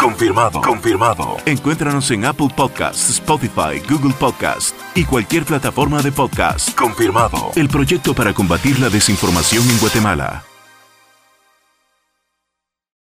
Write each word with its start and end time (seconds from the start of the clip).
Confirmado. 0.00 0.62
Confirmado. 0.62 1.36
Encuéntranos 1.44 2.10
en 2.10 2.24
Apple 2.24 2.48
Podcasts, 2.56 3.10
Spotify, 3.10 3.80
Google 3.86 4.14
Podcasts 4.18 4.74
y 4.94 5.04
cualquier 5.04 5.44
plataforma 5.44 6.00
de 6.00 6.10
podcast. 6.10 6.74
Confirmado. 6.74 7.50
El 7.54 7.68
proyecto 7.68 8.14
para 8.14 8.32
combatir 8.32 8.78
la 8.78 8.88
desinformación 8.88 9.62
en 9.68 9.78
Guatemala. 9.78 10.42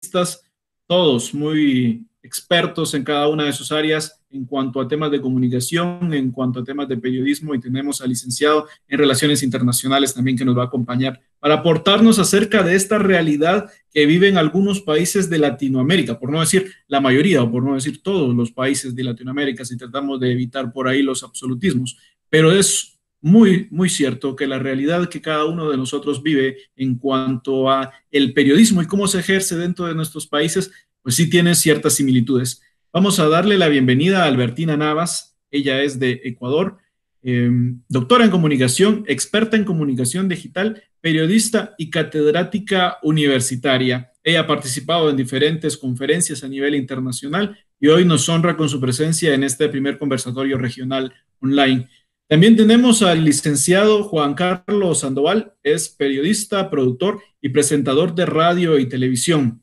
Estás 0.02 0.44
todos 0.86 1.34
muy 1.34 2.06
expertos 2.24 2.94
en 2.94 3.04
cada 3.04 3.28
una 3.28 3.46
de 3.46 3.54
sus 3.54 3.72
áreas 3.72 4.22
en 4.30 4.46
cuanto 4.46 4.80
a 4.80 4.88
temas 4.88 5.12
de 5.12 5.20
comunicación, 5.20 6.14
en 6.14 6.32
cuanto 6.32 6.60
a 6.60 6.64
temas 6.64 6.88
de 6.88 6.98
periodismo 6.98 7.54
y 7.54 7.60
tenemos 7.60 8.02
al 8.02 8.10
licenciado 8.10 8.68
en 8.88 9.00
Relaciones 9.00 9.44
Internacionales 9.44 10.14
también 10.14 10.38
que 10.38 10.46
nos 10.46 10.58
va 10.58 10.64
a 10.64 10.68
acompañar 10.68 11.20
para 11.40 11.56
aportarnos 11.56 12.20
acerca 12.20 12.64
de 12.64 12.76
esta 12.76 13.00
realidad 13.00 13.70
que 13.92 14.06
viven 14.06 14.38
algunos 14.38 14.82
países 14.82 15.30
de 15.30 15.40
Latinoamérica, 15.40 16.20
por 16.20 16.32
no 16.32 16.40
decir 16.40 16.72
la 16.88 17.02
mayoría 17.02 17.42
o 17.42 17.52
por 17.52 17.64
no 17.64 17.74
decir 17.74 18.02
todos 18.04 18.34
los 18.36 18.52
países 18.52 18.96
de 18.96 19.04
Latinoamérica 19.04 19.66
si 19.66 19.76
tratamos 19.76 20.20
de 20.20 20.32
evitar 20.32 20.72
por 20.72 20.88
ahí 20.88 21.02
los 21.02 21.24
absolutismos. 21.24 21.98
Pero 22.30 22.52
es 22.52 23.00
muy, 23.22 23.68
muy 23.70 23.90
cierto 23.90 24.36
que 24.36 24.48
la 24.48 24.60
realidad 24.60 25.08
que 25.08 25.22
cada 25.22 25.46
uno 25.46 25.70
de 25.70 25.78
nosotros 25.78 26.24
vive 26.24 26.58
en 26.76 26.96
cuanto 26.96 27.70
a 27.70 27.92
el 28.10 28.34
periodismo 28.34 28.82
y 28.82 28.88
cómo 28.88 29.08
se 29.08 29.20
ejerce 29.20 29.56
dentro 29.58 29.86
de 29.86 29.94
nuestros 29.94 30.26
países, 30.28 30.72
pues 31.02 31.16
sí 31.16 31.30
tiene 31.30 31.56
ciertas 31.56 31.94
similitudes. 31.94 32.62
Vamos 32.94 33.20
a 33.20 33.28
darle 33.28 33.58
la 33.58 33.70
bienvenida 33.70 34.24
a 34.24 34.28
Albertina 34.28 34.78
Navas. 34.78 35.38
Ella 35.50 35.82
es 35.82 36.00
de 36.00 36.22
Ecuador, 36.24 36.78
em, 37.24 37.82
doctora 37.88 38.26
en 38.26 38.32
comunicación, 38.32 39.04
experta 39.08 39.56
en 39.56 39.64
comunicación 39.64 40.28
digital, 40.28 40.84
periodista 41.02 41.74
y 41.78 41.90
catedrática 41.90 42.98
universitaria. 43.04 44.12
Ella 44.24 44.42
ha 44.42 44.48
participado 44.48 45.10
en 45.10 45.18
diferentes 45.18 45.78
conferencias 45.78 46.44
a 46.44 46.48
nivel 46.48 46.76
internacional 46.76 47.58
y 47.80 47.88
hoy 47.88 48.06
nos 48.06 48.30
honra 48.30 48.56
con 48.56 48.70
su 48.70 48.80
presencia 48.80 49.34
en 49.34 49.44
este 49.44 49.68
primer 49.70 49.98
conversatorio 49.98 50.58
regional 50.58 51.14
online. 51.40 51.90
También 52.28 52.56
tenemos 52.56 53.02
al 53.02 53.26
licenciado 53.26 54.04
Juan 54.04 54.36
Carlos 54.36 55.00
Sandoval, 55.00 55.54
es 55.64 55.90
periodista, 55.90 56.70
productor 56.70 57.22
y 57.42 57.50
presentador 57.50 58.16
de 58.16 58.26
radio 58.26 58.80
y 58.80 58.88
televisión. 58.88 59.61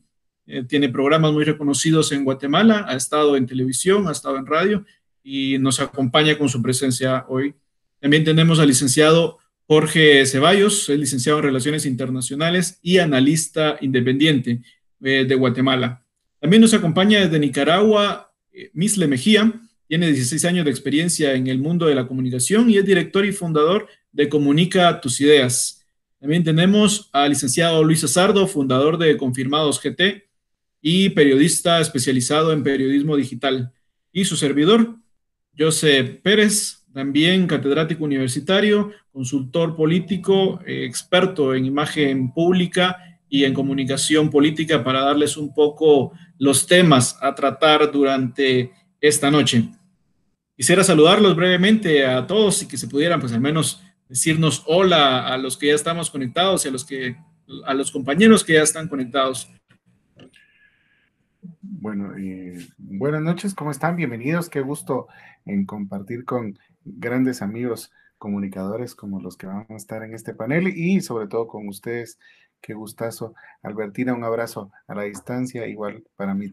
Eh, 0.51 0.63
tiene 0.63 0.89
programas 0.89 1.31
muy 1.31 1.43
reconocidos 1.43 2.11
en 2.11 2.25
Guatemala, 2.25 2.83
ha 2.87 2.95
estado 2.95 3.37
en 3.37 3.45
televisión, 3.45 4.07
ha 4.07 4.11
estado 4.11 4.35
en 4.35 4.47
radio 4.47 4.83
y 5.23 5.59
nos 5.59 5.79
acompaña 5.79 6.39
con 6.39 6.49
su 6.49 6.59
presencia 6.59 7.23
hoy. 7.29 7.53
También 7.99 8.23
tenemos 8.23 8.57
al 8.57 8.67
licenciado 8.67 9.37
Jorge 9.67 10.25
Ceballos, 10.25 10.89
es 10.89 10.97
licenciado 10.97 11.37
en 11.37 11.45
Relaciones 11.45 11.85
Internacionales 11.85 12.79
y 12.81 12.97
analista 12.97 13.77
independiente 13.79 14.63
eh, 15.03 15.23
de 15.23 15.35
Guatemala. 15.35 16.03
También 16.39 16.61
nos 16.63 16.73
acompaña 16.73 17.19
desde 17.19 17.37
Nicaragua 17.37 18.33
eh, 18.51 18.71
Misle 18.73 19.05
Mejía, 19.05 19.53
tiene 19.87 20.07
16 20.07 20.45
años 20.45 20.65
de 20.65 20.71
experiencia 20.71 21.35
en 21.35 21.45
el 21.45 21.59
mundo 21.59 21.85
de 21.85 21.93
la 21.93 22.07
comunicación 22.07 22.71
y 22.71 22.77
es 22.77 22.85
director 22.85 23.23
y 23.23 23.31
fundador 23.31 23.87
de 24.11 24.27
Comunica 24.27 24.99
tus 24.99 25.21
Ideas. 25.21 25.85
También 26.19 26.43
tenemos 26.43 27.11
al 27.13 27.29
licenciado 27.29 27.83
Luis 27.83 28.03
Azardo, 28.03 28.47
fundador 28.47 28.97
de 28.97 29.15
Confirmados 29.15 29.79
GT, 29.79 30.28
y 30.81 31.09
periodista 31.09 31.79
especializado 31.79 32.53
en 32.53 32.63
periodismo 32.63 33.15
digital. 33.15 33.73
Y 34.11 34.25
su 34.25 34.35
servidor, 34.35 34.95
José 35.57 36.03
Pérez, 36.03 36.85
también 36.93 37.47
catedrático 37.47 38.03
universitario, 38.03 38.91
consultor 39.11 39.75
político, 39.75 40.59
eh, 40.65 40.85
experto 40.85 41.53
en 41.53 41.65
imagen 41.65 42.33
pública 42.33 42.97
y 43.29 43.43
en 43.43 43.53
comunicación 43.53 44.29
política 44.29 44.83
para 44.83 45.01
darles 45.01 45.37
un 45.37 45.53
poco 45.53 46.13
los 46.39 46.65
temas 46.65 47.17
a 47.21 47.35
tratar 47.35 47.91
durante 47.91 48.71
esta 48.99 49.29
noche. 49.29 49.69
Quisiera 50.57 50.83
saludarlos 50.83 51.35
brevemente 51.35 52.05
a 52.05 52.25
todos 52.25 52.63
y 52.63 52.67
que 52.67 52.77
se 52.77 52.87
pudieran, 52.87 53.19
pues 53.19 53.31
al 53.33 53.41
menos 53.41 53.81
decirnos 54.09 54.63
hola 54.65 55.27
a 55.27 55.37
los 55.37 55.55
que 55.55 55.67
ya 55.67 55.75
estamos 55.75 56.09
conectados 56.09 56.65
y 56.65 56.67
a 56.67 56.71
los 56.71 56.83
que 56.83 57.15
a 57.65 57.73
los 57.73 57.91
compañeros 57.91 58.43
que 58.43 58.53
ya 58.53 58.61
están 58.61 58.87
conectados. 58.87 59.49
Bueno, 61.81 62.13
buenas 62.77 63.21
noches, 63.21 63.55
¿cómo 63.55 63.71
están? 63.71 63.95
Bienvenidos, 63.95 64.49
qué 64.49 64.59
gusto 64.59 65.07
en 65.45 65.65
compartir 65.65 66.25
con 66.25 66.59
grandes 66.83 67.41
amigos 67.41 67.93
comunicadores 68.17 68.95
como 68.95 69.21
los 69.21 69.37
que 69.37 69.47
van 69.47 69.65
a 69.69 69.75
estar 69.77 70.03
en 70.03 70.13
este 70.13 70.33
panel 70.33 70.67
y 70.67 70.99
sobre 70.99 71.27
todo 71.27 71.47
con 71.47 71.69
ustedes, 71.69 72.19
qué 72.59 72.73
gustazo. 72.73 73.33
Albertina, 73.63 74.13
un 74.13 74.25
abrazo 74.25 74.73
a 74.87 74.95
la 74.95 75.03
distancia, 75.03 75.67
igual 75.67 76.03
para 76.17 76.33
mí. 76.33 76.51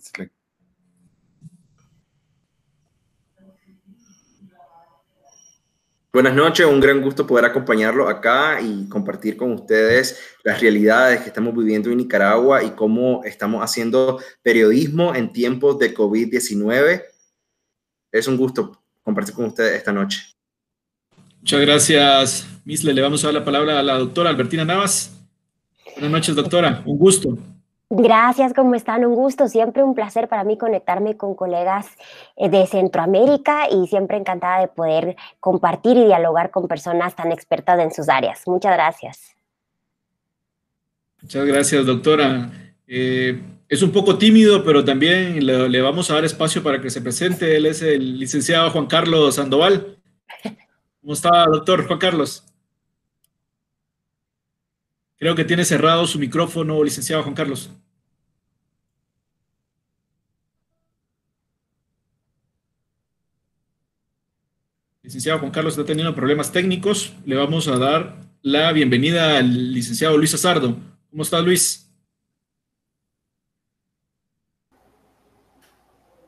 Buenas 6.17 6.35
noches, 6.35 6.65
un 6.65 6.81
gran 6.81 7.03
gusto 7.03 7.27
poder 7.27 7.45
acompañarlo 7.45 8.09
acá 8.09 8.59
y 8.63 8.89
compartir 8.89 9.37
con 9.37 9.53
ustedes 9.53 10.19
las 10.45 10.63
realidades 10.63 11.21
que 11.21 11.27
estamos 11.27 11.55
viviendo 11.55 11.91
en 11.91 11.99
Nicaragua 11.99 12.65
y 12.65 12.71
cómo 12.71 13.23
estamos 13.23 13.63
haciendo 13.63 14.19
periodismo 14.41 15.15
en 15.15 15.31
tiempos 15.31 15.79
de 15.79 15.95
COVID-19. 15.95 17.03
Es 18.11 18.27
un 18.29 18.39
gusto 18.39 18.83
compartir 19.03 19.35
con 19.35 19.45
ustedes 19.45 19.75
esta 19.77 19.93
noche. 19.93 20.23
Muchas 21.41 21.61
gracias, 21.61 22.47
Misle. 22.65 22.95
Le 22.95 23.03
vamos 23.03 23.23
a 23.23 23.27
dar 23.27 23.35
la 23.35 23.45
palabra 23.45 23.79
a 23.79 23.83
la 23.83 23.99
doctora 23.99 24.31
Albertina 24.31 24.65
Navas. 24.65 25.15
Buenas 25.97 26.13
noches, 26.13 26.35
doctora. 26.35 26.83
Un 26.87 26.97
gusto. 26.97 27.37
Gracias, 27.89 28.53
¿cómo 28.53 28.75
están? 28.75 29.05
Un 29.05 29.15
gusto, 29.15 29.47
siempre 29.47 29.85
un 29.85 29.95
placer 29.95 30.29
para 30.29 30.43
mí 30.43 30.59
conectarme 30.59 31.17
con 31.17 31.37
colegas 31.37 31.87
eh, 32.37 32.49
de 32.49 32.67
Centroamérica 32.67 33.69
y 33.71 33.87
siempre 33.87 34.17
encantada 34.17 34.61
de 34.61 34.69
poder 34.69 35.17
compartir 35.39 35.97
y 35.97 36.05
dialogar 36.05 36.51
con 36.51 36.67
personas 36.67 37.15
tan 37.15 37.31
expertas 37.31 37.79
en 37.79 37.93
sus 37.93 38.09
áreas. 38.09 38.43
Muchas 38.47 38.73
gracias. 38.73 39.37
Muchas 41.23 41.47
gracias, 41.47 41.87
doctora. 41.87 42.51
Eh, 42.89 43.41
es 43.69 43.83
un 43.83 43.93
poco 43.93 44.19
tímido, 44.19 44.65
pero 44.65 44.85
también 44.85 45.47
le, 45.47 45.69
le, 45.69 45.81
vamos 45.81 46.11
a 46.11 46.15
dar 46.15 46.25
espacio 46.25 46.65
para 46.65 46.81
que 46.81 46.91
se 46.91 47.01
presente. 47.01 47.57
Él 47.57 47.67
es 47.67 47.83
el 47.83 48.19
licenciado 48.19 48.71
Juan 48.71 48.87
Carlos 48.87 49.37
Sandoval. 49.37 49.99
¿Cómo 51.01 51.13
está, 51.13 51.45
doctor 51.45 51.87
Juan 51.87 52.01
Carlos? 52.01 52.45
Creo 55.19 55.35
que 55.35 55.45
tiene 55.45 55.65
cerrado 55.65 56.07
su 56.07 56.19
micrófono, 56.19 56.85
licenciado 56.85 57.23
Juan 57.23 57.35
Carlos. 57.35 57.71
Licenciado 65.03 65.39
Juan 65.39 65.53
Carlos 65.53 65.73
está 65.73 65.87
teniendo 65.87 66.15
problemas 66.15 66.53
técnicos. 66.53 67.15
Le 67.25 67.35
vamos 67.37 67.67
a 67.69 67.79
dar 67.79 68.17
la 68.43 68.73
bienvenida 68.73 69.39
al 69.39 69.73
licenciado 69.73 70.19
Luis 70.19 70.35
Azardo. 70.35 70.77
¿Cómo 71.11 71.23
está 71.23 71.41
Luis? 71.41 71.91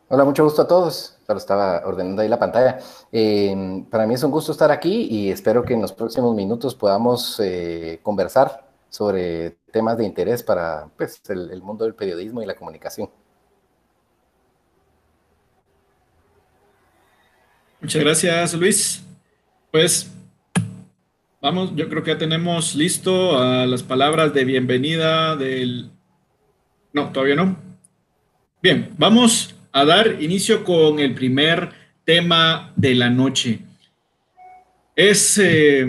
Hola, 0.09 0.25
mucho 0.25 0.45
gusto 0.45 0.63
a 0.63 0.69
todos. 0.69 1.19
Estaba 1.29 1.83
ordenando 1.85 2.23
ahí 2.23 2.29
la 2.29 2.39
pantalla. 2.39 2.79
Eh, 3.13 3.85
para 3.91 4.07
mí 4.07 4.15
es 4.15 4.23
un 4.23 4.31
gusto 4.31 4.53
estar 4.53 4.71
aquí 4.71 5.09
y 5.11 5.31
espero 5.31 5.63
que 5.63 5.75
en 5.75 5.83
los 5.83 5.93
próximos 5.93 6.35
minutos 6.35 6.75
podamos 6.75 7.39
eh, 7.41 8.01
conversar 8.03 8.68
sobre 8.91 9.59
temas 9.73 9.99
de 9.99 10.05
interés 10.05 10.43
para 10.43 10.89
pues, 10.97 11.21
el, 11.29 11.63
mundo 11.63 11.85
del 11.85 11.95
periodismo 11.95 12.43
y 12.43 12.47
la 12.47 12.57
comunicación. 12.57 13.11
Muchas 17.81 18.03
gracias, 18.03 18.55
Luis. 18.55 19.05
Pues 19.71 20.11
vamos, 21.41 21.75
yo 21.77 21.89
creo 21.89 22.03
que 22.03 22.13
ya 22.13 22.19
tenemos 22.19 22.75
listo 22.75 23.39
a 23.39 23.67
las 23.67 23.83
palabras 23.83 24.35
de 24.35 24.45
bienvenida 24.45 25.37
del... 25.37 25.91
No, 26.93 27.13
todavía 27.13 27.37
no. 27.37 27.57
Bien, 28.61 28.93
vamos 28.99 29.55
a 29.71 29.85
dar 29.85 30.21
inicio 30.21 30.65
con 30.65 30.99
el 30.99 31.15
primer 31.15 31.71
tema 32.05 32.73
de 32.75 32.95
la 32.95 33.11
noche. 33.11 33.61
Es... 34.97 35.39
Eh, 35.39 35.87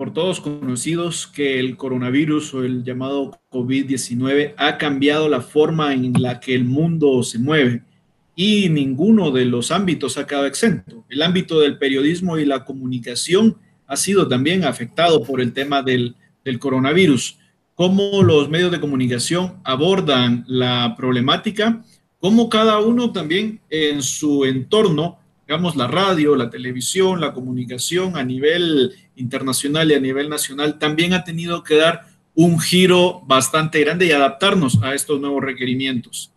por 0.00 0.14
todos 0.14 0.40
conocidos 0.40 1.26
que 1.26 1.60
el 1.60 1.76
coronavirus 1.76 2.54
o 2.54 2.64
el 2.64 2.84
llamado 2.84 3.38
COVID-19 3.50 4.54
ha 4.56 4.78
cambiado 4.78 5.28
la 5.28 5.42
forma 5.42 5.92
en 5.92 6.14
la 6.14 6.40
que 6.40 6.54
el 6.54 6.64
mundo 6.64 7.22
se 7.22 7.38
mueve 7.38 7.82
y 8.34 8.70
ninguno 8.70 9.30
de 9.30 9.44
los 9.44 9.70
ámbitos 9.70 10.16
ha 10.16 10.26
quedado 10.26 10.46
exento. 10.46 11.04
El 11.10 11.20
ámbito 11.20 11.60
del 11.60 11.76
periodismo 11.76 12.38
y 12.38 12.46
la 12.46 12.64
comunicación 12.64 13.58
ha 13.86 13.94
sido 13.94 14.26
también 14.26 14.64
afectado 14.64 15.22
por 15.22 15.38
el 15.38 15.52
tema 15.52 15.82
del, 15.82 16.16
del 16.46 16.58
coronavirus. 16.58 17.36
Cómo 17.74 18.22
los 18.22 18.48
medios 18.48 18.72
de 18.72 18.80
comunicación 18.80 19.60
abordan 19.64 20.46
la 20.48 20.94
problemática, 20.96 21.84
cómo 22.18 22.48
cada 22.48 22.78
uno 22.78 23.12
también 23.12 23.60
en 23.68 24.00
su 24.00 24.46
entorno 24.46 25.19
digamos, 25.50 25.74
la 25.74 25.88
radio, 25.88 26.36
la 26.36 26.48
televisión, 26.48 27.20
la 27.20 27.32
comunicación 27.32 28.16
a 28.16 28.22
nivel 28.22 28.92
internacional 29.16 29.90
y 29.90 29.94
a 29.94 29.98
nivel 29.98 30.28
nacional 30.28 30.78
también 30.78 31.12
ha 31.12 31.24
tenido 31.24 31.64
que 31.64 31.74
dar 31.74 32.06
un 32.36 32.60
giro 32.60 33.22
bastante 33.26 33.80
grande 33.80 34.06
y 34.06 34.12
adaptarnos 34.12 34.80
a 34.80 34.94
estos 34.94 35.20
nuevos 35.20 35.42
requerimientos. 35.42 36.32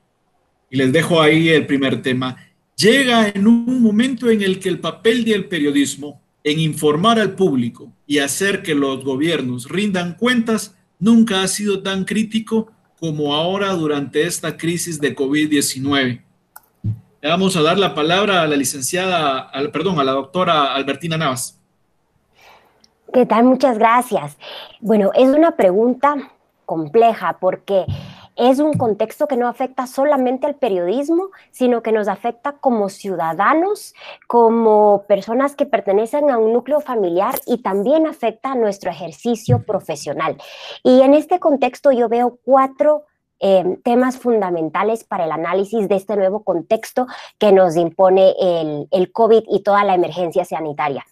y 0.72 0.78
les 0.78 0.92
dejo 0.92 1.22
ahí 1.22 1.50
el 1.50 1.68
primer 1.68 2.02
tema. 2.02 2.38
Llega 2.76 3.30
en 3.30 3.46
un 3.46 3.84
momento 3.84 4.32
en 4.32 4.42
el 4.42 4.58
que 4.58 4.70
el 4.70 4.80
papel 4.80 5.24
del 5.26 5.46
periodismo 5.46 6.20
en 6.44 6.60
informar 6.60 7.20
al 7.20 7.36
público 7.36 7.94
y 8.08 8.18
hacer 8.18 8.64
que 8.64 8.74
los 8.74 9.06
gobiernos 9.06 9.70
rindan 9.70 10.16
cuentas 10.16 10.76
nunca 10.98 11.44
ha 11.44 11.48
sido 11.48 11.84
tan 11.84 12.04
crítico 12.04 12.72
como 13.00 13.36
ahora 13.36 13.74
durante 13.74 14.24
esta 14.24 14.58
crisis 14.58 15.00
de 15.00 15.16
COVID-19. 15.16 16.24
Le 17.24 17.30
vamos 17.30 17.56
a 17.56 17.62
dar 17.62 17.80
la 17.80 17.96
palabra 17.96 18.42
a 18.42 18.48
la 18.48 18.58
licenciada, 18.58 19.50
perdón, 19.72 19.98
a 19.98 20.04
la 20.04 20.12
doctora 20.12 20.76
Albertina 20.76 21.16
Navas. 21.16 21.58
¿Qué 23.14 23.26
tal? 23.26 23.46
Muchas 23.46 23.78
gracias. 23.78 24.38
Bueno, 24.82 25.10
es 25.14 25.30
una 25.30 25.56
pregunta 25.56 26.16
compleja 26.66 27.38
porque 27.40 27.86
es 28.36 28.60
un 28.60 28.74
contexto 28.74 29.28
que 29.30 29.38
no 29.38 29.48
afecta 29.48 29.88
solamente 29.88 30.48
al 30.48 30.56
periodismo, 30.56 31.30
sino 31.50 31.82
que 31.82 31.94
nos 31.94 32.10
afecta 32.10 32.58
como 32.60 32.90
ciudadanos, 32.90 33.96
como 34.28 35.06
personas 35.08 35.56
que 35.56 35.66
pertenecen 35.66 36.30
a 36.30 36.38
un 36.38 36.52
núcleo 36.52 36.82
familiar 36.82 37.36
y 37.46 37.60
también 37.60 38.06
afecta 38.06 38.52
a 38.52 38.56
nuestro 38.56 38.92
ejercicio 38.92 39.64
profesional. 39.64 40.36
Y 40.84 41.00
en 41.00 41.14
este 41.14 41.40
contexto 41.40 41.94
yo 41.94 42.10
veo 42.10 42.38
cuatro 42.44 43.06
em, 43.46 43.76
temas 43.82 44.18
fundamentales 44.18 45.04
para 45.04 45.26
el 45.26 45.32
análisis 45.34 45.90
de 45.90 45.96
este 45.98 46.16
nuevo 46.16 46.44
contexto 46.44 47.08
que 47.38 47.52
nos 47.52 47.76
impone 47.76 48.34
el, 48.40 48.88
el 48.90 49.12
COVID 49.12 49.44
y 49.50 49.64
toda 49.64 49.84
la 49.84 49.96
emergencia 49.96 50.46
sanitaria. 50.46 51.06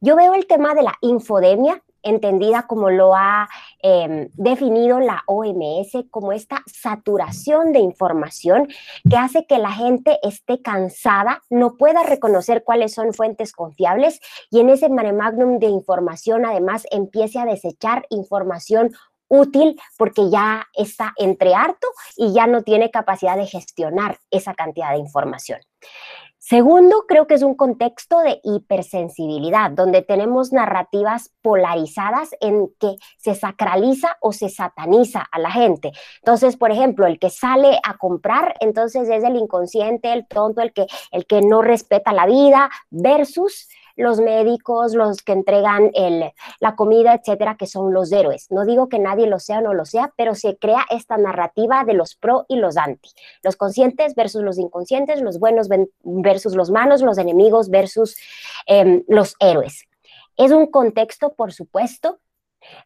Yo 0.00 0.14
veo 0.14 0.34
el 0.34 0.46
tema 0.46 0.74
de 0.74 0.82
la 0.82 0.92
infodemia, 1.00 1.82
entendida 2.02 2.66
como 2.66 2.90
lo 2.90 3.14
ha 3.14 3.48
em, 3.82 4.28
definido 4.34 5.00
la 5.00 5.22
OMS, 5.26 6.04
como 6.10 6.32
esta 6.32 6.62
saturación 6.66 7.72
de 7.72 7.80
información 7.80 8.68
que 9.08 9.16
hace 9.16 9.46
que 9.46 9.58
la 9.58 9.72
gente 9.72 10.18
esté 10.22 10.62
cansada, 10.62 11.42
no 11.50 11.76
pueda 11.76 12.02
reconocer 12.02 12.64
cuáles 12.64 12.94
son 12.94 13.12
fuentes 13.14 13.52
confiables 13.52 14.20
y 14.50 14.60
en 14.60 14.70
ese 14.70 14.88
mare 14.88 15.12
magnum 15.12 15.58
de 15.58 15.66
información 15.66 16.46
además 16.46 16.86
empiece 16.90 17.38
a 17.38 17.44
desechar 17.44 18.06
información 18.10 18.92
útil 19.28 19.80
porque 19.96 20.30
ya 20.30 20.66
está 20.74 21.12
entre 21.16 21.54
harto 21.54 21.88
y 22.16 22.32
ya 22.32 22.46
no 22.46 22.62
tiene 22.62 22.90
capacidad 22.90 23.36
de 23.36 23.46
gestionar 23.46 24.18
esa 24.30 24.54
cantidad 24.54 24.92
de 24.92 24.98
información. 24.98 25.60
Segundo, 26.40 27.04
creo 27.06 27.26
que 27.26 27.34
es 27.34 27.42
un 27.42 27.54
contexto 27.54 28.20
de 28.20 28.40
hipersensibilidad, 28.42 29.70
donde 29.70 30.00
tenemos 30.00 30.50
narrativas 30.50 31.30
polarizadas 31.42 32.30
en 32.40 32.68
que 32.80 32.96
se 33.18 33.34
sacraliza 33.34 34.16
o 34.22 34.32
se 34.32 34.48
sataniza 34.48 35.26
a 35.30 35.38
la 35.40 35.50
gente. 35.50 35.92
Entonces, 36.20 36.56
por 36.56 36.70
ejemplo, 36.70 37.06
el 37.06 37.18
que 37.18 37.28
sale 37.28 37.78
a 37.84 37.98
comprar, 37.98 38.54
entonces 38.60 39.10
es 39.10 39.24
el 39.24 39.36
inconsciente, 39.36 40.10
el 40.12 40.26
tonto, 40.26 40.62
el 40.62 40.72
que, 40.72 40.86
el 41.10 41.26
que 41.26 41.42
no 41.42 41.60
respeta 41.60 42.14
la 42.14 42.24
vida, 42.24 42.70
versus 42.88 43.68
los 43.98 44.20
médicos, 44.20 44.94
los 44.94 45.22
que 45.22 45.32
entregan 45.32 45.90
la 46.60 46.76
comida, 46.76 47.14
etcétera, 47.14 47.56
que 47.56 47.66
son 47.66 47.92
los 47.92 48.10
héroes. 48.12 48.46
No 48.50 48.64
digo 48.64 48.88
que 48.88 48.98
nadie 48.98 49.26
lo 49.26 49.40
sea 49.40 49.58
o 49.58 49.62
no 49.62 49.74
lo 49.74 49.84
sea, 49.84 50.12
pero 50.16 50.34
se 50.34 50.56
crea 50.56 50.86
esta 50.88 51.18
narrativa 51.18 51.84
de 51.84 51.94
los 51.94 52.14
pro 52.14 52.46
y 52.48 52.56
los 52.56 52.76
anti, 52.76 53.10
los 53.42 53.56
conscientes 53.56 54.14
versus 54.14 54.42
los 54.42 54.58
inconscientes, 54.58 55.20
los 55.20 55.40
buenos 55.40 55.68
versus 56.02 56.54
los 56.54 56.70
malos, 56.70 57.02
los 57.02 57.18
enemigos 57.18 57.70
versus 57.70 58.16
em, 58.66 59.02
los 59.08 59.34
héroes. 59.40 59.84
Es 60.36 60.52
un 60.52 60.66
contexto, 60.68 61.34
por 61.34 61.52
supuesto, 61.52 62.20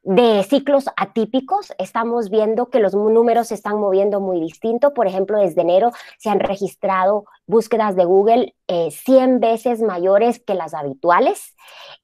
de 0.02 0.42
ciclos 0.44 0.86
atípicos, 0.96 1.72
estamos 1.78 2.30
viendo 2.30 2.70
que 2.70 2.80
los 2.80 2.94
números 2.94 3.48
se 3.48 3.54
están 3.54 3.78
moviendo 3.78 4.20
muy 4.20 4.40
distinto. 4.40 4.94
Por 4.94 5.06
ejemplo, 5.06 5.38
desde 5.38 5.62
enero 5.62 5.92
se 6.18 6.30
han 6.30 6.40
registrado 6.40 7.24
búsquedas 7.46 7.96
de 7.96 8.04
Google 8.04 8.54
100 8.90 9.34
eh, 9.34 9.38
veces 9.38 9.82
mayores 9.82 10.40
que 10.40 10.54
las 10.54 10.74
habituales. 10.74 11.54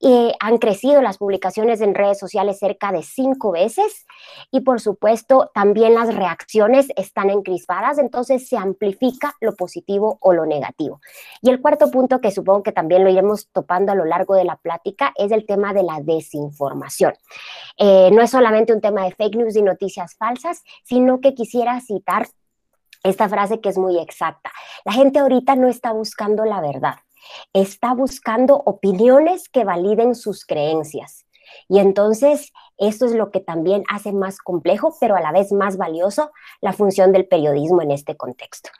y 0.01 0.33
han 0.39 0.59
crecido 0.59 1.03
las 1.03 1.19
publicaciones 1.19 1.81
en 1.81 1.95
redes 1.95 2.19
sociales 2.19 2.59
cerca 2.59 2.93
de 2.93 3.03
cinco 3.03 3.51
veces 3.51 4.07
y 4.53 4.61
por 4.61 4.81
supuesto 4.81 5.51
también 5.53 5.95
las 5.95 6.15
reacciones 6.15 6.87
están 6.95 7.31
encrispadas, 7.31 7.99
entonces 7.99 8.49
se 8.49 8.57
amplifica 8.57 9.35
lo 9.41 9.57
positivo 9.57 10.19
o 10.21 10.33
lo 10.33 10.47
negativo. 10.47 11.01
Y 11.43 11.51
el 11.51 11.61
cuarto 11.61 11.91
punto 11.91 12.21
que 12.21 12.31
supongo 12.31 12.63
que 12.63 12.73
también 12.73 13.03
lo 13.03 13.11
iremos 13.11 13.49
topando 13.53 13.91
a 13.91 13.97
lo 13.97 14.05
largo 14.05 14.37
de 14.37 14.45
la 14.45 14.57
plática 14.57 15.13
es 15.17 15.33
el 15.33 15.45
tema 15.47 15.73
de 15.73 15.83
la 15.83 16.01
desinformación. 16.01 17.15
Eh, 17.77 18.11
no 18.13 18.23
es 18.23 18.31
solamente 18.31 18.73
un 18.73 18.81
tema 18.81 19.05
de 19.05 19.13
fake 19.13 19.37
news 19.37 19.57
y 19.57 19.63
noticias 19.63 20.17
falsas, 20.17 20.63
sino 20.85 21.21
que 21.21 21.35
quisiera 21.35 21.81
citar 21.81 22.29
esta 23.03 23.29
frase 23.29 23.61
que 23.61 23.69
es 23.69 23.79
muy 23.79 23.99
exacta. 23.99 24.51
La 24.85 24.93
gente 24.93 25.19
ahorita 25.19 25.57
no 25.57 25.69
está 25.69 25.93
buscando 25.93 26.45
la 26.45 26.61
verdad, 26.61 26.97
está 27.53 27.95
buscando 27.95 28.57
opiniones 28.57 29.49
que 29.49 29.65
validen 29.65 30.15
sus 30.15 30.45
creencias. 30.45 31.25
Y 31.69 31.79
entonces 31.79 32.53
esto 32.77 33.07
es 33.07 33.13
lo 33.13 33.31
que 33.31 33.41
también 33.41 33.85
hace 33.91 34.13
más 34.13 34.39
complejo, 34.39 34.95
pero 35.01 35.17
a 35.17 35.21
la 35.21 35.33
vez 35.33 35.53
más 35.53 35.77
valioso, 35.77 36.31
la 36.61 36.73
función 36.73 37.13
del 37.13 37.27
periodismo 37.27 37.83
en 37.83 37.91
este 37.91 38.17
contexto. 38.17 38.71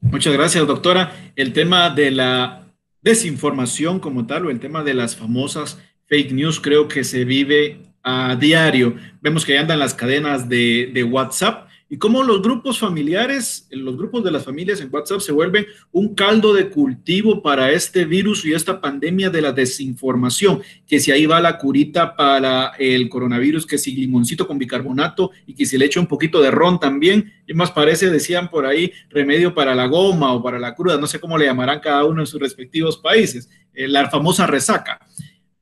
Muchas 0.00 0.34
gracias, 0.34 0.66
doctora. 0.66 1.12
El 1.34 1.52
tema 1.52 1.90
de 1.90 2.10
la 2.10 2.63
desinformación 3.04 4.00
como 4.00 4.26
tal 4.26 4.46
o 4.46 4.50
el 4.50 4.58
tema 4.58 4.82
de 4.82 4.94
las 4.94 5.14
famosas 5.14 5.78
fake 6.08 6.32
news 6.32 6.58
creo 6.58 6.88
que 6.88 7.04
se 7.04 7.24
vive 7.24 7.82
a 8.02 8.36
diario. 8.36 8.96
Vemos 9.20 9.44
que 9.44 9.58
andan 9.58 9.78
las 9.78 9.94
cadenas 9.94 10.48
de, 10.48 10.90
de, 10.92 11.04
WhatsApp 11.04 11.68
y 11.94 11.96
cómo 11.96 12.24
los 12.24 12.42
grupos 12.42 12.80
familiares, 12.80 13.68
los 13.70 13.96
grupos 13.96 14.24
de 14.24 14.32
las 14.32 14.44
familias 14.44 14.80
en 14.80 14.92
WhatsApp 14.92 15.20
se 15.20 15.30
vuelven 15.30 15.64
un 15.92 16.16
caldo 16.16 16.52
de 16.52 16.68
cultivo 16.68 17.40
para 17.40 17.70
este 17.70 18.04
virus 18.04 18.44
y 18.44 18.52
esta 18.52 18.80
pandemia 18.80 19.30
de 19.30 19.40
la 19.40 19.52
desinformación, 19.52 20.60
que 20.88 20.98
si 20.98 21.12
ahí 21.12 21.24
va 21.26 21.40
la 21.40 21.56
curita 21.56 22.16
para 22.16 22.72
el 22.80 23.08
coronavirus, 23.08 23.64
que 23.64 23.78
si 23.78 23.94
limoncito 23.94 24.44
con 24.44 24.58
bicarbonato 24.58 25.30
y 25.46 25.54
que 25.54 25.66
si 25.66 25.78
le 25.78 25.84
echa 25.84 26.00
un 26.00 26.08
poquito 26.08 26.42
de 26.42 26.50
ron 26.50 26.80
también, 26.80 27.32
y 27.46 27.54
más 27.54 27.70
parece, 27.70 28.10
decían 28.10 28.50
por 28.50 28.66
ahí, 28.66 28.90
remedio 29.08 29.54
para 29.54 29.72
la 29.76 29.86
goma 29.86 30.32
o 30.32 30.42
para 30.42 30.58
la 30.58 30.74
cruda, 30.74 30.98
no 30.98 31.06
sé 31.06 31.20
cómo 31.20 31.38
le 31.38 31.44
llamarán 31.44 31.78
cada 31.78 32.04
uno 32.04 32.22
en 32.22 32.26
sus 32.26 32.40
respectivos 32.40 32.98
países, 32.98 33.48
eh, 33.72 33.86
la 33.86 34.10
famosa 34.10 34.48
resaca. 34.48 34.98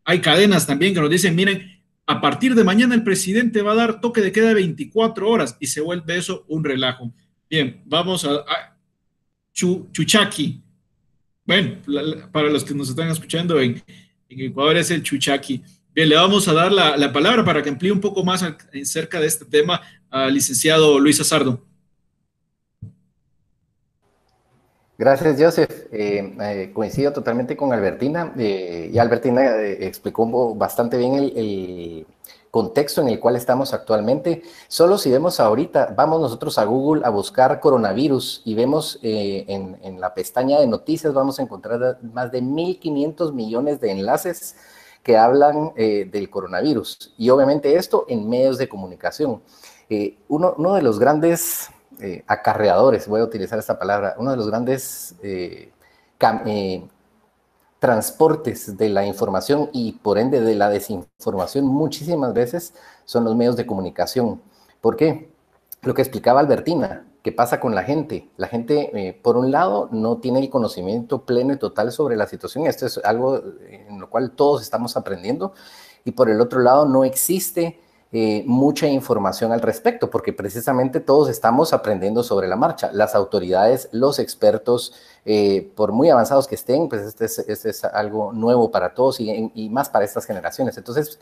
Hay 0.03 0.23
cadenas 0.23 0.67
también 0.67 0.95
que 0.95 1.01
nos 1.03 1.11
dicen, 1.11 1.37
miren, 1.37 1.82
a 2.07 2.21
partir 2.21 2.55
de 2.55 2.65
mañana 2.65 2.95
el 2.95 3.05
presidente 3.05 3.63
va 3.63 3.73
a 3.73 3.77
dar 3.77 4.01
toque 4.01 4.21
de 4.21 4.33
queda 4.33 4.49
de 4.49 4.55
24 4.55 5.29
horas 5.29 5.57
y 5.61 5.67
se 5.67 5.81
vuelve 5.81 6.17
eso 6.17 6.45
un 6.49 6.65
relajo. 6.65 7.13
Bien, 7.49 7.83
vamos 7.85 8.25
a, 8.25 8.45
Chuchaki. 9.53 10.63
Bueno, 11.45 11.77
para 12.33 12.49
los 12.49 12.65
que 12.65 12.75
nos 12.75 12.89
están 12.89 13.09
escuchando 13.09 13.61
en, 13.61 13.83
Ecuador 14.29 14.79
es 14.79 14.91
el 14.91 15.03
Chuchaki. 15.03 15.63
Bien, 15.95 16.09
le 16.09 16.17
vamos 16.17 16.49
a 16.49 16.55
dar 16.55 16.73
la, 16.73 17.13
palabra 17.13 17.45
para 17.45 17.63
que 17.63 17.69
amplíe 17.69 17.93
un 17.93 18.01
poco 18.01 18.25
más 18.25 18.43
acerca 18.43 19.21
de 19.21 19.27
este 19.27 19.45
tema 19.45 19.81
al 20.11 20.33
licenciado 20.33 20.99
Luis 20.99 21.21
Azardo. 21.21 21.67
Gracias, 25.03 25.35
Joseph. 25.37 25.89
Eh, 25.91 26.33
eh, 26.41 26.71
coincido 26.73 27.13
totalmente 27.13 27.57
con 27.57 27.73
Albertina. 27.73 28.33
Eh, 28.39 28.89
y 28.95 28.99
Albertina 28.99 29.61
explicó 29.61 30.55
bastante 30.55 30.97
bien 30.97 31.15
el, 31.15 32.07
contexto 32.53 33.01
en 33.01 33.09
el 33.09 33.19
cual 33.19 33.35
estamos 33.35 33.75
actualmente. 33.75 34.45
Solo 34.69 34.99
si 34.99 35.11
vemos 35.11 35.41
ahorita, 35.41 35.93
vamos 35.97 36.21
nosotros 36.21 36.57
a 36.57 36.65
Google 36.67 37.03
a 37.05 37.11
buscar 37.11 37.59
coronavirus 37.59 38.43
y 38.45 38.55
vemos 38.55 39.01
en, 39.03 39.77
en, 39.83 40.01
la 40.01 40.15
pestaña 40.15 40.61
de 40.61 40.69
noticias, 40.69 41.13
vamos 41.13 41.41
a 41.41 41.43
encontrar 41.43 41.99
más 42.13 42.31
de 42.31 42.41
1.500 42.41 43.33
millones 43.33 43.81
de 43.81 43.91
enlaces 43.91 44.55
que 45.03 45.17
hablan 45.17 45.73
del 45.75 46.31
coronavirus. 46.31 47.13
Y 47.19 47.31
obviamente 47.31 47.75
esto 47.75 48.05
en 48.07 48.29
medios 48.29 48.57
de 48.57 48.69
comunicación. 48.69 49.43
uno, 50.29 50.55
uno 50.57 50.75
de 50.75 50.83
los 50.83 51.01
grandes 51.01 51.71
eh, 52.01 52.25
acarreadores, 52.27 53.07
voy 53.09 53.21
a 53.21 53.25
utilizar 53.25 53.59
esta 53.59 53.79
palabra, 53.79 54.15
uno 54.19 54.31
de 54.31 54.37
los 54.37 54.49
grandes 54.49 55.15
eh, 55.23 55.73
eh, 56.47 56.89
transportes 57.79 58.77
de 58.77 58.89
la 58.89 59.07
información 59.07 59.71
y 59.73 59.93
por 59.93 60.19
ende 60.19 60.41
de 60.41 60.55
la 60.55 60.69
desinformación 60.69 61.67
muchísimas 61.67 62.33
veces 62.33 62.75
son 63.05 63.25
los 63.25 63.37
medios 63.37 63.57
de 63.57 63.67
comunicación. 63.67 64.41
¿Por 64.81 64.97
qué? 64.97 65.33
Lo 65.83 65.95
que 65.95 66.03
explicaba 66.03 66.41
Albertina, 66.41 67.07
¿qué 67.23 67.33
pasa 67.33 67.61
con 67.61 67.75
la 67.75 67.83
gente? 67.83 68.31
La 68.37 68.47
gente, 68.49 69.19
por 69.23 69.37
un 69.37 69.51
lado, 69.51 69.89
no 69.91 70.19
tiene 70.19 70.41
el 70.41 70.51
conocimiento 70.51 71.25
pleno 71.25 71.53
y 71.53 71.57
total 71.57 71.91
sobre 71.91 72.17
la 72.17 72.27
situación, 72.27 72.67
esto 72.67 72.87
es 72.87 72.99
algo 73.05 73.43
en 73.69 74.01
lo 74.01 74.09
cual 74.09 74.31
todos 74.33 74.63
estamos 74.63 74.97
aprendiendo, 74.97 75.55
y 76.05 76.13
por 76.13 76.31
el 76.31 76.41
otro 76.41 76.61
lado, 76.61 76.87
no 76.87 77.05
existe 77.05 77.81
eh, 78.15 78.45
mucha 78.47 78.87
información 78.87 79.53
al 79.53 79.63
respecto, 79.63 80.11
porque 80.11 80.35
precisamente 80.35 81.01
todos 81.01 81.31
estamos 81.31 81.73
aprendiendo 81.73 82.23
sobre 82.23 82.47
la 82.47 82.57
marcha. 82.57 82.91
Las 82.93 83.15
autoridades, 83.15 83.89
los 83.91 84.19
expertos, 84.19 84.93
eh, 85.25 85.73
por 85.75 85.93
muy 85.93 86.11
avanzados 86.11 86.47
que 86.47 86.55
estén, 86.55 86.91
pues 86.91 87.01
este 87.03 87.25
es, 87.25 87.39
este 87.39 87.71
es 87.71 87.85
algo 87.85 88.35
nuevo 88.35 88.71
para 88.71 88.93
todos 88.93 89.19
y, 89.19 89.51
y, 89.55 89.71
más 89.71 89.89
para 89.89 90.05
estas 90.05 90.27
generaciones. 90.27 90.77
Entonces, 90.77 91.19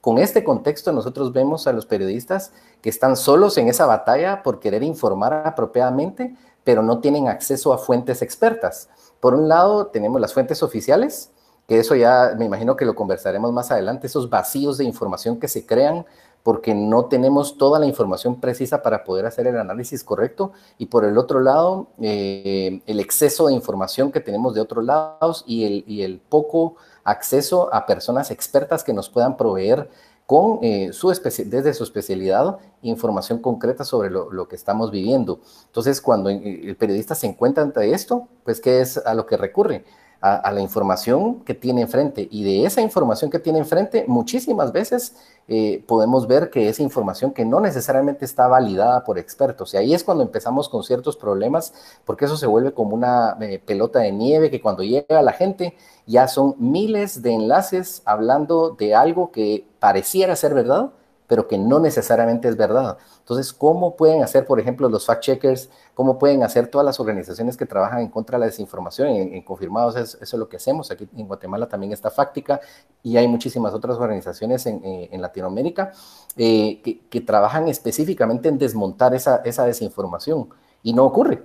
con 0.00 0.16
este 0.16 0.42
contexto, 0.42 0.90
nosotros 0.90 1.34
vemos 1.34 1.66
a 1.66 1.72
los 1.74 1.84
periodistas 1.84 2.52
que 2.80 2.88
están 2.88 3.18
solos 3.18 3.58
en 3.58 3.68
esa 3.68 3.84
batalla 3.84 4.42
por 4.42 4.58
querer 4.58 4.82
informar 4.82 5.34
apropiadamente, 5.44 6.34
pero 6.64 6.82
no 6.82 7.00
tienen 7.00 7.28
acceso 7.28 7.74
a 7.74 7.78
fuentes 7.78 8.22
expertas. 8.22 8.88
Por 9.20 9.34
un 9.34 9.48
lado, 9.48 9.88
tenemos 9.88 10.18
las 10.18 10.32
fuentes 10.32 10.62
oficiales, 10.62 11.30
que 11.72 11.78
eso 11.78 11.94
ya 11.94 12.34
me 12.36 12.44
imagino 12.44 12.76
que 12.76 12.84
lo 12.84 12.94
conversaremos 12.94 13.50
más 13.50 13.70
adelante, 13.70 14.06
esos 14.06 14.28
vacíos 14.28 14.76
de 14.76 14.84
información 14.84 15.40
que 15.40 15.48
se 15.48 15.64
crean 15.64 16.04
porque 16.42 16.74
no 16.74 17.06
tenemos 17.06 17.56
toda 17.56 17.80
la 17.80 17.86
información 17.86 18.42
precisa 18.42 18.82
para 18.82 19.04
poder 19.04 19.24
hacer 19.24 19.46
el 19.46 19.56
análisis 19.56 20.04
correcto. 20.04 20.52
Y 20.76 20.86
por 20.86 21.06
el 21.06 21.16
otro 21.16 21.40
lado, 21.40 21.86
eh, 21.98 22.82
el 22.84 23.00
exceso 23.00 23.46
de 23.46 23.54
información 23.54 24.12
que 24.12 24.20
tenemos 24.20 24.54
de 24.54 24.60
otros 24.60 24.84
lados 24.84 25.44
y 25.46 25.64
el, 25.64 25.84
y 25.86 26.02
el 26.02 26.18
poco 26.18 26.76
acceso 27.04 27.72
a 27.72 27.86
personas 27.86 28.30
expertas 28.30 28.84
que 28.84 28.92
nos 28.92 29.08
puedan 29.08 29.38
proveer 29.38 29.88
con 30.26 30.58
eh, 30.60 30.92
su 30.92 31.08
desde 31.08 31.72
su 31.72 31.84
especialidad 31.84 32.58
información 32.82 33.38
concreta 33.38 33.84
sobre 33.84 34.10
lo, 34.10 34.30
lo, 34.30 34.46
que 34.46 34.56
estamos 34.56 34.90
viviendo. 34.90 35.40
Entonces, 35.68 36.02
cuando 36.02 36.28
eh, 36.28 36.60
el 36.64 36.76
periodista 36.76 37.14
se 37.14 37.28
encuentra 37.28 37.62
ante 37.62 37.94
esto, 37.94 38.28
pues, 38.44 38.60
¿qué 38.60 38.82
es 38.82 38.98
a 38.98 39.14
lo 39.14 39.24
que 39.24 39.38
recurre? 39.38 39.86
A, 40.22 40.52
la 40.52 40.60
información 40.60 41.40
que 41.40 41.52
tiene 41.52 41.82
enfrente. 41.82 42.28
Y 42.30 42.44
de 42.44 42.64
esa 42.64 42.80
información 42.80 43.28
que 43.28 43.40
tiene 43.40 43.58
enfrente, 43.58 44.04
muchísimas 44.06 44.70
veces 44.70 45.16
eh, 45.48 45.82
podemos 45.86 46.28
ver 46.28 46.48
que 46.48 46.68
es 46.68 46.78
información 46.78 47.32
que 47.32 47.44
no 47.44 47.58
necesariamente 47.60 48.24
está 48.24 48.46
validada 48.46 49.02
por 49.02 49.18
expertos. 49.18 49.74
Y 49.74 49.78
ahí 49.78 49.94
es 49.94 50.04
cuando 50.04 50.22
empezamos 50.22 50.68
con 50.68 50.84
ciertos 50.84 51.16
problemas, 51.16 51.74
porque 52.04 52.26
eso 52.26 52.36
se 52.36 52.46
vuelve 52.46 52.72
como 52.72 52.94
una 52.94 53.36
eh, 53.40 53.60
pelota 53.64 53.98
de 53.98 54.12
nieve 54.12 54.48
que 54.48 54.62
cuando 54.62 54.84
llega 54.84 55.22
la 55.22 55.32
gente 55.32 55.76
ya 56.06 56.28
son 56.28 56.54
miles 56.58 57.22
de 57.22 57.32
enlaces 57.32 58.02
hablando 58.04 58.70
de 58.70 58.94
algo 58.94 59.32
que 59.32 59.66
pareciera 59.80 60.36
ser 60.36 60.54
verdad, 60.54 60.90
pero 61.26 61.48
que 61.48 61.58
no 61.58 61.80
necesariamente 61.80 62.46
es 62.46 62.56
verdad. 62.56 62.96
Entonces, 63.22 63.52
¿cómo 63.52 63.94
pueden 63.94 64.24
hacer, 64.24 64.44
por 64.44 64.58
ejemplo, 64.58 64.88
los 64.88 65.08
fact-checkers? 65.08 65.68
¿Cómo 65.94 66.18
pueden 66.18 66.42
hacer 66.42 66.66
todas 66.66 66.84
las 66.84 66.98
organizaciones 66.98 67.56
que 67.56 67.66
trabajan 67.66 68.00
en 68.00 68.08
contra 68.08 68.36
de 68.36 68.40
la 68.40 68.46
desinformación? 68.46 69.10
En, 69.10 69.42
Confirmados, 69.42 69.94
eso 69.94 70.18
es 70.20 70.32
lo 70.34 70.48
que 70.48 70.56
hacemos. 70.56 70.90
Aquí 70.90 71.08
en 71.16 71.28
Guatemala 71.28 71.68
también 71.68 71.92
está 71.92 72.10
Fáctica 72.10 72.60
y 73.00 73.16
hay 73.16 73.28
muchísimas 73.28 73.74
otras 73.74 73.96
organizaciones 73.98 74.66
en, 74.66 74.80
eh, 74.84 75.08
Latinoamérica 75.18 75.92
eh, 76.36 76.82
que, 77.08 77.20
trabajan 77.20 77.68
específicamente 77.68 78.48
en 78.48 78.58
desmontar 78.58 79.14
esa, 79.14 79.36
esa 79.44 79.64
desinformación. 79.66 80.48
Y 80.82 80.92
no 80.92 81.04
ocurre. 81.04 81.44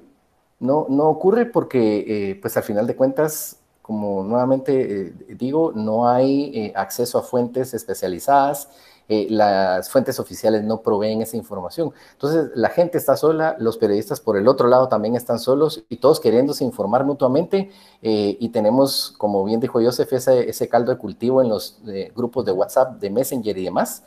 No, 0.59 0.87
no 0.89 1.09
ocurre 1.09 1.45
porque, 1.45 2.31
eh, 2.31 2.39
pues 2.41 2.57
al 2.57 2.63
final 2.63 2.87
de 2.87 2.95
cuentas, 2.95 3.59
como 3.83 4.23
nuevamente 4.23 5.13
digo, 5.29 5.71
no 5.75 6.09
hay 6.09 6.73
acceso 6.75 7.19
a 7.19 7.21
fuentes 7.21 7.75
especializadas. 7.75 8.67
Eh, 9.09 9.27
las 9.29 9.89
fuentes 9.89 10.19
oficiales 10.19 10.63
no 10.63 10.81
proveen 10.81 11.21
esa 11.21 11.37
información. 11.37 11.93
Entonces, 12.11 12.51
la 12.55 12.67
gente 12.69 12.97
está 12.97 13.15
sola, 13.15 13.55
los 13.57 13.77
periodistas 13.77 14.19
por 14.19 14.35
el 14.35 14.49
otro 14.49 14.67
lado 14.67 14.89
también 14.89 15.15
están 15.15 15.39
solos 15.39 15.85
y 15.87 15.97
todos 15.97 16.19
queriéndose 16.19 16.65
informar 16.65 17.05
mutuamente 17.05 17.71
eh, 18.01 18.37
y 18.37 18.49
tenemos, 18.49 19.13
como 19.17 19.45
bien 19.45 19.61
dijo 19.61 19.79
Joseph, 19.81 20.11
ese, 20.11 20.49
ese 20.49 20.67
caldo 20.67 20.91
de 20.91 20.97
cultivo 20.97 21.41
en 21.41 21.47
los 21.47 21.79
eh, 21.87 22.11
grupos 22.15 22.43
de 22.43 22.51
WhatsApp, 22.51 22.99
de 22.99 23.09
Messenger 23.09 23.57
y 23.57 23.63
demás, 23.63 24.03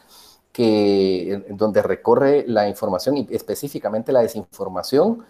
que 0.53 1.47
donde 1.49 1.81
recorre 1.81 2.45
la 2.47 2.69
información 2.69 3.17
y 3.17 3.27
específicamente 3.31 4.13
la 4.13 4.21
desinformación 4.21 5.25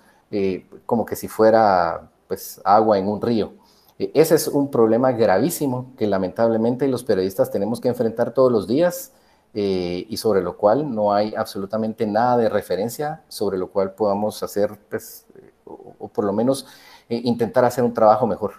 como 0.86 1.04
que 1.04 1.16
si 1.16 1.26
fuera 1.26 2.08
pues 2.28 2.60
agua 2.64 2.98
en 2.98 3.08
un 3.08 3.20
río. 3.20 3.52
Ese 3.98 4.36
es 4.36 4.46
un 4.46 4.70
problema 4.70 5.10
gravísimo 5.10 5.92
que 5.98 6.06
lamentablemente 6.06 6.86
los 6.86 7.02
periodistas 7.02 7.50
tenemos 7.50 7.80
que 7.80 7.88
enfrentar 7.88 8.32
todos 8.32 8.50
los 8.50 8.68
días 8.68 9.12
eh, 9.52 10.06
y 10.08 10.16
sobre 10.16 10.42
lo 10.42 10.56
cual 10.56 10.94
no 10.94 11.12
hay 11.12 11.34
absolutamente 11.34 12.06
nada 12.06 12.36
de 12.36 12.48
referencia 12.48 13.22
sobre 13.28 13.58
lo 13.58 13.68
cual 13.68 13.94
podamos 13.94 14.42
hacer, 14.42 14.70
pues, 14.88 15.26
o, 15.64 16.08
por 16.08 16.24
lo 16.24 16.32
menos 16.32 16.66
eh, 17.08 17.20
intentar 17.24 17.64
hacer 17.64 17.82
un 17.82 17.92
trabajo 17.92 18.26
mejor. 18.26 18.54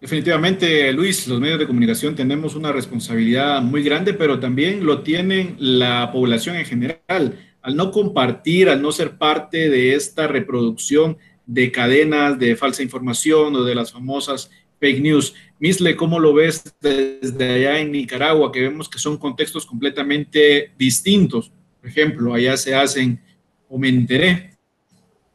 Definitivamente, 0.00 0.92
Luis, 0.92 1.28
los 1.28 1.38
medios 1.40 1.58
de 1.58 1.66
comunicación 1.66 2.14
tenemos 2.14 2.54
una 2.54 2.72
responsabilidad 2.72 3.60
muy 3.60 3.82
grande, 3.82 4.14
pero 4.14 4.40
también 4.40 4.84
lo 4.84 5.02
tienen 5.02 5.56
la 5.58 6.10
población 6.10 6.56
en 6.56 6.64
general. 6.64 7.38
Al 7.62 7.76
no 7.76 7.90
compartir, 7.90 8.70
al 8.70 8.80
no 8.80 8.92
ser 8.92 9.18
parte 9.18 9.68
de 9.68 9.94
esta 9.94 10.26
reproducción 10.26 11.18
de 11.46 11.70
cadenas 11.70 12.38
de 12.38 12.56
falsa 12.56 12.82
información 12.82 13.54
o 13.56 13.64
de 13.64 13.74
las 13.74 13.92
famosas 13.92 14.50
fake 14.80 15.02
news. 15.02 15.34
Misle, 15.60 15.94
¿cómo 15.94 16.18
lo 16.18 16.32
ves 16.32 16.74
desde 16.80 17.52
allá 17.52 17.78
en 17.80 17.92
Nicaragua? 17.92 18.50
Que 18.50 18.62
vemos 18.62 18.88
que 18.88 18.98
son 18.98 19.18
contextos 19.18 19.66
completamente 19.66 20.72
distintos. 20.78 21.52
Por 21.80 21.90
ejemplo, 21.90 22.32
allá 22.32 22.56
se 22.56 22.74
hacen, 22.74 23.22
o 23.68 23.78
me 23.78 23.90
enteré, 23.90 24.56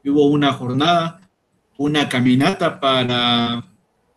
hubo 0.04 0.26
una 0.26 0.52
jornada, 0.52 1.30
una 1.78 2.10
caminata 2.10 2.80
para 2.80 3.72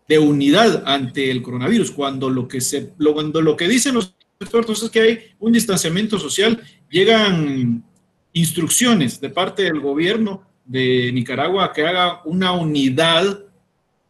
de 0.09 0.19
unidad 0.19 0.83
ante 0.87 1.31
el 1.31 1.43
coronavirus, 1.43 1.91
cuando 1.91 2.31
lo 2.31 2.49
que 2.49 2.62
se, 2.62 2.95
cuando 2.97 3.43
lo 3.43 3.55
que 3.55 3.69
dicen 3.69 3.95
los 3.95 4.15
expertos 4.41 4.83
es 4.83 4.88
que 4.88 5.00
hay 5.00 5.19
un 5.38 5.53
distanciamiento 5.53 6.19
social, 6.19 6.62
llegan 6.88 7.85
instrucciones 8.33 9.21
de 9.21 9.29
parte 9.29 9.65
del 9.65 9.81
gobierno 9.81 10.43
de 10.65 11.12
Nicaragua 11.12 11.71
que 11.75 11.87
haga 11.87 12.23
una 12.25 12.53
unidad 12.53 13.45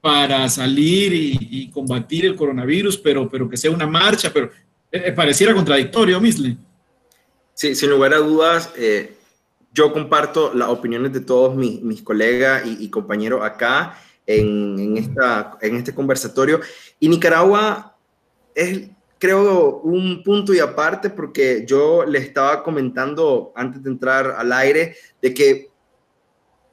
para 0.00 0.48
salir 0.48 1.12
y, 1.12 1.70
combatir 1.70 2.24
el 2.24 2.36
coronavirus, 2.36 2.98
pero, 2.98 3.28
pero 3.28 3.48
que 3.48 3.56
sea 3.56 3.70
una 3.70 3.86
marcha, 3.86 4.30
pero 4.32 4.46
eh, 4.90 5.02
eh, 5.06 5.12
pareciera 5.12 5.54
contradictorio, 5.54 6.20
Misle. 6.20 6.56
Sí, 7.54 7.74
sin 7.74 7.90
lugar 7.90 8.14
a 8.14 8.18
dudas, 8.18 8.72
eh, 8.76 9.16
yo 9.72 9.92
comparto 9.92 10.54
las 10.54 10.68
opiniones 10.68 11.12
de 11.12 11.20
todos 11.20 11.56
mis, 11.56 11.82
mis 11.82 12.02
colegas 12.02 12.62
y, 12.64 12.88
compañeros 12.88 13.42
acá 13.42 13.98
en, 14.26 14.78
en, 14.78 14.96
esta, 14.96 15.58
en 15.60 15.76
este 15.76 15.94
conversatorio. 15.94 16.60
Y 17.00 17.08
Nicaragua 17.08 17.96
es, 18.54 18.88
creo, 19.18 19.80
un 19.80 20.22
punto 20.22 20.54
y 20.54 20.60
aparte 20.60 21.10
porque 21.10 21.64
yo 21.66 22.04
le 22.04 22.18
estaba 22.18 22.62
comentando 22.62 23.52
antes 23.56 23.82
de 23.82 23.90
entrar 23.90 24.34
al 24.38 24.52
aire 24.52 24.96
de 25.20 25.34
que 25.34 25.67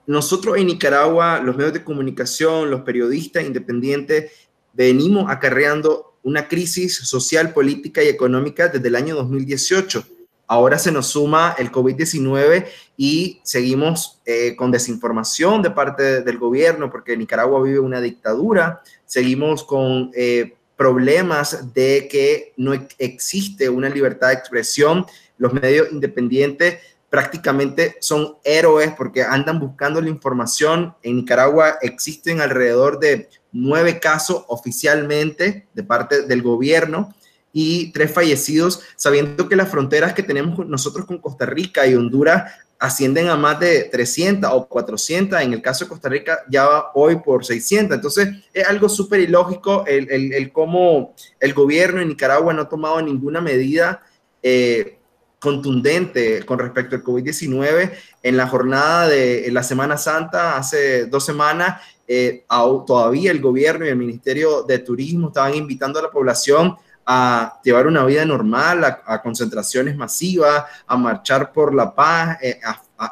nosotros 0.08 0.58
en 0.58 0.68
Nicaragua, 0.68 1.40
los 1.40 1.56
medios 1.56 1.74
de 1.74 1.84
comunicación, 1.84 2.70
los 2.70 2.82
periodistas 2.82 3.44
independientes, 3.44 4.32
venimos 4.74 5.26
acarreando 5.30 6.16
una 6.24 6.48
crisis 6.48 6.98
social, 6.98 7.54
política 7.54 8.04
y 8.04 8.08
económica 8.08 8.68
desde 8.68 8.88
el 8.88 8.96
año 8.96 9.16
2018. 9.16 10.04
Ahora 10.48 10.78
se 10.78 10.92
nos 10.92 11.08
suma 11.08 11.56
el 11.58 11.72
COVID-19 11.72 12.68
y 12.98 13.40
seguimos 13.44 14.22
eh, 14.26 14.56
con 14.56 14.72
desinformación 14.72 15.64
de 15.64 15.72
parte 15.72 16.22
del 16.22 16.38
gobierno 16.38 16.92
porque 16.92 17.18
Nicaragua 17.18 17.64
vive 17.64 17.80
una 17.80 18.00
dictadura. 18.00 18.82
Seguimos 19.06 19.64
con 19.64 20.12
eh, 20.16 20.56
problemas 20.76 21.74
de 21.74 22.08
que 22.10 22.54
no 22.58 22.74
existe 23.00 23.70
una 23.70 23.90
libertad 23.90 24.28
de 24.28 24.36
expresión. 24.36 25.06
Los 25.38 25.54
medios 25.54 25.92
independientes 25.92 26.80
prácticamente 27.16 27.96
son 28.02 28.36
héroes 28.44 28.92
porque 28.98 29.24
andan 29.24 29.58
buscando 29.58 30.02
la 30.02 30.10
información. 30.10 30.94
En 31.02 31.16
Nicaragua 31.16 31.78
existen 31.82 32.42
alrededor 32.42 33.00
de 33.00 33.30
nueve 33.54 34.02
casos 34.02 34.44
oficialmente 34.50 35.66
de 35.74 35.84
parte 35.84 36.24
del 36.24 36.42
gobierno 36.42 37.16
y 37.54 37.94
tres 37.94 38.12
fallecidos, 38.12 38.82
sabiendo 38.98 39.48
que 39.48 39.56
las 39.56 39.70
fronteras 39.70 40.12
que 40.14 40.24
tenemos 40.24 40.68
nosotros 40.68 41.06
con 41.06 41.20
Costa 41.20 41.46
Rica 41.46 41.88
y 41.88 41.96
Honduras 41.96 42.52
ascienden 42.80 43.30
a 43.30 43.38
más 43.38 43.62
de 43.62 43.86
300 43.86 44.52
o 44.52 44.68
400, 44.68 45.40
en 45.40 45.54
el 45.54 45.62
caso 45.62 45.86
de 45.86 45.90
Costa 45.90 46.10
Rica 46.10 46.40
ya 46.50 46.66
va 46.66 46.92
hoy 46.96 47.16
por 47.16 47.46
600. 47.46 47.96
Entonces 47.96 48.28
es 48.54 48.68
algo 48.68 48.90
súper 48.90 49.22
ilógico 49.22 49.86
el, 49.88 50.34
el, 50.34 50.52
cómo 50.52 51.16
el 51.40 51.54
gobierno 51.54 52.02
en 52.02 52.10
Nicaragua 52.10 52.54
no 52.54 52.64
ha 52.64 52.68
tomado 52.68 53.02
ninguna 53.02 53.40
medida 53.40 54.04
eh, 54.44 55.00
contundente 55.46 56.44
con 56.44 56.58
respecto 56.58 56.96
al 56.96 57.04
COVID-19. 57.04 57.92
En 58.24 58.36
la 58.36 58.48
jornada 58.48 59.08
de 59.08 59.48
la 59.52 59.62
Semana 59.62 59.96
Santa, 59.96 60.58
hace 60.58 61.06
dos 61.06 61.24
semanas, 61.24 61.82
eh, 62.08 62.46
todavía 62.88 63.30
el 63.30 63.40
gobierno 63.40 63.86
y 63.86 63.90
el 63.90 63.96
Ministerio 63.96 64.64
de 64.64 64.80
Turismo 64.80 65.28
estaban 65.28 65.54
invitando 65.54 66.00
a 66.00 66.02
la 66.02 66.10
población 66.10 66.76
a 67.06 67.60
llevar 67.64 67.86
una 67.86 68.04
vida 68.06 68.26
normal, 68.26 68.84
a, 68.84 69.22
concentraciones 69.22 69.96
masivas, 69.96 70.64
a 70.88 70.98
marchar 70.98 71.54
por 71.54 71.76
la 71.76 71.94
paz, 71.94 72.40
eh, 72.42 72.60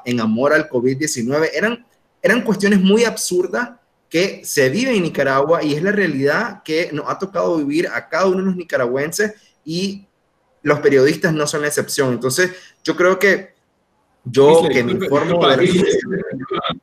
en 0.04 0.20
amor 0.20 0.54
al 0.54 0.68
COVID-19. 0.68 1.52
Eran, 1.54 1.86
eran 2.20 2.42
cuestiones 2.42 2.82
muy 2.82 3.04
absurdas 3.04 3.70
que 4.10 4.42
se 4.44 4.70
viven 4.70 4.96
en 4.96 5.04
Nicaragua 5.04 5.64
y 5.64 5.76
es 5.76 5.84
la 5.84 5.92
realidad 5.92 6.64
que 6.64 6.90
nos 6.92 7.08
ha 7.08 7.20
tocado 7.20 7.58
vivir 7.58 7.88
a 7.88 8.10
cada 8.10 8.26
uno 8.26 8.38
de 8.38 8.46
los 8.46 8.56
nicaragüenses 8.56 9.34
y 9.64 10.08
los 10.64 10.80
periodistas 10.80 11.34
no 11.34 11.46
son 11.46 11.62
la 11.62 11.68
excepción. 11.68 12.14
Entonces, 12.14 12.52
yo 12.84 12.96
creo 12.96 13.20
que 13.20 13.54
yo 14.26 14.64
que 14.72 14.84
me 14.84 14.94
informo 14.94 15.46
de 15.48 15.68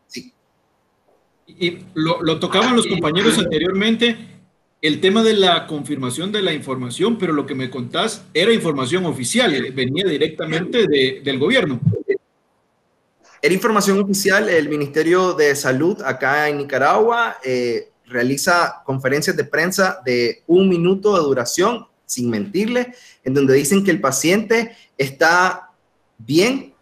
sí. 0.07 0.33
Y 1.47 1.79
lo, 1.95 2.23
lo 2.23 2.39
tocaban 2.39 2.77
los 2.77 2.87
compañeros 2.87 3.37
anteriormente, 3.39 4.17
el 4.83 5.01
tema 5.01 5.23
de 5.23 5.35
la 5.35 5.67
confirmación 5.67 6.33
de 6.33 6.43
la 6.43 6.53
información, 6.53 7.19
pero 7.19 7.33
lo 7.33 7.45
que 7.45 7.55
me 7.55 7.69
contás 7.69 8.25
era 8.33 8.53
información 8.53 9.05
oficial, 9.05 9.53
venía 9.75 10.07
directamente 10.07 10.87
de, 10.87 11.21
del 11.23 11.39
gobierno. 11.39 11.81
Era 13.43 13.55
información 13.55 14.01
oficial, 14.01 14.49
el 14.49 14.69
Ministerio 14.69 15.33
de 15.33 15.55
Salud 15.57 16.01
acá 16.03 16.49
en 16.49 16.59
Nicaragua 16.59 17.39
eh, 17.43 17.91
realiza 18.07 18.83
conferencias 18.85 19.37
de 19.37 19.45
prensa 19.45 20.01
de 20.05 20.43
un 20.47 20.69
minuto 20.69 21.15
de 21.17 21.23
duración, 21.23 21.87
sin 22.11 22.31
mentirle, 22.31 22.95
en 23.25 23.35
donde 23.35 23.55
dicen 23.55 23.85
que 23.85 23.91
el 23.91 24.01
paciente 24.01 24.77
está 24.99 25.71
bien 26.19 26.75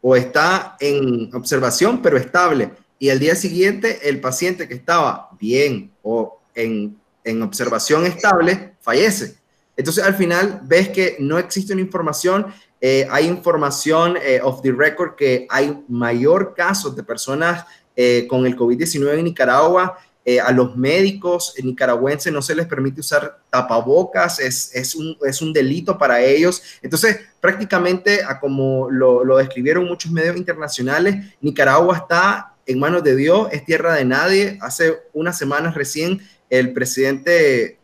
o 0.00 0.16
está 0.16 0.76
en 0.80 1.34
observación, 1.34 2.00
pero 2.02 2.16
estable. 2.16 2.70
Y 2.98 3.10
al 3.10 3.18
día 3.18 3.34
siguiente, 3.34 4.08
el 4.08 4.20
paciente 4.20 4.68
que 4.68 4.74
estaba 4.74 5.30
bien 5.38 5.92
o 6.02 6.40
en, 6.54 6.96
en 7.24 7.42
observación 7.42 8.06
estable 8.06 8.74
fallece. 8.80 9.36
Entonces, 9.76 10.04
al 10.04 10.14
final, 10.14 10.62
ves 10.64 10.88
que 10.88 11.16
no 11.18 11.38
existe 11.38 11.74
una 11.74 11.82
información 11.82 12.46
eh, 12.80 13.06
hay 13.10 13.26
información 13.26 14.16
eh, 14.22 14.40
of 14.42 14.60
the 14.62 14.70
record 14.70 15.14
que 15.14 15.46
hay 15.48 15.82
mayor 15.88 16.54
casos 16.54 16.94
de 16.94 17.02
personas 17.02 17.64
eh, 17.96 18.26
con 18.28 18.44
el 18.44 18.56
COVID-19 18.56 19.18
en 19.18 19.24
Nicaragua. 19.24 19.98
A 20.42 20.50
los 20.50 20.76
médicos 20.76 21.54
nicaragüenses 21.62 22.32
no 22.32 22.42
se 22.42 22.56
les 22.56 22.66
permite 22.66 23.00
usar 23.00 23.38
tapabocas, 23.48 24.40
es, 24.40 24.74
es, 24.74 24.96
un, 24.96 25.16
es 25.24 25.40
un, 25.40 25.52
delito 25.52 25.96
para 25.96 26.20
ellos. 26.20 26.62
Entonces, 26.82 27.20
prácticamente, 27.40 28.24
a 28.24 28.40
como 28.40 28.90
lo, 28.90 29.24
lo 29.24 29.36
describieron 29.36 29.86
muchos 29.86 30.10
medios 30.10 30.36
internacionales, 30.36 31.16
Nicaragua 31.40 31.96
está 31.96 32.54
en 32.66 32.78
manos 32.80 33.04
de 33.04 33.14
Dios, 33.14 33.48
es 33.52 33.64
tierra 33.64 33.94
de 33.94 34.04
nadie. 34.04 34.58
Hace 34.60 34.98
unas 35.12 35.38
semanas 35.38 35.74
recién 35.74 36.20
el 36.50 36.72
presidente 36.72 37.78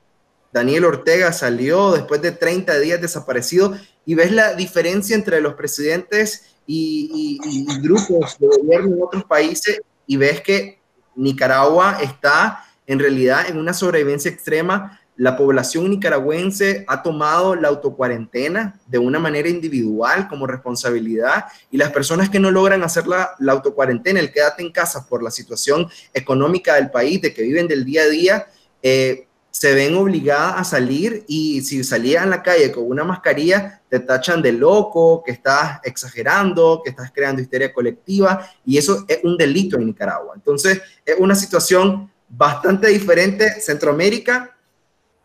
Daniel 0.53 0.85
Ortega 0.85 1.33
salió 1.33 1.93
después 1.93 2.21
de 2.21 2.33
30 2.33 2.79
días 2.81 3.01
desaparecido 3.01 3.77
y 4.05 4.15
ves 4.15 4.33
la 4.33 4.55
diferencia 4.55 5.17
entre 5.17 5.41
los 5.41 5.55
presidentes 5.55 6.47
y, 6.67 7.39
grupos 7.81 8.37
de 8.39 8.47
gobierno 8.47 8.97
en 8.97 9.03
otros 9.03 9.25
países 9.25 9.81
y 10.07 10.17
ves 10.17 10.41
que 10.41 10.82
Nicaragua 11.15 11.99
está 12.03 12.65
en 12.87 12.99
realidad 12.99 13.49
en 13.49 13.59
una 13.59 13.73
sobrevivencia 13.73 14.31
extrema. 14.31 15.01
La 15.17 15.37
población 15.37 15.91
nicaragüense 15.91 16.85
ha 16.89 17.03
tomado 17.03 17.55
la 17.55 17.69
autocuarentena 17.69 18.81
de 18.87 18.99
una 18.99 19.19
manera 19.19 19.49
individual 19.49 20.27
como 20.27 20.47
responsabilidad 20.47 21.45
y 21.71 21.77
las 21.77 21.93
personas 21.93 22.31
que 22.31 22.41
no 22.41 22.51
logran 22.51 22.83
hacer 22.83 23.07
la, 23.07 23.33
la 23.39 23.53
autocuarentena, 23.53 24.21
el 24.21 24.33
quédate 24.33 24.63
en 24.63 24.73
casa 24.73 25.07
por 25.07 25.23
la 25.23 25.31
situación 25.31 25.89
económica 26.15 26.77
del 26.77 26.91
país, 26.91 27.21
de 27.21 27.35
que 27.35 27.43
viven 27.43 27.69
del 27.69 27.85
día 27.85 28.03
a 28.03 28.09
día, 28.09 28.47
eh, 28.83 29.29
se 29.51 29.75
ven 29.75 29.95
obligadas 29.95 30.55
a 30.57 30.65
salir 30.65 31.25
y 31.29 31.61
si 31.61 31.85
salían 31.85 32.25
a 32.25 32.37
la 32.37 32.43
calle 32.43 32.73
con 32.73 32.85
una 32.85 33.05
mascarilla, 33.05 33.82
te 33.93 34.01
tachan 34.01 34.41
de 34.41 34.53
loco, 34.53 35.23
que 35.23 35.33
estás 35.33 35.79
exagerando, 35.85 36.81
que 36.83 36.89
estás 36.89 37.13
creando 37.13 37.43
histeria 37.43 37.75
colectiva 37.75 38.49
y 38.65 38.79
eso 38.79 39.05
es 39.07 39.19
un 39.23 39.37
delito 39.37 39.77
en 39.77 39.85
Nicaragua. 39.85 40.33
Entonces, 40.35 40.81
es 41.05 41.15
una 41.19 41.35
situación 41.35 42.11
bastante 42.27 42.89
diferente 42.89 43.61
Centroamérica, 43.61 44.57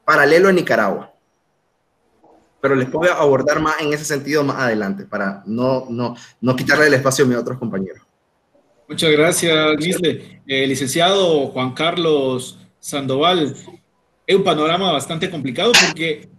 paralelo 0.03 0.49
a 0.49 0.51
Nicaragua. 0.51 1.13
Pero 2.59 2.75
les 2.75 2.89
puedo 2.89 3.09
abordar 3.13 3.61
más 3.61 3.79
en 3.79 3.93
ese 3.93 4.03
sentido 4.03 4.43
más 4.43 4.57
adelante 4.57 5.05
para 5.05 5.43
no, 5.45 5.85
no, 5.89 6.17
no 6.41 6.55
quitarle 6.57 6.87
el 6.87 6.93
espacio 6.95 7.23
a 7.23 7.27
mis 7.29 7.37
otros 7.37 7.57
compañeros. 7.57 8.05
Muchas 8.89 9.11
gracias, 9.11 9.77
Gisle. 9.79 10.41
Eh, 10.45 10.67
licenciado 10.67 11.47
Juan 11.51 11.71
Carlos 11.71 12.59
Sandoval, 12.79 13.55
es 14.25 14.35
un 14.35 14.43
panorama 14.43 14.91
bastante 14.91 15.29
complicado 15.29 15.71
porque 15.85 16.35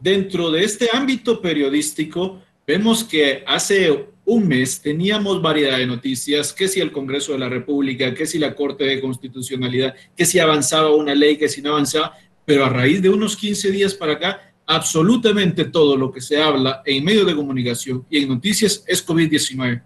dentro 0.00 0.50
de 0.50 0.64
este 0.64 0.88
ámbito 0.92 1.40
periodístico 1.40 2.40
vemos 2.66 3.04
que 3.04 3.44
hace 3.46 4.06
un 4.24 4.46
mes 4.46 4.80
teníamos 4.80 5.42
variedad 5.42 5.78
de 5.78 5.86
noticias, 5.86 6.52
que 6.52 6.68
si 6.68 6.80
el 6.80 6.92
Congreso 6.92 7.32
de 7.32 7.38
la 7.38 7.48
República, 7.48 8.14
que 8.14 8.26
si 8.26 8.38
la 8.38 8.54
Corte 8.54 8.84
de 8.84 9.00
Constitucionalidad, 9.00 9.94
que 10.16 10.24
si 10.24 10.38
avanzaba 10.38 10.94
una 10.94 11.14
ley, 11.14 11.36
que 11.36 11.48
si 11.48 11.60
no 11.62 11.72
avanzaba, 11.72 12.12
pero 12.44 12.64
a 12.64 12.68
raíz 12.68 13.02
de 13.02 13.08
unos 13.08 13.36
15 13.36 13.70
días 13.70 13.94
para 13.94 14.12
acá, 14.12 14.54
absolutamente 14.66 15.64
todo 15.64 15.96
lo 15.96 16.12
que 16.12 16.20
se 16.20 16.40
habla 16.40 16.82
en 16.84 17.04
medios 17.04 17.26
de 17.26 17.34
comunicación 17.34 18.06
y 18.08 18.22
en 18.22 18.28
noticias 18.28 18.84
es 18.86 19.04
COVID-19. 19.04 19.82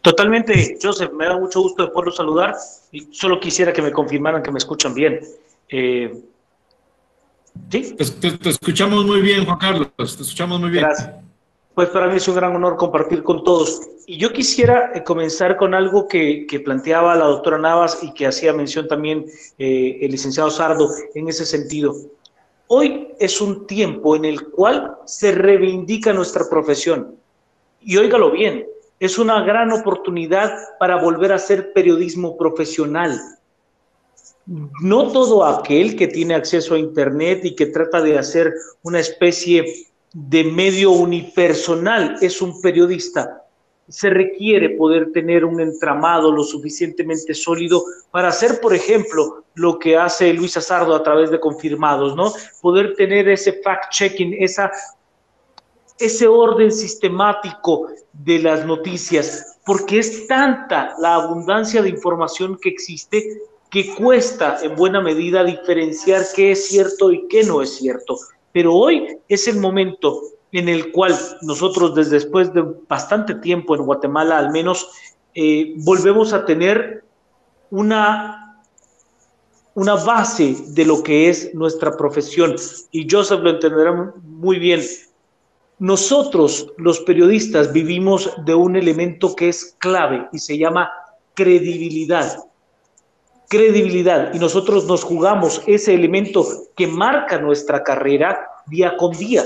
Totalmente, 0.00 0.78
Joseph, 0.82 1.12
me 1.12 1.26
da 1.26 1.38
mucho 1.38 1.60
gusto 1.60 1.84
de 1.84 1.90
poderlo 1.90 2.12
saludar 2.12 2.54
y 2.90 3.08
solo 3.12 3.38
quisiera 3.38 3.72
que 3.72 3.82
me 3.82 3.92
confirmaran 3.92 4.42
que 4.42 4.50
me 4.50 4.58
escuchan 4.58 4.94
bien. 4.94 5.20
Eh, 5.68 6.12
¿Sí? 7.70 7.94
Te, 7.94 8.50
escuchamos 8.50 9.04
muy 9.04 9.20
bien, 9.20 9.44
Juan 9.44 9.58
Carlos, 9.58 9.88
te 9.96 10.02
escuchamos 10.04 10.60
muy 10.60 10.70
bien. 10.70 10.84
Gracias. 10.84 11.10
Pues 11.74 11.88
para 11.88 12.08
mí 12.08 12.16
es 12.16 12.28
un 12.28 12.34
gran 12.34 12.54
honor 12.54 12.76
compartir 12.76 13.22
con 13.22 13.44
todos. 13.44 13.80
Y 14.06 14.18
yo 14.18 14.32
quisiera 14.32 14.92
eh, 14.94 15.02
comenzar 15.02 15.56
con 15.56 15.74
algo 15.74 16.06
que, 16.06 16.46
que, 16.46 16.60
planteaba 16.60 17.14
la 17.14 17.24
doctora 17.24 17.56
Navas 17.56 18.02
y 18.02 18.12
que 18.12 18.26
hacía 18.26 18.52
mención 18.52 18.88
también 18.88 19.24
eh, 19.58 19.98
el 20.02 20.10
licenciado 20.10 20.50
Sardo 20.50 20.90
en 21.14 21.28
ese 21.28 21.46
sentido. 21.46 21.94
Hoy 22.66 23.08
es 23.18 23.40
un 23.40 23.66
tiempo 23.66 24.16
en 24.16 24.24
el 24.24 24.48
cual 24.50 24.96
se 25.06 25.32
reivindica 25.32 26.12
nuestra 26.12 26.48
profesión. 26.50 27.16
Y 27.80 27.96
óigalo 27.96 28.30
bien, 28.30 28.66
es 29.02 29.18
una 29.18 29.42
gran 29.42 29.72
oportunidad 29.72 30.52
para 30.78 30.96
volver 30.96 31.32
a 31.32 31.34
hacer 31.34 31.72
periodismo 31.72 32.36
profesional, 32.36 33.20
no 34.46 35.12
todo 35.12 35.44
aquel 35.44 35.96
que 35.96 36.08
tiene 36.08 36.34
acceso 36.34 36.74
a 36.74 36.78
Internet 36.78 37.44
y 37.44 37.54
que 37.54 37.66
trata 37.66 38.00
de 38.02 38.18
hacer 38.18 38.52
una 38.82 39.00
especie 39.00 39.86
de 40.12 40.44
medio 40.44 40.90
unipersonal 40.90 42.16
es 42.20 42.42
un 42.42 42.60
periodista. 42.60 43.44
Se 43.88 44.10
requiere 44.10 44.70
poder 44.70 45.12
tener 45.12 45.44
un 45.44 45.60
entramado 45.60 46.32
lo 46.32 46.44
suficientemente 46.44 47.34
sólido 47.34 47.84
para 48.10 48.28
hacer, 48.28 48.60
por 48.60 48.74
ejemplo, 48.74 49.44
lo 49.54 49.78
que 49.78 49.96
hace 49.96 50.32
Luis 50.32 50.56
Azardo 50.56 50.94
a 50.94 51.02
través 51.02 51.30
de 51.30 51.40
confirmados, 51.40 52.16
¿no? 52.16 52.32
Poder 52.60 52.94
tener 52.94 53.28
ese 53.28 53.60
fact-checking, 53.62 54.36
esa 54.38 54.70
ese 55.98 56.26
orden 56.26 56.72
sistemático 56.72 57.88
de 58.12 58.40
las 58.40 58.66
noticias, 58.66 59.58
porque 59.64 60.00
es 60.00 60.26
tanta 60.26 60.94
la 60.98 61.14
abundancia 61.14 61.80
de 61.82 61.90
información 61.90 62.58
que 62.60 62.70
existe 62.70 63.40
que 63.72 63.94
cuesta 63.94 64.58
en 64.62 64.76
buena 64.76 65.00
medida 65.00 65.42
diferenciar 65.42 66.22
qué 66.36 66.52
es 66.52 66.68
cierto 66.68 67.10
y 67.10 67.26
qué 67.26 67.42
no 67.42 67.62
es 67.62 67.74
cierto. 67.76 68.18
Pero 68.52 68.74
hoy 68.74 69.16
es 69.28 69.48
el 69.48 69.56
momento 69.56 70.20
en 70.52 70.68
el 70.68 70.92
cual 70.92 71.18
nosotros 71.40 71.94
desde 71.94 72.16
después 72.16 72.52
de 72.52 72.62
bastante 72.86 73.34
tiempo 73.36 73.74
en 73.74 73.86
Guatemala 73.86 74.36
al 74.36 74.50
menos 74.50 74.90
eh, 75.34 75.72
volvemos 75.78 76.34
a 76.34 76.44
tener 76.44 77.02
una, 77.70 78.62
una 79.72 79.94
base 79.94 80.54
de 80.68 80.84
lo 80.84 81.02
que 81.02 81.30
es 81.30 81.54
nuestra 81.54 81.96
profesión. 81.96 82.56
Y 82.90 83.08
Joseph 83.10 83.40
lo 83.40 83.48
entenderá 83.48 84.12
muy 84.22 84.58
bien. 84.58 84.82
Nosotros, 85.78 86.70
los 86.76 87.00
periodistas, 87.00 87.72
vivimos 87.72 88.30
de 88.44 88.54
un 88.54 88.76
elemento 88.76 89.34
que 89.34 89.48
es 89.48 89.74
clave 89.78 90.28
y 90.30 90.38
se 90.38 90.58
llama 90.58 90.90
credibilidad 91.32 92.51
credibilidad 93.52 94.32
y 94.32 94.38
nosotros 94.38 94.86
nos 94.86 95.04
jugamos 95.04 95.60
ese 95.66 95.92
elemento 95.92 96.42
que 96.74 96.86
marca 96.86 97.38
nuestra 97.38 97.82
carrera 97.82 98.48
día 98.66 98.96
con 98.96 99.12
día. 99.12 99.44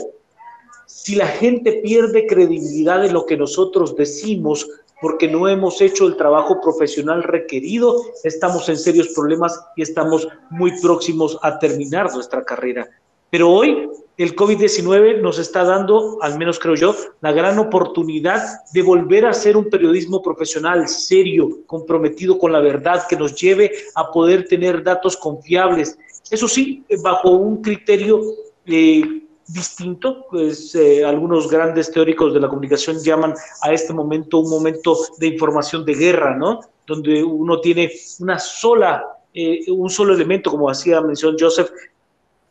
Si 0.86 1.16
la 1.16 1.26
gente 1.26 1.80
pierde 1.82 2.28
credibilidad 2.28 3.04
en 3.04 3.12
lo 3.12 3.26
que 3.26 3.36
nosotros 3.36 3.96
decimos 3.96 4.64
porque 5.00 5.26
no 5.26 5.48
hemos 5.48 5.80
hecho 5.80 6.06
el 6.06 6.16
trabajo 6.16 6.60
profesional 6.60 7.24
requerido, 7.24 8.00
estamos 8.22 8.68
en 8.68 8.78
serios 8.78 9.08
problemas 9.08 9.60
y 9.74 9.82
estamos 9.82 10.28
muy 10.50 10.80
próximos 10.80 11.36
a 11.42 11.58
terminar 11.58 12.14
nuestra 12.14 12.44
carrera. 12.44 12.88
Pero 13.28 13.50
hoy 13.50 13.90
el 14.16 14.34
COVID-19 14.34 15.20
nos 15.20 15.38
está 15.38 15.62
dando, 15.64 16.18
al 16.22 16.38
menos 16.38 16.58
creo 16.58 16.74
yo, 16.74 16.96
la 17.20 17.32
gran 17.32 17.58
oportunidad 17.58 18.42
de 18.72 18.82
volver 18.82 19.26
a 19.26 19.30
hacer 19.30 19.56
un 19.56 19.68
periodismo 19.68 20.22
profesional 20.22 20.88
serio, 20.88 21.60
comprometido 21.66 22.38
con 22.38 22.52
la 22.52 22.60
verdad, 22.60 23.06
que 23.08 23.16
nos 23.16 23.34
lleve 23.34 23.72
a 23.94 24.10
poder 24.10 24.48
tener 24.48 24.82
datos 24.82 25.16
confiables. 25.16 25.98
Eso 26.30 26.48
sí, 26.48 26.82
bajo 27.02 27.30
un 27.30 27.60
criterio 27.60 28.22
eh, 28.64 29.22
distinto, 29.48 30.26
pues 30.30 30.74
eh, 30.74 31.04
algunos 31.04 31.50
grandes 31.50 31.90
teóricos 31.90 32.32
de 32.32 32.40
la 32.40 32.48
comunicación 32.48 32.98
llaman 33.02 33.34
a 33.62 33.72
este 33.72 33.92
momento 33.92 34.38
un 34.38 34.50
momento 34.50 34.96
de 35.18 35.26
información 35.28 35.84
de 35.84 35.94
guerra, 35.94 36.34
¿no? 36.34 36.60
Donde 36.86 37.22
uno 37.22 37.60
tiene 37.60 37.92
una 38.20 38.38
sola, 38.38 39.04
eh, 39.34 39.60
un 39.68 39.90
solo 39.90 40.14
elemento, 40.14 40.50
como 40.50 40.70
hacía 40.70 41.00
mención 41.02 41.36
Joseph, 41.38 41.70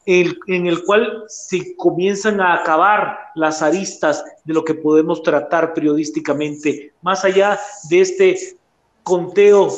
en 0.05 0.67
el 0.67 0.83
cual 0.83 1.23
se 1.27 1.75
comienzan 1.75 2.39
a 2.39 2.53
acabar 2.53 3.17
las 3.35 3.61
aristas 3.61 4.23
de 4.43 4.53
lo 4.53 4.63
que 4.63 4.75
podemos 4.75 5.23
tratar 5.23 5.73
periodísticamente, 5.73 6.93
más 7.01 7.25
allá 7.25 7.59
de 7.89 8.01
este 8.01 8.37
conteo 9.03 9.69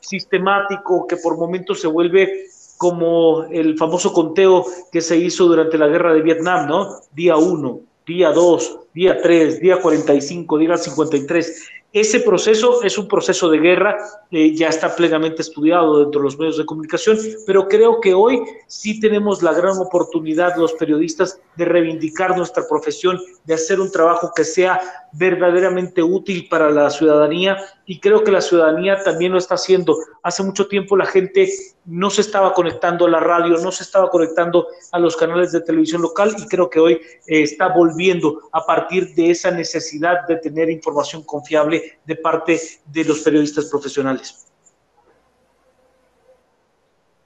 sistemático 0.00 1.06
que 1.06 1.16
por 1.16 1.36
momentos 1.36 1.80
se 1.80 1.88
vuelve 1.88 2.46
como 2.76 3.44
el 3.50 3.76
famoso 3.76 4.12
conteo 4.12 4.64
que 4.92 5.00
se 5.00 5.16
hizo 5.16 5.46
durante 5.46 5.76
la 5.76 5.88
guerra 5.88 6.14
de 6.14 6.22
Vietnam, 6.22 6.68
¿no? 6.68 7.00
Día 7.12 7.36
1, 7.36 7.80
día 8.06 8.30
2, 8.30 8.78
día 8.94 9.20
3, 9.20 9.60
día 9.60 9.82
45, 9.82 10.58
día 10.58 10.76
53. 10.76 11.68
Ese 11.92 12.20
proceso 12.20 12.82
es 12.82 12.98
un 12.98 13.08
proceso 13.08 13.48
de 13.48 13.60
guerra, 13.60 13.96
eh, 14.30 14.54
ya 14.54 14.68
está 14.68 14.94
plenamente 14.94 15.40
estudiado 15.40 16.00
dentro 16.00 16.20
de 16.20 16.24
los 16.24 16.38
medios 16.38 16.58
de 16.58 16.66
comunicación, 16.66 17.18
pero 17.46 17.66
creo 17.66 17.98
que 17.98 18.12
hoy 18.12 18.42
sí 18.66 19.00
tenemos 19.00 19.42
la 19.42 19.54
gran 19.54 19.78
oportunidad 19.78 20.56
los 20.58 20.74
periodistas 20.74 21.40
de 21.56 21.64
reivindicar 21.64 22.36
nuestra 22.36 22.68
profesión, 22.68 23.18
de 23.44 23.54
hacer 23.54 23.80
un 23.80 23.90
trabajo 23.90 24.30
que 24.36 24.44
sea 24.44 24.78
verdaderamente 25.12 26.02
útil 26.02 26.46
para 26.50 26.70
la 26.70 26.90
ciudadanía 26.90 27.56
y 27.86 27.98
creo 28.00 28.22
que 28.22 28.30
la 28.30 28.42
ciudadanía 28.42 29.02
también 29.02 29.32
lo 29.32 29.38
está 29.38 29.54
haciendo. 29.54 29.96
Hace 30.22 30.42
mucho 30.42 30.68
tiempo 30.68 30.94
la 30.94 31.06
gente 31.06 31.50
no 31.86 32.10
se 32.10 32.20
estaba 32.20 32.52
conectando 32.52 33.06
a 33.06 33.10
la 33.10 33.20
radio, 33.20 33.56
no 33.56 33.72
se 33.72 33.82
estaba 33.82 34.10
conectando 34.10 34.66
a 34.92 34.98
los 34.98 35.16
canales 35.16 35.52
de 35.52 35.62
televisión 35.62 36.02
local 36.02 36.36
y 36.36 36.46
creo 36.46 36.68
que 36.68 36.80
hoy 36.80 36.92
eh, 36.92 37.42
está 37.42 37.68
volviendo 37.68 38.42
a 38.52 38.66
partir 38.66 39.14
de 39.14 39.30
esa 39.30 39.50
necesidad 39.50 40.26
de 40.28 40.36
tener 40.36 40.68
información 40.68 41.22
confiable 41.22 41.77
de 42.04 42.16
parte 42.16 42.60
de 42.86 43.04
los 43.04 43.20
periodistas 43.20 43.66
profesionales. 43.66 44.46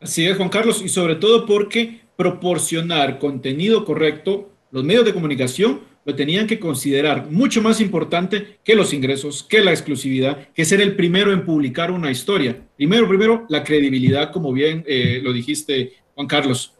Así 0.00 0.26
es, 0.26 0.36
Juan 0.36 0.48
Carlos, 0.48 0.82
y 0.82 0.88
sobre 0.88 1.14
todo 1.14 1.46
porque 1.46 2.00
proporcionar 2.16 3.18
contenido 3.18 3.84
correcto, 3.84 4.50
los 4.70 4.82
medios 4.82 5.04
de 5.04 5.14
comunicación 5.14 5.80
lo 6.04 6.16
tenían 6.16 6.46
que 6.46 6.58
considerar 6.58 7.30
mucho 7.30 7.62
más 7.62 7.80
importante 7.80 8.58
que 8.64 8.74
los 8.74 8.92
ingresos, 8.92 9.44
que 9.44 9.60
la 9.60 9.70
exclusividad, 9.70 10.48
que 10.52 10.64
ser 10.64 10.80
el 10.80 10.96
primero 10.96 11.32
en 11.32 11.44
publicar 11.44 11.92
una 11.92 12.10
historia. 12.10 12.66
Primero, 12.76 13.08
primero, 13.08 13.46
la 13.48 13.62
credibilidad, 13.62 14.32
como 14.32 14.52
bien 14.52 14.84
eh, 14.86 15.20
lo 15.22 15.32
dijiste, 15.32 15.92
Juan 16.14 16.26
Carlos. 16.26 16.74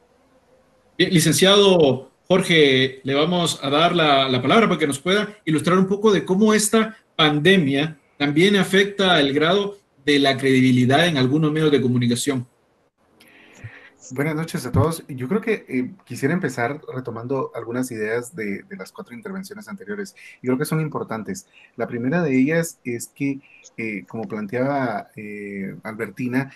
licenciado 0.99 2.11
Jorge, 2.27 3.01
le 3.05 3.15
vamos 3.15 3.61
a 3.63 3.71
dar 3.71 3.95
la, 3.95 4.29
la 4.29 4.41
palabra 4.41 4.67
para 4.67 4.79
que 4.79 4.87
nos 4.87 4.99
pueda 4.99 5.39
ilustrar 5.45 5.79
un 5.79 5.87
poco 5.87 6.13
de 6.13 6.25
cómo 6.25 6.55
esta 6.55 6.97
pandemia 7.17 7.99
también 8.19 8.57
afecta 8.57 9.21
el 9.21 9.33
grado 9.33 9.79
de 10.05 10.19
la 10.19 10.37
credibilidad 10.37 11.07
en 11.07 11.17
algunos 11.17 11.53
medios 11.53 11.71
de 11.71 11.81
comunicación. 11.81 12.47
Buenas 14.15 14.35
noches 14.35 14.67
a 14.67 14.73
todos. 14.73 15.05
Yo 15.09 15.27
creo 15.27 15.41
que 15.41 15.65
eh, 15.69 15.95
quisiera 16.05 16.35
empezar 16.35 16.83
retomando 16.93 17.51
algunas 17.55 17.91
ideas 17.93 18.37
de, 18.37 18.63
las 18.71 18.93
cuatro 18.93 19.15
intervenciones 19.15 19.69
anteriores. 19.69 20.15
Y 20.43 20.49
creo 20.49 20.59
que 20.59 20.67
son 20.67 20.81
importantes. 20.81 21.47
La 21.77 21.87
primera 21.87 22.23
de 22.23 22.37
ellas 22.37 22.79
es 22.85 23.09
que, 23.09 23.41
eh, 23.79 24.05
como 24.07 24.29
planteaba 24.29 25.09
eh, 25.17 25.77
Albertina, 25.83 26.53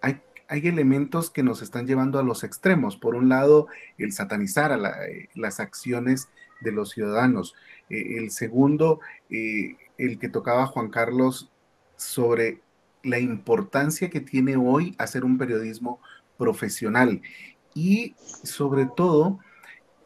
hay, 0.00 0.20
hay, 0.48 0.66
elementos 0.66 1.30
que 1.30 1.44
nos 1.44 1.62
están 1.62 1.86
llevando 1.86 2.18
a 2.18 2.24
los 2.24 2.42
extremos. 2.42 2.96
Por 2.96 3.14
un 3.14 3.28
lado, 3.28 3.68
el 3.98 4.12
satanizar 4.12 4.72
a 4.72 4.98
las 5.34 5.60
acciones 5.60 6.28
de 6.60 6.72
los 6.72 6.90
ciudadanos. 6.90 7.54
el 7.88 8.30
segundo, 8.32 9.00
el 9.98 10.18
que 10.18 10.28
tocaba 10.28 10.66
Juan 10.66 10.90
Carlos 10.90 11.50
sobre 11.96 12.60
la 13.02 13.18
importancia 13.18 14.10
que 14.10 14.20
tiene 14.20 14.56
hoy 14.56 14.94
hacer 14.98 15.24
un 15.24 15.38
periodismo 15.38 16.00
profesional. 16.36 17.22
Y 17.74 18.14
sobre 18.42 18.86
todo, 18.86 19.38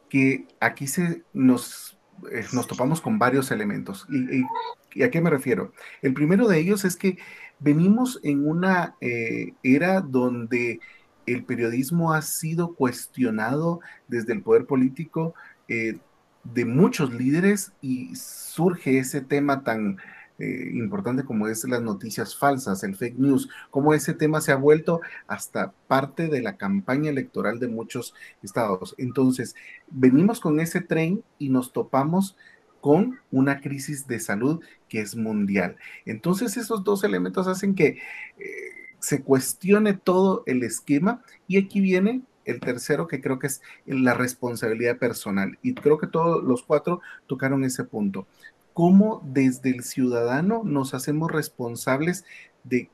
que 0.09 0.47
aquí 0.61 0.87
se 0.87 1.23
nos, 1.33 1.99
eh, 2.31 2.45
nos 2.53 2.67
topamos 2.67 3.01
con 3.01 3.19
varios 3.19 3.51
elementos. 3.51 4.07
Y, 4.11 5.03
a 5.03 5.11
qué 5.11 5.21
me 5.21 5.31
refiero? 5.31 5.73
El 6.03 6.13
primero 6.13 6.49
de 6.49 6.59
ellos 6.59 6.85
es 6.85 6.97
que 6.97 7.17
venimos 7.61 8.19
en 8.23 8.47
una 8.47 8.97
eh, 9.01 9.55
era 9.63 10.01
donde 10.01 10.81
el 11.27 11.45
periodismo 11.45 12.13
ha 12.13 12.23
sido 12.23 12.75
cuestionado 12.75 13.81
desde 14.09 14.33
el 14.33 14.43
poder 14.43 14.67
político 14.67 15.35
eh, 15.69 15.99
de 16.45 16.65
muchos 16.65 17.13
líderes 17.13 17.73
y 17.81 18.15
surge 18.17 18.99
ese 18.99 19.21
tema 19.21 19.63
tan, 19.63 19.99
eh, 20.41 20.71
importante 20.73 21.25
como 21.25 21.49
es 21.49 21.65
las 21.65 21.83
noticias 21.83 22.35
falsas, 22.35 22.83
el 22.83 22.97
fake 22.97 23.19
news, 23.19 23.51
cómo 23.71 23.93
ese 23.93 24.15
tema 24.15 24.41
se 24.41 24.53
ha 24.53 24.57
vuelto 24.57 25.03
hasta 25.27 25.73
parte 25.87 26.29
de 26.29 26.41
la 26.41 26.57
campaña 26.57 27.11
electoral 27.11 27.61
de 27.61 27.69
muchos 27.69 28.15
estados. 28.43 28.95
Entonces, 28.97 29.55
venimos 29.91 30.41
con 30.41 30.59
ese 30.59 30.81
tren 30.81 31.23
y 31.39 31.51
nos 31.51 31.75
topamos 31.75 32.39
con 32.81 33.19
una 33.31 33.61
crisis 33.61 34.07
de 34.07 34.19
salud 34.19 34.63
que 34.89 35.03
es 35.03 35.15
mundial. 35.15 35.77
Entonces, 36.07 36.57
esos 36.57 36.85
dos 36.85 37.05
elementos 37.05 37.47
hacen 37.47 37.75
que 37.75 37.99
eh, 38.39 38.81
se 38.99 39.23
cuestione 39.23 39.93
todo 39.93 40.43
el 40.47 40.63
esquema 40.63 41.23
y 41.49 41.59
aquí 41.59 41.83
viene 41.83 42.23
el 42.45 42.61
tercero 42.61 43.07
que 43.07 43.21
creo 43.21 43.39
que 43.39 43.49
es 43.49 43.63
la 43.87 44.15
responsabilidad 44.15 44.99
personal. 44.99 45.59
Y 45.63 45.75
creo 45.75 45.99
que 45.99 46.07
todos 46.07 46.43
los 46.43 46.63
cuatro 46.63 47.01
tocaron 47.27 47.65
ese 47.65 47.85
punto 47.85 48.27
cómo 48.73 49.21
desde 49.25 49.71
el 49.71 49.83
ciudadano 49.83 50.63
nos 50.65 50.95
hacemos 50.95 51.31
responsables 51.31 52.25
de 52.65 52.89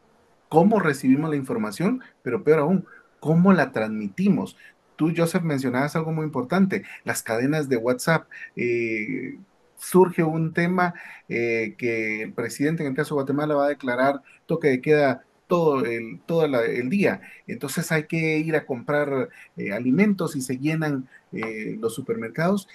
cómo 0.49 0.81
recibimos 0.81 1.31
la 1.31 1.37
información, 1.37 2.03
pero 2.23 2.43
peor 2.43 2.61
aún, 2.61 2.87
cómo 3.21 3.53
la 3.53 3.73
transmitimos. 3.73 4.57
Tú, 4.97 5.13
Joseph, 5.17 5.43
mencionabas 5.43 5.97
algo 5.97 6.13
muy 6.13 6.25
importante, 6.25 6.85
las 7.05 7.23
cadenas 7.23 7.69
de 7.69 7.77
WhatsApp. 7.77 8.29
Eh, 8.57 9.39
surge 9.79 10.23
un 10.23 10.55
tema 10.55 10.95
eh, 11.29 11.75
que 11.77 12.23
el 12.23 12.33
presidente, 12.33 12.83
en 12.83 12.91
el 12.91 12.97
caso 12.97 13.15
de 13.15 13.23
Guatemala, 13.23 13.55
va 13.55 13.67
a 13.67 13.69
declarar 13.69 14.23
toque 14.47 14.69
de 14.69 14.81
queda 14.81 15.25
todo 15.47 15.85
el, 15.85 16.21
todo 16.27 16.45
el 16.45 16.89
día. 16.91 17.21
Entonces 17.47 17.93
hay 17.93 18.05
que 18.05 18.39
ir 18.39 18.57
a 18.57 18.67
comprar 18.67 19.29
eh, 19.57 19.73
alimentos 19.73 20.37
y 20.37 20.41
se 20.41 20.59
llenan 20.59 21.09
los 21.33 21.95
supermercados 21.95 22.67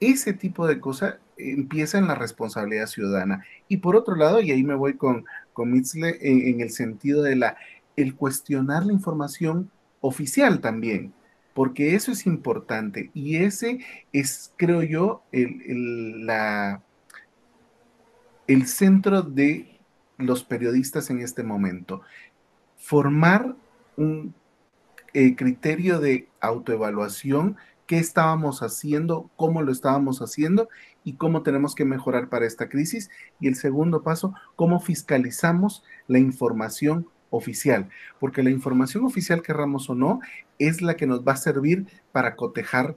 ese 0.00 0.32
tipo 0.32 0.66
de 0.66 0.80
cosas 0.80 1.16
empieza 1.36 1.98
en 1.98 2.06
la 2.06 2.14
responsabilidad 2.14 2.86
ciudadana. 2.86 3.44
Y 3.68 3.78
por 3.78 3.96
otro 3.96 4.16
lado, 4.16 4.40
y 4.40 4.50
ahí 4.50 4.62
me 4.62 4.74
voy 4.74 4.94
con, 4.94 5.24
con 5.52 5.72
Mitzle 5.72 6.18
en, 6.20 6.60
el 6.60 6.70
sentido 6.70 7.22
de 7.22 7.36
la, 7.36 7.56
el 7.96 8.14
cuestionar 8.14 8.86
la 8.86 8.92
información 8.92 9.70
oficial 10.00 10.60
también, 10.60 11.12
porque 11.54 11.94
eso 11.94 12.12
es 12.12 12.26
importante 12.26 13.10
y 13.14 13.36
ese 13.36 13.80
es, 14.12 14.52
creo 14.56 14.82
yo, 14.82 15.22
el, 15.32 16.26
la, 16.26 16.82
el 18.46 18.66
centro 18.66 19.22
de 19.22 19.77
los 20.18 20.44
periodistas 20.44 21.10
en 21.10 21.20
este 21.20 21.42
momento. 21.42 22.02
Formar 22.76 23.56
un 23.96 24.34
eh, 25.14 25.34
criterio 25.36 26.00
de 26.00 26.28
autoevaluación 26.40 27.56
qué 27.88 27.98
estábamos 27.98 28.62
haciendo, 28.62 29.30
cómo 29.34 29.62
lo 29.62 29.72
estábamos 29.72 30.20
haciendo 30.20 30.68
y 31.04 31.14
cómo 31.14 31.42
tenemos 31.42 31.74
que 31.74 31.86
mejorar 31.86 32.28
para 32.28 32.46
esta 32.46 32.68
crisis. 32.68 33.10
Y 33.40 33.48
el 33.48 33.56
segundo 33.56 34.02
paso, 34.02 34.34
cómo 34.56 34.78
fiscalizamos 34.78 35.82
la 36.06 36.18
información 36.18 37.08
oficial, 37.30 37.88
porque 38.20 38.42
la 38.42 38.50
información 38.50 39.04
oficial, 39.04 39.42
querramos 39.42 39.88
o 39.88 39.94
no, 39.94 40.20
es 40.58 40.82
la 40.82 40.96
que 40.96 41.06
nos 41.06 41.26
va 41.26 41.32
a 41.32 41.36
servir 41.36 41.86
para 42.12 42.36
cotejar 42.36 42.96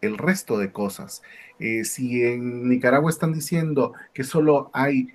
el 0.00 0.16
resto 0.16 0.58
de 0.58 0.72
cosas. 0.72 1.22
Eh, 1.58 1.84
si 1.84 2.24
en 2.24 2.68
Nicaragua 2.70 3.10
están 3.10 3.34
diciendo 3.34 3.92
que 4.14 4.24
solo 4.24 4.70
hay 4.72 5.08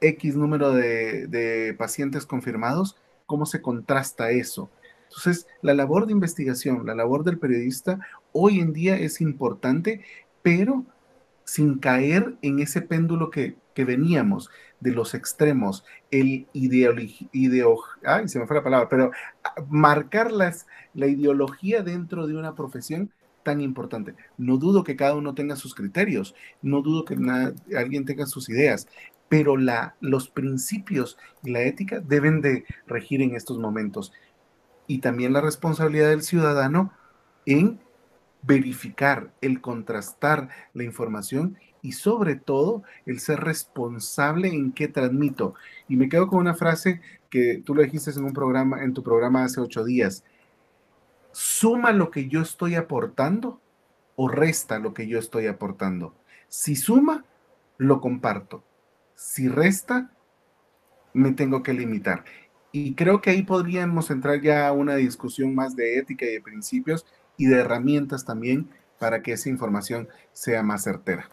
X 0.00 0.36
número 0.36 0.72
de, 0.72 1.74
pacientes 1.78 2.26
confirmados, 2.26 2.96
¿cómo 3.26 3.46
se 3.46 3.60
contrasta 3.60 4.30
eso? 4.30 4.70
Entonces, 5.04 5.46
la 5.62 5.74
labor 5.74 6.06
de 6.06 6.12
investigación, 6.12 6.86
la 6.86 6.94
labor 6.94 7.24
del 7.24 7.38
periodista 7.38 7.98
hoy 8.32 8.60
en 8.60 8.72
día 8.72 8.96
es 8.96 9.20
importante, 9.20 10.04
pero 10.42 10.84
sin 11.44 11.78
caer 11.78 12.36
en 12.42 12.58
ese 12.58 12.82
péndulo 12.82 13.30
que, 13.30 13.56
veníamos 13.76 14.50
de 14.80 14.90
los 14.90 15.14
extremos, 15.14 15.84
el 16.10 16.48
ideología, 16.52 17.28
ay, 18.02 18.26
se 18.26 18.40
me 18.40 18.46
fue 18.48 18.56
la 18.56 18.64
palabra, 18.64 18.88
pero 18.88 19.12
marcar 19.68 20.32
las, 20.32 20.66
la 20.94 21.06
ideología 21.06 21.84
dentro 21.84 22.26
de 22.26 22.36
una 22.36 22.56
profesión 22.56 23.12
tan 23.44 23.60
importante. 23.60 24.16
No 24.36 24.56
dudo 24.56 24.82
que 24.82 24.96
cada 24.96 25.14
uno 25.14 25.34
tenga 25.34 25.56
sus 25.56 25.76
criterios, 25.76 26.34
no 26.60 26.82
dudo 26.82 27.04
que 27.04 27.16
alguien 27.76 28.04
tenga 28.04 28.26
sus 28.26 28.48
ideas, 28.48 28.88
pero 29.28 29.56
los 30.00 30.28
principios 30.28 31.18
y 31.42 31.50
la 31.50 31.62
ética 31.62 32.00
deben 32.00 32.40
de 32.40 32.64
regir 32.86 33.22
en 33.22 33.36
estos 33.36 33.58
momentos 33.58 34.12
y 34.88 34.98
también 34.98 35.32
la 35.32 35.40
responsabilidad 35.40 36.08
del 36.08 36.22
ciudadano 36.22 36.92
en 37.46 37.78
verificar, 38.42 39.32
el 39.40 39.60
contrastar 39.60 40.48
la 40.72 40.84
información 40.84 41.58
y 41.82 41.92
sobre 41.92 42.34
todo 42.36 42.82
el 43.06 43.20
ser 43.20 43.40
responsable 43.40 44.48
en 44.48 44.72
qué 44.72 44.88
transmito. 44.88 45.54
Y 45.88 45.96
me 45.96 46.08
quedo 46.08 46.26
con 46.26 46.40
una 46.40 46.54
frase 46.54 47.00
que 47.30 47.62
tú 47.64 47.74
lo 47.74 47.82
dijiste 47.82 48.10
en 48.10 48.24
un 48.24 48.32
programa, 48.32 48.82
en 48.82 48.94
tu 48.94 49.02
programa 49.02 49.44
hace 49.44 49.60
ocho 49.60 49.84
días. 49.84 50.24
¿Suma 51.32 51.92
lo 51.92 52.10
que 52.10 52.28
yo 52.28 52.40
estoy 52.40 52.74
aportando 52.74 53.60
o 54.16 54.28
resta 54.28 54.78
lo 54.78 54.94
que 54.94 55.06
yo 55.06 55.18
estoy 55.18 55.46
aportando? 55.46 56.14
Si 56.48 56.74
suma, 56.74 57.24
lo 57.76 58.00
comparto. 58.00 58.64
Si 59.18 59.48
resta, 59.48 60.12
me 61.12 61.32
tengo 61.32 61.64
que 61.64 61.72
limitar. 61.72 62.24
Y 62.70 62.94
creo 62.94 63.20
que 63.20 63.30
ahí 63.30 63.42
podríamos 63.42 64.10
entrar 64.10 64.40
ya 64.40 64.68
a 64.68 64.72
una 64.72 64.94
discusión 64.94 65.56
más 65.56 65.74
de 65.74 65.98
ética 65.98 66.24
y 66.24 66.34
de 66.34 66.40
principios 66.40 67.04
y 67.36 67.46
de 67.46 67.56
herramientas 67.56 68.24
también 68.24 68.70
para 68.96 69.20
que 69.20 69.32
esa 69.32 69.48
información 69.48 70.08
sea 70.32 70.62
más 70.62 70.84
certera. 70.84 71.28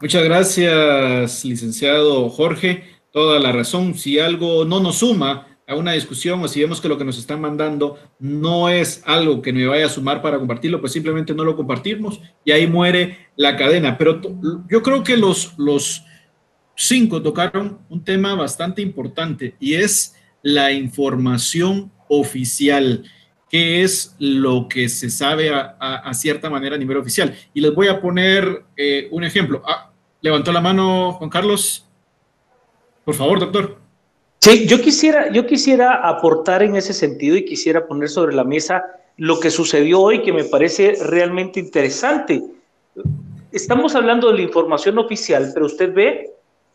Muchas 0.00 0.22
gracias, 0.22 1.44
licenciado 1.44 2.30
Jorge. 2.30 2.84
Toda 3.10 3.40
la 3.40 3.50
razón. 3.50 3.94
Si 3.94 4.20
algo 4.20 4.64
no 4.64 4.78
nos 4.78 4.98
suma 4.98 5.58
a 5.66 5.74
una 5.74 5.92
discusión 5.92 6.40
o 6.44 6.46
si 6.46 6.60
vemos 6.60 6.80
que 6.80 6.88
lo 6.88 6.96
que 6.96 7.04
nos 7.04 7.18
están 7.18 7.40
mandando 7.40 7.98
no 8.20 8.68
es 8.68 9.02
algo 9.04 9.42
que 9.42 9.52
me 9.52 9.66
vaya 9.66 9.86
a 9.86 9.88
sumar 9.88 10.22
para 10.22 10.38
compartirlo, 10.38 10.80
pues 10.80 10.92
simplemente 10.92 11.34
no 11.34 11.42
lo 11.42 11.56
compartimos 11.56 12.20
y 12.44 12.52
ahí 12.52 12.68
muere 12.68 13.30
la 13.34 13.56
cadena. 13.56 13.98
Pero 13.98 14.20
yo 14.68 14.80
creo 14.80 15.02
que 15.02 15.16
los, 15.16 15.58
los 15.58 16.04
cinco 16.80 17.20
tocaron 17.20 17.78
un 17.90 18.02
tema 18.02 18.34
bastante 18.34 18.80
importante 18.80 19.54
y 19.60 19.74
es 19.74 20.16
la 20.42 20.72
información 20.72 21.92
oficial 22.08 23.04
qué 23.50 23.82
es 23.82 24.14
lo 24.18 24.66
que 24.68 24.88
se 24.88 25.10
sabe 25.10 25.50
a, 25.52 26.14
cierta 26.14 26.48
manera 26.48 26.76
a 26.76 26.78
nivel 26.78 26.96
oficial. 26.96 27.34
Y 27.52 27.60
les 27.60 27.74
voy 27.74 27.88
a 27.88 28.00
poner 28.00 28.62
eh, 28.76 29.08
un 29.10 29.24
ejemplo. 29.24 29.60
Ah, 29.66 29.90
levantó 30.20 30.52
la 30.52 30.60
mano 30.60 31.12
Juan 31.12 31.28
Carlos. 31.28 31.86
Por 33.04 33.14
favor, 33.14 33.40
doctor. 33.40 33.76
Sí, 34.38 34.66
yo 34.66 34.80
quisiera, 34.80 35.30
yo 35.32 35.46
quisiera 35.46 36.08
aportar 36.08 36.62
en 36.62 36.76
ese 36.76 36.94
sentido 36.94 37.36
y 37.36 37.44
quisiera 37.44 37.86
poner 37.86 38.08
sobre 38.08 38.34
la 38.34 38.44
mesa 38.44 38.84
lo 39.16 39.38
que 39.38 39.50
sucedió 39.50 40.00
hoy 40.00 40.22
que 40.22 40.32
me 40.32 40.44
parece 40.44 40.94
realmente 41.04 41.60
interesante. 41.60 42.42
Estamos 43.52 43.94
hablando 43.96 44.28
de 44.28 44.36
la 44.36 44.42
información 44.42 44.96
oficial, 44.98 45.50
pero 45.52 45.66
usted 45.66 45.92
ve 45.92 46.30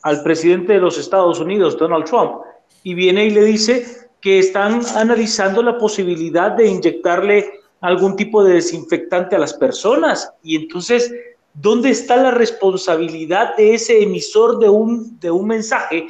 al 0.05 0.21
presidente 0.21 0.73
de 0.73 0.79
los 0.79 0.99
Estados 0.99 1.39
Unidos, 1.39 1.77
Donald 1.77 2.05
Trump, 2.05 2.41
y 2.83 2.93
viene 2.93 3.25
y 3.25 3.31
le 3.31 3.43
dice, 3.43 4.05
que 4.21 4.37
están 4.39 4.81
analizando 4.95 5.63
la 5.63 5.77
posibilidad 5.77 6.51
de 6.51 6.67
inyectarle 6.67 7.59
algún 7.81 8.15
tipo 8.15 8.43
de 8.43 8.53
desinfectante 8.53 9.35
a 9.35 9.39
las 9.39 9.53
personas. 9.53 10.31
Y 10.43 10.55
entonces, 10.55 11.11
¿dónde 11.53 11.89
está 11.89 12.17
la 12.17 12.31
responsabilidad 12.31 13.55
de 13.55 13.73
ese 13.73 14.01
emisor 14.01 14.59
de 14.59 14.69
un, 14.69 15.19
de 15.19 15.31
un 15.31 15.47
mensaje, 15.47 16.07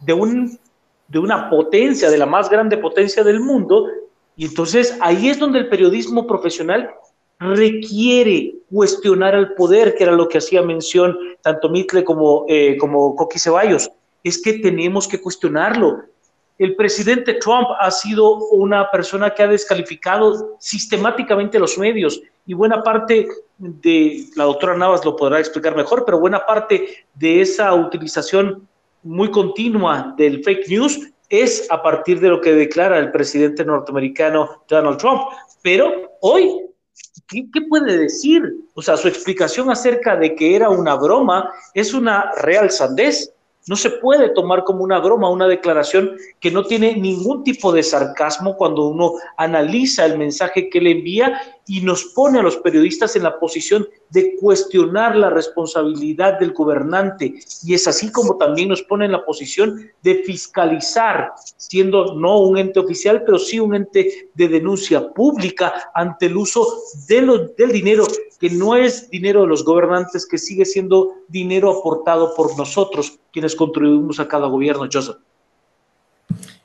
de, 0.00 0.12
un, 0.12 0.58
de 1.08 1.18
una 1.18 1.48
potencia, 1.48 2.10
de 2.10 2.18
la 2.18 2.26
más 2.26 2.50
grande 2.50 2.76
potencia 2.76 3.24
del 3.24 3.40
mundo? 3.40 3.86
Y 4.36 4.44
entonces 4.44 4.96
ahí 5.00 5.28
es 5.28 5.38
donde 5.38 5.58
el 5.58 5.68
periodismo 5.68 6.26
profesional 6.26 6.90
requiere 7.38 8.57
cuestionar 8.70 9.34
al 9.34 9.54
poder, 9.54 9.94
que 9.94 10.04
era 10.04 10.12
lo 10.12 10.28
que 10.28 10.38
hacía 10.38 10.62
mención 10.62 11.16
tanto 11.42 11.68
Mitle 11.68 12.04
como, 12.04 12.44
eh, 12.48 12.76
como 12.78 13.16
Coqui 13.16 13.38
Ceballos. 13.38 13.90
Es 14.22 14.42
que 14.42 14.54
tenemos 14.54 15.08
que 15.08 15.20
cuestionarlo 15.20 16.04
el 16.58 16.74
presidente 16.74 17.34
Trump 17.34 17.68
ha 17.78 17.90
sido 17.90 18.34
una 18.48 18.90
persona 18.90 19.32
que 19.32 19.44
ha 19.44 19.46
descalificado 19.46 20.56
sistemáticamente 20.58 21.58
los 21.58 21.78
medios 21.78 22.20
y 22.46 22.54
buena 22.54 22.82
parte 22.82 23.28
de, 23.58 24.24
la 24.34 24.44
doctora 24.44 24.76
Navas 24.76 25.04
lo 25.04 25.14
podrá 25.14 25.38
explicar 25.38 25.76
mejor, 25.76 26.04
pero 26.04 26.18
buena 26.18 26.44
parte 26.44 27.06
de 27.14 27.40
esa 27.40 27.72
utilización 27.74 28.66
muy 29.04 29.30
continua 29.30 30.14
del 30.16 30.42
fake 30.42 30.68
news 30.68 30.98
es 31.28 31.70
a 31.70 31.80
partir 31.80 32.18
de 32.18 32.28
lo 32.28 32.40
que 32.40 32.52
declara 32.52 32.98
el 32.98 33.12
presidente 33.12 33.64
norteamericano 33.64 34.64
Donald 34.66 34.98
Trump. 34.98 35.22
Pero 35.62 36.10
hoy, 36.22 36.67
¿qué, 37.26 37.46
puede 37.68 37.98
decir? 37.98 38.42
O 38.74 38.82
sea, 38.82 38.96
su 38.96 39.08
explicación 39.08 39.70
acerca 39.70 40.16
de 40.16 40.34
que 40.34 40.54
era 40.54 40.70
una 40.70 40.94
broma 40.94 41.50
es 41.74 41.94
una 41.94 42.32
real 42.36 42.70
sandez 42.70 43.32
no 43.68 43.76
se 43.76 43.90
puede 43.90 44.30
tomar 44.30 44.64
como 44.64 44.82
una 44.82 44.98
broma 44.98 45.28
una 45.28 45.46
declaración 45.46 46.16
que 46.40 46.50
no 46.50 46.64
tiene 46.64 46.96
ningún 46.96 47.44
tipo 47.44 47.70
de 47.70 47.82
sarcasmo 47.82 48.56
cuando 48.56 48.88
uno 48.88 49.12
analiza 49.36 50.06
el 50.06 50.18
mensaje 50.18 50.70
que 50.70 50.80
le 50.80 50.92
envía 50.92 51.40
y 51.66 51.82
nos 51.82 52.06
pone 52.14 52.38
a 52.38 52.42
los 52.42 52.56
periodistas 52.56 53.14
en 53.14 53.24
la 53.24 53.38
posición 53.38 53.86
de 54.10 54.36
cuestionar 54.36 55.16
la 55.16 55.30
responsabilidad 55.30 56.38
del 56.38 56.52
gobernante. 56.52 57.34
Y 57.64 57.74
es 57.74 57.86
así 57.86 58.10
como 58.10 58.36
también 58.36 58.68
nos 58.68 58.82
pone 58.82 59.04
en 59.04 59.12
la 59.12 59.24
posición 59.24 59.90
de 60.02 60.22
fiscalizar, 60.24 61.32
siendo 61.56 62.14
no 62.14 62.38
un 62.38 62.58
ente 62.58 62.80
oficial, 62.80 63.22
pero 63.24 63.38
sí 63.38 63.60
un 63.60 63.74
ente 63.74 64.30
de 64.34 64.48
denuncia 64.48 65.12
pública 65.12 65.90
ante 65.94 66.26
el 66.26 66.36
uso 66.36 66.66
de 67.06 67.18
del 67.56 67.72
dinero, 67.72 68.06
que 68.38 68.50
no 68.50 68.76
es 68.76 69.10
dinero 69.10 69.42
de 69.42 69.48
los 69.48 69.64
gobernantes, 69.64 70.26
que 70.26 70.38
sigue 70.38 70.64
siendo 70.64 71.14
dinero 71.28 71.78
aportado 71.78 72.34
por 72.34 72.56
nosotros, 72.56 73.18
quienes 73.32 73.56
contribuimos 73.56 74.20
a 74.20 74.28
cada 74.28 74.46
gobierno, 74.46 74.88
Joseph. 74.90 75.16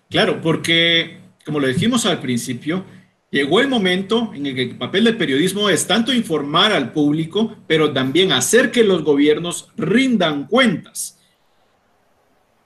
Claro, 0.09 0.39
porque, 0.41 1.21
como 1.43 1.59
lo 1.59 1.67
dijimos 1.67 2.05
al 2.05 2.19
principio, 2.19 2.83
Llegó 3.33 3.59
el 3.59 3.67
momento 3.67 4.31
en 4.35 4.45
el 4.45 4.53
que 4.53 4.61
el 4.61 4.77
papel 4.77 5.05
del 5.05 5.17
periodismo 5.17 5.67
es 5.67 5.87
tanto 5.87 6.13
informar 6.13 6.71
al 6.71 6.91
público, 6.91 7.55
pero 7.65 7.91
también 7.91 8.31
hacer 8.31 8.69
que 8.69 8.83
los 8.83 9.03
gobiernos 9.03 9.69
rindan 9.75 10.45
cuentas. 10.45 11.19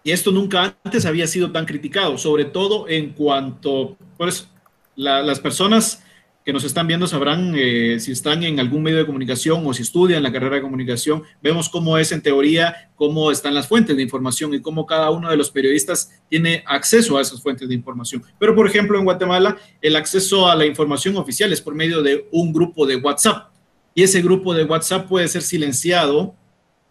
Y 0.04 0.12
esto 0.12 0.30
nunca 0.30 0.76
antes 0.84 1.06
había 1.06 1.26
sido 1.26 1.54
tan 1.54 1.66
criticado, 1.66 2.18
sobre 2.18 2.44
todo 2.44 2.90
en 2.90 3.12
cuanto, 3.12 3.96
pues, 4.18 4.50
las 4.98 5.40
personas 5.40 6.04
que 6.48 6.54
nos 6.54 6.64
están 6.64 6.88
viendo 6.88 7.08
sabrán 7.08 7.54
eh, 7.58 8.00
si 8.00 8.14
están 8.14 8.42
en 8.42 8.58
algún 8.62 8.82
medio 8.82 9.00
de 9.00 9.06
comunicación 9.06 9.68
o 9.68 9.74
si 9.74 9.82
estudian 9.82 10.24
la 10.24 10.32
carrera 10.32 10.56
de 10.56 10.62
comunicación, 10.62 11.24
vemos 11.44 11.68
cómo 11.68 11.98
es 11.98 12.14
en 12.14 12.22
teoría, 12.22 12.90
cómo 12.96 13.32
están 13.32 13.54
las 13.54 13.68
fuentes 13.68 13.98
de 13.98 14.02
información 14.02 14.54
y 14.54 14.62
cómo 14.62 14.86
cada 14.86 15.10
uno 15.12 15.30
de 15.30 15.36
los 15.36 15.52
periodistas 15.52 16.10
tiene 16.30 16.64
acceso 16.66 17.18
a 17.18 17.22
esas 17.22 17.42
fuentes 17.42 17.68
de 17.68 17.76
información. 17.76 18.24
Pero, 18.40 18.56
por 18.56 18.66
ejemplo, 18.66 18.98
en 18.98 19.04
Guatemala, 19.04 19.58
el 19.82 19.98
acceso 19.98 20.48
a 20.48 20.56
la 20.56 20.66
información 20.66 21.18
oficial 21.18 21.52
es 21.52 21.60
por 21.60 21.76
medio 21.76 22.02
de 22.02 22.30
un 22.32 22.54
grupo 22.54 22.86
de 22.86 22.96
WhatsApp 22.96 23.52
y 23.94 24.04
ese 24.04 24.22
grupo 24.22 24.54
de 24.54 24.64
WhatsApp 24.64 25.06
puede 25.06 25.28
ser 25.28 25.42
silenciado 25.42 26.34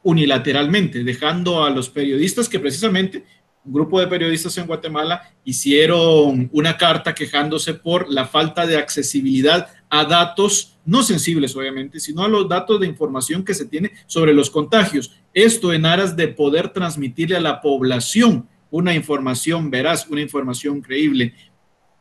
unilateralmente, 0.02 1.02
dejando 1.02 1.64
a 1.64 1.70
los 1.70 1.88
periodistas 1.88 2.50
que 2.50 2.60
precisamente 2.60 3.24
un 3.66 3.72
grupo 3.72 4.00
de 4.00 4.06
periodistas 4.06 4.56
en 4.58 4.66
Guatemala 4.66 5.34
hicieron 5.44 6.48
una 6.52 6.76
carta 6.76 7.14
quejándose 7.14 7.74
por 7.74 8.08
la 8.08 8.26
falta 8.26 8.66
de 8.66 8.76
accesibilidad 8.76 9.68
a 9.88 10.04
datos 10.04 10.78
no 10.84 11.02
sensibles, 11.02 11.56
obviamente, 11.56 11.98
sino 11.98 12.22
a 12.22 12.28
los 12.28 12.48
datos 12.48 12.78
de 12.80 12.86
información 12.86 13.44
que 13.44 13.54
se 13.54 13.66
tiene 13.66 13.90
sobre 14.06 14.32
los 14.32 14.50
contagios. 14.50 15.16
Esto 15.34 15.72
en 15.72 15.84
aras 15.84 16.16
de 16.16 16.28
poder 16.28 16.68
transmitirle 16.68 17.36
a 17.36 17.40
la 17.40 17.60
población 17.60 18.48
una 18.70 18.94
información 18.94 19.68
veraz, 19.68 20.06
una 20.08 20.20
información 20.20 20.80
creíble. 20.80 21.34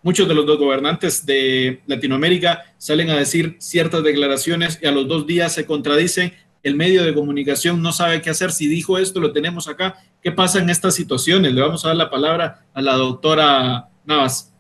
Muchos 0.03 0.27
de 0.27 0.35
los 0.35 0.45
dos 0.45 0.59
gobernantes 0.59 1.25
de 1.25 1.81
Latinoamérica 1.87 2.75
salen 2.77 3.09
a 3.09 3.17
decir 3.17 3.55
ciertas 3.57 4.03
declaraciones 4.03 4.77
y 4.81 4.85
a 4.85 4.91
los 4.91 5.07
dos 5.07 5.25
días 5.25 5.53
se 5.53 5.65
contradicen 5.65 6.31
el 6.65 6.75
medio 6.75 7.03
de 7.03 7.13
comunicación 7.13 7.79
no 7.79 7.91
sabe 7.91 8.23
qué 8.23 8.31
hacer. 8.31 8.51
Si 8.51 8.67
dijo 8.67 8.97
esto, 8.97 9.19
lo 9.19 9.31
tenemos 9.31 9.67
acá. 9.67 9.97
¿Qué 10.19 10.31
pasa 10.31 10.57
en 10.57 10.71
estas 10.71 10.95
situaciones? 10.95 11.53
Le 11.53 11.61
vamos 11.61 11.85
a 11.85 11.89
dar 11.89 11.97
la 11.97 12.09
palabra 12.09 12.65
a 12.73 12.81
la 12.81 12.95
doctora 12.95 13.89
Navas. 14.03 14.51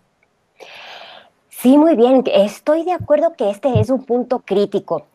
Sí, 1.49 1.79
muy 1.79 1.95
bien. 1.95 2.23
Estoy 2.31 2.83
de 2.83 2.91
acuerdo 2.91 3.33
que 3.35 3.49
este 3.49 3.79
es 3.79 3.89
un 3.89 4.05
punto 4.05 4.43
crítico 4.45 5.07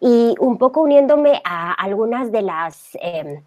y 0.00 0.36
un 0.38 0.56
poco 0.56 0.82
uniéndome 0.82 1.42
a 1.44 1.72
algunas 1.72 2.30
de 2.30 2.42
las... 2.42 2.96
Em, 3.00 3.42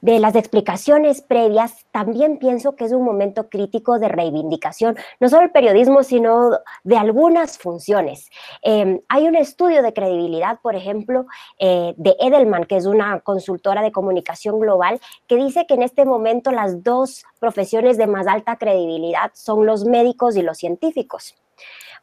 de 0.00 0.18
las 0.18 0.34
explicaciones 0.34 1.22
previas, 1.22 1.86
también 1.90 2.38
pienso 2.38 2.76
que 2.76 2.84
es 2.84 2.92
un 2.92 3.04
momento 3.04 3.48
crítico 3.48 3.98
de 3.98 4.08
reivindicación, 4.08 4.96
no 5.20 5.28
solo 5.28 5.44
el 5.44 5.50
periodismo, 5.50 6.02
sino 6.02 6.50
de 6.84 6.96
algunas 6.96 7.58
funciones. 7.58 8.30
Em, 8.62 9.00
hay 9.08 9.26
un 9.26 9.36
estudio 9.36 9.82
de 9.82 9.92
credibilidad, 9.92 10.60
por 10.60 10.76
ejemplo, 10.76 11.26
eh, 11.58 11.94
de 11.96 12.16
Edelman, 12.20 12.64
que 12.64 12.76
es 12.76 12.86
una 12.86 13.20
consultora 13.20 13.82
de 13.82 13.92
comunicación 13.92 14.60
global, 14.60 15.00
que 15.26 15.36
dice 15.36 15.66
que 15.66 15.74
en 15.74 15.82
este 15.82 16.04
momento 16.04 16.50
las 16.50 16.82
dos 16.82 17.24
profesiones 17.38 17.96
de 17.96 18.06
más 18.06 18.26
alta 18.26 18.56
credibilidad 18.56 19.30
son 19.34 19.66
los 19.66 19.84
médicos 19.84 20.36
y 20.36 20.42
los 20.42 20.58
científicos 20.58 21.34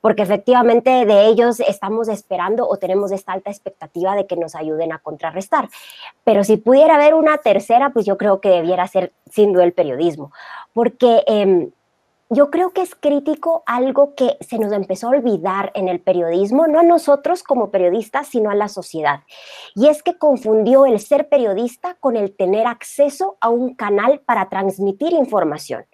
porque 0.04 0.24
efectivamente 0.24 1.06
de 1.06 1.28
ellos 1.28 1.62
estamos 1.62 2.10
esperando 2.10 2.68
o 2.68 2.76
tenemos 2.76 3.14
esta 3.14 3.32
alta 3.32 3.50
expectativa 3.50 4.18
de 4.18 4.28
que 4.28 4.36
nos 4.36 4.54
ayuden 4.54 4.92
a 4.92 5.00
contrarrestar. 5.00 5.70
Pero 6.26 6.44
si 6.44 6.58
pudiera 6.58 6.96
haber 6.96 7.14
una 7.14 7.38
tercera, 7.38 7.92
pues 7.92 8.06
yo 8.06 8.18
creo 8.18 8.42
que 8.42 8.50
debiera 8.50 8.86
ser 8.86 9.14
sin 9.32 9.54
duda 9.54 9.64
el 9.64 9.72
periodismo, 9.72 10.34
porque... 10.74 11.24
Em, 11.26 11.72
yo 12.30 12.50
creo 12.50 12.72
que 12.72 12.82
es 12.82 12.96
crítico 12.96 13.62
algo 13.68 14.16
que 14.16 14.38
se 14.42 14.58
nos 14.58 14.72
empezó 14.72 15.06
a 15.06 15.12
olvidar 15.12 15.72
en 15.76 15.88
el 15.88 16.00
periodismo, 16.00 16.66
no 16.66 16.80
a 16.80 16.84
nosotros 16.84 17.44
como 17.44 17.70
periodistas, 17.70 18.28
sino 18.28 18.50
a 18.50 18.56
la 18.56 18.70
sociedad. 18.70 19.20
Y 19.76 19.88
es 19.88 20.02
que 20.02 20.18
confundió 20.18 20.88
el 20.88 21.00
ser 21.00 21.30
periodista 21.30 21.96
con 22.00 22.16
el 22.16 22.36
tener 22.36 22.66
acceso 22.66 23.38
a 23.40 23.50
un 23.50 23.76
canal 23.76 24.20
para 24.22 24.50
transmitir 24.50 25.14
información. 25.14 25.86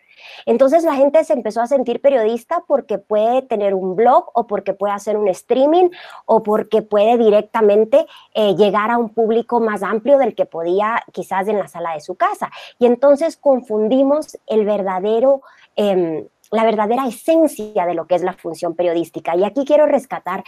Entonces 0.46 0.84
la 0.84 0.96
gente 0.96 1.24
se 1.24 1.34
empezó 1.34 1.62
a 1.62 1.68
sentir 1.68 2.02
periodista 2.02 2.64
porque 2.68 2.98
puede 2.98 3.42
tener 3.42 3.74
un 3.74 3.96
blog 3.96 4.30
o 4.34 4.48
porque 4.48 4.74
puede 4.74 4.94
hacer 4.94 5.18
un 5.18 5.28
streaming 5.28 5.90
o 6.26 6.44
porque 6.44 6.82
puede 6.82 7.18
directamente 7.18 8.06
eh, 8.34 8.56
llegar 8.56 8.92
a 8.92 8.98
un 8.98 9.10
público 9.10 9.60
más 9.60 9.84
amplio 9.84 10.18
del 10.18 10.36
que 10.36 10.46
podía 10.46 11.04
quizás 11.12 11.48
en 11.48 11.58
la 11.58 11.68
sala 11.68 11.94
de 11.94 12.02
su 12.02 12.16
casa. 12.16 12.52
Y 12.78 12.86
entonces 12.86 13.38
confundimos 13.38 14.38
el 14.48 14.66
verdadero... 14.66 15.42
Em, 15.76 16.28
la 16.52 16.64
verdadera 16.64 17.08
esencia 17.08 17.86
de 17.86 17.94
lo 17.94 18.08
que 18.08 18.16
es 18.16 18.24
la 18.24 18.34
función 18.34 18.76
periodística. 18.76 19.36
Y 19.36 19.44
aquí 19.44 19.66
quiero 19.66 19.86
rescatar 19.86 20.44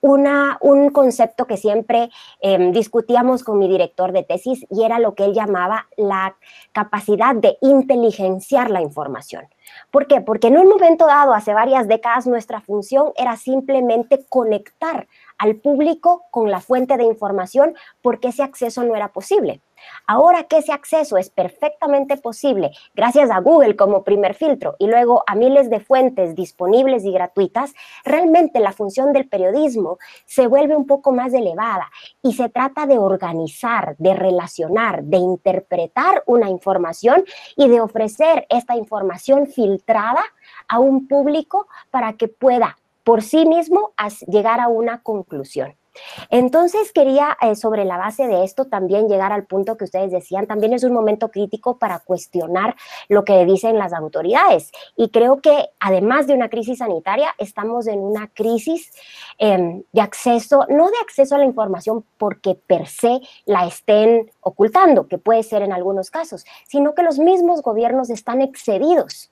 una, 0.00 0.58
un 0.60 0.90
concepto 0.90 1.46
que 1.46 1.56
siempre 1.56 2.10
em, 2.40 2.72
discutíamos 2.72 3.42
con 3.42 3.58
mi 3.58 3.68
director 3.68 4.12
de 4.12 4.22
tesis 4.22 4.66
y 4.70 4.84
era 4.84 4.98
lo 4.98 5.14
que 5.14 5.24
él 5.24 5.34
llamaba 5.34 5.86
la 5.96 6.36
capacidad 6.72 7.34
de 7.34 7.56
inteligenciar 7.60 8.70
la 8.70 8.82
información. 8.82 9.48
¿Por 9.90 10.06
qué? 10.06 10.20
Porque 10.20 10.48
en 10.48 10.58
un 10.58 10.68
momento 10.68 11.06
dado, 11.06 11.32
hace 11.32 11.52
varias 11.52 11.88
décadas, 11.88 12.26
nuestra 12.26 12.60
función 12.60 13.12
era 13.16 13.36
simplemente 13.36 14.24
conectar 14.28 15.08
al 15.38 15.56
público 15.56 16.24
con 16.30 16.50
la 16.50 16.60
fuente 16.60 16.96
de 16.96 17.04
información 17.04 17.74
porque 18.02 18.28
ese 18.28 18.42
acceso 18.42 18.82
no 18.84 18.96
era 18.96 19.12
posible. 19.12 19.60
Ahora 20.06 20.44
que 20.44 20.58
ese 20.58 20.72
acceso 20.72 21.16
es 21.16 21.30
perfectamente 21.30 22.16
posible 22.16 22.70
gracias 22.94 23.30
a 23.30 23.40
Google 23.40 23.76
como 23.76 24.04
primer 24.04 24.34
filtro 24.34 24.76
y 24.78 24.86
luego 24.86 25.22
a 25.26 25.34
miles 25.34 25.70
de 25.70 25.80
fuentes 25.80 26.34
disponibles 26.34 27.04
y 27.04 27.12
gratuitas, 27.12 27.74
realmente 28.04 28.60
la 28.60 28.72
función 28.72 29.12
del 29.12 29.28
periodismo 29.28 29.98
se 30.24 30.46
vuelve 30.46 30.76
un 30.76 30.86
poco 30.86 31.12
más 31.12 31.34
elevada 31.34 31.90
y 32.22 32.34
se 32.34 32.48
trata 32.48 32.86
de 32.86 32.98
organizar, 32.98 33.96
de 33.98 34.14
relacionar, 34.14 35.04
de 35.04 35.18
interpretar 35.18 36.22
una 36.26 36.48
información 36.48 37.24
y 37.56 37.68
de 37.68 37.80
ofrecer 37.80 38.46
esta 38.48 38.76
información 38.76 39.46
filtrada 39.46 40.24
a 40.68 40.78
un 40.78 41.06
público 41.06 41.68
para 41.90 42.14
que 42.14 42.28
pueda 42.28 42.76
por 43.06 43.22
sí 43.22 43.46
mismo 43.46 43.92
llegar 44.26 44.58
a 44.58 44.66
una 44.66 45.00
conclusión. 45.00 45.76
Entonces 46.28 46.90
quería, 46.92 47.36
eh, 47.40 47.54
sobre 47.54 47.84
la 47.84 47.98
base 47.98 48.26
de 48.26 48.42
esto, 48.42 48.64
también 48.64 49.08
llegar 49.08 49.32
al 49.32 49.46
punto 49.46 49.76
que 49.76 49.84
ustedes 49.84 50.10
decían, 50.10 50.48
también 50.48 50.72
es 50.72 50.82
un 50.82 50.92
momento 50.92 51.30
crítico 51.30 51.78
para 51.78 52.00
cuestionar 52.00 52.74
lo 53.08 53.24
que 53.24 53.44
dicen 53.44 53.78
las 53.78 53.92
autoridades. 53.92 54.72
Y 54.96 55.10
creo 55.10 55.40
que 55.40 55.70
además 55.78 56.26
de 56.26 56.34
una 56.34 56.48
crisis 56.48 56.78
sanitaria, 56.78 57.32
estamos 57.38 57.86
en 57.86 58.00
una 58.00 58.26
crisis 58.26 58.92
em, 59.38 59.84
de 59.92 60.00
acceso, 60.00 60.66
no 60.68 60.88
de 60.90 60.98
acceso 61.00 61.36
a 61.36 61.38
la 61.38 61.44
información 61.44 62.04
porque 62.18 62.56
per 62.56 62.88
se 62.88 63.20
la 63.44 63.66
estén 63.66 64.32
ocultando, 64.40 65.06
que 65.06 65.18
puede 65.18 65.44
ser 65.44 65.62
en 65.62 65.72
algunos 65.72 66.10
casos, 66.10 66.44
sino 66.66 66.92
que 66.96 67.04
los 67.04 67.20
mismos 67.20 67.62
gobiernos 67.62 68.10
están 68.10 68.42
excedidos 68.42 69.30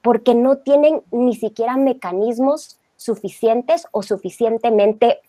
porque 0.00 0.36
no 0.36 0.58
tienen 0.58 1.02
ni 1.10 1.34
siquiera 1.34 1.76
mecanismos 1.76 2.75
suficientes 2.96 3.86
o 3.92 4.02
suficientemente 4.02 5.20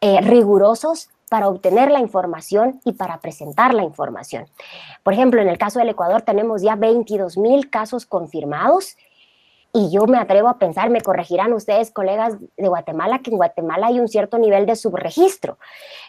eh, 0.00 0.20
rigurosos 0.20 1.10
para 1.28 1.48
obtener 1.48 1.90
la 1.90 2.00
información 2.00 2.80
y 2.84 2.92
para 2.92 3.20
presentar 3.20 3.74
la 3.74 3.84
información. 3.84 4.46
Por 5.02 5.12
ejemplo, 5.12 5.42
en 5.42 5.48
el 5.48 5.58
caso 5.58 5.78
del 5.78 5.90
Ecuador 5.90 6.22
tenemos 6.22 6.62
ya 6.62 6.76
22 6.76 7.36
mil 7.36 7.68
casos 7.70 8.06
confirmados 8.06 8.96
y 9.72 9.90
yo 9.90 10.06
me 10.06 10.18
atrevo 10.18 10.48
a 10.48 10.58
pensar, 10.58 10.88
me 10.88 11.02
corregirán 11.02 11.52
ustedes, 11.52 11.90
colegas 11.90 12.38
de 12.40 12.68
Guatemala, 12.68 13.18
que 13.18 13.30
en 13.30 13.36
Guatemala 13.36 13.88
hay 13.88 14.00
un 14.00 14.08
cierto 14.08 14.38
nivel 14.38 14.64
de 14.64 14.76
subregistro, 14.76 15.58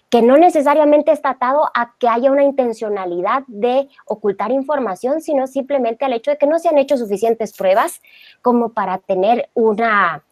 que 0.10 0.22
no 0.22 0.38
necesariamente 0.38 1.12
está 1.12 1.32
atado 1.32 1.69
a 1.76 1.93
que 2.00 2.08
haya 2.08 2.32
una 2.32 2.43
intencionalidad 2.43 3.43
de 3.48 3.89
ocultar 4.06 4.52
información, 4.52 5.19
sino 5.22 5.45
simplemente 5.45 6.06
al 6.06 6.13
hecho 6.13 6.32
de 6.32 6.38
que 6.38 6.48
no 6.48 6.58
se 6.58 6.69
han 6.69 6.78
hecho 6.78 6.95
suficientes 6.95 7.56
pruebas 7.56 8.02
como 8.41 8.69
para 8.69 8.98
tener 9.00 9.50
una, 9.54 10.24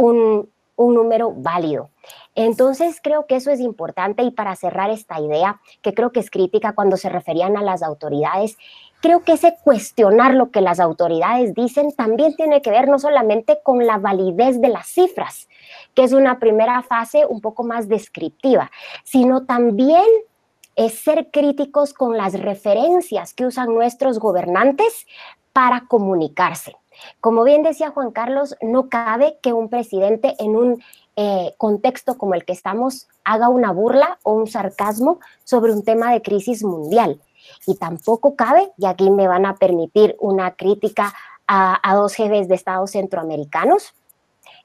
un, 0.00 0.50
número 0.78 1.34
válido. 1.36 1.90
Entonces 2.34 3.00
creo 3.02 3.26
que 3.26 3.36
eso 3.36 3.50
es 3.50 3.60
importante 3.60 4.22
y 4.22 4.30
para 4.30 4.56
cerrar 4.56 4.88
esta 4.88 5.20
idea, 5.20 5.60
que 5.82 5.92
creo 5.92 6.10
que 6.10 6.20
es 6.20 6.30
crítica 6.30 6.72
cuando 6.72 6.96
se 6.96 7.10
referían 7.10 7.58
a 7.58 7.62
las 7.62 7.82
autoridades, 7.82 8.56
creo 9.02 9.22
que 9.22 9.32
ese 9.32 9.56
cuestionar 9.62 10.32
lo 10.32 10.50
que 10.50 10.62
las 10.62 10.80
autoridades 10.80 11.54
dicen 11.54 11.92
también 11.94 12.34
tiene 12.34 12.62
que 12.62 12.70
ver 12.70 12.88
no 12.88 12.98
solamente 12.98 13.60
con 13.62 13.84
la 13.84 13.98
validez 13.98 14.58
de 14.62 14.70
las 14.70 14.86
cifras, 14.86 15.50
que 15.94 16.02
es 16.02 16.14
una 16.14 16.38
primera 16.38 16.80
fase 16.82 17.26
un 17.26 17.42
poco 17.42 17.62
más 17.62 17.86
descriptiva, 17.86 18.70
sino 19.04 19.44
también 19.44 20.06
es 20.76 20.94
ser 20.98 21.30
críticos 21.30 21.92
con 21.92 22.16
las 22.16 22.40
referencias 22.40 23.34
que 23.34 23.44
usan 23.44 23.74
nuestros 23.74 24.18
gobernantes 24.18 25.06
para 25.52 25.82
comunicarse. 25.88 26.79
Como 27.20 27.44
bien 27.44 27.62
decía 27.62 27.90
Juan 27.90 28.10
Carlos, 28.10 28.56
no 28.62 28.88
cabe 28.88 29.38
que 29.42 29.52
un 29.52 29.68
presidente 29.68 30.36
en 30.38 30.56
un 30.56 30.82
eh, 31.16 31.54
contexto 31.58 32.16
como 32.16 32.34
el 32.34 32.44
que 32.44 32.52
estamos 32.52 33.08
haga 33.24 33.48
una 33.48 33.72
burla 33.72 34.18
o 34.22 34.32
un 34.32 34.46
sarcasmo 34.46 35.20
sobre 35.44 35.72
un 35.72 35.84
tema 35.84 36.12
de 36.12 36.22
crisis 36.22 36.64
mundial. 36.64 37.20
Y 37.66 37.76
tampoco 37.76 38.36
cabe, 38.36 38.72
y 38.78 38.86
aquí 38.86 39.10
me 39.10 39.28
van 39.28 39.44
a 39.44 39.56
permitir 39.56 40.16
una 40.20 40.52
crítica 40.52 41.12
a, 41.46 41.94
dos 41.94 42.14
jefes 42.14 42.46
de 42.48 42.54
Estados 42.54 42.92
centroamericanos, 42.92 43.92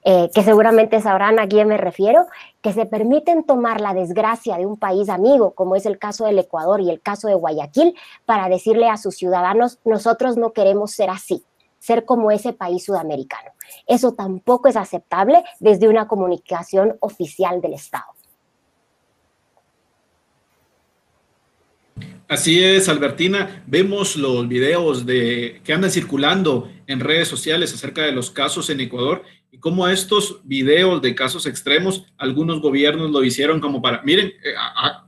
eh, 0.04 0.30
que 0.32 0.44
seguramente 0.44 1.00
sabrán 1.00 1.40
a 1.40 1.48
quién 1.48 1.66
me 1.66 1.76
refiero, 1.76 2.26
que 2.62 2.72
se 2.72 2.86
permiten 2.86 3.42
tomar 3.42 3.80
la 3.80 3.92
desgracia 3.92 4.56
de 4.56 4.66
un 4.66 4.76
país 4.76 5.08
amigo, 5.08 5.50
como 5.50 5.74
es 5.74 5.84
el 5.84 5.98
caso 5.98 6.26
del 6.26 6.38
Ecuador 6.38 6.80
y 6.80 6.90
el 6.90 7.00
caso 7.00 7.26
de 7.26 7.34
Guayaquil, 7.34 7.96
para 8.24 8.48
decirle 8.48 8.88
a 8.88 8.98
sus 8.98 9.16
ciudadanos, 9.16 9.80
nosotros 9.84 10.36
no 10.36 10.52
queremos 10.52 10.92
ser 10.92 11.10
así 11.10 11.44
ser 11.78 12.04
como 12.04 12.30
ese 12.30 12.52
país 12.52 12.84
sudamericano. 12.84 13.50
Eso 13.86 14.12
tampoco 14.12 14.68
es 14.68 14.76
aceptable 14.76 15.42
desde 15.60 15.88
una 15.88 16.08
comunicación 16.08 16.96
oficial 17.00 17.60
del 17.60 17.74
Estado. 17.74 18.16
Así 22.28 22.62
es, 22.62 22.88
Albertina. 22.88 23.62
Vemos 23.68 24.16
los 24.16 24.48
videos 24.48 25.06
de, 25.06 25.60
que 25.62 25.72
andan 25.72 25.92
circulando 25.92 26.68
en 26.88 26.98
redes 26.98 27.28
sociales 27.28 27.72
acerca 27.72 28.02
de 28.02 28.10
los 28.10 28.30
casos 28.32 28.68
en 28.68 28.80
Ecuador 28.80 29.22
y 29.52 29.58
cómo 29.58 29.86
estos 29.86 30.40
videos 30.42 31.00
de 31.02 31.14
casos 31.14 31.46
extremos, 31.46 32.04
algunos 32.18 32.60
gobiernos 32.60 33.12
lo 33.12 33.22
hicieron 33.22 33.60
como 33.60 33.80
para, 33.80 34.02
miren, 34.02 34.26
eh, 34.26 34.54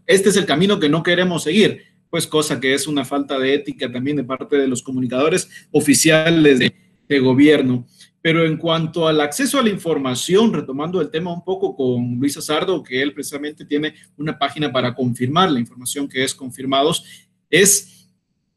este 0.06 0.28
es 0.28 0.36
el 0.36 0.46
camino 0.46 0.78
que 0.78 0.88
no 0.88 1.02
queremos 1.02 1.42
seguir 1.42 1.97
pues 2.10 2.26
cosa 2.26 2.60
que 2.60 2.74
es 2.74 2.86
una 2.86 3.04
falta 3.04 3.38
de 3.38 3.54
ética 3.54 3.90
también 3.90 4.16
de 4.16 4.24
parte 4.24 4.56
de 4.56 4.68
los 4.68 4.82
comunicadores 4.82 5.48
oficiales 5.70 6.58
de, 6.58 7.18
gobierno. 7.20 7.86
Pero 8.20 8.44
en 8.44 8.58
cuanto 8.58 9.08
al 9.08 9.20
acceso 9.20 9.58
a 9.58 9.62
la 9.62 9.70
información, 9.70 10.52
retomando 10.52 11.00
el 11.00 11.10
tema 11.10 11.32
un 11.32 11.42
poco 11.42 11.74
con 11.74 12.18
Luis 12.18 12.36
Azardo, 12.36 12.82
que 12.82 13.00
él 13.00 13.14
precisamente 13.14 13.64
tiene 13.64 13.94
una 14.18 14.38
página 14.38 14.70
para 14.70 14.94
confirmar 14.94 15.50
la 15.50 15.60
información 15.60 16.06
que 16.06 16.22
es 16.22 16.34
confirmados, 16.34 17.04
es 17.48 17.97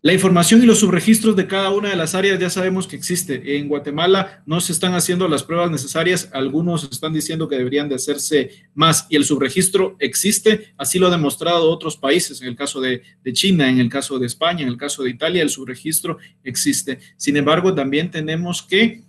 la 0.04 0.14
información 0.14 0.64
y 0.64 0.66
los 0.66 0.80
subregistros 0.80 1.36
de 1.36 1.46
cada 1.46 1.70
una 1.70 1.90
de 1.90 1.96
las 1.96 2.16
áreas 2.16 2.40
ya 2.40 2.50
sabemos 2.50 2.88
que 2.88 2.96
existe. 2.96 3.58
En 3.58 3.68
Guatemala 3.68 4.42
no 4.48 4.60
se 4.60 4.72
están 4.72 4.96
haciendo 4.96 5.28
las 5.28 5.44
pruebas 5.44 5.70
necesarias, 5.70 6.30
algunos 6.34 6.86
están 6.86 7.14
diciendo 7.14 7.48
que 7.48 7.58
deberían 7.58 7.88
de 7.88 7.96
hacerse 7.96 8.50
más 8.74 9.06
y 9.10 9.16
el 9.16 9.26
subregistro 9.26 9.98
existe, 10.00 10.74
así 10.76 10.98
lo 10.98 11.06
han 11.06 11.12
demostrado 11.12 11.70
otros 11.70 11.98
países, 11.98 12.42
en 12.42 12.48
el 12.48 12.56
caso 12.56 12.82
de, 12.82 13.04
de 13.24 13.34
China, 13.34 13.70
en 13.70 13.80
el 13.80 13.90
caso 13.90 14.18
de 14.18 14.26
España, 14.26 14.64
en 14.64 14.70
el 14.70 14.78
caso 14.78 15.04
de 15.04 15.12
Italia, 15.12 15.44
el 15.44 15.52
subregistro 15.52 16.18
existe. 16.44 16.98
Sin 17.16 17.38
embargo, 17.38 17.76
también 17.76 18.10
tenemos 18.10 18.64
que 18.64 19.04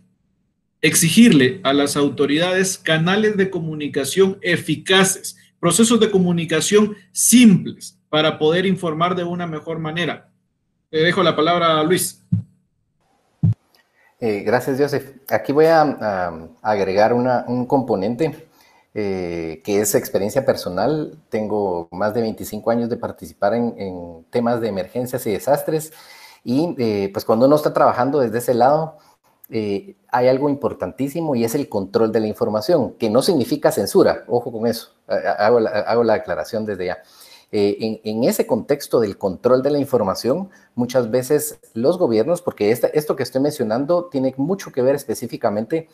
exigirle 0.82 1.60
a 1.62 1.72
las 1.72 1.96
autoridades 1.96 2.76
canales 2.76 3.38
de 3.38 3.48
comunicación 3.48 4.36
eficaces, 4.42 5.38
procesos 5.58 5.98
de 6.00 6.10
comunicación 6.10 6.96
simples 7.12 7.98
para 8.10 8.38
poder 8.38 8.66
informar 8.66 9.16
de 9.16 9.24
una 9.24 9.46
mejor 9.46 9.78
manera 9.78 10.31
dejo 11.00 11.22
la 11.22 11.34
palabra 11.34 11.80
a 11.80 11.82
Luis. 11.82 12.22
Eh, 14.20 14.42
gracias, 14.42 14.78
Joseph. 14.78 15.16
Aquí 15.28 15.52
voy 15.52 15.66
a, 15.66 16.32
agregar 16.62 17.12
un 17.12 17.66
componente 17.66 18.46
eh, 18.94 19.62
que 19.64 19.80
es 19.80 19.94
experiencia 19.94 20.44
personal. 20.44 21.18
Tengo 21.28 21.88
más 21.90 22.14
de 22.14 22.20
25 22.20 22.70
años 22.70 22.88
de 22.88 22.96
participar 22.96 23.54
en, 23.54 24.24
temas 24.30 24.60
de 24.60 24.68
emergencias 24.68 25.26
y 25.26 25.32
desastres. 25.32 25.92
Y 26.44 26.74
eh, 26.78 27.10
pues 27.12 27.24
cuando 27.24 27.46
uno 27.46 27.56
está 27.56 27.72
trabajando 27.72 28.20
desde 28.20 28.38
ese 28.38 28.54
lado, 28.54 28.98
hay 29.48 30.28
algo 30.28 30.48
importantísimo 30.48 31.34
y 31.34 31.44
es 31.44 31.54
el 31.54 31.68
control 31.68 32.10
de 32.10 32.20
la 32.20 32.26
información, 32.26 32.94
que 32.94 33.10
no 33.10 33.22
significa 33.22 33.70
censura. 33.70 34.24
Ojo 34.26 34.52
con 34.52 34.66
eso. 34.66 34.94
Hago 35.06 35.60
la, 35.60 35.70
hago 35.70 36.04
la 36.04 36.14
aclaración 36.14 36.64
desde 36.64 36.86
ya. 36.86 37.02
Eh, 37.54 38.00
en, 38.02 38.24
ese 38.24 38.46
contexto 38.46 38.98
del 38.98 39.18
control 39.18 39.62
de 39.62 39.70
la 39.70 39.78
información, 39.78 40.48
muchas 40.74 41.10
veces 41.10 41.60
los 41.74 41.98
gobiernos, 41.98 42.40
porque 42.40 42.70
esto 42.70 43.14
que 43.14 43.22
estoy 43.22 43.42
mencionando 43.42 44.06
tiene 44.06 44.32
mucho 44.38 44.72
que 44.72 44.80
ver 44.80 44.94
específicamente 44.94 45.88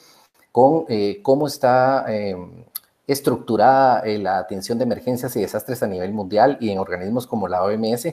con 0.52 0.84
eh, 0.88 1.18
cómo 1.20 1.48
está 1.48 2.04
em, 2.08 2.64
estructurada 3.08 4.00
eh, 4.00 4.18
la 4.18 4.38
atención 4.38 4.78
de 4.78 4.84
emergencias 4.84 5.34
y 5.34 5.40
desastres 5.40 5.82
a 5.82 5.88
nivel 5.88 6.12
mundial 6.12 6.58
y 6.60 6.70
en 6.70 6.78
organismos 6.78 7.26
como 7.26 7.48
la 7.48 7.64
OMS, 7.64 8.06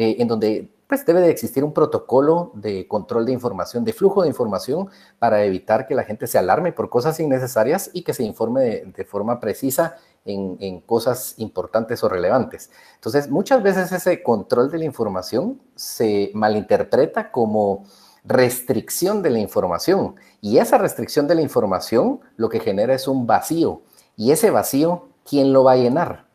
en 0.00 0.28
donde 0.28 0.70
pues 0.86 1.06
debe 1.06 1.20
de 1.20 1.30
existir 1.30 1.62
un 1.62 1.72
protocolo 1.72 2.50
de 2.54 2.88
control 2.88 3.24
de 3.24 3.32
información, 3.32 3.84
de 3.84 3.92
flujo 3.92 4.22
de 4.22 4.28
información, 4.28 4.88
para 5.20 5.44
evitar 5.44 5.86
que 5.86 5.94
la 5.94 6.02
gente 6.02 6.26
se 6.26 6.36
alarme 6.36 6.72
por 6.72 6.90
cosas 6.90 7.20
innecesarias 7.20 7.90
y 7.92 8.02
que 8.02 8.12
se 8.12 8.24
informe 8.24 8.82
de, 8.86 9.04
forma 9.04 9.38
precisa 9.38 9.96
en, 10.24 10.56
en, 10.58 10.80
cosas 10.80 11.34
importantes 11.36 12.02
o 12.02 12.08
relevantes. 12.08 12.72
Entonces, 12.96 13.30
muchas 13.30 13.62
veces 13.62 13.92
ese 13.92 14.20
control 14.24 14.68
de 14.72 14.78
la 14.78 14.84
información 14.84 15.60
se 15.76 16.32
malinterpreta 16.34 17.30
como 17.30 17.84
restricción 18.24 19.22
de 19.22 19.30
la 19.30 19.38
información 19.38 20.16
y 20.40 20.58
esa 20.58 20.76
restricción 20.76 21.28
de 21.28 21.36
la 21.36 21.42
información 21.42 22.20
lo 22.36 22.48
que 22.48 22.60
genera 22.60 22.94
es 22.94 23.06
un 23.06 23.26
vacío 23.28 23.82
y 24.16 24.32
ese 24.32 24.50
vacío, 24.50 25.08
¿quién 25.24 25.52
lo 25.52 25.64
va 25.64 25.72
a 25.72 25.76
llenar? 25.76 26.26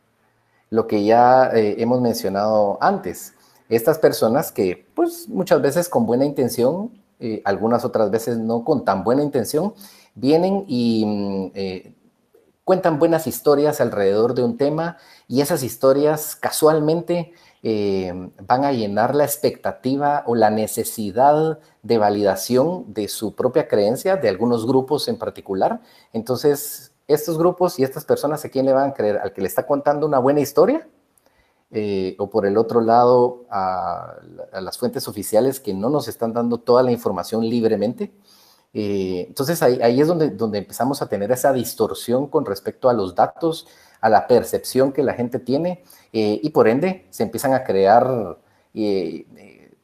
Lo 0.69 0.87
que 0.87 1.03
ya 1.03 1.51
eh, 1.53 1.75
hemos 1.77 2.01
mencionado 2.01 2.77
antes 2.81 3.34
estas 3.69 3.99
personas 3.99 4.51
que, 4.51 4.87
pues 4.93 5.27
muchas 5.27 5.61
veces 5.61 5.89
con 5.89 6.05
buena 6.05 6.25
intención, 6.25 6.91
eh, 7.19 7.41
algunas 7.45 7.85
otras 7.85 8.11
veces 8.11 8.37
no 8.37 8.63
con 8.63 8.85
tan 8.85 9.03
buena 9.03 9.23
intención, 9.23 9.73
vienen 10.15 10.65
y 10.67 11.05
mm, 11.05 11.51
eh, 11.55 11.95
cuentan 12.63 12.99
buenas 12.99 13.27
historias 13.27 13.79
alrededor 13.79 14.33
de 14.33 14.43
un 14.43 14.57
tema 14.57 14.97
y 15.27 15.41
esas 15.41 15.63
historias 15.63 16.35
casualmente 16.35 17.33
eh, 17.63 18.13
van 18.45 18.63
a 18.63 18.71
llenar 18.71 19.15
la 19.15 19.23
expectativa 19.23 20.23
o 20.27 20.35
la 20.35 20.49
necesidad 20.49 21.59
de 21.81 21.97
validación 21.97 22.93
de 22.93 23.07
su 23.07 23.33
propia 23.33 23.67
creencia, 23.67 24.17
de 24.17 24.29
algunos 24.29 24.67
grupos 24.67 25.07
en 25.07 25.17
particular. 25.17 25.81
Entonces, 26.13 26.91
estos 27.07 27.37
grupos 27.37 27.79
y 27.79 27.83
estas 27.83 28.05
personas 28.05 28.45
a 28.45 28.49
quién 28.49 28.65
le 28.65 28.73
van 28.73 28.91
a 28.91 28.93
creer, 28.93 29.17
al 29.17 29.33
que 29.33 29.41
le 29.41 29.47
está 29.47 29.65
contando 29.65 30.05
una 30.05 30.19
buena 30.19 30.41
historia 30.41 30.87
eh, 31.71 32.15
o 32.19 32.29
por 32.29 32.45
el 32.45 32.57
otro 32.57 32.79
lado 32.79 33.47
a, 33.49 34.17
las 34.61 34.77
fuentes 34.77 35.07
oficiales 35.07 35.59
que 35.59 35.73
no 35.73 35.89
nos 35.89 36.07
están 36.07 36.31
dando 36.31 36.59
toda 36.59 36.83
la 36.83 36.91
información 36.91 37.43
libremente. 37.43 38.13
Eh, 38.73 39.25
entonces 39.27 39.61
ahí, 39.63 39.99
es 39.99 40.07
donde, 40.07 40.29
donde 40.29 40.59
empezamos 40.59 41.01
a 41.01 41.07
tener 41.09 41.31
esa 41.31 41.51
distorsión 41.53 42.27
con 42.27 42.45
respecto 42.45 42.87
a 42.87 42.93
los 42.93 43.15
datos, 43.15 43.67
a 43.99 44.09
la 44.09 44.27
percepción 44.27 44.91
que 44.91 45.01
la 45.01 45.13
gente 45.15 45.39
tiene 45.39 45.83
eh, 46.13 46.39
y 46.41 46.49
por 46.51 46.67
ende 46.67 47.07
se 47.09 47.23
empiezan 47.23 47.53
a 47.53 47.63
crear 47.63 48.37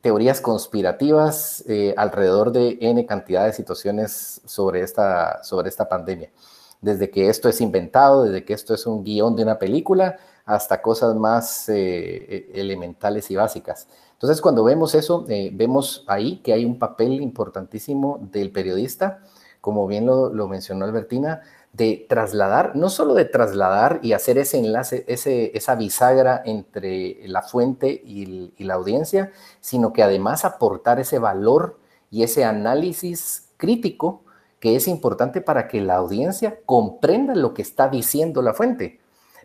teorías 0.02 0.42
conspirativas 0.42 1.64
alrededor 1.96 2.52
de 2.52 2.78
N 2.82 3.06
cantidad 3.06 3.46
de 3.46 3.54
situaciones 3.54 4.42
sobre 4.46 4.82
esta, 4.82 5.44
sobre 5.44 5.70
esta 5.70 5.88
pandemia. 5.88 6.30
Desde 6.82 7.10
que 7.10 7.30
esto 7.30 7.48
es 7.48 7.62
inventado, 7.62 8.24
desde 8.24 8.44
que 8.44 8.54
esto 8.54 8.74
es 8.74 8.86
un 8.86 9.04
guion 9.04 9.36
de 9.36 9.44
una 9.44 9.60
película, 9.60 10.18
hasta 10.52 10.82
cosas 10.82 11.16
más 11.16 11.70
eh, 11.70 12.49
e, 12.54 12.62
elementales 12.62 13.32
y 13.32 13.36
básicas. 13.36 13.88
Entonces, 14.14 14.41
cuando 14.41 14.64
vemos 14.64 14.93
eso, 14.95 15.26
eh, 15.30 15.49
vemos 15.54 16.04
ahí 16.08 16.38
que 16.43 16.54
hay 16.54 16.66
un 16.66 16.78
papel 16.78 17.22
importantísimo 17.22 18.20
del 18.32 18.52
periodista, 18.52 19.24
como 19.62 19.88
bien 19.88 20.06
lo, 20.06 20.47
mencionó 20.47 20.86
Albertina, 20.86 21.41
de 21.74 22.06
trasladar, 22.10 22.76
no 22.76 22.89
solo 22.89 23.14
de 23.14 23.26
trasladar 23.26 23.99
y 24.04 24.14
hacer 24.14 24.38
ese 24.38 24.60
enlace, 24.60 25.06
ese, 25.08 25.56
esa 25.58 25.76
bisagra 25.76 26.41
entre 26.45 27.28
la 27.28 27.41
fuente 27.41 27.89
y, 27.89 28.54
y 28.58 28.64
la 28.66 28.74
audiencia, 28.74 29.32
sino 29.62 29.93
que 29.93 30.04
además 30.04 30.43
aportar 30.43 30.99
ese 30.99 31.18
valor 31.18 31.80
y 32.10 32.24
ese 32.24 32.43
análisis 32.43 33.49
crítico 33.58 34.24
que 34.60 34.76
es 34.76 34.88
importante 34.88 35.41
para 35.41 35.68
que 35.68 35.82
la 35.82 35.95
audiencia 35.95 36.60
comprenda 36.66 37.34
lo 37.36 37.54
que 37.54 37.64
está 37.64 37.88
diciendo 37.88 38.43
la 38.43 38.54
fuente. 38.54 39.01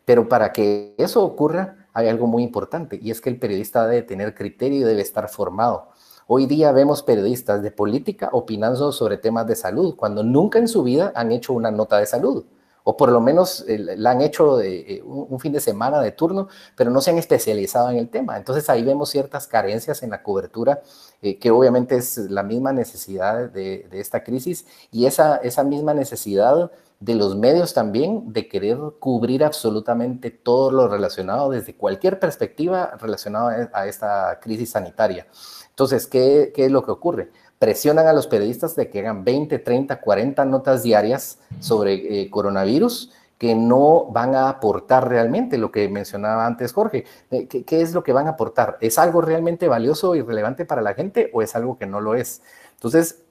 Pero 0.06 0.28
para 0.28 0.52
que 0.52 0.94
eso 0.96 1.22
ocurra, 1.24 1.88
hay 1.92 2.08
algo 2.08 2.28
muy 2.28 2.44
importante 2.44 2.98
y 3.02 3.10
es 3.10 3.20
que 3.20 3.28
el 3.28 3.38
periodista 3.38 3.86
debe 3.86 4.02
tener 4.02 4.34
criterio 4.34 4.80
y 4.80 4.84
debe 4.84 5.02
estar 5.02 5.28
formado. 5.28 5.88
Hoy 6.28 6.46
día 6.46 6.70
vemos 6.72 7.02
periodistas 7.02 7.60
de 7.60 7.72
política 7.72 8.30
opinando 8.32 8.92
sobre 8.92 9.18
temas 9.18 9.46
de 9.48 9.56
salud, 9.56 9.96
cuando 9.96 10.22
nunca 10.22 10.60
en 10.60 10.68
su 10.68 10.84
vida 10.84 11.12
han 11.14 11.32
hecho 11.32 11.52
una 11.52 11.72
nota 11.72 11.98
de 11.98 12.06
salud, 12.06 12.44
o 12.84 12.96
por 12.96 13.10
lo 13.10 13.20
menos 13.20 13.64
eh, 13.66 13.96
la 13.96 14.12
han 14.12 14.22
hecho 14.22 14.60
eh, 14.60 15.02
un, 15.04 15.40
fin 15.40 15.52
de 15.52 15.58
semana 15.58 16.00
de 16.00 16.12
turno, 16.12 16.46
pero 16.76 16.88
no 16.90 17.00
se 17.00 17.10
han 17.10 17.18
especializado 17.18 17.90
en 17.90 17.96
el 17.96 18.08
tema. 18.08 18.36
Entonces 18.36 18.70
ahí 18.70 18.84
vemos 18.84 19.10
ciertas 19.10 19.48
carencias 19.48 20.04
en 20.04 20.10
la 20.10 20.22
cobertura, 20.22 20.82
eh, 21.20 21.36
que 21.38 21.50
obviamente 21.50 21.96
es 21.96 22.16
la 22.16 22.44
misma 22.44 22.72
necesidad 22.72 23.50
de, 23.50 23.88
de 23.90 24.00
esta 24.00 24.22
crisis 24.22 24.66
y 24.92 25.06
esa, 25.06 25.36
esa 25.38 25.64
misma 25.64 25.94
necesidad 25.94 26.70
de 27.00 27.14
los 27.14 27.36
medios 27.36 27.74
también 27.74 28.32
de 28.32 28.48
querer 28.48 28.78
cubrir 28.98 29.44
absolutamente 29.44 30.30
todo 30.30 30.70
lo 30.70 30.88
relacionado 30.88 31.50
desde 31.50 31.76
cualquier 31.76 32.18
perspectiva 32.18 32.96
relacionada 32.98 33.70
a 33.72 33.86
esta 33.86 34.38
crisis 34.40 34.70
sanitaria. 34.70 35.26
Entonces, 35.68 36.06
¿qué, 36.06 36.52
es 36.56 36.70
lo 36.70 36.82
que 36.82 36.90
ocurre? 36.90 37.30
Presionan 37.58 38.06
a 38.06 38.12
los 38.12 38.26
periodistas 38.26 38.76
de 38.76 38.88
que 38.88 39.00
hagan 39.00 39.24
20, 39.24 39.58
30, 39.58 40.00
40 40.00 40.44
notas 40.46 40.82
diarias 40.82 41.38
sobre 41.60 42.22
eh, 42.22 42.30
coronavirus 42.30 43.12
que 43.36 43.54
no 43.54 44.06
van 44.06 44.34
a 44.34 44.48
aportar 44.48 45.10
realmente 45.10 45.58
lo 45.58 45.70
que 45.70 45.86
mencionaba 45.90 46.46
antes 46.46 46.72
Jorge. 46.72 47.04
Eh, 47.30 47.46
¿Qué, 47.46 47.64
¿Qué, 47.64 47.82
es 47.82 47.92
lo 47.92 48.02
que 48.02 48.14
van 48.14 48.26
a 48.26 48.30
aportar? 48.30 48.78
¿Es 48.80 48.98
algo 48.98 49.20
realmente 49.20 49.68
valioso 49.68 50.14
y 50.14 50.22
relevante 50.22 50.64
para 50.64 50.80
la 50.80 50.94
gente 50.94 51.30
o 51.34 51.42
es 51.42 51.54
algo 51.54 51.76
que 51.76 51.84
no 51.84 52.00
lo 52.00 52.14
es? 52.14 52.40
Entonces, 52.72 53.25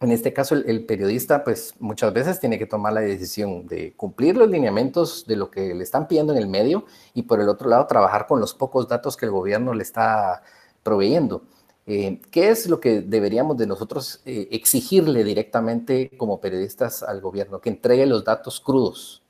en 0.00 0.12
este 0.12 0.32
caso, 0.32 0.54
el, 0.54 0.84
periodista, 0.84 1.42
pues 1.42 1.74
muchas 1.78 2.12
veces 2.12 2.38
tiene 2.38 2.58
que 2.58 2.66
tomar 2.66 2.92
la 2.92 3.00
decisión 3.00 3.66
de 3.66 3.94
cumplir 3.94 4.36
los 4.36 4.50
lineamientos 4.50 5.26
de 5.26 5.36
lo 5.36 5.50
que 5.50 5.74
le 5.74 5.82
están 5.82 6.06
pidiendo 6.06 6.34
en 6.34 6.38
el 6.38 6.48
medio 6.48 6.84
y 7.14 7.22
por 7.22 7.40
el 7.40 7.48
otro 7.48 7.70
lado 7.70 7.86
trabajar 7.86 8.26
con 8.26 8.38
los 8.38 8.52
pocos 8.54 8.88
datos 8.88 9.16
que 9.16 9.24
el 9.24 9.32
gobierno 9.32 9.72
le 9.72 9.82
está 9.82 10.42
proveyendo. 10.82 11.44
Eh, 11.86 12.20
¿Qué 12.30 12.50
es 12.50 12.68
lo 12.68 12.78
que 12.78 13.00
deberíamos 13.00 13.56
de 13.56 13.66
nosotros 13.66 14.20
eh, 14.26 14.48
exigirle 14.50 15.24
directamente 15.24 16.10
como 16.18 16.40
periodistas 16.40 17.02
al 17.02 17.20
gobierno? 17.22 17.60
Que 17.60 17.70
entregue 17.70 18.04
los 18.06 18.22
datos 18.24 18.60
crudos. 18.60 19.22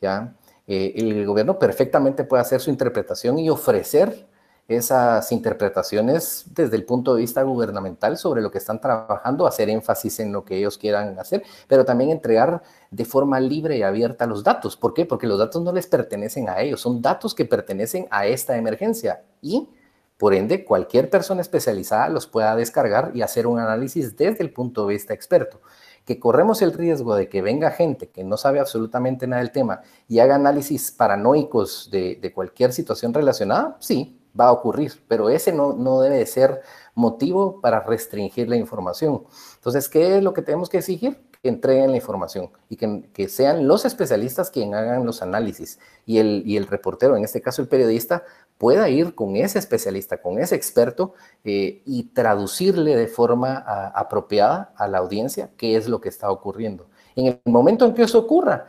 ¿ya? 0.00 0.36
Eh, 0.66 0.92
el 0.96 1.24
gobierno 1.24 1.58
perfectamente 1.58 2.24
puede 2.24 2.42
hacer 2.42 2.60
su 2.60 2.70
interpretación 2.70 3.38
y 3.38 3.48
ofrecer 3.48 4.26
esas 4.68 5.30
interpretaciones 5.32 6.44
desde 6.54 6.76
el 6.76 6.84
punto 6.84 7.14
de 7.14 7.20
vista 7.20 7.42
gubernamental 7.42 8.16
sobre 8.16 8.42
lo 8.42 8.50
que 8.50 8.58
están 8.58 8.80
trabajando, 8.80 9.46
hacer 9.46 9.68
énfasis 9.68 10.20
en 10.20 10.32
lo 10.32 10.44
que 10.44 10.56
ellos 10.56 10.78
quieran 10.78 11.18
hacer, 11.18 11.42
pero 11.68 11.84
también 11.84 12.10
entregar 12.10 12.62
de 12.90 13.04
forma 13.04 13.40
libre 13.40 13.76
y 13.76 13.82
abierta 13.82 14.26
los 14.26 14.44
datos. 14.44 14.76
¿Por 14.76 14.94
qué? 14.94 15.04
Porque 15.04 15.26
los 15.26 15.38
datos 15.38 15.62
no 15.62 15.72
les 15.72 15.86
pertenecen 15.86 16.48
a 16.48 16.60
ellos, 16.60 16.80
son 16.80 17.02
datos 17.02 17.34
que 17.34 17.44
pertenecen 17.44 18.06
a 18.10 18.26
esta 18.26 18.56
emergencia 18.56 19.22
y 19.40 19.68
por 20.16 20.34
ende 20.34 20.64
cualquier 20.64 21.10
persona 21.10 21.40
especializada 21.40 22.08
los 22.08 22.26
pueda 22.26 22.54
descargar 22.54 23.10
y 23.14 23.22
hacer 23.22 23.46
un 23.46 23.58
análisis 23.58 24.16
desde 24.16 24.44
el 24.44 24.52
punto 24.52 24.86
de 24.86 24.94
vista 24.94 25.12
experto 25.12 25.60
que 26.04 26.18
corremos 26.18 26.62
el 26.62 26.72
riesgo 26.72 27.14
de 27.14 27.28
que 27.28 27.42
venga 27.42 27.70
gente 27.70 28.08
que 28.08 28.24
no 28.24 28.36
sabe 28.36 28.58
absolutamente 28.58 29.26
nada 29.26 29.40
del 29.40 29.52
tema 29.52 29.82
y 30.08 30.18
haga 30.18 30.34
análisis 30.34 30.90
paranoicos 30.90 31.90
de, 31.90 32.18
de, 32.20 32.32
cualquier 32.32 32.72
situación 32.72 33.14
relacionada, 33.14 33.76
sí, 33.78 34.21
va 34.38 34.48
a 34.48 34.52
ocurrir, 34.52 34.92
pero 35.08 35.28
ese 35.28 35.52
no, 35.52 35.72
no 35.72 36.00
debe 36.00 36.24
ser 36.26 36.62
motivo 36.94 37.60
para 37.60 37.80
restringir 37.80 38.48
la 38.48 38.56
información. 38.56 39.24
Entonces, 39.54 39.88
¿qué 39.88 40.16
es 40.16 40.22
lo 40.22 40.32
que 40.32 40.42
tenemos 40.42 40.68
que 40.68 40.78
exigir? 40.78 41.18
Que 41.42 41.48
entreguen 41.48 41.90
la 41.90 41.96
información 41.96 42.50
y 42.68 42.76
que, 42.76 43.08
que 43.12 43.28
sean 43.28 43.66
los 43.66 43.84
especialistas 43.84 44.50
quienes 44.50 44.74
hagan 44.76 45.06
los 45.06 45.22
análisis 45.22 45.78
y 46.06 46.18
el, 46.18 46.42
y 46.46 46.56
el 46.56 46.66
reportero, 46.66 47.16
en 47.16 47.24
este 47.24 47.40
caso 47.40 47.62
el 47.62 47.68
periodista, 47.68 48.24
pueda 48.58 48.88
ir 48.88 49.14
con 49.14 49.34
ese 49.36 49.58
especialista, 49.58 50.22
con 50.22 50.38
ese 50.38 50.54
experto 50.54 51.14
eh, 51.44 51.82
y 51.84 52.04
traducirle 52.14 52.94
de 52.94 53.08
forma 53.08 53.56
apropiada 53.56 54.72
a 54.76 54.86
la 54.86 54.98
audiencia 54.98 55.50
qué 55.56 55.76
es 55.76 55.88
lo 55.88 56.00
que 56.00 56.08
está 56.08 56.30
ocurriendo. 56.30 56.86
En 57.16 57.26
el 57.26 57.40
momento 57.44 57.84
en 57.84 57.94
que 57.94 58.02
eso 58.02 58.20
ocurra, 58.20 58.66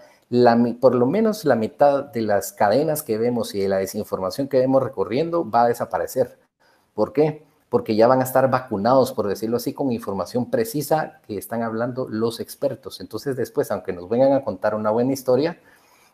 por 0.79 0.95
lo 0.95 1.05
menos 1.05 1.45
la 1.45 1.55
mitad 1.55 2.05
de 2.05 2.21
las 2.21 2.53
cadenas 2.53 3.03
que 3.03 3.17
vemos 3.19 3.53
y 3.53 3.59
de 3.59 3.69
la 3.69 3.77
desinformación 3.77 4.47
que 4.47 4.57
vemos 4.57 4.81
recorriendo 4.81 5.49
va 5.49 5.63
a 5.63 5.67
desaparecer. 5.67 6.39
¿Por 6.95 7.13
qué? 7.13 7.43
Porque 7.69 7.95
ya 7.95 8.07
van 8.07 8.21
a 8.21 8.23
estar 8.23 8.49
vacunados, 8.49 9.11
por 9.13 9.27
decirlo 9.27 9.57
así, 9.57 9.73
con 9.73 9.91
información 9.91 10.49
precisa 10.49 11.21
que 11.27 11.37
están 11.37 11.61
hablando 11.61 12.07
los 12.09 12.39
expertos. 12.39 12.99
Entonces 12.99 13.35
después, 13.35 13.69
aunque 13.69 13.93
nos 13.93 14.09
vengan 14.09 14.33
a 14.33 14.43
contar 14.43 14.73
una 14.73 14.89
buena 14.89 15.13
historia, 15.13 15.59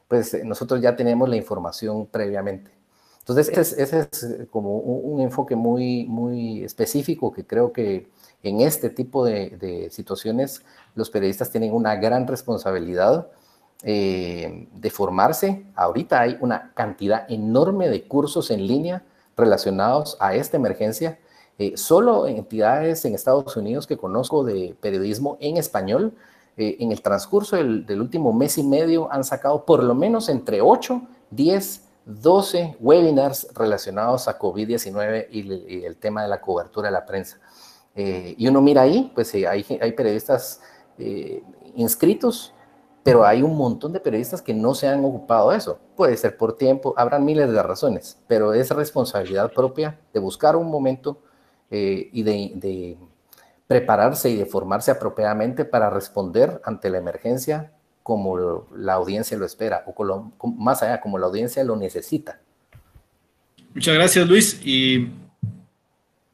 pues 0.10 0.34
eh, 0.34 0.44
nosotros 0.44 0.82
ya 0.82 0.96
tenemos 0.96 1.30
la 1.30 1.38
información 1.38 2.06
previamente. 2.06 2.72
Entonces, 3.20 3.78
ese 3.78 4.00
es, 4.12 4.48
como 4.50 4.78
un, 4.80 5.22
enfoque 5.22 5.56
muy, 5.56 6.06
muy 6.06 6.64
específico 6.64 7.32
que 7.32 7.46
creo 7.46 7.72
que 7.72 8.10
en 8.42 8.62
este 8.62 8.90
tipo 8.90 9.24
de 9.24 9.90
situaciones 9.92 10.64
los 10.96 11.12
periodistas 11.12 11.52
tienen 11.52 11.74
una 11.74 11.96
gran 11.98 12.26
responsabilidad 12.26 13.28
eh, 13.82 14.68
de 14.74 14.90
formarse. 14.90 15.64
Ahorita 15.74 16.20
hay 16.20 16.38
una 16.42 16.74
cantidad 16.74 17.26
enorme 17.32 17.88
de 17.88 18.04
cursos 18.04 18.52
en 18.52 18.68
línea 18.68 19.04
relacionados 19.38 20.18
a 20.20 20.36
esta 20.36 20.58
emergencia. 20.58 21.18
Eh, 21.58 21.78
solo 21.78 22.28
entidades 22.28 23.06
en 23.06 23.16
Estados 23.16 23.56
Unidos 23.56 23.88
que 23.88 23.96
conozco 23.96 24.44
de 24.44 24.76
periodismo 24.82 25.38
en 25.40 25.56
español, 25.56 26.14
eh, 26.58 26.76
en 26.82 26.92
el 26.92 27.02
transcurso 27.02 27.56
del, 27.56 28.02
último 28.02 28.34
mes 28.34 28.58
y 28.58 28.64
medio 28.64 29.10
han 29.14 29.24
sacado 29.24 29.64
por 29.64 29.82
lo 29.82 29.96
menos 29.96 30.28
entre 30.28 30.60
8, 30.60 31.02
10, 31.32 31.84
12 32.06 32.76
webinars 32.82 33.48
relacionados 33.54 34.28
a 34.28 34.38
COVID-19 34.38 35.28
y, 35.32 35.86
el 35.86 35.96
tema 35.96 36.24
de 36.24 36.28
la 36.28 36.42
cobertura 36.42 36.90
de 36.90 36.94
la 36.94 37.06
prensa. 37.06 37.40
Y 37.96 38.48
uno 38.48 38.62
mira 38.62 38.82
ahí, 38.82 39.12
pues 39.16 39.34
hay, 39.34 39.64
periodistas 39.94 40.62
inscritos, 41.76 42.54
pero 43.04 43.26
hay 43.26 43.42
un 43.42 43.56
montón 43.56 43.94
de 43.94 44.00
periodistas 44.00 44.42
que 44.42 44.54
no 44.54 44.74
se 44.74 44.88
han 44.88 45.04
ocupado 45.06 45.52
de 45.52 45.58
eso. 45.58 45.80
Puede 45.96 46.18
ser 46.18 46.38
por 46.38 46.58
tiempo, 46.58 46.94
habrán 46.98 47.26
miles 47.26 47.52
de 47.52 47.64
razones, 47.64 48.18
pero 48.28 48.54
es 48.54 48.70
responsabilidad 48.70 49.52
propia 49.54 50.00
de 50.14 50.20
buscar 50.20 50.56
un 50.56 50.70
momento 50.70 51.22
eh, 51.72 52.10
y 52.12 52.24
de, 52.24 52.98
prepararse 53.68 54.30
y 54.30 54.36
de 54.36 54.46
formarse 54.46 54.90
apropiadamente 54.90 55.64
para 55.64 55.90
responder 55.90 56.60
ante 56.66 56.90
la 56.90 56.98
emergencia 56.98 57.72
como 58.02 58.66
la 58.76 58.94
audiencia 58.94 59.38
lo 59.38 59.46
espera, 59.46 59.84
o 59.86 60.32
más 60.58 60.82
allá, 60.82 61.00
como 61.00 61.20
la 61.20 61.28
audiencia 61.28 61.64
lo 61.64 61.76
necesita. 61.76 62.40
Muchas 63.76 63.94
gracias, 63.94 64.28
Luis. 64.28 64.60
Y 64.64 65.12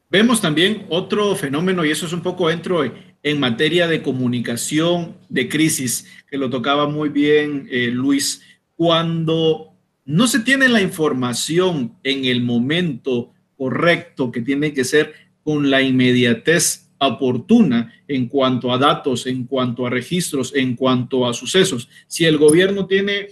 vemos 0.08 0.40
también 0.40 0.86
otro 0.88 1.36
fenómeno, 1.36 1.84
y 1.84 1.90
eso 1.90 2.06
es 2.06 2.14
un 2.14 2.22
poco 2.22 2.48
dentro 2.48 2.82
en 3.26 3.40
materia 3.40 3.88
de 3.88 4.02
comunicación 4.02 5.16
de 5.28 5.48
crisis, 5.48 6.06
que 6.30 6.38
lo 6.38 6.48
tocaba 6.48 6.88
muy 6.88 7.08
bien 7.08 7.66
eh, 7.72 7.88
Luis, 7.88 8.40
cuando 8.76 9.72
no 10.04 10.28
se 10.28 10.38
tiene 10.38 10.68
la 10.68 10.80
información 10.80 11.96
en 12.04 12.24
el 12.24 12.44
momento 12.44 13.32
correcto 13.56 14.30
que 14.30 14.42
tiene 14.42 14.72
que 14.72 14.84
ser 14.84 15.12
con 15.42 15.70
la 15.70 15.82
inmediatez 15.82 16.88
oportuna 16.98 17.92
en 18.06 18.28
cuanto 18.28 18.72
a 18.72 18.78
datos, 18.78 19.26
en 19.26 19.42
cuanto 19.42 19.84
a 19.84 19.90
registros, 19.90 20.54
en 20.54 20.76
cuanto 20.76 21.26
a 21.26 21.34
sucesos. 21.34 21.88
Si 22.06 22.26
el 22.26 22.38
gobierno 22.38 22.86
tiene 22.86 23.30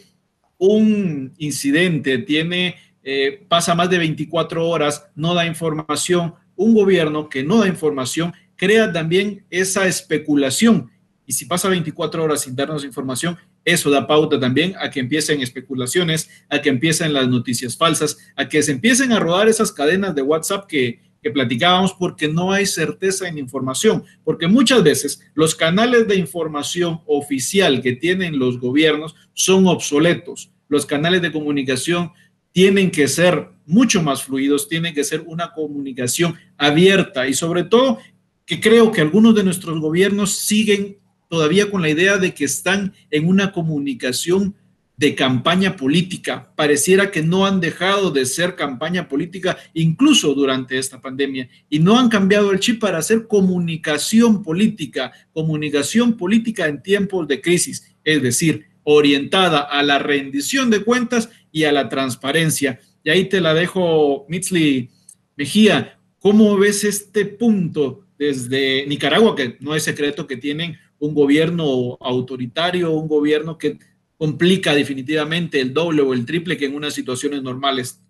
un 0.59 1.35
incidente, 1.39 2.19
tiene, 2.19 2.75
eh, 3.05 3.45
pasa 3.47 3.77
más 3.77 3.89
de 3.91 3.99
24 3.99 4.69
horas, 4.69 5.07
no 5.15 5.35
da 5.35 5.47
información, 5.47 6.35
un 6.57 6.75
gobierno 6.75 7.29
que 7.29 7.45
no 7.45 7.61
da 7.61 7.69
información 7.69 8.33
crea 8.57 8.93
también 8.93 9.45
esa 9.51 9.87
especulación. 9.87 10.91
Y 11.27 11.33
si 11.33 11.47
pasa 11.47 11.69
24 11.69 12.23
horas 12.23 12.43
sin 12.43 12.55
darnos 12.55 12.85
información, 12.85 13.39
eso 13.65 13.91
da 13.91 14.07
pauta 14.07 14.39
también 14.39 14.75
a 14.79 14.91
que 14.91 15.01
empiecen 15.01 15.41
especulaciones, 15.41 16.29
a 16.51 16.61
que 16.61 16.69
empiecen 16.69 17.13
las 17.13 17.29
noticias 17.29 17.77
falsas, 17.77 18.19
a 18.37 18.49
que 18.49 18.63
se 18.63 18.73
empiecen 18.73 19.13
a 19.13 19.21
rodar 19.21 19.49
esas 19.49 19.73
cadenas 19.73 20.15
de 20.15 20.23
WhatsApp 20.23 20.67
que, 20.67 21.01
que 21.23 21.31
platicábamos 21.31 21.95
porque 21.95 22.29
no 22.29 22.53
hay 22.53 22.67
certeza 22.67 23.27
en 23.27 23.39
información, 23.39 24.05
porque 24.23 24.47
muchas 24.47 24.83
veces 24.83 25.21
los 25.33 25.55
canales 25.55 26.07
de 26.07 26.17
información 26.17 27.01
oficial 27.07 27.81
que 27.81 27.95
tienen 27.95 28.39
los 28.39 28.61
gobiernos 28.61 29.17
son 29.33 29.67
obsoletos. 29.67 30.51
Los 30.69 30.85
canales 30.85 31.23
de 31.23 31.33
comunicación 31.33 32.13
tienen 32.53 32.91
que 32.91 33.09
ser 33.09 33.49
mucho 33.67 34.03
más 34.03 34.23
fluidos, 34.23 34.69
tienen 34.69 34.95
que 34.95 35.03
ser 35.03 35.23
una 35.27 35.53
comunicación 35.53 36.37
abierta 36.59 37.27
y 37.27 37.35
sobre 37.35 37.65
todo 37.65 37.99
que 38.47 38.61
creo 38.61 38.93
que 38.93 39.01
algunos 39.01 39.35
de 39.35 39.45
nuestros 39.45 39.81
gobiernos 39.81 40.37
siguen 40.39 40.99
todavía 41.29 41.71
con 41.71 41.83
la 41.83 41.91
idea 41.91 42.19
de 42.19 42.35
que 42.35 42.45
están 42.45 42.95
en 43.11 43.27
una 43.27 43.53
comunicación 43.53 44.55
de 44.97 45.15
campaña 45.15 45.77
política. 45.77 46.53
Pareciera 46.55 47.11
que 47.11 47.23
no 47.23 47.47
han 47.47 47.61
dejado 47.61 48.11
de 48.11 48.27
ser 48.27 48.55
campaña 48.55 49.09
política 49.09 49.59
incluso 49.73 50.35
durante 50.35 50.79
esta 50.79 51.01
pandemia 51.01 51.49
y 51.69 51.81
no 51.81 51.99
han 51.99 52.09
cambiado 52.09 52.53
el 52.53 52.61
chip 52.61 52.81
para 52.81 52.99
hacer 52.99 53.27
comunicación 53.27 54.43
política, 54.43 55.11
comunicación 55.33 56.17
política 56.17 56.67
en 56.67 56.83
tiempos 56.83 57.27
de 57.27 57.41
crisis, 57.41 57.97
es 58.05 58.23
decir, 58.23 58.67
orientada 58.85 59.61
a 59.61 59.83
la 59.83 59.99
rendición 59.99 60.71
de 60.71 60.85
cuentas 60.85 61.31
y 61.51 61.65
a 61.65 61.73
la 61.73 61.89
transparencia. 61.89 62.79
Y 63.03 63.11
ahí 63.11 63.29
te 63.29 63.41
la 63.41 63.55
dejo, 63.55 64.27
Mitzli 64.29 64.91
Mejía. 65.37 65.99
¿Cómo 66.21 66.57
ves 66.57 66.85
este 66.85 67.25
punto 67.27 68.07
desde 68.19 68.87
Nicaragua, 68.87 69.35
que 69.35 69.57
no 69.61 69.75
es 69.75 69.83
secreto 69.83 70.27
que 70.27 70.37
tienen 70.37 70.79
un 70.99 71.15
gobierno 71.15 71.99
autoritario, 72.01 72.93
un 72.93 73.09
gobierno 73.09 73.59
que 73.59 73.79
complica 74.17 74.75
definitivamente 74.75 75.61
el 75.61 75.75
doble 75.75 76.03
o 76.03 76.15
el 76.15 76.25
triple 76.25 76.57
que 76.57 76.67
en 76.67 76.75
unas 76.75 76.95
situaciones 76.95 77.43
normales. 77.43 78.01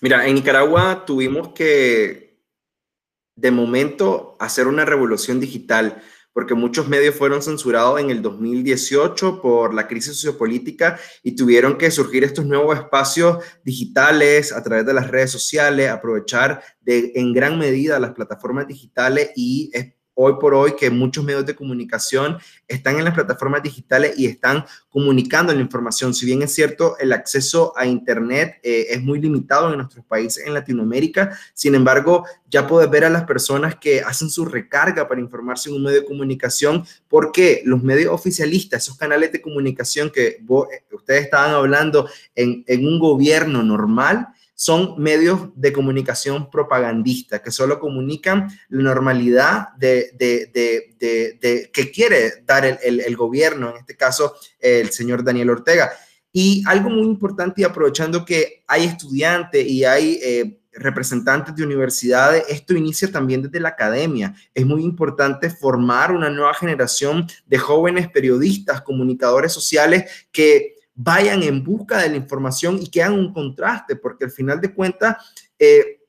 Mira, 0.00 0.26
en 0.26 0.34
Nicaragua 0.34 1.04
tuvimos 1.06 1.48
que, 1.48 2.38
de 3.36 3.50
momento, 3.50 4.36
hacer 4.38 4.66
una 4.66 4.84
revolución 4.84 5.40
digital 5.40 6.02
porque 6.32 6.54
muchos 6.54 6.88
medios 6.88 7.14
fueron 7.14 7.42
censurados 7.42 8.00
en 8.00 8.10
el 8.10 8.22
2018 8.22 9.40
por 9.42 9.74
la 9.74 9.86
crisis 9.86 10.14
sociopolítica 10.14 10.98
y 11.22 11.36
tuvieron 11.36 11.76
que 11.76 11.90
surgir 11.90 12.24
estos 12.24 12.46
nuevos 12.46 12.76
espacios 12.76 13.44
digitales 13.64 14.52
a 14.52 14.62
través 14.62 14.86
de 14.86 14.94
las 14.94 15.10
redes 15.10 15.30
sociales, 15.30 15.90
aprovechar 15.90 16.62
en 16.86 17.32
gran 17.32 17.58
medida 17.58 18.00
las 18.00 18.12
plataformas 18.12 18.66
digitales 18.66 19.30
y 19.36 19.70
hoy 20.22 20.34
por 20.40 20.54
hoy 20.54 20.74
que 20.76 20.90
muchos 20.90 21.24
medios 21.24 21.44
de 21.46 21.54
comunicación 21.54 22.38
están 22.68 22.98
en 22.98 23.04
las 23.04 23.14
plataformas 23.14 23.62
digitales 23.62 24.14
y 24.16 24.26
están 24.26 24.64
comunicando 24.88 25.52
la 25.52 25.60
información. 25.60 26.14
Si 26.14 26.26
bien 26.26 26.42
es 26.42 26.54
cierto, 26.54 26.96
el 26.98 27.12
acceso 27.12 27.72
a 27.76 27.86
Internet 27.86 28.58
eh, 28.62 28.86
es 28.90 29.02
muy 29.02 29.20
limitado 29.20 29.70
en 29.70 29.78
nuestros 29.78 30.04
países 30.04 30.46
en 30.46 30.54
Latinoamérica, 30.54 31.38
sin 31.54 31.74
embargo, 31.74 32.24
ya 32.48 32.66
puedes 32.66 32.90
ver 32.90 33.04
a 33.04 33.10
las 33.10 33.24
personas 33.24 33.76
que 33.76 34.00
hacen 34.00 34.28
su 34.28 34.44
recarga 34.44 35.08
para 35.08 35.20
informarse 35.20 35.70
en 35.70 35.76
un 35.76 35.84
medio 35.84 36.00
de 36.00 36.06
comunicación, 36.06 36.84
porque 37.08 37.62
los 37.64 37.82
medios 37.82 38.12
oficialistas, 38.12 38.82
esos 38.82 38.96
canales 38.96 39.32
de 39.32 39.40
comunicación 39.40 40.10
que 40.10 40.26
eh, 40.28 40.84
ustedes 40.92 41.24
estaban 41.24 41.52
hablando 41.52 42.08
en 42.34 42.86
un 42.86 42.98
gobierno 42.98 43.62
normal, 43.62 44.28
son 44.62 44.94
medios 44.96 45.48
de 45.56 45.72
comunicación 45.72 46.48
propagandista 46.48 47.42
que 47.42 47.50
solo 47.50 47.80
comunican 47.80 48.48
la 48.68 48.82
normalidad 48.84 49.70
de, 49.76 51.68
que 51.72 51.90
quiere 51.90 52.44
dar 52.46 52.78
el, 52.80 53.16
gobierno, 53.16 53.70
en 53.70 53.78
este 53.78 53.96
caso 53.96 54.36
el 54.60 54.90
señor 54.90 55.24
Daniel 55.24 55.50
Ortega. 55.50 55.90
Y 56.32 56.62
algo 56.64 56.90
muy 56.90 57.08
importante 57.08 57.60
y 57.60 57.64
aprovechando 57.64 58.24
que 58.24 58.62
hay 58.68 58.84
estudiantes 58.84 59.66
y 59.66 59.84
hay 59.84 60.20
eh, 60.22 60.60
representantes 60.74 61.56
de 61.56 61.64
universidades, 61.64 62.44
esto 62.48 62.74
inicia 62.74 63.10
también 63.10 63.42
desde 63.42 63.58
la 63.58 63.70
academia. 63.70 64.32
Es 64.54 64.64
muy 64.64 64.84
importante 64.84 65.50
formar 65.50 66.12
una 66.12 66.30
nueva 66.30 66.54
generación 66.54 67.26
de 67.46 67.58
jóvenes 67.58 68.08
periodistas, 68.10 68.80
comunicadores 68.82 69.50
sociales 69.50 70.28
que 70.30 70.76
vayan 70.94 71.42
en 71.42 71.62
busca 71.64 71.98
de 71.98 72.10
la 72.10 72.16
información 72.16 72.78
y 72.80 72.88
que 72.88 73.02
hagan 73.02 73.18
un 73.18 73.32
contraste, 73.32 73.96
porque 73.96 74.26
al 74.26 74.30
final 74.30 74.60
de 74.60 74.74
cuentas, 74.74 75.16
eh, 75.58 76.00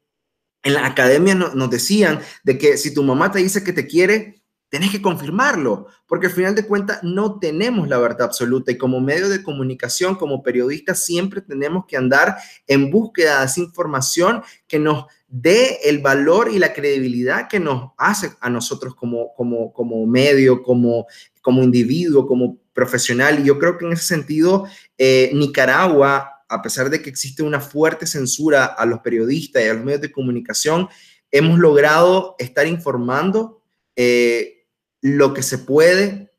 en 0.64 0.74
la 0.74 0.86
academia 0.86 1.36
nos 1.36 1.70
decían 1.70 2.22
de 2.44 2.58
que 2.58 2.78
si 2.78 2.94
tu 2.94 3.04
mamá 3.04 3.32
te 3.32 3.40
dice 3.40 3.64
que 3.64 3.74
te 3.74 3.86
quiere, 3.86 4.44
tenés 4.74 4.90
que 4.90 5.04
confirmarlo, 5.04 5.86
porque 6.08 6.26
al 6.26 6.32
final 6.32 6.56
de 6.56 6.66
cuentas 6.66 7.04
no 7.04 7.38
tenemos 7.38 7.88
la 7.88 8.00
verdad 8.00 8.24
absoluta 8.24 8.72
y 8.72 8.78
como 8.80 9.00
medio 9.00 9.30
de 9.30 9.44
comunicación, 9.44 10.16
como 10.16 10.42
periodistas, 10.42 11.06
siempre 11.06 11.42
tenemos 11.42 11.86
que 11.86 11.96
andar 11.96 12.38
en 12.66 12.90
búsqueda 12.90 13.42
de 13.42 13.46
esa 13.46 13.60
información 13.60 14.42
que 14.68 14.80
nos 14.80 15.06
dé 15.28 15.78
el 15.84 16.00
valor 16.00 16.50
y 16.52 16.58
la 16.58 16.74
credibilidad 16.74 17.48
que 17.48 17.60
nos 17.60 17.92
hace 18.00 18.32
a 18.40 18.50
nosotros 18.50 18.96
como, 18.96 19.36
como, 19.36 19.72
como 19.74 20.08
medio, 20.08 20.64
como, 20.64 21.06
como 21.42 21.62
individuo, 21.62 22.26
como 22.26 22.58
profesional. 22.74 23.40
Y 23.40 23.46
yo 23.46 23.60
creo 23.60 23.78
que 23.78 23.86
en 23.86 23.94
ese 23.94 24.06
sentido, 24.06 24.68
eh, 24.98 25.32
Nicaragua, 25.34 26.44
a 26.50 26.62
pesar 26.62 26.90
de 26.90 27.02
que 27.02 27.10
existe 27.10 27.44
una 27.44 27.60
fuerte 27.60 28.06
censura 28.06 28.66
a 28.66 28.86
los 28.86 29.00
periodistas 29.00 29.64
y 29.64 29.68
a 29.68 29.74
los 29.74 29.84
medios 29.84 30.02
de 30.02 30.12
comunicación, 30.12 30.90
hemos 31.32 31.58
logrado 31.58 32.36
estar 32.38 32.68
informando 32.68 33.64
eh, 33.96 34.68
lo 35.02 35.34
que 35.34 35.42
se 35.42 35.58
puede, 35.58 36.32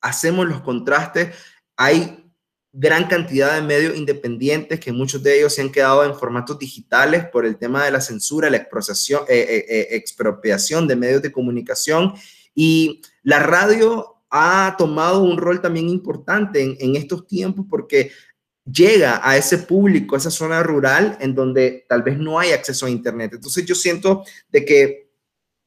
hacemos 0.00 0.46
los 0.46 0.60
contrastes. 0.62 1.34
Hay 1.76 2.18
gran 2.72 3.06
cantidad 3.06 3.54
de 3.54 3.62
medios 3.62 3.96
independientes 3.96 4.80
que 4.80 4.92
muchos 4.92 5.22
de 5.22 5.38
ellos 5.38 5.54
se 5.54 5.62
han 5.62 5.72
quedado 5.72 6.04
en 6.04 6.14
formatos 6.14 6.58
digitales 6.58 7.26
por 7.26 7.44
el 7.44 7.56
tema 7.56 7.84
de 7.84 7.90
la 7.90 8.00
censura, 8.00 8.50
la 8.50 8.66
eh, 9.28 9.88
expropiación 9.90 10.86
de 10.86 10.96
medios 10.96 11.22
de 11.22 11.32
comunicación. 11.32 12.14
Y 12.54 13.02
la 13.22 13.38
radio 13.38 14.11
ha 14.32 14.74
tomado 14.78 15.22
un 15.22 15.36
rol 15.36 15.60
también 15.60 15.90
importante 15.90 16.76
en, 16.80 16.96
estos 16.96 17.26
tiempos 17.26 17.66
porque 17.68 18.10
llega 18.64 19.20
a 19.22 19.36
ese 19.36 19.58
público, 19.58 20.14
a 20.14 20.18
esa 20.18 20.30
zona 20.30 20.62
rural 20.62 21.18
en 21.20 21.34
donde 21.34 21.84
tal 21.86 22.02
vez 22.02 22.18
no 22.18 22.38
hay 22.38 22.52
acceso 22.52 22.86
a 22.86 22.90
Internet. 22.90 23.32
Entonces 23.34 23.66
yo 23.66 23.74
siento 23.74 24.24
de 24.48 24.64
que 24.64 25.10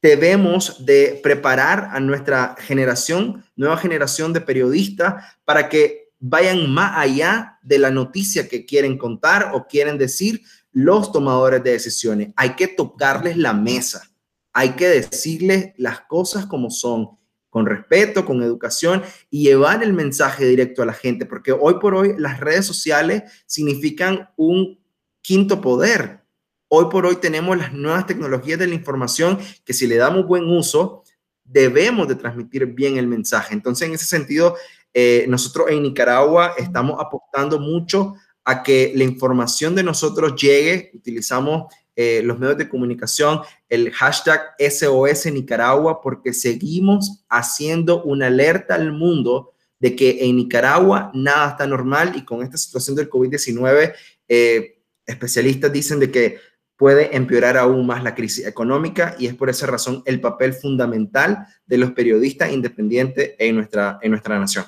debemos 0.02 0.84
de 0.84 1.20
preparar 1.22 1.90
a 1.92 2.00
nuestra 2.00 2.56
generación, 2.58 3.44
nueva 3.54 3.76
generación 3.76 4.32
de 4.32 4.40
periodistas 4.40 5.24
para 5.44 5.68
que 5.68 6.10
vayan 6.18 6.68
más 6.68 6.98
allá 6.98 7.60
de 7.62 7.78
la 7.78 7.92
noticia 7.92 8.48
que 8.48 8.66
quieren 8.66 8.98
contar 8.98 9.52
o 9.54 9.68
quieren 9.68 9.96
decir 9.96 10.42
los 10.72 11.12
tomadores 11.12 11.62
de 11.62 11.70
decisiones. 11.70 12.30
Hay 12.34 12.56
que 12.56 12.66
tocarles 12.66 13.36
la 13.36 13.52
mesa, 13.52 14.10
hay 14.52 14.70
que 14.70 14.88
decirles 14.88 15.72
las 15.76 16.00
cosas 16.00 16.46
como 16.46 16.70
son 16.70 17.16
con 17.56 17.64
respeto, 17.64 18.26
con 18.26 18.42
educación 18.42 19.02
y 19.30 19.44
llevar 19.44 19.82
el 19.82 19.94
mensaje 19.94 20.44
directo 20.44 20.82
a 20.82 20.84
la 20.84 20.92
gente, 20.92 21.24
porque 21.24 21.52
hoy 21.52 21.76
por 21.80 21.94
hoy 21.94 22.12
las 22.18 22.38
redes 22.38 22.66
sociales 22.66 23.22
significan 23.46 24.28
un 24.36 24.78
quinto 25.22 25.62
poder. 25.62 26.20
Hoy 26.68 26.88
por 26.90 27.06
hoy 27.06 27.16
tenemos 27.16 27.56
las 27.56 27.72
nuevas 27.72 28.06
tecnologías 28.06 28.58
de 28.58 28.66
la 28.66 28.74
información 28.74 29.38
que 29.64 29.72
si 29.72 29.86
le 29.86 29.96
damos 29.96 30.26
buen 30.26 30.44
uso, 30.44 31.02
debemos 31.44 32.06
de 32.08 32.16
transmitir 32.16 32.66
bien 32.66 32.98
el 32.98 33.06
mensaje. 33.06 33.54
Entonces, 33.54 33.88
en 33.88 33.94
ese 33.94 34.04
sentido, 34.04 34.54
eh, 34.92 35.24
nosotros 35.26 35.70
en 35.70 35.82
Nicaragua 35.82 36.52
estamos 36.58 37.00
apostando 37.00 37.58
mucho 37.58 38.16
a 38.44 38.62
que 38.62 38.92
la 38.94 39.04
información 39.04 39.74
de 39.74 39.82
nosotros 39.82 40.38
llegue. 40.38 40.90
Utilizamos 40.92 41.72
eh, 41.96 42.20
los 42.22 42.38
medios 42.38 42.58
de 42.58 42.68
comunicación, 42.68 43.40
el 43.68 43.90
hashtag 43.90 44.54
SOS 44.58 45.26
Nicaragua, 45.32 46.00
porque 46.02 46.32
seguimos 46.32 47.24
haciendo 47.28 48.02
una 48.04 48.26
alerta 48.26 48.74
al 48.74 48.92
mundo 48.92 49.54
de 49.78 49.96
que 49.96 50.18
en 50.20 50.36
Nicaragua 50.36 51.10
nada 51.14 51.50
está 51.50 51.66
normal 51.66 52.12
y 52.14 52.24
con 52.24 52.42
esta 52.42 52.58
situación 52.58 52.96
del 52.96 53.10
COVID-19, 53.10 53.94
eh, 54.28 54.78
especialistas 55.06 55.72
dicen 55.72 55.98
de 55.98 56.10
que 56.10 56.38
puede 56.76 57.16
empeorar 57.16 57.56
aún 57.56 57.86
más 57.86 58.02
la 58.02 58.14
crisis 58.14 58.46
económica 58.46 59.16
y 59.18 59.26
es 59.26 59.34
por 59.34 59.48
esa 59.48 59.66
razón 59.66 60.02
el 60.04 60.20
papel 60.20 60.52
fundamental 60.52 61.46
de 61.66 61.78
los 61.78 61.92
periodistas 61.92 62.52
independientes 62.52 63.34
en 63.38 63.56
nuestra, 63.56 63.98
en 64.02 64.10
nuestra 64.10 64.38
nación. 64.38 64.66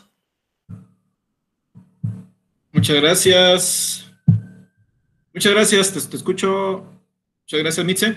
Muchas 2.73 2.97
gracias. 2.97 4.13
Muchas 5.35 5.53
gracias, 5.53 6.09
te, 6.09 6.17
escucho. 6.17 6.98
Muchas 7.51 7.63
gracias, 7.63 7.87
Mitze. 7.87 8.15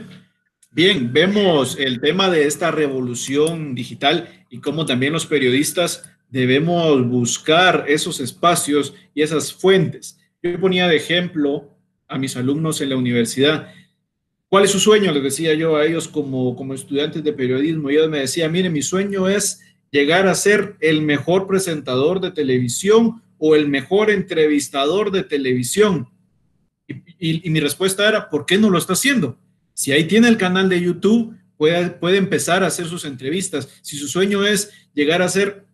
Bien, 0.71 1.13
vemos 1.13 1.79
el 1.79 2.01
tema 2.01 2.29
de 2.29 2.47
esta 2.47 2.69
revolución 2.69 3.73
digital 3.73 4.27
y 4.49 4.57
cómo 4.57 4.86
también 4.86 5.13
los 5.13 5.25
periodistas 5.25 6.03
debemos 6.27 7.07
buscar 7.07 7.86
esos 7.88 8.19
espacios 8.19 8.93
y 9.13 9.21
esas 9.21 9.53
fuentes. 9.53 10.19
Yo 10.43 10.59
ponía 10.59 10.89
de 10.89 10.97
ejemplo 10.97 11.73
a 12.09 12.17
mis 12.17 12.36
alumnos 12.36 12.82
en 12.82 12.89
la 12.89 12.97
universidad. 12.97 13.73
¿Cuál 14.49 14.65
es 14.65 14.71
su 14.71 14.82
sueño? 14.82 15.13
Les 15.13 15.23
decía 15.23 15.53
yo 15.53 15.77
a 15.77 15.86
ellos 15.86 16.09
como, 16.09 16.53
como 16.57 16.73
estudiantes 16.73 17.23
de 17.23 17.32
periodismo. 17.32 17.89
Y 17.89 17.93
ellos 17.93 18.09
me 18.09 18.19
decían, 18.19 18.51
mire, 18.51 18.69
mi 18.69 18.82
sueño 18.82 19.29
es 19.29 19.61
llegar 19.91 20.27
a 20.27 20.36
ser 20.36 20.75
el 20.82 21.03
mejor 21.03 21.47
presentador 21.47 22.19
de 22.19 22.32
televisión 22.32 23.23
o 23.38 23.55
el 23.55 23.69
mejor 23.69 24.11
entrevistador 24.11 25.09
de 25.09 25.23
televisión? 25.23 26.09
Y, 27.19 27.49
mi 27.49 27.59
respuesta 27.59 28.07
era, 28.07 28.29
¿por 28.29 28.45
qué 28.45 28.57
no 28.57 28.69
lo 28.69 28.77
está 28.77 28.93
haciendo? 28.93 29.37
Si 29.73 29.91
ahí 29.91 30.05
tiene 30.05 30.27
el 30.27 30.37
canal 30.37 30.69
de 30.69 30.81
YouTube, 30.81 31.35
puede, 31.57 31.89
puede 31.89 32.17
empezar 32.17 32.63
a 32.63 32.67
hacer 32.67 32.87
sus 32.87 33.05
entrevistas. 33.05 33.69
Si 33.81 33.97
su 33.97 34.07
sueño 34.07 34.45
es 34.45 34.71
llegar 34.93 35.21
a 35.21 35.29
ser 35.29 35.65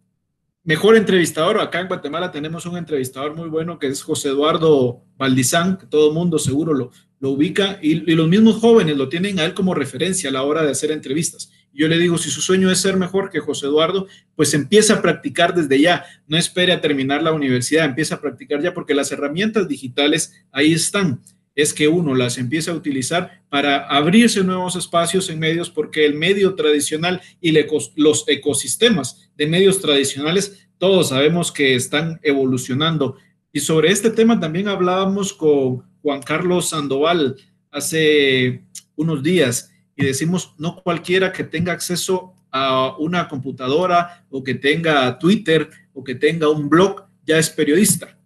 mejor 0.63 0.95
entrevistador, 0.95 1.59
acá 1.59 1.79
en 1.79 1.87
Guatemala 1.87 2.31
tenemos 2.31 2.65
un 2.65 2.77
entrevistador 2.77 3.35
muy 3.35 3.49
bueno 3.49 3.79
que 3.79 3.87
es 3.87 4.01
José 4.03 4.29
Eduardo 4.29 5.03
Valdizán, 5.17 5.77
que 5.77 5.85
todo 5.85 6.13
mundo 6.13 6.39
seguro 6.39 6.73
lo, 6.73 6.91
lo 7.19 7.31
ubica, 7.31 7.79
y, 7.81 8.11
y, 8.11 8.15
los 8.15 8.27
mismos 8.27 8.57
jóvenes 8.57 8.97
lo 8.97 9.09
tienen 9.09 9.39
a 9.39 9.45
él 9.45 9.53
como 9.53 9.73
referencia 9.73 10.29
a 10.29 10.33
la 10.33 10.43
hora 10.43 10.63
de 10.63 10.71
hacer 10.71 10.91
entrevistas. 10.91 11.51
Yo 11.73 11.87
le 11.87 11.99
digo, 11.99 12.17
si 12.17 12.31
su 12.31 12.41
sueño 12.41 12.71
es 12.71 12.79
ser 12.79 12.97
mejor 12.97 13.29
que 13.29 13.39
José 13.39 13.67
Eduardo, 13.67 14.07
pues 14.35 14.53
empieza 14.53 14.95
a 14.95 15.01
practicar 15.01 15.53
desde 15.53 15.79
ya, 15.79 16.05
no 16.27 16.37
espere 16.37 16.73
a 16.73 16.81
terminar 16.81 17.21
la 17.21 17.33
universidad, 17.33 17.85
empieza 17.85 18.15
a 18.15 18.21
practicar 18.21 18.61
ya 18.61 18.73
porque 18.73 18.95
las 18.95 19.11
herramientas 19.11 19.67
digitales 19.67 20.33
ahí 20.51 20.73
están. 20.73 21.21
Es 21.53 21.73
que 21.73 21.87
uno 21.87 22.15
las 22.15 22.37
empieza 22.37 22.71
a 22.71 22.75
utilizar 22.75 23.43
para 23.49 23.87
abrirse 23.87 24.43
nuevos 24.43 24.75
espacios 24.75 25.29
en 25.29 25.39
medios 25.39 25.69
porque 25.69 26.05
el 26.05 26.13
medio 26.13 26.55
tradicional 26.55 27.21
y 27.41 27.51
los 27.95 28.23
ecosistemas 28.27 29.29
de 29.35 29.47
medios 29.47 29.81
tradicionales, 29.81 30.67
todos 30.77 31.09
sabemos 31.09 31.51
que 31.51 31.75
están 31.75 32.19
evolucionando. 32.23 33.17
Y 33.51 33.59
sobre 33.59 33.91
este 33.91 34.11
tema 34.11 34.39
también 34.39 34.67
hablábamos 34.67 35.33
con 35.33 35.83
Juan 36.01 36.21
Carlos 36.21 36.69
Sandoval 36.69 37.35
hace 37.71 38.63
unos 38.95 39.23
días 39.23 39.71
y 39.97 40.05
decimos 40.05 40.53
no 40.57 40.81
cualquiera 40.81 41.33
que 41.33 41.43
tenga 41.43 41.73
acceso 41.73 42.33
a 42.51 42.95
una 42.97 43.27
computadora 43.27 44.25
o 44.29 44.43
que 44.43 44.53
tenga 44.53 45.19
Twitter 45.19 45.69
o 45.93 46.03
que 46.03 46.15
tenga 46.15 46.47
un 46.47 46.69
blog 46.69 47.03
ya 47.25 47.37
es 47.37 47.49
periodista, 47.49 48.17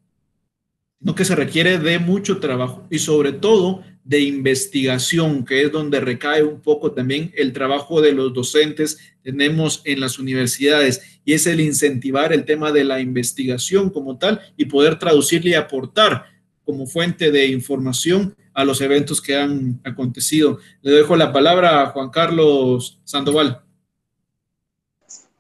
no 1.00 1.16
que 1.16 1.26
se 1.26 1.36
requiere 1.36 1.80
de 1.80 1.98
mucho 1.98 2.40
trabajo 2.40 2.86
y 2.92 3.00
sobre 3.00 3.32
todo 3.32 3.84
de 4.04 4.20
investigación, 4.20 5.46
que 5.46 5.64
es 5.64 5.72
donde 5.72 6.00
recae 6.00 6.44
un 6.44 6.60
poco 6.60 6.92
también 6.92 7.32
el 7.36 7.54
trabajo 7.54 8.02
de 8.02 8.12
los 8.12 8.34
docentes 8.34 8.98
tenemos 9.24 9.82
en 9.86 10.00
las 10.00 10.20
universidades 10.20 11.22
y 11.24 11.34
es 11.34 11.48
el 11.48 11.60
incentivar 11.62 12.34
el 12.34 12.46
tema 12.46 12.72
de 12.72 12.84
la 12.84 13.00
investigación 13.00 13.90
como 13.90 14.18
tal 14.18 14.42
y 14.58 14.66
poder 14.66 15.00
traducirle 15.00 15.52
y 15.52 15.54
aportar 15.54 16.26
como 16.64 16.86
fuente 16.86 17.32
de 17.32 17.48
información 17.48 18.36
a 18.54 18.66
los 18.66 18.82
eventos 18.82 19.22
que 19.22 19.36
han 19.36 19.80
acontecido. 19.84 20.60
Le 20.82 20.92
dejo 20.92 21.16
la 21.16 21.32
palabra 21.32 21.82
a 21.82 21.88
Juan 21.88 22.10
Carlos 22.10 23.00
Sandoval. 23.04 23.62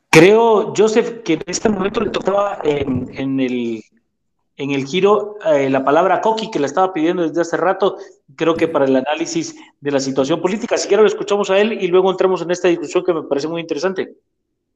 Creo, 0.09 0.73
Joseph, 0.75 1.21
que 1.23 1.33
en 1.33 1.43
este 1.47 1.69
momento 1.69 2.01
le 2.01 2.09
tocaba 2.09 2.59
en, 2.63 3.39
el, 3.39 3.81
en 4.57 4.71
el 4.71 4.85
giro 4.85 5.37
eh, 5.45 5.69
la 5.69 5.85
palabra 5.85 6.19
Coqui, 6.19 6.51
que 6.51 6.59
le 6.59 6.65
estaba 6.65 6.91
pidiendo 6.91 7.23
desde 7.23 7.39
hace 7.39 7.55
rato, 7.55 7.97
creo 8.35 8.55
que 8.55 8.67
para 8.67 8.85
el 8.85 8.95
análisis 8.97 9.55
de 9.79 9.91
la 9.91 10.01
situación 10.01 10.41
política. 10.41 10.77
Si 10.77 10.89
quiero, 10.89 11.03
lo 11.03 11.07
escuchamos 11.07 11.49
a 11.49 11.59
él 11.59 11.73
y 11.81 11.87
luego 11.87 12.11
entramos 12.11 12.41
en 12.41 12.51
esta 12.51 12.67
discusión 12.67 13.05
que 13.05 13.13
me 13.13 13.23
parece 13.23 13.47
muy 13.47 13.61
interesante. 13.61 14.17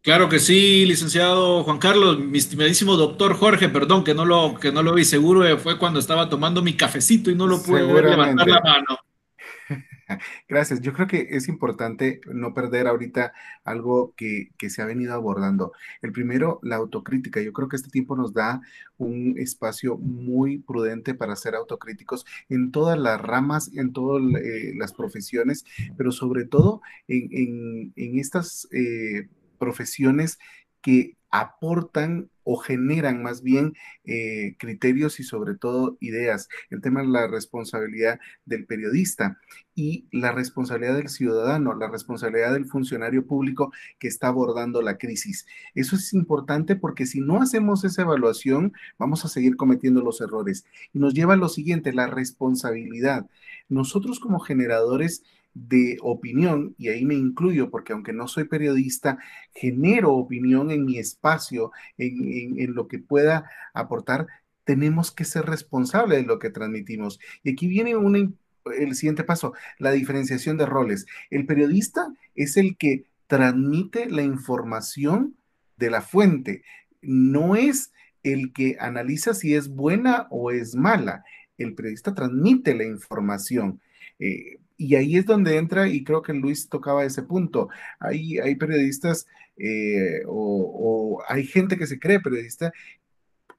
Claro 0.06 0.30
que 0.30 0.38
sí, 0.38 0.86
licenciado 0.86 1.64
Juan 1.64 1.80
Carlos, 1.80 2.20
mi 2.20 2.38
estimadísimo 2.38 2.96
doctor 2.96 3.34
Jorge, 3.34 3.70
perdón 3.70 4.04
que 4.04 4.14
no 4.14 4.24
lo, 4.24 4.54
que 4.54 4.72
no 4.72 4.84
lo 4.84 4.94
vi, 4.94 5.04
seguro 5.04 5.58
fue 5.58 5.80
cuando 5.80 6.00
estaba 6.00 6.30
tomando 6.30 6.62
mi 6.62 6.78
cafecito 6.78 7.32
y 7.32 7.36
no 7.36 7.48
lo 7.48 7.64
pude 7.64 7.82
levantar 7.82 8.48
la 8.48 8.62
mano. 8.62 9.00
Gracias. 10.48 10.82
Yo 10.82 10.94
creo 10.94 11.08
que 11.08 11.30
es 11.32 11.48
importante 11.48 12.22
no 12.28 12.54
perder 12.54 12.86
ahorita 12.86 13.34
algo 13.64 14.14
que, 14.16 14.52
que, 14.60 14.70
se 14.70 14.84
ha 14.84 14.86
venido 14.86 15.12
abordando. 15.16 15.72
El 16.04 16.12
primero, 16.12 16.60
la 16.62 16.76
autocrítica. 16.76 17.42
Yo 17.42 17.52
creo 17.52 17.68
que 17.68 17.78
este 17.78 17.90
tiempo 17.90 18.16
nos 18.16 18.32
da 18.32 18.62
un 19.00 19.34
espacio 19.40 19.98
muy 19.98 20.60
prudente 20.60 21.16
para 21.16 21.36
ser 21.36 21.56
autocríticos 21.56 22.28
en 22.48 22.72
todas 22.72 23.00
las 23.00 23.20
ramas, 23.20 23.72
en 23.74 23.92
todas 23.92 24.22
eh, 24.40 24.74
las 24.78 24.94
profesiones, 24.94 25.66
pero 25.98 26.12
sobre 26.12 26.46
todo 26.46 26.84
en, 27.08 27.28
en, 27.32 27.94
en 27.96 28.20
estas... 28.20 28.68
Eh, 28.72 29.28
profesiones 29.56 30.38
que 30.82 31.18
aportan 31.32 32.30
o 32.44 32.58
generan 32.58 33.22
más 33.24 33.42
bien 33.42 33.74
eh, 34.06 34.56
criterios 34.60 35.20
y 35.20 35.24
sobre 35.24 35.56
todo 35.56 35.98
ideas. 36.00 36.48
El 36.70 36.80
tema 36.80 37.02
es 37.02 37.08
la 37.08 37.28
responsabilidad 37.28 38.20
del 38.46 38.66
periodista 38.66 39.38
y 39.74 40.08
la 40.12 40.32
responsabilidad 40.32 40.96
del 40.96 41.10
ciudadano, 41.10 41.74
la 41.74 41.90
responsabilidad 41.90 42.54
del 42.54 42.68
funcionario 42.68 43.26
público 43.26 43.74
que 44.00 44.08
está 44.08 44.28
abordando 44.28 44.82
la 44.82 44.98
crisis. 44.98 45.46
Eso 45.74 45.96
es 45.96 46.14
importante 46.14 46.76
porque 46.76 47.06
si 47.06 47.20
no 47.20 47.42
hacemos 47.42 47.84
esa 47.84 48.04
evaluación, 48.04 48.72
vamos 48.98 49.26
a 49.26 49.28
seguir 49.28 49.58
cometiendo 49.58 50.02
los 50.02 50.22
errores. 50.22 50.66
Y 50.94 51.00
nos 51.00 51.14
lleva 51.14 51.34
a 51.34 51.38
lo 51.38 51.50
siguiente, 51.50 51.92
la 51.92 52.08
responsabilidad. 52.08 53.26
Nosotros 53.68 54.20
como 54.20 54.40
generadores 54.40 55.24
de 55.56 55.98
opinión, 56.02 56.76
y 56.78 56.90
ahí 56.90 57.06
me 57.06 57.16
incluyo 57.16 57.72
porque 57.72 57.94
aunque 57.94 58.14
no 58.14 58.28
soy 58.28 58.44
periodista, 58.44 59.18
genero 59.54 60.14
opinión 60.14 60.70
en 60.70 60.86
mi 60.86 61.00
espacio, 61.00 61.72
en, 61.98 62.76
lo 62.76 62.88
que 62.88 63.00
pueda 63.00 63.50
aportar, 63.74 64.28
tenemos 64.66 65.12
que 65.12 65.24
ser 65.24 65.46
responsables 65.46 66.20
de 66.20 66.28
lo 66.28 66.40
que 66.40 66.50
transmitimos. 66.50 67.20
Y 67.42 67.54
aquí 67.54 67.68
viene 67.68 67.94
el 68.78 68.96
siguiente 68.96 69.24
paso, 69.24 69.54
la 69.80 69.92
diferenciación 69.92 70.58
de 70.58 70.66
roles. 70.66 71.06
El 71.30 71.46
periodista 71.46 72.14
es 72.36 72.58
el 72.58 72.76
que 72.76 73.06
transmite 73.28 74.10
la 74.10 74.24
información 74.24 75.36
de 75.78 75.90
la 75.90 76.02
fuente, 76.02 76.64
no 77.02 77.56
es 77.56 77.94
el 78.24 78.52
que 78.52 78.76
analiza 78.80 79.34
si 79.34 79.56
es 79.56 79.70
buena 79.70 80.28
o 80.32 80.52
es 80.52 80.76
mala. 80.76 81.24
El 81.58 81.76
periodista 81.76 82.14
transmite 82.14 82.74
la 82.74 82.84
información. 82.84 83.80
Eh, 84.20 84.58
y 84.78 84.96
ahí 84.96 85.18
es 85.18 85.26
donde 85.26 85.58
entra, 85.58 85.88
y 85.88 86.04
creo 86.04 86.22
que 86.22 86.34
Luis 86.34 86.70
tocaba 86.70 87.06
ese 87.06 87.24
punto. 87.24 87.70
Hay, 88.00 88.40
hay 88.40 88.56
periodistas 88.56 89.28
eh, 89.58 90.24
o, 90.28 91.24
hay 91.28 91.46
gente 91.46 91.78
que 91.78 91.88
se 91.88 92.00
cree 92.00 92.20
periodista 92.20 92.74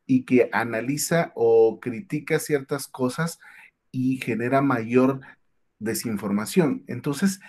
y 0.07 0.25
que 0.25 0.49
analiza 0.53 1.33
o 1.35 1.81
critica 1.81 2.39
ciertas 2.39 2.87
cosas 2.87 3.39
y 3.91 4.19
genera 4.19 4.61
mayor 4.63 5.21
desinformación. 5.79 6.85
Entonces, 6.87 7.41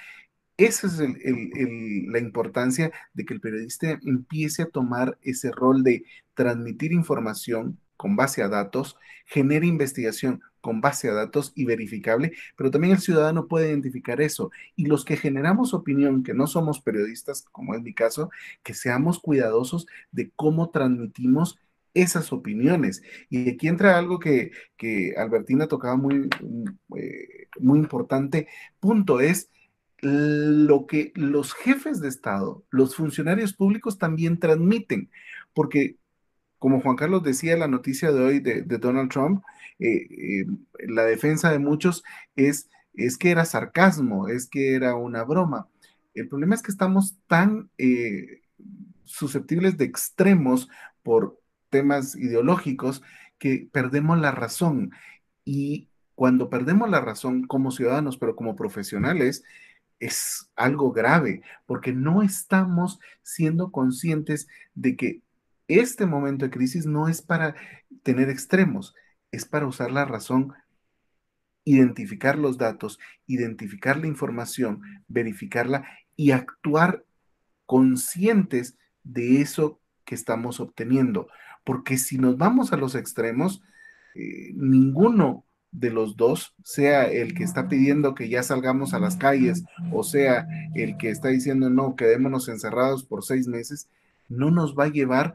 esa 0.57 0.87
es 0.87 0.99
la 0.99 2.19
importancia 2.19 2.91
de 3.13 3.25
que 3.25 3.33
el 3.33 3.41
periodista 3.41 3.99
empiece 4.03 4.63
a 4.63 4.69
tomar 4.69 5.17
ese 5.21 5.51
rol 5.51 5.83
de 5.83 6.05
transmitir 6.33 6.93
información 6.93 7.79
con 7.95 8.15
base 8.15 8.41
a 8.43 8.47
datos, 8.47 8.95
genere 9.25 9.67
investigación 9.67 10.41
con 10.67 10.81
base 10.81 11.07
a 11.07 11.13
datos 11.13 11.53
y 11.55 11.63
verificable, 11.63 12.33
pero 12.57 12.69
también 12.71 12.91
el 12.91 12.99
ciudadano 12.99 13.47
puede 13.47 13.69
identificar 13.69 14.19
eso. 14.19 14.51
Y 14.75 14.87
los 14.87 15.05
que 15.05 15.15
generamos 15.15 15.73
opinión, 15.73 16.23
que 16.23 16.33
no 16.33 16.45
somos 16.45 16.81
periodistas, 16.81 17.45
como 17.53 17.73
es 17.73 17.81
mi 17.81 17.93
caso, 17.93 18.31
que 18.63 18.73
seamos 18.73 19.19
cuidadosos 19.19 19.87
de 20.11 20.29
cómo 20.35 20.69
transmitimos 20.69 21.57
esas 21.93 22.33
opiniones. 22.33 23.01
Y 23.29 23.49
aquí 23.51 23.69
entra 23.69 23.97
algo 23.97 24.19
que, 24.19 24.51
que 24.75 25.13
Albertina 25.15 25.67
tocaba 25.67 25.95
muy, 25.95 26.29
eh, 26.97 27.47
muy 27.61 27.79
importante, 27.79 28.49
punto 28.81 29.21
es 29.21 29.49
lo 30.01 30.85
que 30.85 31.13
los 31.15 31.53
jefes 31.53 32.01
de 32.01 32.09
Estado, 32.09 32.65
los 32.71 32.93
funcionarios 32.93 33.53
públicos 33.53 33.97
también 33.97 34.37
transmiten, 34.37 35.09
porque 35.53 35.95
como 36.59 36.81
Juan 36.81 36.95
Carlos 36.95 37.23
decía 37.23 37.57
la 37.57 37.67
noticia 37.67 38.11
de 38.11 38.19
hoy 38.21 38.39
de, 38.39 38.63
Donald 38.63 39.11
Trump, 39.11 39.43
eh, 39.79 40.07
eh, 40.09 40.45
la 40.87 41.03
defensa 41.03 41.51
de 41.51 41.59
muchos 41.59 42.03
es, 42.35 42.69
es 42.93 43.17
que 43.17 43.31
era 43.31 43.45
sarcasmo, 43.45 44.27
es 44.27 44.47
que 44.47 44.73
era 44.73 44.95
una 44.95 45.23
broma. 45.23 45.67
El 46.13 46.27
problema 46.27 46.55
es 46.55 46.63
que 46.63 46.71
estamos 46.71 47.17
tan 47.27 47.69
susceptibles 49.05 49.77
de 49.77 49.85
extremos 49.85 50.69
por 51.03 51.39
temas 51.69 52.15
ideológicos 52.15 53.01
que 53.37 53.69
perdemos 53.71 54.19
la 54.19 54.31
razón. 54.31 54.91
Y 55.45 55.89
cuando 56.15 56.49
perdemos 56.49 56.89
la 56.89 57.01
razón 57.01 57.45
como 57.45 57.71
ciudadanos, 57.71 58.17
pero 58.17 58.35
como 58.35 58.55
profesionales, 58.55 59.43
es 59.99 60.51
algo 60.55 60.91
grave, 60.91 61.41
porque 61.65 61.93
no 61.93 62.21
estamos 62.21 62.99
siendo 63.23 63.71
conscientes 63.71 64.47
de 64.75 64.95
que 64.95 65.21
este 65.67 66.05
momento 66.05 66.45
de 66.45 66.51
crisis 66.51 66.85
no 66.85 67.07
es 67.07 67.21
para 67.21 67.55
tener 68.03 68.29
extremos, 68.29 68.95
es 69.31 69.45
para 69.45 69.67
usar 69.67 69.91
la 69.91 70.05
razón, 70.05 70.53
identificar 71.63 72.37
los 72.37 72.57
datos, 72.57 72.99
identificar 73.25 73.97
la 73.97 74.07
información, 74.07 74.81
verificarla 75.07 75.85
y 76.15 76.31
actuar 76.31 77.03
conscientes 77.65 78.77
de 79.03 79.41
eso 79.41 79.81
que 80.05 80.15
estamos 80.15 80.59
obteniendo. 80.59 81.27
Porque 81.65 81.97
si 81.97 82.17
nos 82.17 82.37
vamos 82.37 82.71
a 82.71 82.77
los 82.77 82.95
extremos, 82.95 83.61
eh, 84.15 84.53
ninguno 84.55 85.45
de 85.71 85.91
los 85.91 86.15
dos, 86.15 86.55
sea 86.63 87.03
el 87.03 87.33
que 87.33 87.43
está 87.43 87.67
pidiendo 87.67 88.15
que 88.15 88.29
ya 88.29 88.41
salgamos 88.41 88.93
a 88.93 88.99
las 88.99 89.17
calles 89.17 89.65
o 89.91 90.03
sea 90.03 90.47
el 90.75 90.97
que 90.97 91.09
está 91.09 91.27
diciendo 91.27 91.69
no, 91.69 91.95
quedémonos 91.95 92.47
encerrados 92.47 93.03
por 93.03 93.23
seis 93.23 93.47
meses, 93.47 93.89
no 94.29 94.49
nos 94.49 94.75
va 94.75 94.85
a 94.85 94.91
llevar 94.91 95.33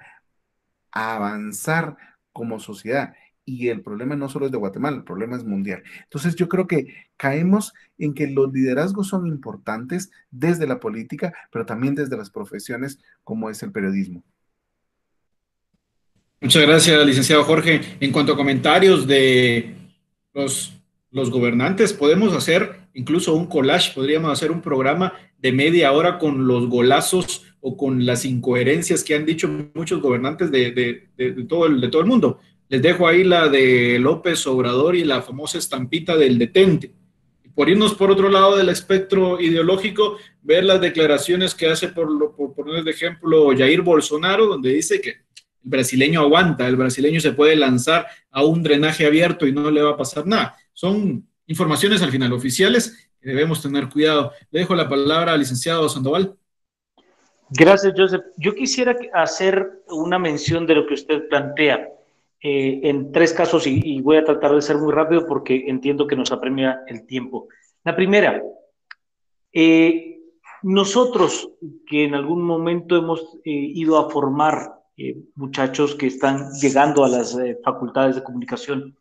avanzar 0.93 1.97
como 2.33 2.61
sociedad. 2.61 3.15
Y 3.45 3.69
el 3.69 3.83
problema 3.83 4.15
no 4.15 4.29
solo 4.29 4.47
es 4.47 4.53
de 4.53 4.59
Guatemala, 4.59 4.99
el 4.99 5.05
problema 5.05 5.37
es 5.37 5.45
mundial. 5.45 5.83
Entonces 6.05 6.37
yo 6.37 6.49
creo 6.49 6.69
que 6.69 6.95
caemos 7.17 7.73
en 7.99 8.15
que 8.15 8.29
los 8.29 8.53
liderazgos 8.53 9.09
son 9.09 9.27
importantes 9.27 10.13
desde 10.31 10.67
la 10.67 10.79
política, 10.79 11.35
pero 11.51 11.67
también 11.67 11.95
desde 11.95 12.17
las 12.17 12.31
profesiones 12.31 13.01
como 13.25 13.51
es 13.51 13.63
el 13.63 13.73
periodismo. 13.73 14.23
Muchas 16.41 16.63
gracias, 16.63 17.07
licenciado 17.07 17.45
Jorge. 17.45 17.81
En 18.01 18.13
cuanto 18.13 18.33
a 18.33 18.37
comentarios 18.37 19.07
de 19.07 19.75
los, 20.35 20.73
los 21.11 21.31
gobernantes, 21.31 21.93
podemos 21.93 22.35
hacer 22.35 22.81
incluso 22.95 23.35
un 23.35 23.47
collage, 23.47 23.93
podríamos 23.95 24.33
hacer 24.33 24.51
un 24.51 24.61
programa 24.61 25.13
de 25.39 25.53
media 25.53 25.93
hora 25.93 26.19
con 26.19 26.47
los 26.47 26.69
golazos 26.69 27.52
o 27.63 27.77
con 27.77 28.05
las 28.05 28.25
incoherencias 28.25 29.05
que 29.05 29.15
han 29.15 29.25
dicho 29.25 29.49
muchos 29.75 30.03
gobernantes 30.03 30.51
de, 30.51 31.09
todo, 31.49 31.67
el, 31.67 31.81
de 31.81 31.89
todo 31.89 32.03
el 32.03 32.09
mundo. 32.09 32.41
Les 32.69 32.83
dejo 32.83 33.07
ahí 33.07 33.23
la 33.23 33.49
de 33.49 33.99
López 34.01 34.47
Obrador 34.49 34.97
y 34.97 35.05
la 35.05 35.23
famosa 35.23 35.59
estampita 35.59 36.17
del 36.17 36.39
detente. 36.39 36.93
Por 37.55 37.69
irnos 37.69 37.95
por 37.95 38.11
otro 38.11 38.29
lado 38.29 38.57
del 38.57 38.69
espectro 38.69 39.41
ideológico, 39.41 40.17
ver 40.43 40.65
las 40.65 40.81
declaraciones 40.81 41.55
que 41.55 41.69
hace, 41.69 41.89
por, 41.89 42.35
por 42.35 42.53
poner 42.53 42.83
de 42.83 42.91
ejemplo, 42.91 43.51
Jair 43.57 43.83
Bolsonaro, 43.83 44.47
donde 44.47 44.73
dice 44.73 45.01
que 45.01 45.11
el 45.11 45.17
brasileño 45.63 46.21
aguanta, 46.21 46.67
el 46.67 46.77
brasileño 46.77 47.21
se 47.21 47.33
puede 47.33 47.55
lanzar 47.55 48.07
a 48.31 48.45
un 48.45 48.63
drenaje 48.63 49.07
abierto 49.07 49.47
y 49.47 49.53
no 49.53 49.71
le 49.71 49.83
va 49.83 49.91
a 49.91 49.97
pasar 49.97 50.27
nada. 50.27 50.57
Son 50.73 51.29
informaciones 51.47 52.03
al 52.03 52.11
final 52.11 52.33
oficiales 52.33 53.09
que 53.21 53.29
debemos 53.29 53.63
tener 53.63 53.89
cuidado. 53.89 54.33
Le 54.51 54.61
dejo 54.61 54.75
la 54.75 54.89
palabra 54.89 55.35
al 55.35 55.39
licenciado 55.39 55.89
Sandoval. 55.89 56.35
Gracias, 57.55 57.95
Joseph. 57.97 58.25
Yo 58.37 58.55
quisiera 58.55 58.97
hacer 59.13 59.83
una 59.89 60.19
mención 60.19 60.67
de 60.67 60.75
lo 60.75 60.87
que 60.87 60.95
usted 60.95 61.29
plantea 61.29 61.89
eh, 62.41 62.81
en 62.83 63.13
tres 63.13 63.33
casos 63.33 63.67
y, 63.67 64.01
voy 64.01 64.17
a 64.17 64.25
tratar 64.25 64.55
de 64.55 64.63
ser 64.63 64.79
muy 64.79 64.93
rápido 64.93 65.27
porque 65.27 65.65
entiendo 65.69 66.07
que 66.07 66.17
nos 66.17 66.33
apremia 66.33 66.83
el 66.87 67.07
tiempo. 67.07 67.49
La 67.85 67.95
primera, 67.95 68.43
eh, 69.53 70.13
nosotros 70.63 71.51
que 71.87 72.05
en 72.05 72.15
algún 72.15 72.43
momento 72.43 72.97
hemos 72.97 73.21
eh, 73.45 73.51
ido 73.51 73.99
a 73.99 74.11
formar 74.11 74.83
eh, 74.97 75.17
muchachos 75.35 75.95
que 75.95 76.07
están 76.07 76.53
llegando 76.61 77.05
a 77.05 77.09
las 77.09 77.37
eh, 77.37 77.59
facultades 77.65 78.15
de 78.15 78.23
comunicación. 78.23 78.97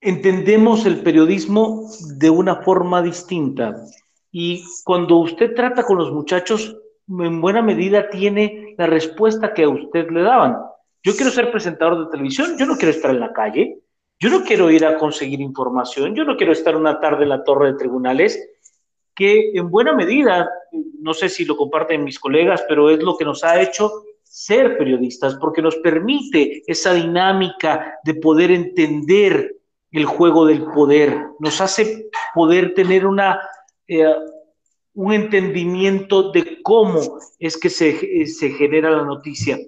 Entendemos 0.00 0.84
el 0.86 1.02
periodismo 1.02 1.88
de 2.16 2.30
una 2.30 2.56
forma 2.62 3.00
distinta 3.00 3.76
y 4.32 4.64
cuando 4.82 5.18
usted 5.18 5.54
trata 5.54 5.84
con 5.84 5.98
los 5.98 6.12
muchachos, 6.12 6.76
en 7.08 7.40
buena 7.40 7.62
medida 7.62 8.08
tiene 8.08 8.74
la 8.78 8.86
respuesta 8.86 9.52
que 9.52 9.64
a 9.64 9.68
usted 9.68 10.10
le 10.10 10.22
daban. 10.22 10.56
Yo 11.02 11.14
quiero 11.14 11.30
ser 11.30 11.50
presentador 11.50 12.04
de 12.04 12.10
televisión, 12.10 12.56
yo 12.58 12.66
no 12.66 12.76
quiero 12.76 12.90
estar 12.90 13.10
en 13.10 13.20
la 13.20 13.32
calle, 13.32 13.78
yo 14.18 14.30
no 14.30 14.42
quiero 14.42 14.70
ir 14.70 14.86
a 14.86 14.96
conseguir 14.96 15.40
información, 15.40 16.14
yo 16.14 16.24
no 16.24 16.36
quiero 16.36 16.52
estar 16.52 16.76
una 16.76 16.98
tarde 16.98 17.24
en 17.24 17.28
la 17.28 17.44
torre 17.44 17.72
de 17.72 17.78
tribunales, 17.78 18.42
que 19.14 19.52
en 19.52 19.70
buena 19.70 19.92
medida, 19.92 20.48
no 21.00 21.14
sé 21.14 21.28
si 21.28 21.44
lo 21.44 21.56
comparten 21.56 22.04
mis 22.04 22.18
colegas, 22.18 22.64
pero 22.68 22.90
es 22.90 23.02
lo 23.02 23.16
que 23.16 23.24
nos 23.24 23.44
ha 23.44 23.60
hecho 23.60 23.90
ser 24.22 24.76
periodistas, 24.76 25.36
porque 25.36 25.62
nos 25.62 25.76
permite 25.76 26.62
esa 26.66 26.94
dinámica 26.94 27.98
de 28.02 28.14
poder 28.14 28.50
entender 28.50 29.56
el 29.92 30.06
juego 30.06 30.44
del 30.46 30.64
poder, 30.72 31.16
nos 31.38 31.60
hace 31.60 32.08
poder 32.34 32.74
tener 32.74 33.06
una, 33.06 33.40
eh, 33.86 34.04
un 34.94 35.12
entendimiento 35.12 36.30
de 36.30 36.62
cómo 36.62 37.18
es 37.38 37.56
que 37.56 37.70
se, 37.70 38.26
se 38.26 38.50
genera 38.50 38.90
la 38.90 39.04
noticia. 39.04 39.58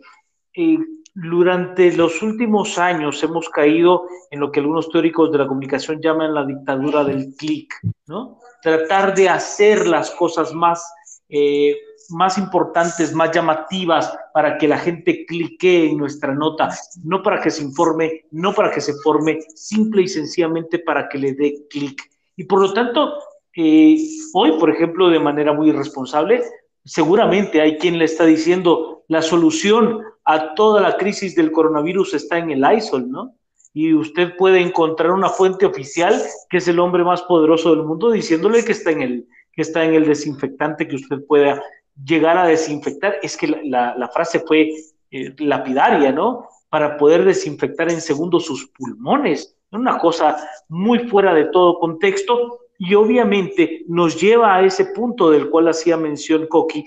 Eh, 0.55 0.79
durante 1.15 1.97
los 1.97 2.23
últimos 2.23 2.79
años 2.79 3.23
hemos 3.23 3.49
caído 3.49 4.07
en 4.31 4.41
lo 4.41 4.53
que 4.53 4.61
algunos 4.61 4.91
teóricos 4.91 5.33
de 5.33 5.39
la 5.39 5.47
comunicación 5.47 6.01
llaman 6.01 6.35
la 6.35 6.45
dictadura 6.45 7.05
del 7.05 7.35
clic, 7.37 7.75
¿no? 8.07 8.39
Tratar 8.63 9.15
de 9.15 9.29
hacer 9.29 9.87
las 9.87 10.11
cosas 10.11 10.53
más 10.53 10.87
eh, 11.29 11.75
más 12.11 12.39
importantes, 12.39 13.13
más 13.13 13.33
llamativas 13.33 14.17
para 14.33 14.59
que 14.59 14.69
la 14.69 14.79
gente 14.79 15.25
clique 15.27 15.91
en 15.91 15.99
nuestra 15.99 16.35
nota, 16.35 16.69
no 17.03 17.23
para 17.23 17.41
que 17.41 17.51
se 17.51 17.63
informe, 17.63 18.27
no 18.31 18.53
para 18.53 18.71
que 18.71 18.81
se 18.81 18.95
forme, 19.03 19.41
simple 19.55 20.03
y 20.03 20.09
sencillamente 20.09 20.79
para 20.79 21.09
que 21.09 21.19
le 21.19 21.33
dé 21.33 21.67
clic. 21.69 22.01
Y 22.37 22.45
por 22.45 22.61
lo 22.61 22.73
tanto, 22.73 23.15
eh, 23.57 23.97
hoy, 24.35 24.53
por 24.59 24.71
ejemplo, 24.71 25.09
de 25.09 25.19
manera 25.19 25.53
muy 25.55 25.71
irresponsable, 25.71 26.43
seguramente 26.85 27.61
hay 27.61 27.79
quien 27.79 27.99
le 27.99 28.05
está 28.05 28.27
diciendo 28.27 29.05
la 29.09 29.23
solución 29.23 30.03
a 30.25 30.55
toda 30.55 30.83
la 30.83 30.97
crisis 30.97 31.35
del 31.35 31.53
coronavirus 31.53 32.15
está 32.15 32.39
en 32.39 32.51
el 32.51 32.65
ISOL, 32.77 33.11
¿no? 33.11 33.35
Y 33.73 33.95
usted 33.95 34.37
puede 34.37 34.61
encontrar 34.61 35.13
una 35.13 35.29
fuente 35.29 35.65
oficial 35.65 36.21
que 36.51 36.59
es 36.59 36.69
el 36.69 36.79
hombre 36.79 37.05
más 37.05 37.23
poderoso 37.23 37.71
del 37.71 37.85
mundo 37.85 38.11
diciéndole 38.11 38.65
que 38.65 38.73
está 38.73 38.91
en 38.91 39.03
el, 39.03 39.29
que 39.53 39.63
está 39.63 39.85
en 39.85 39.95
el 39.95 40.07
desinfectante 40.07 40.89
que 40.89 40.97
usted 40.97 41.25
pueda 41.27 41.63
llegar 42.05 42.37
a 42.39 42.47
desinfectar. 42.47 43.17
Es 43.23 43.37
que 43.37 43.47
la, 43.47 44.11
frase 44.13 44.41
fue 44.41 44.71
eh, 45.11 45.35
lapidaria, 45.39 46.13
¿no? 46.13 46.49
Para 46.69 46.97
poder 46.97 47.25
desinfectar 47.25 47.91
en 47.91 48.01
segundos 48.01 48.45
sus 48.47 48.67
pulmones. 48.69 49.57
Una 49.71 49.99
cosa 49.99 50.37
muy 50.69 51.01
fuera 51.09 51.35
de 51.35 51.47
todo 51.47 51.79
contexto 51.79 52.59
y 52.79 52.95
obviamente 52.95 53.85
nos 53.89 54.21
lleva 54.21 54.57
a 54.57 54.65
ese 54.65 54.87
punto 54.87 55.31
del 55.31 55.51
cual 55.51 55.69
hacía 55.69 55.97
mención 55.97 56.47
Coqui, 56.47 56.87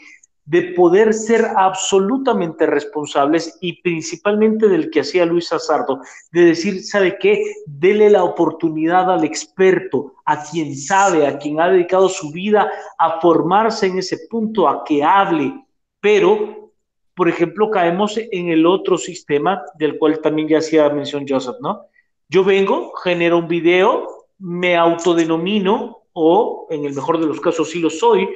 de 0.50 0.74
poder 0.74 1.14
ser 1.14 1.46
absolutamente 1.58 2.66
responsables 2.66 3.56
y 3.62 3.84
principalmente 3.84 4.68
del 4.68 4.90
que 4.90 5.02
hacía 5.02 5.24
Luis 5.24 5.54
Azardo, 5.54 6.02
de 6.32 6.46
decir, 6.46 6.84
¿sabe 6.84 7.20
qué? 7.20 7.40
Dele 7.68 8.10
la 8.10 8.24
oportunidad 8.24 9.14
al 9.14 9.24
experto, 9.24 10.16
a 10.26 10.44
quien 10.44 10.76
sabe, 10.76 11.28
a 11.28 11.38
quien 11.38 11.62
ha 11.62 11.70
dedicado 11.70 12.10
su 12.10 12.32
vida 12.32 12.68
a 12.98 13.22
formarse 13.22 13.86
en 13.86 14.00
ese 14.00 14.28
punto, 14.28 14.68
a 14.68 14.84
que 14.84 15.04
hable. 15.04 15.54
Pero, 16.00 16.72
por 17.14 17.30
ejemplo, 17.30 17.70
caemos 17.70 18.18
en 18.18 18.50
el 18.50 18.66
otro 18.66 18.98
sistema 18.98 19.62
del 19.78 20.00
cual 20.00 20.20
también 20.20 20.48
ya 20.48 20.58
hacía 20.58 20.90
mención 20.90 21.26
Joseph, 21.30 21.58
¿no? 21.62 21.82
Yo 22.28 22.44
vengo, 22.44 22.92
genero 23.04 23.38
un 23.38 23.48
video, 23.48 24.19
me 24.40 24.76
autodenomino 24.76 26.04
o 26.14 26.68
en 26.70 26.86
el 26.86 26.94
mejor 26.94 27.20
de 27.20 27.28
los 27.28 27.40
casos 27.40 27.70
sí 27.70 27.80
lo 27.80 27.90
soy, 27.90 28.28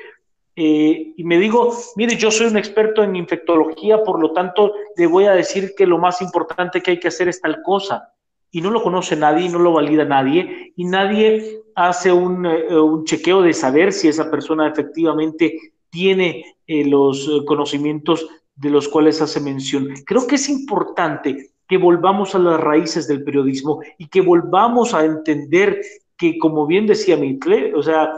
eh, 0.55 1.13
y 1.17 1.23
me 1.23 1.39
digo, 1.39 1.75
mire, 1.95 2.15
yo 2.15 2.29
soy 2.29 2.47
un 2.47 2.57
experto 2.57 3.03
en 3.03 3.15
infectología, 3.15 4.03
por 4.03 4.19
lo 4.19 4.33
tanto, 4.33 4.73
le 4.95 5.07
voy 5.07 5.25
a 5.25 5.33
decir 5.33 5.73
que 5.75 5.87
lo 5.87 5.97
más 5.97 6.21
importante 6.21 6.81
que 6.81 6.91
hay 6.91 6.99
que 6.99 7.07
hacer 7.07 7.27
es 7.27 7.41
tal 7.41 7.61
cosa. 7.63 8.09
y 8.55 8.61
no 8.61 8.69
lo 8.69 8.83
conoce 8.83 9.15
nadie, 9.15 9.49
no 9.49 9.57
lo 9.57 9.73
valida 9.73 10.05
nadie, 10.05 10.73
y 10.75 10.85
nadie 10.85 11.63
hace 11.73 12.11
un, 12.11 12.45
eh, 12.45 12.67
chequeo 13.03 13.41
de 13.41 13.51
saber 13.51 13.91
si 13.91 14.07
esa 14.07 14.29
persona 14.29 14.67
efectivamente 14.67 15.57
tiene 15.89 16.45
eh, 16.67 16.85
los 16.85 17.27
conocimientos 17.47 18.27
de 18.55 18.69
los 18.69 18.87
cuales 18.87 19.19
hace 19.23 19.39
mención. 19.39 19.89
Creo 20.05 20.27
que 20.27 20.35
es 20.35 20.49
importante 20.49 21.52
que 21.67 21.77
volvamos 21.77 22.35
a 22.35 22.39
las 22.39 22.59
raíces 22.59 23.07
del 23.07 23.23
periodismo 23.23 23.81
y 23.97 24.07
que 24.07 24.21
volvamos 24.21 24.93
a 24.93 25.05
entender 25.05 25.81
que, 26.17 26.37
como 26.37 26.65
bien 26.65 26.85
decía 26.85 27.17
Mitle, 27.17 27.73
o 27.75 27.81
sea, 27.81 28.11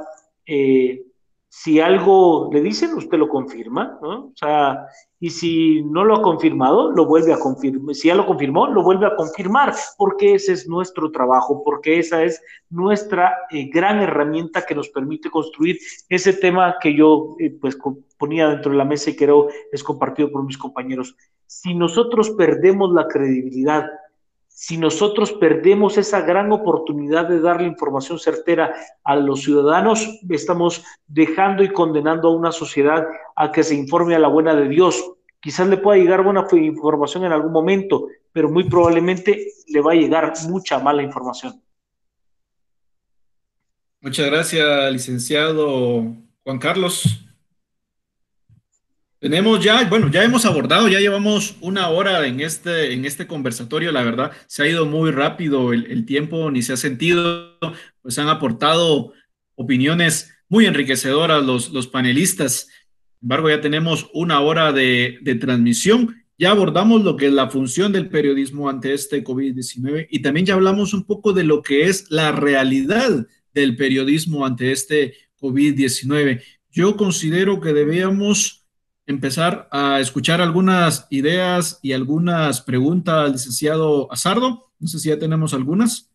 eh, 0.46 1.02
si 1.58 1.80
algo 1.80 2.50
le 2.52 2.62
dicen, 2.62 2.94
usted 2.96 3.18
lo 3.18 3.30
confirma, 3.30 3.98
¿no? 4.02 4.26
O 4.26 4.34
sea, 4.36 4.88
y 5.22 5.30
si 5.30 5.82
no 5.84 6.04
lo 6.04 6.18
ha 6.18 6.22
confirmado, 6.22 6.92
lo 6.92 7.06
vuelve 7.06 7.32
a 7.32 7.40
confirmar. 7.40 7.96
Si 7.96 8.10
ya 8.10 8.16
lo 8.16 8.26
confirmó, 8.26 8.68
lo 8.68 8.84
vuelve 8.84 9.06
a 9.06 9.16
confirmar, 9.16 9.74
porque 9.98 10.36
ese 10.36 10.52
es 10.52 10.68
nuestro 10.68 11.12
trabajo, 11.12 11.64
porque 11.64 11.98
esa 11.98 12.24
es 12.24 12.42
nuestra 12.70 13.34
eh, 13.50 13.70
gran 13.74 14.02
herramienta 14.02 14.66
que 14.66 14.76
nos 14.76 14.90
permite 14.90 15.30
construir 15.30 15.80
ese 16.10 16.34
tema 16.34 16.76
que 16.82 16.94
yo 16.94 17.38
eh, 17.40 17.58
pues 17.62 17.78
ponía 18.18 18.50
dentro 18.50 18.74
de 18.74 18.78
la 18.78 18.86
mesa 18.86 19.12
y 19.12 19.16
creo 19.16 19.48
es 19.72 19.82
compartido 19.82 20.30
por 20.32 20.44
mis 20.44 20.58
compañeros. 20.58 21.16
Si 21.48 21.74
nosotros 21.74 22.32
perdemos 22.32 22.94
la 22.94 23.08
credibilidad 23.08 23.86
si 24.58 24.78
nosotros 24.78 25.34
perdemos 25.34 25.98
esa 25.98 26.22
gran 26.22 26.50
oportunidad 26.54 27.28
de 27.28 27.42
darle 27.42 27.68
información 27.68 28.18
certera 28.20 28.74
a 29.04 29.18
los 29.18 29.42
ciudadanos, 29.42 30.08
estamos 30.30 30.82
dejando 31.08 31.62
y 31.62 31.74
condenando 31.74 32.30
a 32.30 32.36
una 32.36 32.54
sociedad 32.54 33.06
a 33.36 33.52
que 33.52 33.64
se 33.64 33.76
informe 33.76 34.16
a 34.16 34.20
la 34.20 34.30
buena 34.30 34.56
de 34.56 34.70
Dios. 34.70 35.12
Quizás 35.42 35.68
le 35.68 35.76
pueda 35.76 35.98
llegar 35.98 36.24
buena 36.24 36.48
información 36.54 37.26
en 37.26 37.34
algún 37.34 37.52
momento, 37.52 38.08
pero 38.32 38.50
muy 38.50 38.64
probablemente 38.70 39.46
le 39.68 39.82
va 39.82 39.92
a 39.92 39.96
llegar 39.96 40.32
mucha 40.48 40.80
mala 40.80 41.04
información. 41.04 41.62
Muchas 44.00 44.26
gracias, 44.28 44.90
licenciado 44.94 46.16
Juan 46.46 46.60
Carlos. 46.60 47.25
Tenemos 49.20 49.64
ya, 49.64 49.88
bueno, 49.90 50.12
ya 50.12 50.24
hemos 50.24 50.46
abordado, 50.46 50.88
ya 50.88 51.00
llevamos 51.00 51.56
una 51.62 51.90
hora 51.90 52.28
en 52.28 52.42
este, 52.42 52.94
en 52.94 53.06
este 53.06 53.28
conversatorio, 53.28 53.92
la 53.92 54.04
verdad, 54.04 54.32
se 54.46 54.64
ha 54.64 54.68
ido 54.68 54.86
muy 54.86 55.12
rápido 55.12 55.74
el, 55.74 56.06
tiempo, 56.06 56.52
ni 56.52 56.62
se 56.62 56.74
ha 56.74 56.78
sentido, 56.78 57.58
pues 58.02 58.20
han 58.20 58.28
aportado 58.28 59.14
opiniones 59.56 60.34
muy 60.50 60.66
enriquecedoras 60.66 61.44
los, 61.44 61.70
los 61.72 61.88
panelistas. 61.88 62.68
Sin 63.20 63.28
embargo, 63.28 63.50
ya 63.50 63.62
tenemos 63.62 64.10
una 64.14 64.42
hora 64.42 64.74
de, 64.74 65.18
de 65.22 65.36
transmisión, 65.36 66.24
ya 66.38 66.52
abordamos 66.52 67.04
lo 67.04 67.16
que 67.16 67.28
es 67.28 67.34
la 67.34 67.50
función 67.50 67.94
del 67.94 68.10
periodismo 68.10 68.70
ante 68.70 68.94
este 68.94 69.24
COVID-19 69.24 70.08
y 70.10 70.20
también 70.22 70.46
ya 70.46 70.56
hablamos 70.56 70.94
un 70.94 71.06
poco 71.06 71.32
de 71.32 71.46
lo 71.46 71.62
que 71.62 71.88
es 71.88 72.12
la 72.12 72.34
realidad 72.34 73.26
del 73.54 73.78
periodismo 73.78 74.46
ante 74.46 74.74
este 74.74 75.14
COVID-19. 75.40 76.44
Yo 76.72 76.98
considero 76.98 77.62
que 77.62 77.72
debíamos 77.72 78.65
empezar 79.08 79.68
a 79.72 80.00
escuchar 80.00 80.42
algunas 80.42 81.08
ideas 81.10 81.80
y 81.82 81.94
algunas 81.94 82.62
preguntas 82.62 83.16
al 83.16 83.32
licenciado 83.34 84.12
Azardo. 84.12 84.72
No 84.80 84.88
sé 84.88 85.00
si 85.00 85.10
ya 85.10 85.20
tenemos 85.20 85.54
algunas. 85.54 86.10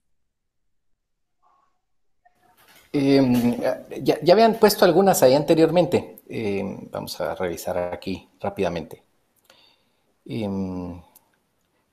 Em, 2.93 3.57
ya, 4.03 4.33
habían 4.33 4.55
puesto 4.55 4.85
algunas 4.85 5.23
ahí 5.23 5.35
anteriormente. 5.35 6.21
Em, 6.29 6.89
vamos 6.91 7.21
a 7.21 7.35
revisar 7.35 7.79
aquí 7.79 8.29
rápidamente. 8.41 9.03
Eh, 10.27 10.49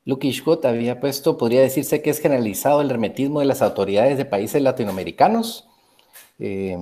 Luke 0.06 0.32
Scott 0.32 0.66
había 0.66 1.00
puesto, 1.00 1.38
podría 1.38 1.62
decirse 1.62 2.02
que 2.02 2.10
es 2.10 2.20
generalizado 2.20 2.82
el 2.82 2.89
hermetismo 2.89 3.41
de 3.41 3.45
las 3.45 3.62
autoridades 3.62 4.18
de 4.18 4.26
países 4.26 4.62
latinoamericanos 4.62 5.68
eh, 6.39 6.77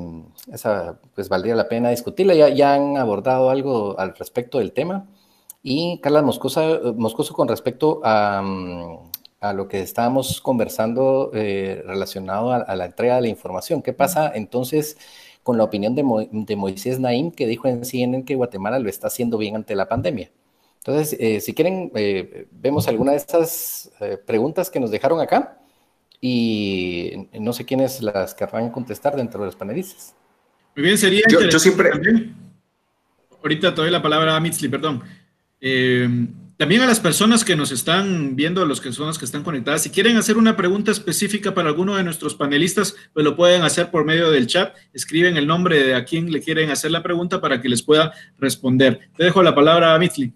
esa, 0.51 0.99
pues 1.13 1.29
valdría 1.29 1.55
la 1.55 1.69
pena 1.69 1.89
discutirla. 1.89 2.33
Ya, 2.33 2.49
ya, 2.49 2.73
han 2.73 2.97
abordado 2.97 3.49
algo 3.49 3.97
al 3.99 4.15
respecto 4.15 4.59
del 4.59 4.73
tema. 4.73 5.07
Y 5.63 5.99
Carla 6.01 6.21
Moscoso, 6.21 6.93
con 7.33 7.47
respecto 7.47 8.01
a, 8.03 8.43
a, 9.39 9.53
lo 9.53 9.67
que 9.67 9.81
estábamos 9.81 10.41
conversando 10.41 11.31
eh, 11.33 11.81
relacionado 11.85 12.51
a, 12.51 12.75
la 12.75 12.85
entrega 12.85 13.15
de 13.15 13.21
la 13.21 13.27
información. 13.29 13.81
¿Qué 13.81 13.93
pasa 13.93 14.31
entonces 14.35 14.97
con 15.43 15.57
la 15.57 15.63
opinión 15.63 15.95
de, 15.95 16.03
de, 16.31 16.55
Moisés 16.55 16.99
Naim, 16.99 17.31
que 17.31 17.47
dijo 17.47 17.67
en 17.67 17.83
CNN 17.85 18.25
que 18.25 18.35
Guatemala 18.35 18.79
lo 18.79 18.89
está 18.89 19.07
haciendo 19.07 19.37
bien 19.37 19.55
ante 19.55 19.75
la 19.75 19.87
pandemia? 19.87 20.31
Entonces, 20.77 21.17
eh, 21.19 21.41
si 21.41 21.55
quieren, 21.55 21.91
vemos 22.51 22.87
alguna 22.87 23.11
de 23.11 23.17
estas 23.17 23.91
preguntas 24.27 24.69
que 24.69 24.79
nos 24.79 24.91
dejaron 24.91 25.19
acá 25.19 25.64
y 26.21 27.27
no 27.39 27.53
sé 27.53 27.65
quiénes 27.65 28.01
las 28.01 28.33
querrán 28.33 28.69
contestar 28.69 29.15
dentro 29.15 29.39
de 29.41 29.47
los 29.47 29.55
panelistas. 29.55 30.15
Muy 30.75 30.85
bien, 30.85 30.97
sería 30.97 31.21
yo, 31.29 31.59
siempre... 31.59 31.91
Ahorita 33.41 33.75
te 33.75 33.81
doy 33.81 33.91
la 33.91 34.01
palabra 34.01 34.35
a 34.35 34.39
Mitzli, 34.39 34.67
perdón. 34.69 35.03
Eh, 35.61 36.09
también 36.57 36.81
a 36.81 36.85
las 36.85 37.01
personas 37.01 37.43
que 37.43 37.57
nos 37.57 37.71
están 37.71 38.35
viendo, 38.37 38.65
los 38.65 38.79
que 38.79 38.93
son 38.93 39.07
las 39.07 39.19
que 39.19 39.25
están 39.25 39.43
conectadas, 39.43 39.83
si 39.83 39.89
quieren 39.89 40.15
hacer 40.15 40.37
una 40.37 40.55
pregunta 40.55 40.89
específica 40.89 41.53
para 41.53 41.67
alguno 41.67 41.97
de 41.97 42.03
nuestros 42.03 42.33
panelistas, 42.33 42.95
pues 43.13 43.25
lo 43.25 43.35
pueden 43.35 43.63
hacer 43.63 43.91
por 43.91 44.05
medio 44.05 44.31
del 44.31 44.47
chat. 44.47 44.73
Escriben 44.93 45.35
el 45.35 45.47
nombre 45.47 45.83
de 45.83 45.95
a 45.95 46.05
quien 46.05 46.31
le 46.31 46.41
quieren 46.41 46.71
hacer 46.71 46.91
la 46.91 47.03
pregunta 47.03 47.41
para 47.41 47.61
que 47.61 47.67
les 47.67 47.83
pueda 47.83 48.13
responder. 48.39 49.01
Te 49.17 49.25
dejo 49.25 49.43
la 49.43 49.53
palabra 49.53 49.93
a 49.93 49.99
Mitzli. 49.99 50.31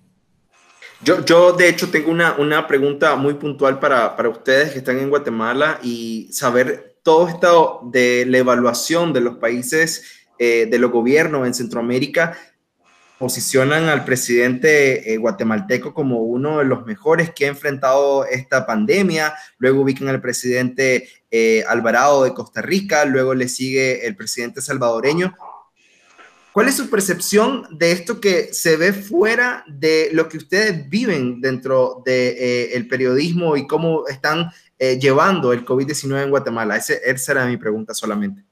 Yo, 1.01 1.23
yo, 1.23 1.53
de 1.53 1.69
hecho, 1.69 1.89
tengo 1.89 2.11
una, 2.11 2.33
una 2.33 2.67
pregunta 2.67 3.15
muy 3.15 3.35
puntual 3.35 3.79
para, 3.79 4.17
para, 4.17 4.29
ustedes 4.29 4.71
que 4.71 4.79
están 4.79 4.99
en 4.99 5.09
Guatemala 5.09 5.79
y 5.81 6.29
saber 6.33 6.97
todo 7.03 7.29
esto 7.29 7.81
de 7.85 8.25
la 8.27 8.39
evaluación 8.39 9.13
de 9.13 9.21
los 9.21 9.37
países, 9.37 10.03
eh, 10.37 10.67
de 10.69 10.77
los 10.77 10.91
gobiernos 10.91 11.47
en 11.47 11.53
Centroamérica, 11.53 12.37
posicionan 13.17 13.89
al 13.89 14.05
presidente 14.05 15.13
eh, 15.13 15.17
guatemalteco 15.17 15.93
como 15.93 16.19
uno 16.23 16.59
de 16.59 16.65
los 16.65 16.85
mejores 16.85 17.31
que 17.33 17.45
ha 17.45 17.49
enfrentado 17.49 18.25
esta 18.25 18.65
pandemia, 18.65 19.33
luego 19.57 19.81
ubican 19.81 20.07
al 20.07 20.21
presidente 20.21 21.09
eh, 21.29 21.63
Alvarado 21.67 22.23
de 22.23 22.33
Costa 22.33 22.61
Rica, 22.61 23.05
luego 23.05 23.33
le 23.33 23.49
sigue 23.49 24.07
el 24.07 24.15
presidente 24.15 24.61
salvadoreño. 24.61 25.35
¿Cuál 26.59 26.67
es 26.67 26.75
su 26.75 26.89
percepción 26.89 27.65
de 27.71 27.93
esto 27.93 28.19
que 28.19 28.53
se 28.53 28.75
ve 28.75 28.91
fuera 28.91 29.63
de 29.65 30.09
lo 30.11 30.27
que 30.27 30.35
ustedes 30.35 30.89
viven 30.89 31.39
dentro 31.39 32.01
del 32.03 32.35
de, 32.35 32.75
eh, 32.75 32.83
periodismo 32.83 33.55
y 33.55 33.65
cómo 33.65 34.05
están 34.07 34.51
eh, 34.77 34.99
llevando 34.99 35.53
el 35.53 35.63
COVID-19 35.63 36.21
en 36.21 36.29
Guatemala? 36.29 36.75
Ese, 36.75 36.99
esa 37.05 37.31
era 37.31 37.45
mi 37.45 37.55
pregunta 37.55 37.93
solamente. 37.93 38.43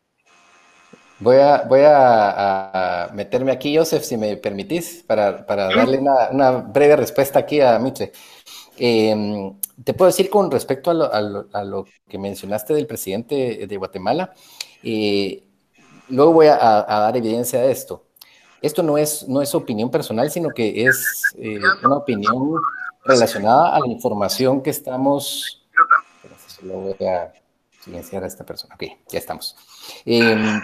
Voy 1.20 1.36
a, 1.36 1.64
voy 1.64 1.82
a, 1.84 3.12
meterme 3.14 3.52
aquí, 3.52 3.76
Joseph, 3.76 4.04
si 4.04 4.16
me 4.16 4.38
permitís, 4.38 5.04
para, 5.06 5.46
para 5.46 5.66
darle 5.66 5.98
una, 5.98 6.30
una, 6.32 6.52
breve 6.52 6.96
respuesta 6.96 7.40
aquí 7.40 7.60
a 7.60 7.78
Mitre. 7.78 8.14
Em, 8.78 9.54
te 9.84 9.94
puedo 9.94 10.08
decir 10.10 10.30
con 10.30 10.50
respecto 10.50 10.92
a 10.92 10.94
lo, 10.94 11.14
a, 11.14 11.20
lo, 11.20 11.50
a 11.52 11.62
lo, 11.62 11.86
que 12.08 12.18
mencionaste 12.18 12.74
del 12.74 12.88
presidente 12.88 13.68
de 13.68 13.78
Guatemala, 13.78 14.34
eh, 14.82 15.47
luego 16.10 16.34
voy 16.34 16.48
a, 16.48 16.58
dar 16.58 17.16
evidencia 17.18 17.62
de 17.62 17.72
esto. 17.72 18.04
Esto 18.62 18.82
no 18.84 18.98
es, 18.98 19.28
no 19.28 19.42
es 19.42 19.54
opinión 19.54 19.90
personal, 19.90 20.32
sino 20.32 20.50
que 20.50 20.86
es 20.86 21.22
eh, 21.38 21.60
una 21.84 21.98
opinión 21.98 22.56
relacionada 23.06 23.76
a 23.76 23.80
la 23.80 23.88
información 23.88 24.62
que 24.62 24.70
estamos... 24.70 25.64
Solo 26.48 26.74
voy 26.74 27.08
a 27.08 27.32
silenciar 27.84 28.24
a 28.24 28.28
esta 28.28 28.44
persona. 28.44 28.74
Ok, 28.76 28.84
ya 29.10 29.20
estamos. 29.20 29.56
Em, 30.06 30.60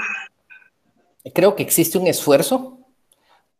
creo 1.33 1.55
que 1.55 1.63
existe 1.63 1.97
un 1.97 2.07
esfuerzo 2.07 2.79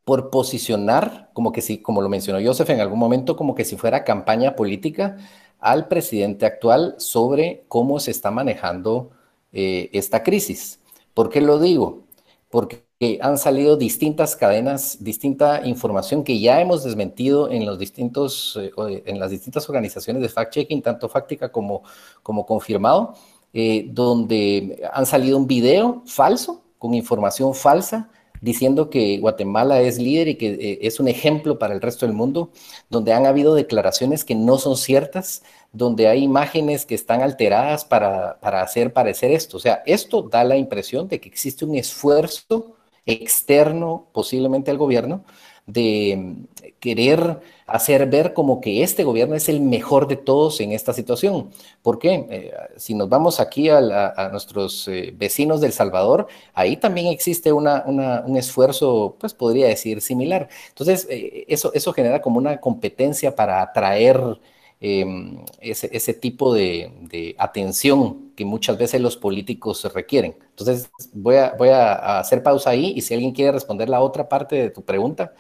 por 0.04 0.30
posicionar, 0.30 1.30
como 1.34 1.52
que 1.52 1.62
si, 1.62 1.78
como 1.78 2.02
lo 2.02 2.10
mencionó 2.10 2.46
Joseph 2.46 2.70
en 2.72 2.82
algún 2.82 3.00
momento, 3.00 3.36
como 3.36 3.56
que 3.56 3.64
si 3.64 3.78
fuera 3.78 4.04
campaña 4.04 4.56
política 4.56 5.18
al 5.60 5.88
presidente 5.88 6.46
actual 6.46 6.96
sobre 6.98 7.64
cómo 7.70 8.00
se 8.00 8.12
está 8.12 8.32
manejando 8.32 9.12
eh, 9.54 9.90
esta 9.94 10.24
crisis. 10.24 10.80
¿Por 11.14 11.30
qué 11.30 11.42
lo 11.42 11.60
digo? 11.60 12.04
Porque 12.50 12.84
han 13.22 13.38
salido 13.38 13.78
distintas 13.78 14.36
cadenas, 14.36 15.04
distinta 15.04 15.66
información 15.66 16.24
que 16.24 16.40
ya 16.40 16.62
hemos 16.62 16.84
desmentido 16.84 17.52
en, 17.52 17.66
los 17.66 17.78
distintos, 17.78 18.58
eh, 18.62 19.04
en 19.06 19.20
las 19.20 19.32
distintas 19.32 19.68
organizaciones 19.68 20.22
de 20.22 20.30
fact-checking, 20.30 20.82
tanto 20.82 21.10
fáctica 21.10 21.52
como, 21.52 21.84
como 22.22 22.46
confirmado, 22.46 23.16
eh, 23.54 23.88
donde 23.90 24.82
han 24.94 25.06
salido 25.06 25.38
un 25.38 25.48
video 25.48 26.02
falso 26.06 26.64
con 26.78 26.94
información 26.94 27.54
falsa 27.54 28.10
diciendo 28.44 28.90
que 28.90 29.20
Guatemala 29.20 29.80
es 29.82 29.98
líder 30.00 30.28
y 30.28 30.36
que 30.36 30.50
eh, 30.50 30.80
es 30.82 31.00
un 31.00 31.08
ejemplo 31.08 31.58
para 31.58 31.74
el 31.74 31.80
resto 31.80 32.06
del 32.06 32.14
mundo, 32.14 32.50
donde 32.90 33.14
han 33.14 33.26
habido 33.26 33.56
declaraciones 33.56 34.26
que 34.26 34.36
no 34.36 34.58
son 34.58 34.76
ciertas, 34.76 35.44
donde 35.74 36.08
hay 36.08 36.24
imágenes 36.24 36.86
que 36.86 36.96
están 36.96 37.22
alteradas 37.22 37.84
para, 37.84 38.38
hacer 38.42 38.94
parecer 38.94 39.32
esto. 39.32 39.58
O 39.58 39.60
sea, 39.60 39.82
esto 39.86 40.22
da 40.22 40.44
la 40.44 40.56
impresión 40.56 41.08
de 41.08 41.20
que 41.20 41.28
existe 41.28 41.66
un 41.66 41.76
esfuerzo 41.76 42.78
externo 43.06 44.08
posiblemente 44.14 44.72
al 44.72 44.78
gobierno 44.78 45.26
de 45.66 46.36
querer 46.80 47.40
hacer 47.66 48.08
ver 48.08 48.34
como 48.34 48.60
que 48.60 48.84
este 48.84 49.04
gobierno 49.06 49.36
es 49.36 49.48
el 49.48 49.62
mejor 49.62 50.08
de 50.08 50.18
todos 50.18 50.60
en 50.60 50.74
esta 50.74 50.94
situación. 50.94 51.50
¿Por 51.82 51.98
qué? 52.00 52.28
Eh, 52.30 52.54
si 52.76 52.94
nos 52.94 53.10
vamos 53.10 53.40
aquí 53.40 53.70
a, 53.70 54.30
nuestros 54.32 54.88
eh, 54.90 55.14
vecinos 55.16 55.62
del 55.62 55.72
Salvador, 55.72 56.28
ahí 56.54 56.78
también 56.78 57.08
existe 57.08 57.52
un 57.54 58.38
esfuerzo, 58.38 59.16
pues 59.20 59.34
podría 59.34 59.68
decir, 59.68 60.02
similar. 60.02 60.50
Entonces, 60.70 61.08
eh, 61.10 61.46
eso, 61.48 61.72
eso 61.74 61.94
genera 61.94 62.22
como 62.22 62.38
una 62.38 62.60
competencia 62.60 63.36
para 63.36 63.62
atraer 63.62 64.40
em, 64.86 65.38
ese, 65.62 66.14
tipo 66.14 66.54
de, 66.54 67.36
atención 67.38 68.34
que 68.36 68.44
muchas 68.44 68.78
veces 68.78 69.00
los 69.00 69.16
políticos 69.16 69.90
requieren. 69.94 70.36
Entonces, 70.50 70.92
voy 71.14 71.38
a, 71.38 71.54
voy 71.58 71.70
a 71.70 72.20
hacer 72.20 72.44
pausa 72.44 72.72
ahí 72.72 72.92
y 72.94 73.02
si 73.02 73.14
alguien 73.14 73.32
quiere 73.32 73.54
responder 73.54 73.88
la 73.88 74.02
otra 74.02 74.28
parte 74.28 74.58
de 74.58 74.70
tu 74.70 74.84
pregunta, 74.84 75.34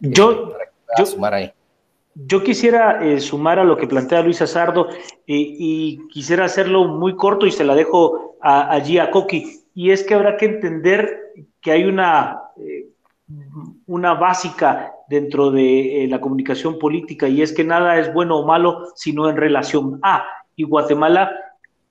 yo, 0.00 0.52
yo, 0.98 1.04
yo 2.14 2.42
quisiera 2.42 3.04
eh, 3.04 3.20
sumar 3.20 3.60
a 3.60 3.64
lo 3.64 3.76
que 3.76 3.86
plantea 3.86 4.22
Luis 4.22 4.42
Azardo 4.42 4.88
y 5.26 6.08
quisiera 6.08 6.46
hacerlo 6.46 6.84
muy 6.88 7.14
corto 7.14 7.46
y 7.46 7.52
se 7.52 7.62
la 7.62 7.76
dejo 7.76 8.36
allí 8.40 8.98
a 8.98 9.12
Coqui. 9.12 9.60
Y 9.74 9.92
es 9.92 10.02
que 10.02 10.14
habrá 10.14 10.36
que 10.36 10.46
entender 10.46 11.32
que 11.60 11.70
hay 11.70 11.84
una, 11.84 12.42
eh, 12.56 12.88
una 13.86 14.14
básica 14.14 14.92
dentro 15.08 15.50
de 15.50 16.04
eh, 16.04 16.08
la 16.08 16.20
comunicación 16.20 16.78
política 16.78 17.28
y 17.28 17.42
es 17.42 17.52
que 17.52 17.64
nada 17.64 17.98
es 17.98 18.12
bueno 18.12 18.38
o 18.38 18.46
malo 18.46 18.86
sino 18.94 19.28
en 19.28 19.36
relación 19.36 19.98
a. 20.02 20.24
Y 20.56 20.64
Guatemala 20.64 21.30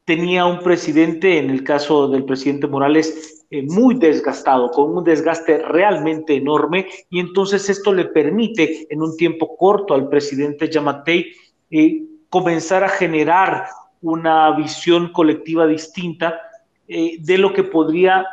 tenía 0.05 0.45
un 0.45 0.59
presidente, 0.59 1.37
en 1.37 1.49
el 1.49 1.63
caso 1.63 2.07
del 2.07 2.25
presidente 2.25 2.67
Morales, 2.67 3.45
eh, 3.49 3.63
muy 3.63 3.95
desgastado, 3.95 4.71
con 4.71 4.95
un 4.95 5.03
desgaste 5.03 5.59
realmente 5.59 6.35
enorme, 6.35 6.87
y 7.09 7.19
entonces 7.19 7.69
esto 7.69 7.93
le 7.93 8.05
permite 8.05 8.87
en 8.89 9.01
un 9.01 9.15
tiempo 9.17 9.55
corto 9.57 9.93
al 9.93 10.09
presidente 10.09 10.69
Yamatei 10.69 11.31
eh, 11.71 12.03
comenzar 12.29 12.83
a 12.83 12.89
generar 12.89 13.65
una 14.01 14.51
visión 14.51 15.11
colectiva 15.11 15.65
distinta 15.65 16.39
de 16.87 17.37
lo 17.37 17.51
que 17.51 17.63
podría 17.63 18.25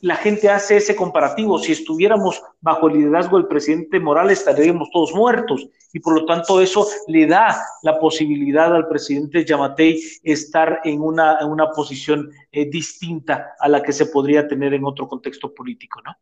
la 0.00 0.16
gente 0.16 0.48
hace 0.48 0.76
ese 0.76 0.94
comparativo. 0.94 1.58
Si 1.58 1.72
estuviéramos 1.72 2.42
bajo 2.60 2.88
el 2.88 2.98
liderazgo 2.98 3.36
del 3.36 3.48
presidente 3.48 4.00
Morales, 4.00 4.38
estaríamos 4.40 4.90
todos 4.92 5.14
muertos. 5.14 5.68
Y 5.92 6.00
por 6.00 6.14
lo 6.14 6.24
tanto, 6.24 6.60
eso 6.60 6.86
le 7.08 7.26
da 7.26 7.60
la 7.82 7.98
posibilidad 7.98 8.74
al 8.74 8.88
presidente 8.88 9.44
Yamatei 9.44 10.00
estar 10.22 10.80
en 10.84 11.00
una, 11.00 11.44
una 11.44 11.70
posición 11.70 12.30
eh, 12.50 12.68
distinta 12.70 13.54
a 13.58 13.68
la 13.68 13.82
que 13.82 13.92
se 13.92 14.06
podría 14.06 14.48
tener 14.48 14.74
en 14.74 14.84
otro 14.84 15.08
contexto 15.08 15.52
político, 15.52 16.00
¿no? 16.02 16.16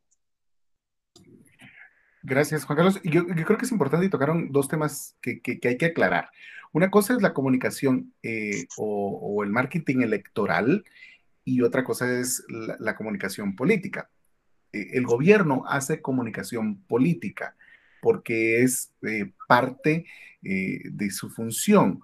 Gracias, 2.22 2.64
Juan 2.64 2.76
Carlos. 2.76 3.00
Yo, 3.02 3.22
yo 3.34 3.44
creo 3.46 3.56
que 3.56 3.64
es 3.64 3.72
importante 3.72 4.06
y 4.06 4.11
tocaron 4.11 4.52
dos 4.52 4.68
temas 4.68 5.16
que, 5.22 5.40
que, 5.40 5.58
hay 5.66 5.78
que 5.78 5.86
aclarar. 5.86 6.30
Una 6.72 6.90
cosa 6.90 7.14
es 7.14 7.22
la 7.22 7.32
comunicación 7.32 8.12
eh, 8.22 8.66
o 8.76 9.42
el 9.42 9.50
marketing 9.50 10.02
electoral 10.02 10.84
y 11.51 11.62
otra 11.62 11.82
cosa 11.82 12.20
es 12.20 12.44
la, 12.48 12.94
comunicación 12.94 13.57
política. 13.57 14.09
Eh, 14.72 14.90
el 14.92 15.05
gobierno 15.05 15.64
hace 15.66 16.01
comunicación 16.01 16.82
política 16.84 17.57
porque 18.01 18.62
es 18.62 18.92
eh, 19.03 19.32
parte 19.48 20.07
eh, 20.44 20.80
de 20.84 21.11
su 21.11 21.28
función. 21.28 22.01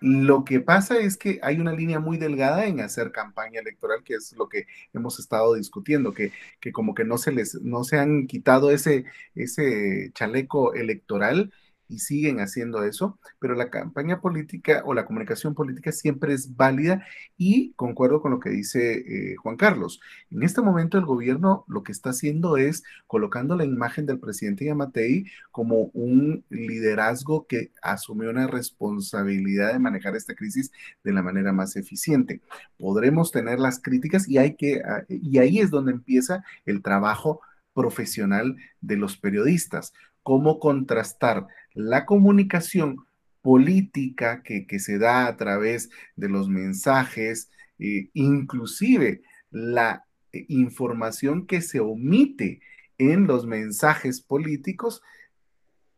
lo 0.00 0.44
que 0.44 0.60
pasa 0.60 0.98
es 0.98 1.16
que 1.16 1.38
hay 1.42 1.60
una 1.60 1.72
línea 1.72 2.00
muy 2.00 2.16
delgada 2.18 2.66
en 2.66 2.80
hacer 2.80 3.12
campaña 3.12 3.60
electoral, 3.60 4.02
que 4.02 4.14
es 4.14 4.32
lo 4.36 4.48
que 4.48 4.66
hemos 4.92 5.20
estado 5.20 5.54
discutiendo, 5.54 6.12
que, 6.12 6.32
que 6.58 6.72
como 6.72 6.94
que 6.94 7.04
no 7.04 7.18
se 7.18 7.32
les, 7.32 7.54
no 7.62 7.84
se 7.84 7.98
han 7.98 8.26
quitado 8.26 8.70
ese, 8.70 9.04
ese 9.34 10.10
chaleco 10.14 10.74
electoral 10.74 11.52
y 11.92 11.98
siguen 11.98 12.40
haciendo 12.40 12.82
eso, 12.84 13.18
pero 13.38 13.54
la 13.54 13.68
campaña 13.68 14.20
política 14.20 14.82
o 14.86 14.94
la 14.94 15.04
comunicación 15.04 15.54
política 15.54 15.92
siempre 15.92 16.32
es 16.32 16.56
válida 16.56 17.06
y 17.36 17.72
concuerdo 17.74 18.22
con 18.22 18.30
lo 18.30 18.40
que 18.40 18.48
dice 18.48 18.94
eh, 18.94 19.36
Juan 19.36 19.56
Carlos. 19.56 20.00
En 20.30 20.42
este 20.42 20.62
momento 20.62 20.96
el 20.96 21.04
gobierno 21.04 21.64
lo 21.68 21.82
que 21.82 21.92
está 21.92 22.10
haciendo 22.10 22.56
es 22.56 22.82
colocando 23.06 23.56
la 23.56 23.66
imagen 23.66 24.06
del 24.06 24.18
presidente 24.18 24.64
Yamatei 24.64 25.26
como 25.50 25.90
un 25.92 26.44
liderazgo 26.48 27.46
que 27.46 27.72
asumió 27.82 28.30
una 28.30 28.46
responsabilidad 28.46 29.74
de 29.74 29.78
manejar 29.78 30.16
esta 30.16 30.34
crisis 30.34 30.72
de 31.04 31.12
la 31.12 31.22
manera 31.22 31.52
más 31.52 31.76
eficiente. 31.76 32.40
Podremos 32.78 33.32
tener 33.32 33.58
las 33.58 33.80
críticas 33.80 34.26
y 34.28 34.38
hay 34.38 34.56
que, 34.56 34.80
ah, 34.80 35.04
y 35.08 35.38
ahí 35.38 35.60
es 35.60 35.70
donde 35.70 35.92
empieza 35.92 36.42
el 36.64 36.80
trabajo 36.82 37.42
profesional 37.74 38.56
de 38.80 38.96
los 38.96 39.16
periodistas, 39.16 39.92
cómo 40.22 40.58
contrastar 40.58 41.46
la 41.74 42.04
comunicación 42.06 42.96
política 43.42 44.42
que, 44.42 44.66
se 44.78 44.98
da 44.98 45.26
a 45.26 45.36
través 45.36 45.90
de 46.16 46.28
los 46.28 46.48
mensajes, 46.48 47.50
eh, 47.78 48.08
inclusive 48.14 49.22
la 49.50 50.04
eh, 50.32 50.46
información 50.48 51.46
que 51.46 51.60
se 51.60 51.80
omite 51.80 52.60
en 52.98 53.26
los 53.26 53.46
mensajes 53.46 54.20
políticos, 54.20 55.02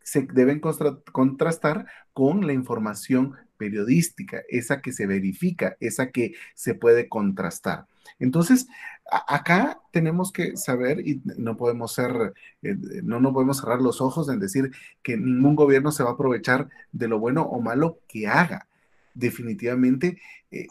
se 0.02 0.22
deben 0.22 0.60
contrastar 0.60 1.86
con 2.12 2.46
la 2.46 2.52
información 2.52 3.34
periodística, 3.56 4.42
esa 4.48 4.80
que 4.80 4.92
se 4.92 5.06
verifica, 5.06 5.76
esa 5.80 6.10
que 6.10 6.34
se 6.54 6.74
puede 6.74 7.08
contrastar. 7.08 7.86
Entonces, 8.18 8.66
acá 9.10 9.80
tenemos 9.92 10.32
que 10.32 10.56
saber 10.56 11.06
y 11.06 11.22
no 11.36 11.56
podemos 11.56 11.92
ser, 11.92 12.34
eh, 12.62 12.76
no 13.02 13.20
nos 13.20 13.32
podemos 13.32 13.58
cerrar 13.58 13.80
los 13.80 14.00
ojos 14.00 14.28
en 14.28 14.40
decir 14.40 14.72
que 15.02 15.16
ningún 15.16 15.54
gobierno 15.54 15.92
se 15.92 16.02
va 16.02 16.10
a 16.10 16.12
aprovechar 16.14 16.68
de 16.92 17.08
lo 17.08 17.18
bueno 17.18 17.42
o 17.42 17.60
malo 17.60 18.00
que 18.08 18.26
haga. 18.26 18.68
Definitivamente, 19.14 20.20
eh, 20.50 20.68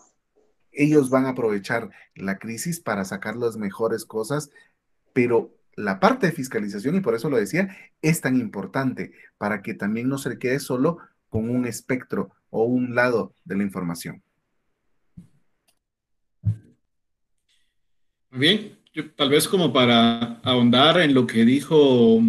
ellos 0.71 1.09
van 1.09 1.25
a 1.25 1.29
aprovechar 1.29 1.89
la 2.15 2.39
crisis 2.39 2.79
para 2.79 3.05
sacar 3.05 3.35
las 3.35 3.57
mejores 3.57 4.05
cosas, 4.05 4.49
pero 5.13 5.55
la 5.75 5.99
parte 5.99 6.27
de 6.27 6.33
fiscalización, 6.33 6.95
y 6.95 7.01
por 7.01 7.15
eso 7.15 7.29
lo 7.29 7.37
decía, 7.37 7.75
es 8.01 8.21
tan 8.21 8.39
importante 8.39 9.11
para 9.37 9.61
que 9.61 9.73
también 9.73 10.09
no 10.09 10.17
se 10.17 10.37
quede 10.37 10.59
solo 10.59 10.97
con 11.29 11.49
un 11.49 11.65
espectro 11.65 12.31
o 12.49 12.63
un 12.63 12.95
lado 12.95 13.33
de 13.45 13.57
la 13.57 13.63
información. 13.63 14.23
Bien, 18.35 18.79
tal 19.15 19.29
vez 19.29 19.47
como 19.47 19.71
para 19.71 20.39
ahondar 20.41 20.99
en 20.99 21.13
lo 21.13 21.27
que 21.27 21.45
dijo 21.45 22.19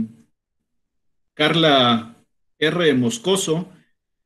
Carla 1.32 2.14
R. 2.58 2.92
Moscoso, 2.92 3.72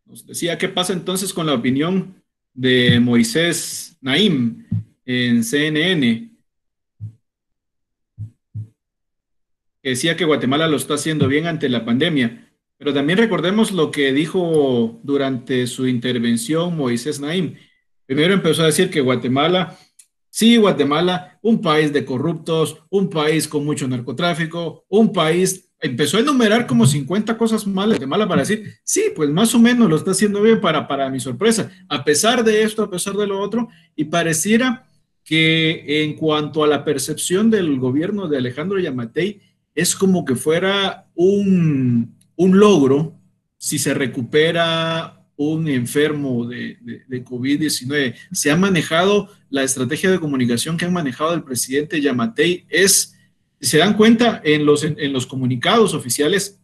nos 0.05 0.27
decía 0.27 0.59
qué 0.59 0.69
pasa 0.69 0.93
entonces 0.93 1.33
con 1.33 1.47
la 1.47 1.55
opinión 1.55 2.21
de 2.53 2.99
Moisés 2.99 3.97
Naim 4.01 4.67
en 5.07 5.45
CNN, 5.45 6.33
que 9.81 9.89
decía 9.91 10.17
que 10.17 10.25
Guatemala 10.25 10.67
lo 10.67 10.79
está 10.79 10.95
haciendo 10.95 11.29
bien 11.29 11.47
ante 11.47 11.69
la 11.69 11.85
pandemia. 11.85 12.53
Pero 12.77 12.93
también 12.93 13.21
recordemos 13.21 13.71
lo 13.71 13.93
que 13.93 14.13
dijo 14.13 14.99
durante 15.05 15.69
su 15.69 15.87
intervención 15.87 16.77
Moisés 16.77 17.21
Naim. 17.21 17.55
Primero 18.05 18.35
empezó 18.35 18.63
a 18.65 18.67
decir 18.67 18.91
que 18.91 19.01
Guatemala 19.01 19.79
Sí, 20.39 20.57
Guatemala, 20.57 21.37
un 21.43 21.61
país 21.61 21.93
de 21.93 22.05
corruptos, 22.05 22.85
un 22.91 23.11
país 23.11 23.49
con 23.49 23.65
mucho 23.65 23.89
narcotráfico, 23.89 24.85
un 24.89 25.13
país, 25.13 25.69
empezó 25.81 26.17
a 26.17 26.21
enumerar 26.21 26.65
como 26.65 26.87
50 26.87 27.37
cosas 27.37 27.67
malas 27.67 27.99
de 27.99 28.07
Guatemala 28.07 28.29
para 28.29 28.43
decir, 28.43 28.75
sí, 28.85 29.07
pues 29.17 29.29
más 29.31 29.53
o 29.57 29.59
menos 29.59 29.91
lo 29.91 29.97
está 29.97 30.13
haciendo 30.13 30.41
bien 30.41 30.61
para, 30.61 30.87
para 30.87 31.11
mi 31.11 31.19
sorpresa, 31.19 31.73
a 31.89 32.05
pesar 32.05 32.45
de 32.45 32.63
esto, 32.63 32.85
a 32.85 32.89
pesar 32.89 33.17
de 33.17 33.27
lo 33.27 33.41
otro, 33.41 33.67
y 33.97 34.05
pareciera 34.05 34.87
que 35.25 36.05
en 36.05 36.15
cuanto 36.15 36.63
a 36.63 36.69
la 36.69 36.85
percepción 36.85 37.51
del 37.51 37.77
gobierno 37.77 38.29
de 38.29 38.37
Alejandro 38.39 38.79
Yamatei, 38.79 39.41
es 39.75 39.97
como 39.97 40.25
que 40.25 40.37
fuera 40.37 41.09
un, 41.17 42.17
un 42.37 42.59
logro 42.61 43.19
si 43.57 43.81
se 43.81 43.93
recupera 43.93 45.18
un 45.39 45.69
enfermo 45.69 46.47
de, 46.47 46.79
de, 47.07 47.25
COVID-19. 47.25 48.15
Se 48.33 48.51
ha 48.51 48.57
manejado 48.57 49.31
la 49.51 49.63
estrategia 49.63 50.11
de 50.11 50.19
comunicación 50.19 50.77
que 50.77 50.85
ha 50.85 50.91
manejado 50.91 51.33
el 51.33 51.45
presidente 51.45 52.01
Yamatei. 52.01 52.67
Es, 52.69 53.17
se 53.61 53.79
dan 53.79 53.97
cuenta, 53.97 54.43
en 54.45 54.67
los, 54.67 54.83
en, 54.83 55.13
los 55.13 55.27
comunicados 55.27 55.95
oficiales, 55.95 56.59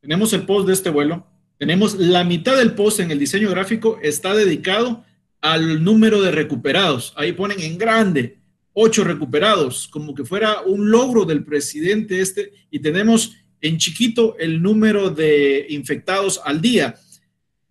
tenemos 0.00 0.32
el 0.32 0.44
post 0.44 0.66
de 0.66 0.72
este 0.72 0.90
vuelo, 0.90 1.24
tenemos 1.56 1.94
la 1.94 2.24
mitad 2.24 2.56
del 2.56 2.74
post 2.74 2.98
en 2.98 3.12
el 3.12 3.18
diseño 3.20 3.48
gráfico, 3.48 4.00
está 4.02 4.34
dedicado 4.34 5.04
al 5.40 5.84
número 5.84 6.20
de 6.20 6.32
recuperados. 6.32 7.14
Ahí 7.16 7.30
ponen 7.30 7.60
en 7.60 7.78
grande, 7.78 8.38
ocho 8.72 9.04
recuperados, 9.04 9.86
como 9.86 10.16
que 10.16 10.24
fuera 10.24 10.62
un 10.62 10.90
logro 10.90 11.24
del 11.24 11.44
presidente 11.44 12.20
este, 12.20 12.54
y 12.72 12.80
tenemos 12.80 13.36
en 13.60 13.78
chiquito 13.78 14.36
el 14.40 14.60
número 14.60 15.10
de 15.10 15.66
infectados 15.68 16.40
al 16.44 16.60
día 16.60 16.96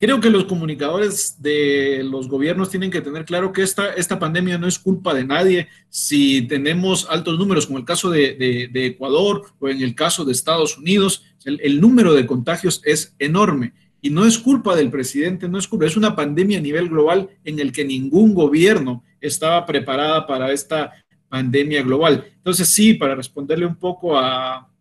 Creo 0.01 0.21
que 0.21 0.29
los 0.29 0.45
comunicadores 0.45 1.41
de 1.41 2.03
los 2.05 2.29
gobiernos 2.29 2.69
tienen 2.69 2.89
que 2.89 3.01
tener 3.01 3.25
claro 3.25 3.51
que 3.51 3.63
esta, 3.63 3.91
esta 3.95 4.17
pandemia 4.17 4.57
no 4.57 4.65
es 4.65 4.79
culpa 4.79 5.13
de 5.13 5.25
nadie. 5.25 5.67
Si 5.89 6.43
tenemos 6.43 7.05
altos 7.09 7.37
números, 7.37 7.65
como 7.65 7.79
el 7.79 7.85
caso 7.85 8.09
de, 8.09 8.69
Ecuador 8.73 9.43
o 9.59 9.67
en 9.67 9.81
el 9.81 9.95
caso 9.95 10.23
de 10.23 10.31
Estados 10.31 10.77
Unidos, 10.77 11.25
el, 11.43 11.81
número 11.81 12.13
de 12.13 12.25
contagios 12.25 12.81
es 12.85 13.13
enorme. 13.19 13.73
Y 14.01 14.09
no 14.09 14.25
es 14.25 14.39
culpa 14.39 14.73
del 14.73 14.89
presidente, 14.89 15.49
no 15.49 15.57
es 15.57 15.67
culpa, 15.67 15.85
es 15.85 15.97
una 15.97 16.15
pandemia 16.15 16.59
a 16.59 16.61
nivel 16.61 16.87
global 16.87 17.27
en 17.43 17.59
el 17.59 17.73
que 17.73 17.83
ningún 17.83 18.33
gobierno 18.33 19.03
estaba 19.19 19.65
preparada 19.65 20.25
para 20.25 20.53
esta 20.53 20.93
pandemia 21.27 21.83
global. 21.83 22.25
Entonces, 22.37 22.69
sí, 22.69 22.93
para 22.93 23.15
responderle 23.15 23.65
un 23.65 23.75
poco 23.75 24.17
a, 24.17 24.71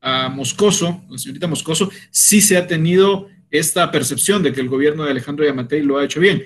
a 0.00 0.28
Moscoso, 0.30 1.02
la 1.10 1.18
señorita 1.18 1.46
Moscoso, 1.46 1.90
sí 2.10 2.40
se 2.40 2.56
ha 2.56 2.66
tenido 2.66 3.28
esta 3.52 3.90
percepción 3.90 4.42
de 4.42 4.52
que 4.52 4.60
el 4.60 4.68
gobierno 4.68 5.04
de 5.04 5.12
Alejandro 5.12 5.44
Yamatei 5.44 5.82
lo 5.82 5.98
ha 5.98 6.04
hecho 6.04 6.18
bien. 6.18 6.42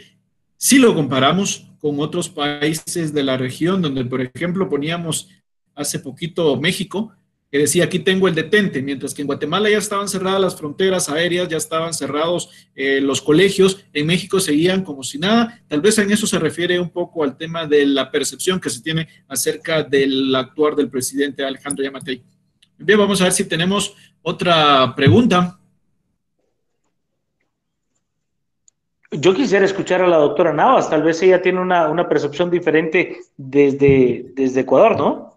Si 0.59 0.79
lo 0.79 0.95
comparamos 0.95 1.67
con 1.79 2.01
otros 2.01 2.29
países 2.29 3.15
de 3.15 3.23
la 3.23 3.37
región, 3.37 3.81
donde, 3.81 4.05
por 4.05 4.21
ejemplo, 4.21 4.69
poníamos 4.69 5.29
hace 5.75 6.01
poquito 6.01 6.61
México, 6.61 7.13
que 7.51 7.59
decía 7.59 7.85
aquí 7.85 8.01
tengo 8.01 8.27
el 8.27 8.35
detente, 8.35 8.83
mientras 8.83 9.15
que 9.15 9.23
en 9.23 9.27
Guatemala 9.27 9.71
ya 9.71 9.79
estaban 9.79 10.09
cerradas 10.09 10.41
las 10.41 10.57
fronteras 10.57 11.09
aéreas, 11.09 11.49
ya 11.49 11.59
estaban 11.59 11.95
cerrados 11.95 12.51
eh, 12.75 13.01
los 13.01 13.23
colegios, 13.23 13.85
en 13.93 14.07
México 14.07 14.41
seguían 14.41 14.83
como 14.83 15.05
si 15.05 15.19
nada. 15.19 15.63
Tal 15.69 15.81
vez 15.81 15.97
en 15.99 16.11
eso 16.11 16.27
se 16.27 16.41
refiere 16.41 16.81
un 16.81 16.91
poco 16.91 17.23
al 17.23 17.37
tema 17.37 17.67
de 17.67 17.87
la 17.87 18.11
percepción 18.11 18.59
que 18.59 18.69
se 18.69 18.83
tiene 18.83 19.07
acerca 19.29 19.85
del 19.85 20.35
actuar 20.35 20.75
del 20.75 20.91
presidente 20.91 21.45
Alejandro 21.45 21.85
Yamatei. 21.85 22.21
Bien, 22.79 22.99
vamos 22.99 23.21
a 23.21 23.25
ver 23.25 23.33
si 23.33 23.45
tenemos 23.45 23.95
otra 24.23 24.93
pregunta. 24.97 25.61
Yo 29.13 29.35
quisiera 29.35 29.65
escuchar 29.65 30.03
a 30.03 30.09
la 30.09 30.17
doctora 30.17 30.53
Navas, 30.53 30.91
tal 30.91 31.03
vez 31.03 31.23
ella 31.23 31.41
tiene 31.41 31.61
una, 31.61 32.09
percepción 32.09 32.51
diferente 32.51 33.21
desde, 33.37 34.33
desde 34.35 34.61
Ecuador, 34.61 34.99
¿no? 34.99 35.37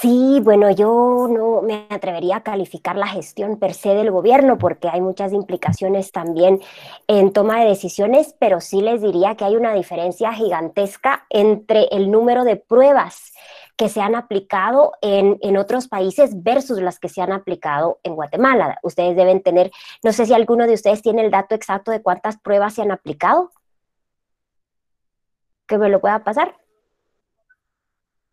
Sí, 0.00 0.40
bueno, 0.42 0.70
yo 0.70 1.28
no 1.30 1.60
me 1.62 1.86
atrevería 1.90 2.36
a 2.36 2.42
calificar 2.42 2.96
la 2.96 3.06
gestión 3.06 3.58
per 3.58 3.74
se 3.74 3.90
del 3.90 4.10
gobierno 4.10 4.56
porque 4.56 4.88
hay 4.88 5.02
muchas 5.02 5.32
implicaciones 5.32 6.10
también 6.10 6.60
en 7.06 7.32
toma 7.32 7.60
de 7.60 7.68
decisiones, 7.68 8.34
pero 8.38 8.60
sí 8.62 8.80
les 8.80 9.02
diría 9.02 9.34
que 9.34 9.44
hay 9.44 9.56
una 9.56 9.74
diferencia 9.74 10.32
gigantesca 10.32 11.26
entre 11.28 11.84
el 11.92 12.10
número 12.10 12.44
de 12.44 12.56
pruebas 12.56 13.34
que 13.80 13.88
se 13.88 14.02
han 14.02 14.14
aplicado 14.14 14.92
en, 15.00 15.56
otros 15.56 15.88
países 15.88 16.42
versus 16.42 16.82
las 16.82 16.98
que 16.98 17.08
se 17.08 17.22
han 17.22 17.32
aplicado 17.32 17.98
en 18.02 18.14
Guatemala. 18.14 18.78
Ustedes 18.82 19.16
deben 19.16 19.42
tener, 19.42 19.70
no 20.04 20.12
sé 20.12 20.26
si 20.26 20.34
alguno 20.34 20.66
de 20.66 20.74
ustedes 20.74 21.00
tiene 21.00 21.24
el 21.24 21.30
dato 21.30 21.54
exacto 21.54 21.90
de 21.90 22.02
cuántas 22.02 22.36
pruebas 22.36 22.74
se 22.74 22.82
han 22.82 22.90
aplicado. 22.90 23.50
Que 25.66 25.78
me 25.78 25.88
lo 25.88 25.98
pueda 26.02 26.22
pasar. 26.24 26.58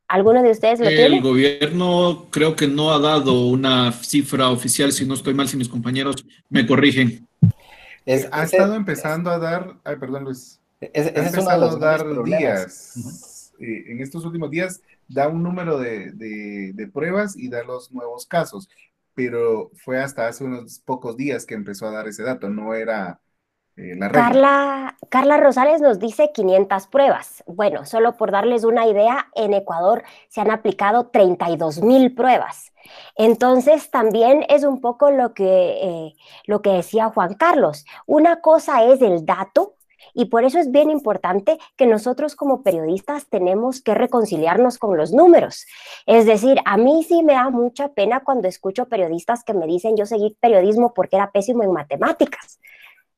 ¿Alguno 0.10 0.44
de 0.44 0.52
ustedes 0.52 0.82
lo 0.82 0.90
tiene? 0.90 1.16
El 1.16 1.22
gobierno 1.22 2.28
creo 2.30 2.58
que 2.58 2.68
no 2.68 2.92
ha 2.92 3.00
dado 3.00 3.48
una 3.48 3.94
cifra 3.94 4.50
oficial, 4.50 4.92
si 4.92 5.06
no 5.06 5.14
estoy 5.14 5.34
mal, 5.34 5.48
si 5.48 5.56
mis 5.56 5.70
compañeros 5.70 6.26
me 6.50 6.68
corrigen. 6.68 7.26
ha 8.32 8.44
estado 8.44 8.76
empezando 8.76 9.30
a 9.30 9.40
dar, 9.40 9.78
ay, 9.86 9.96
perdón 9.96 10.26
Luis, 10.26 10.60
ha 10.82 10.88
empezado 10.94 11.70
a 11.70 11.76
dar 11.78 12.24
días. 12.26 13.54
Eh, 13.60 13.86
en 13.88 14.02
estos 14.02 14.24
últimos 14.24 14.52
días 14.52 14.82
da 15.08 15.28
un 15.28 15.44
número 15.44 15.78
de, 15.78 16.90
pruebas 16.94 17.38
y 17.38 17.50
da 17.50 17.64
los 17.64 17.92
nuevos 17.92 18.26
casos, 18.26 18.70
pero 19.14 19.72
fue 19.76 20.00
hasta 20.02 20.28
hace 20.28 20.44
unos 20.44 20.80
pocos 20.80 21.18
días 21.18 21.46
que 21.46 21.56
empezó 21.56 21.88
a 21.88 21.92
dar 21.92 22.08
ese 22.08 22.24
dato, 22.24 22.50
no 22.50 22.74
era 22.74 23.20
eh, 23.76 23.96
la. 23.96 24.12
Carla, 24.12 24.98
Carla 25.10 25.38
Rosales 25.38 25.82
nos 25.82 26.00
dice 26.00 26.32
500 26.34 26.88
pruebas. 26.88 27.44
Bueno, 27.48 27.86
solo 27.86 28.18
por 28.18 28.32
darles 28.32 28.64
una 28.64 28.88
idea, 28.88 29.30
en 29.36 29.54
Ecuador 29.54 30.04
se 30.28 30.42
han 30.42 30.52
aplicado 30.52 31.08
32 31.08 31.82
mil 31.82 32.14
pruebas. 32.14 32.74
Entonces, 33.16 33.90
también 33.92 34.46
es 34.50 34.64
un 34.64 34.82
poco 34.82 35.12
lo 35.12 35.34
que, 35.34 35.80
eh, 35.82 36.14
lo 36.46 36.62
que 36.62 36.72
decía 36.72 37.10
Juan 37.10 37.34
Carlos. 37.36 37.86
Una 38.06 38.42
cosa 38.42 38.84
es 38.84 39.02
el 39.02 39.26
dato 39.26 39.77
y 40.18 40.26
por 40.26 40.44
eso 40.44 40.58
es 40.58 40.72
bien 40.72 40.90
importante 40.90 41.60
que 41.76 41.86
nosotros 41.86 42.36
como 42.36 42.64
periodistas 42.64 43.28
tenemos 43.30 43.82
que 43.82 43.94
reconciliarnos 43.94 44.80
con 44.80 44.98
los 44.98 45.14
números. 45.14 45.68
Es 46.08 46.26
decir, 46.26 46.58
a 46.66 46.76
mí 46.76 47.06
sí 47.08 47.22
me 47.22 47.34
da 47.34 47.52
mucha 47.52 47.90
pena 47.90 48.24
cuando 48.24 48.48
escucho 48.48 48.88
periodistas 48.88 49.44
que 49.44 49.54
me 49.54 49.68
dicen 49.68 49.96
yo 49.96 50.08
seguí 50.08 50.36
periodismo 50.42 50.96
porque 50.96 51.18
era 51.18 51.30
pésimo 51.30 51.62
en 51.62 51.72
matemáticas. 51.72 52.60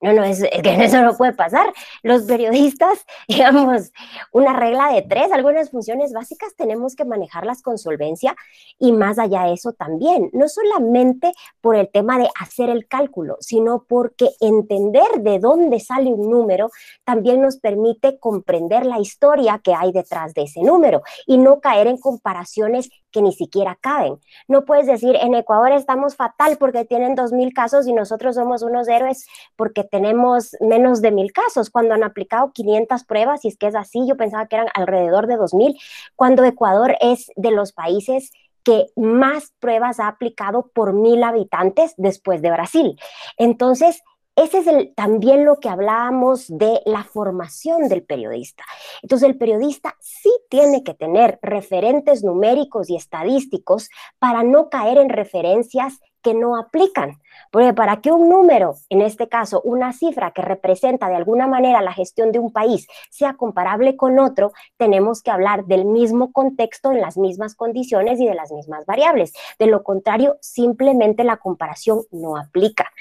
No, 0.01 0.13
no, 0.13 0.23
es, 0.23 0.41
que 0.41 0.83
eso 0.83 1.01
no 1.01 1.17
puede 1.17 1.33
pasar. 1.33 1.73
Los 2.03 2.23
periodistas, 2.23 3.05
digamos, 3.27 3.91
una 4.31 4.53
regla 4.53 4.93
de 4.93 5.01
tres, 5.01 5.31
algunas 5.31 5.71
funciones 5.71 6.13
básicas 6.13 6.55
tenemos 6.55 6.95
que 6.95 7.03
manejarlas 7.03 7.61
con 7.61 7.77
solvencia 7.77 8.35
y 8.77 8.93
más 8.93 9.19
allá 9.19 9.43
de 9.43 9.53
eso 9.53 9.73
también, 9.73 10.29
no 10.31 10.47
solamente 10.47 11.33
por 11.59 11.75
el 11.75 11.89
tema 11.89 12.17
de 12.17 12.29
hacer 12.39 12.69
el 12.69 12.87
cálculo, 12.87 13.37
sino 13.41 13.83
porque 13.87 14.29
entender 14.39 15.19
de 15.19 15.39
dónde 15.39 15.79
sale 15.79 16.13
un 16.13 16.29
número 16.29 16.69
también 17.03 17.41
nos 17.41 17.57
permite 17.57 18.19
comprender 18.19 18.85
la 18.85 18.99
historia 18.99 19.59
que 19.61 19.73
hay 19.73 19.91
detrás 19.91 20.33
de 20.33 20.43
ese 20.43 20.61
número 20.61 21.01
y 21.25 21.37
no 21.37 21.59
caer 21.59 21.87
en 21.87 21.97
comparaciones 21.97 22.89
que 23.11 23.21
ni 23.21 23.33
siquiera 23.33 23.77
caben. 23.79 24.19
No 24.47 24.65
puedes 24.65 24.87
decir, 24.87 25.15
en 25.19 25.35
Ecuador 25.35 25.71
estamos 25.71 26.15
fatal 26.15 26.57
porque 26.57 26.85
tienen 26.85 27.15
dos 27.15 27.31
mil 27.31 27.53
casos 27.53 27.87
y 27.87 27.93
nosotros 27.93 28.35
somos 28.35 28.61
unos 28.61 28.87
héroes 28.87 29.27
porque 29.55 29.83
tenemos 29.83 30.55
menos 30.59 31.01
de 31.01 31.11
mil 31.11 31.31
casos, 31.31 31.69
cuando 31.69 31.93
han 31.93 32.03
aplicado 32.03 32.51
500 32.51 33.03
pruebas, 33.03 33.45
y 33.45 33.49
es 33.49 33.57
que 33.57 33.67
es 33.67 33.75
así, 33.75 34.07
yo 34.07 34.17
pensaba 34.17 34.47
que 34.47 34.55
eran 34.55 34.69
alrededor 34.73 35.27
de 35.27 35.37
2.000, 35.37 35.79
cuando 36.15 36.43
Ecuador 36.43 36.95
es 37.01 37.31
de 37.35 37.51
los 37.51 37.73
países 37.73 38.31
que 38.63 38.87
más 38.95 39.53
pruebas 39.59 39.99
ha 39.99 40.07
aplicado 40.07 40.69
por 40.73 40.93
mil 40.93 41.23
habitantes 41.23 41.93
después 41.97 42.41
de 42.41 42.51
Brasil. 42.51 42.99
Entonces, 43.37 44.03
ese 44.43 44.59
es 44.59 44.67
el, 44.67 44.93
también 44.95 45.45
lo 45.45 45.57
que 45.57 45.69
hablábamos 45.69 46.45
de 46.47 46.81
la 46.85 47.03
formación 47.03 47.89
del 47.89 48.03
periodista. 48.03 48.63
Entonces, 49.01 49.27
el 49.27 49.37
periodista 49.37 49.95
sí 49.99 50.31
tiene 50.49 50.83
que 50.83 50.93
tener 50.93 51.39
referentes 51.41 52.23
numéricos 52.23 52.89
y 52.89 52.95
estadísticos 52.95 53.89
para 54.17 54.43
no 54.43 54.69
caer 54.69 54.97
en 54.97 55.09
referencias 55.09 55.99
que 56.21 56.33
no 56.33 56.57
aplican. 56.57 57.19
Porque 57.51 57.73
para 57.73 58.01
que 58.01 58.11
un 58.11 58.29
número, 58.29 58.75
en 58.89 59.01
este 59.01 59.27
caso 59.27 59.61
una 59.63 59.93
cifra 59.93 60.31
que 60.31 60.41
representa 60.41 61.07
de 61.09 61.15
alguna 61.15 61.47
manera 61.47 61.81
la 61.81 61.93
gestión 61.93 62.31
de 62.31 62.39
un 62.39 62.51
país, 62.51 62.87
sea 63.09 63.33
comparable 63.33 63.95
con 63.95 64.19
otro, 64.19 64.51
tenemos 64.77 65.21
que 65.21 65.31
hablar 65.31 65.65
del 65.65 65.85
mismo 65.85 66.31
contexto 66.31 66.91
en 66.91 67.01
las 67.01 67.17
mismas 67.17 67.55
condiciones 67.55 68.19
y 68.19 68.25
de 68.25 68.35
las 68.35 68.51
mismas 68.51 68.85
variables. 68.85 69.33
De 69.57 69.67
lo 69.67 69.83
contrario, 69.83 70.37
simplemente 70.41 71.23
la 71.23 71.37
comparación 71.37 72.03
no 72.11 72.37
aplica. 72.37 72.91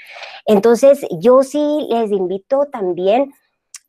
Entonces, 0.45 1.05
yo 1.19 1.43
sí 1.43 1.87
les 1.89 2.11
invito 2.11 2.67
también 2.71 3.33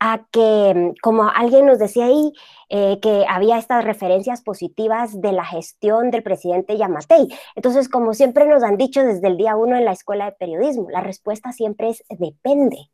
a 0.01 0.26
que, 0.32 0.74
mm, 0.74 0.94
como 1.03 1.28
alguien 1.28 1.66
nos 1.66 1.78
decía 1.78 2.07
ahí, 2.07 2.32
eh, 2.70 2.98
que 3.01 3.24
había 3.28 3.59
estas 3.59 3.84
referencias 3.84 4.42
positivas 4.42 5.20
de 5.20 5.32
la 5.32 5.44
gestión 5.44 6.11
del 6.11 6.22
presidente 6.22 6.76
Yamatei. 6.76 7.28
Entonces, 7.55 7.88
como 7.88 8.14
siempre 8.14 8.46
nos 8.46 8.62
han 8.62 8.76
dicho 8.76 9.05
desde 9.05 9.28
el 9.28 9.36
día 9.36 9.57
uno 9.57 9.76
en 9.76 9.84
la 9.84 9.92
escuela 9.92 10.24
de 10.24 10.32
periodismo, 10.32 10.88
la 10.90 11.03
respuesta 11.03 11.53
siempre 11.53 11.90
es 11.90 12.03
depende. 12.09 12.90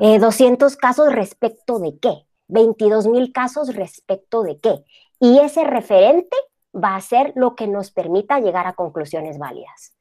200 0.00 0.72
eh, 0.72 0.76
casos 0.76 1.12
respecto 1.12 1.78
de 1.78 1.98
qué? 1.98 2.26
22 2.48 3.08
mil 3.08 3.32
casos 3.32 3.74
respecto 3.74 4.42
de 4.42 4.58
qué? 4.60 4.84
Y 5.20 5.38
ese 5.38 5.64
referente 5.64 6.36
va 6.74 6.94
a 6.94 7.00
ser 7.00 7.32
lo 7.34 7.54
que 7.54 7.66
nos 7.66 7.90
permita 7.90 8.40
llegar 8.40 8.66
a 8.66 8.74
conclusiones 8.74 9.38
válidas. 9.38 9.97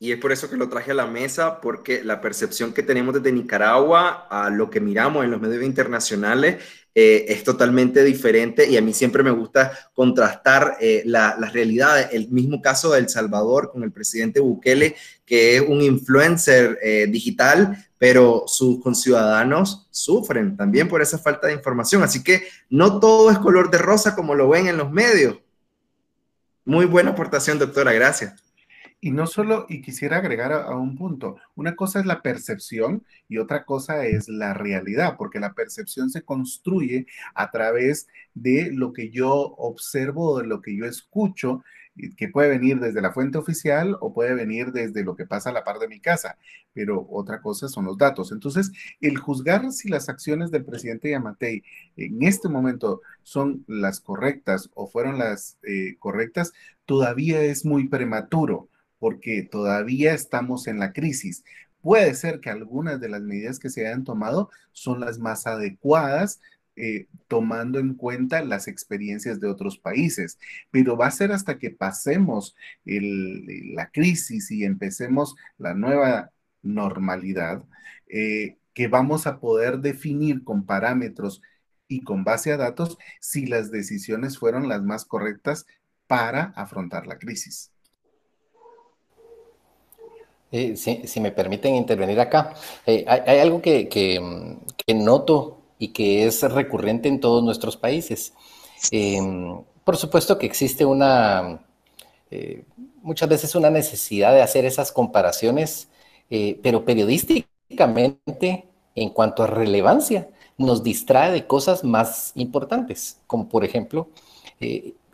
Y 0.00 0.12
es 0.12 0.18
por 0.18 0.30
eso 0.30 0.48
que 0.48 0.56
lo 0.56 0.68
traje 0.68 0.92
a 0.92 0.94
la 0.94 1.06
mesa, 1.06 1.60
porque 1.60 2.04
la 2.04 2.20
percepción 2.20 2.72
que 2.72 2.84
tenemos 2.84 3.14
desde 3.14 3.32
Nicaragua 3.32 4.28
a 4.30 4.48
lo 4.48 4.70
que 4.70 4.80
miramos 4.80 5.24
en 5.24 5.32
los 5.32 5.40
medios 5.40 5.64
internacionales 5.64 6.62
eh, 6.94 7.32
es 7.32 7.44
totalmente 7.44 8.02
diferente 8.02 8.68
y 8.68 8.76
a 8.76 8.80
mí 8.80 8.92
siempre 8.92 9.22
me 9.22 9.30
gusta 9.30 9.70
contrastar 9.92 10.76
eh, 10.80 11.02
las 11.04 11.52
realidades. 11.52 12.08
El 12.12 12.28
mismo 12.28 12.62
caso 12.62 12.90
de 12.90 13.00
El 13.00 13.08
Salvador 13.08 13.70
con 13.72 13.82
el 13.82 13.92
presidente 13.92 14.40
Bukele, 14.40 14.96
que 15.24 15.56
es 15.56 15.62
un 15.62 15.82
influencer 15.82 16.78
eh, 16.82 17.06
digital, 17.08 17.88
pero 17.98 18.44
sus 18.46 18.80
conciudadanos 18.80 19.88
sufren 19.90 20.56
también 20.56 20.88
por 20.88 21.02
esa 21.02 21.18
falta 21.18 21.48
de 21.48 21.54
información. 21.54 22.02
Así 22.02 22.22
que 22.22 22.48
no 22.70 23.00
todo 23.00 23.30
es 23.30 23.38
color 23.38 23.70
de 23.70 23.78
rosa 23.78 24.14
como 24.14 24.34
lo 24.34 24.48
ven 24.48 24.68
en 24.68 24.76
los 24.76 24.90
medios. 24.90 25.38
Muy 26.64 26.86
buena 26.86 27.10
aportación, 27.10 27.58
doctora. 27.58 27.92
Gracias. 27.92 28.47
Y 29.00 29.12
no 29.12 29.26
solo, 29.28 29.66
y 29.68 29.80
quisiera 29.80 30.16
agregar 30.16 30.52
a, 30.52 30.76
un 30.76 30.96
punto, 30.96 31.36
una 31.54 31.76
cosa 31.76 32.00
es 32.00 32.06
la 32.06 32.20
percepción 32.20 33.04
y 33.28 33.38
otra 33.38 33.64
cosa 33.64 34.04
es 34.06 34.28
la 34.28 34.54
realidad, 34.54 35.16
porque 35.16 35.38
la 35.38 35.54
percepción 35.54 36.10
se 36.10 36.22
construye 36.22 37.06
a 37.34 37.50
través 37.50 38.08
de 38.34 38.72
lo 38.72 38.92
que 38.92 39.10
yo 39.10 39.30
observo, 39.32 40.40
de 40.40 40.46
lo 40.48 40.60
que 40.60 40.76
yo 40.76 40.84
escucho 40.84 41.62
que 42.16 42.28
puede 42.28 42.48
venir 42.48 42.78
desde 42.80 43.00
la 43.00 43.12
fuente 43.12 43.38
oficial 43.38 43.96
o 44.00 44.12
puede 44.12 44.34
venir 44.34 44.72
desde 44.72 45.04
lo 45.04 45.16
que 45.16 45.26
pasa 45.26 45.50
a 45.50 45.52
la 45.52 45.64
par 45.64 45.78
de 45.78 45.88
mi 45.88 46.00
casa, 46.00 46.38
pero 46.72 47.06
otra 47.10 47.40
cosa 47.40 47.68
son 47.68 47.84
los 47.84 47.98
datos. 47.98 48.32
Entonces, 48.32 48.70
el 49.00 49.18
juzgar 49.18 49.72
si 49.72 49.88
las 49.88 50.08
acciones 50.08 50.50
del 50.50 50.64
presidente 50.64 51.10
Yamatei 51.10 51.62
en 51.96 52.22
este 52.22 52.48
momento 52.48 53.02
son 53.22 53.64
las 53.66 54.00
correctas 54.00 54.70
o 54.74 54.86
fueron 54.86 55.18
las 55.18 55.58
eh, 55.62 55.96
correctas, 55.98 56.52
todavía 56.84 57.42
es 57.42 57.64
muy 57.64 57.88
prematuro 57.88 58.68
porque 58.98 59.42
todavía 59.42 60.14
estamos 60.14 60.66
en 60.66 60.78
la 60.78 60.92
crisis. 60.92 61.44
Puede 61.80 62.14
ser 62.14 62.40
que 62.40 62.50
algunas 62.50 63.00
de 63.00 63.08
las 63.08 63.22
medidas 63.22 63.58
que 63.58 63.70
se 63.70 63.86
hayan 63.86 64.04
tomado 64.04 64.50
son 64.72 65.00
las 65.00 65.18
más 65.18 65.46
adecuadas, 65.46 66.40
eh, 66.76 67.06
tomando 67.26 67.78
en 67.78 67.94
cuenta 67.94 68.44
las 68.44 68.68
experiencias 68.68 69.40
de 69.40 69.48
otros 69.48 69.78
países, 69.78 70.38
pero 70.70 70.96
va 70.96 71.08
a 71.08 71.10
ser 71.10 71.32
hasta 71.32 71.58
que 71.58 71.70
pasemos 71.70 72.54
la 72.84 73.90
crisis 73.90 74.50
y 74.50 74.64
empecemos 74.64 75.34
la 75.58 75.74
nueva 75.74 76.30
normalidad, 76.62 77.64
eh, 78.08 78.58
que 78.74 78.88
vamos 78.88 79.26
a 79.26 79.40
poder 79.40 79.78
definir 79.80 80.44
con 80.44 80.66
parámetros 80.66 81.42
y 81.88 82.02
con 82.02 82.22
base 82.24 82.52
a 82.52 82.56
datos 82.56 82.98
si 83.20 83.46
las 83.46 83.70
decisiones 83.72 84.38
fueron 84.38 84.68
las 84.68 84.82
más 84.82 85.04
correctas 85.04 85.66
para 86.06 86.52
afrontar 86.56 87.06
la 87.06 87.18
crisis. 87.18 87.72
Eh, 90.50 90.76
si, 90.76 91.20
me 91.20 91.30
permiten 91.30 91.74
intervenir 91.74 92.18
acá, 92.20 92.54
eh, 92.86 93.04
hay, 93.06 93.38
algo 93.38 93.60
que, 93.60 94.18
noto 94.94 95.58
y 95.78 95.88
que 95.88 96.26
es 96.26 96.42
recurrente 96.42 97.08
en 97.08 97.20
todos 97.20 97.42
nuestros 97.44 97.76
países. 97.76 98.32
Em, 98.90 99.60
por 99.84 99.96
supuesto 99.96 100.38
que 100.38 100.46
existe 100.46 100.84
una, 100.84 101.60
eh, 102.30 102.64
muchas 103.02 103.28
veces 103.28 103.54
una 103.54 103.70
necesidad 103.70 104.32
de 104.32 104.42
hacer 104.42 104.64
esas 104.64 104.92
comparaciones, 104.92 105.88
pero 106.62 106.84
periodísticamente, 106.84 108.66
en 108.94 109.10
cuanto 109.10 109.42
a 109.42 109.46
relevancia, 109.46 110.28
nos 110.58 110.82
distrae 110.82 111.32
de 111.32 111.46
cosas 111.46 111.84
más 111.84 112.32
importantes, 112.34 113.20
como 113.26 113.48
por 113.48 113.64
ejemplo, 113.64 114.08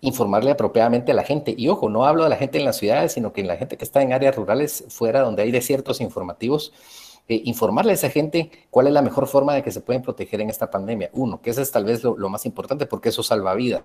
informarle 0.04 0.50
apropiadamente 0.50 1.12
a 1.12 1.14
la 1.14 1.24
gente. 1.24 1.54
Y 1.56 1.68
ojo, 1.68 1.88
no 1.88 2.04
hablo 2.04 2.24
de 2.24 2.30
la 2.30 2.36
gente 2.36 2.58
en 2.58 2.64
las 2.64 2.76
ciudades, 2.76 3.12
sino 3.12 3.32
que 3.32 3.40
en 3.40 3.48
la 3.48 3.56
gente 3.56 3.76
que 3.76 3.84
está 3.84 4.02
en 4.02 4.12
áreas 4.12 4.36
rurales, 4.36 4.84
fuera 4.88 5.20
donde 5.20 5.42
hay 5.42 5.50
desiertos 5.50 6.00
informativos, 6.00 6.72
eh, 7.26 7.40
informarle 7.44 7.92
a 7.92 7.94
esa 7.94 8.10
gente 8.10 8.50
cuál 8.70 8.86
es 8.86 8.92
la 8.92 9.00
mejor 9.00 9.26
forma 9.26 9.54
de 9.54 9.62
que 9.62 9.70
se 9.70 9.80
pueden 9.80 10.02
proteger 10.02 10.40
en 10.40 10.50
esta 10.50 10.70
pandemia. 10.70 11.10
Uno, 11.14 11.40
que 11.40 11.50
eso 11.50 11.62
es 11.62 11.70
tal 11.70 11.84
vez 11.84 12.04
lo, 12.04 12.28
más 12.28 12.44
importante 12.44 12.86
porque 12.86 13.08
eso 13.08 13.22
salva 13.22 13.54
vidas. 13.54 13.84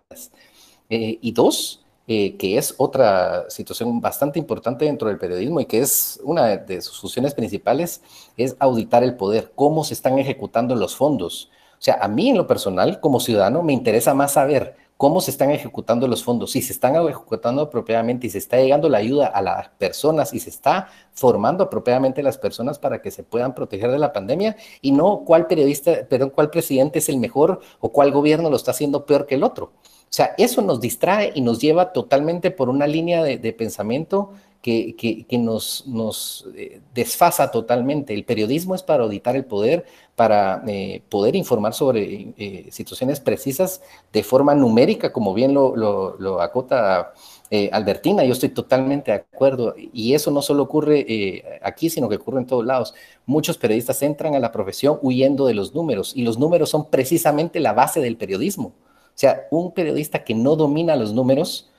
Eh, 0.89 1.19
y 1.21 1.31
dos, 1.31 1.85
eh, 2.07 2.35
que 2.37 2.57
es 2.57 2.75
otra 2.77 3.49
situación 3.49 4.01
bastante 4.01 4.39
importante 4.39 4.85
dentro 4.85 5.07
del 5.07 5.19
periodismo 5.19 5.61
y 5.61 5.65
que 5.65 5.79
es 5.79 6.19
una 6.23 6.57
de 6.57 6.81
sus 6.81 6.99
funciones 6.99 7.33
principales, 7.33 8.01
es 8.35 8.55
auditar 8.59 9.03
el 9.03 9.15
poder, 9.15 9.51
cómo 9.55 9.83
se 9.83 9.93
están 9.93 10.19
ejecutando 10.19 10.75
los 10.75 10.95
fondos. 10.95 11.49
O 11.79 11.81
sea, 11.81 11.97
a 12.01 12.09
mí 12.09 12.29
en 12.29 12.37
lo 12.37 12.45
personal, 12.45 12.99
como 12.99 13.21
ciudadano, 13.21 13.63
me 13.63 13.71
interesa 13.71 14.13
más 14.13 14.33
saber 14.33 14.75
cómo 14.99 15.21
se 15.21 15.31
están 15.31 15.49
ejecutando 15.51 16.09
los 16.09 16.25
fondos, 16.25 16.51
si 16.51 16.61
se 16.61 16.73
están 16.73 16.93
ejecutando 17.07 17.61
apropiadamente 17.61 18.27
y 18.27 18.29
se 18.29 18.37
está 18.37 18.57
llegando 18.57 18.89
la 18.89 18.97
ayuda 18.97 19.27
a 19.27 19.41
las 19.41 19.69
personas 19.69 20.33
y 20.33 20.41
se 20.41 20.49
está 20.49 20.89
formando 21.13 21.63
apropiadamente 21.63 22.21
las 22.21 22.37
personas 22.37 22.77
para 22.79 23.01
que 23.01 23.09
se 23.09 23.23
puedan 23.23 23.55
proteger 23.55 23.91
de 23.91 23.97
la 23.97 24.11
pandemia 24.11 24.57
y 24.81 24.91
no 24.91 25.23
cuál 25.25 25.47
periodista, 25.47 26.05
perdón, 26.09 26.31
cuál 26.31 26.49
presidente 26.49 26.99
es 26.99 27.07
el 27.07 27.17
mejor 27.17 27.61
o 27.79 27.93
cuál 27.93 28.11
gobierno 28.11 28.49
lo 28.49 28.57
está 28.57 28.71
haciendo 28.71 29.05
peor 29.05 29.25
que 29.25 29.35
el 29.35 29.43
otro. 29.43 29.71
O 30.09 30.11
sea, 30.11 30.33
eso 30.37 30.61
nos 30.61 30.81
distrae 30.81 31.31
y 31.33 31.39
nos 31.39 31.61
lleva 31.61 31.93
totalmente 31.93 32.51
por 32.51 32.67
una 32.67 32.85
línea 32.85 33.23
de, 33.23 33.53
pensamiento 33.53 34.31
que, 34.61 35.25
nos, 35.39 35.87
nos 35.87 36.47
eh, 36.55 36.81
desfasa 36.93 37.49
totalmente. 37.49 38.13
El 38.13 38.25
periodismo 38.25 38.75
es 38.75 38.83
para 38.83 39.03
auditar 39.03 39.35
el 39.35 39.45
poder, 39.45 39.85
para 40.19 40.61
eh, 40.67 41.01
poder 41.07 41.37
informar 41.37 41.73
sobre 41.73 42.33
eh, 42.37 42.67
situaciones 42.71 43.21
precisas 43.21 43.81
de 44.11 44.21
forma 44.21 44.53
numérica, 44.53 45.13
como 45.13 45.33
bien 45.33 45.53
lo, 45.53 45.77
lo, 45.77 46.41
acota 46.41 47.13
eh, 47.49 47.69
Albertina. 47.71 48.25
Yo 48.25 48.33
estoy 48.33 48.49
totalmente 48.49 49.11
de 49.11 49.17
acuerdo. 49.19 49.75
Y 49.77 50.13
eso 50.13 50.29
no 50.29 50.41
solo 50.41 50.63
ocurre 50.63 51.61
aquí, 51.61 51.89
sino 51.89 52.09
que 52.09 52.17
ocurre 52.17 52.39
en 52.39 52.47
todos 52.47 52.65
lados. 52.65 52.93
Muchos 53.25 53.57
periodistas 53.57 54.01
entran 54.01 54.35
a 54.35 54.39
la 54.39 54.51
profesión 54.51 54.99
huyendo 55.01 55.45
de 55.45 55.53
los 55.53 55.73
números 55.73 56.11
y 56.13 56.23
los 56.23 56.37
números 56.37 56.69
son 56.69 56.89
precisamente 56.89 57.61
la 57.61 57.71
base 57.71 58.01
del 58.01 58.17
periodismo. 58.17 58.73
O 58.75 59.21
sea, 59.21 59.47
un 59.51 59.73
periodista 59.73 60.25
que 60.25 60.35
no 60.35 60.57
domina 60.57 60.97
los 60.97 61.13
números 61.13 61.69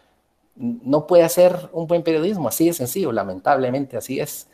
no 0.57 1.07
puede 1.07 1.23
hacer 1.23 1.71
un 1.73 1.87
buen 1.87 2.03
periodismo. 2.03 2.49
Así 2.49 2.67
de 2.67 2.73
sencillo, 2.73 3.13
lamentablemente, 3.13 3.97
así 3.97 4.21
es. 4.21 4.49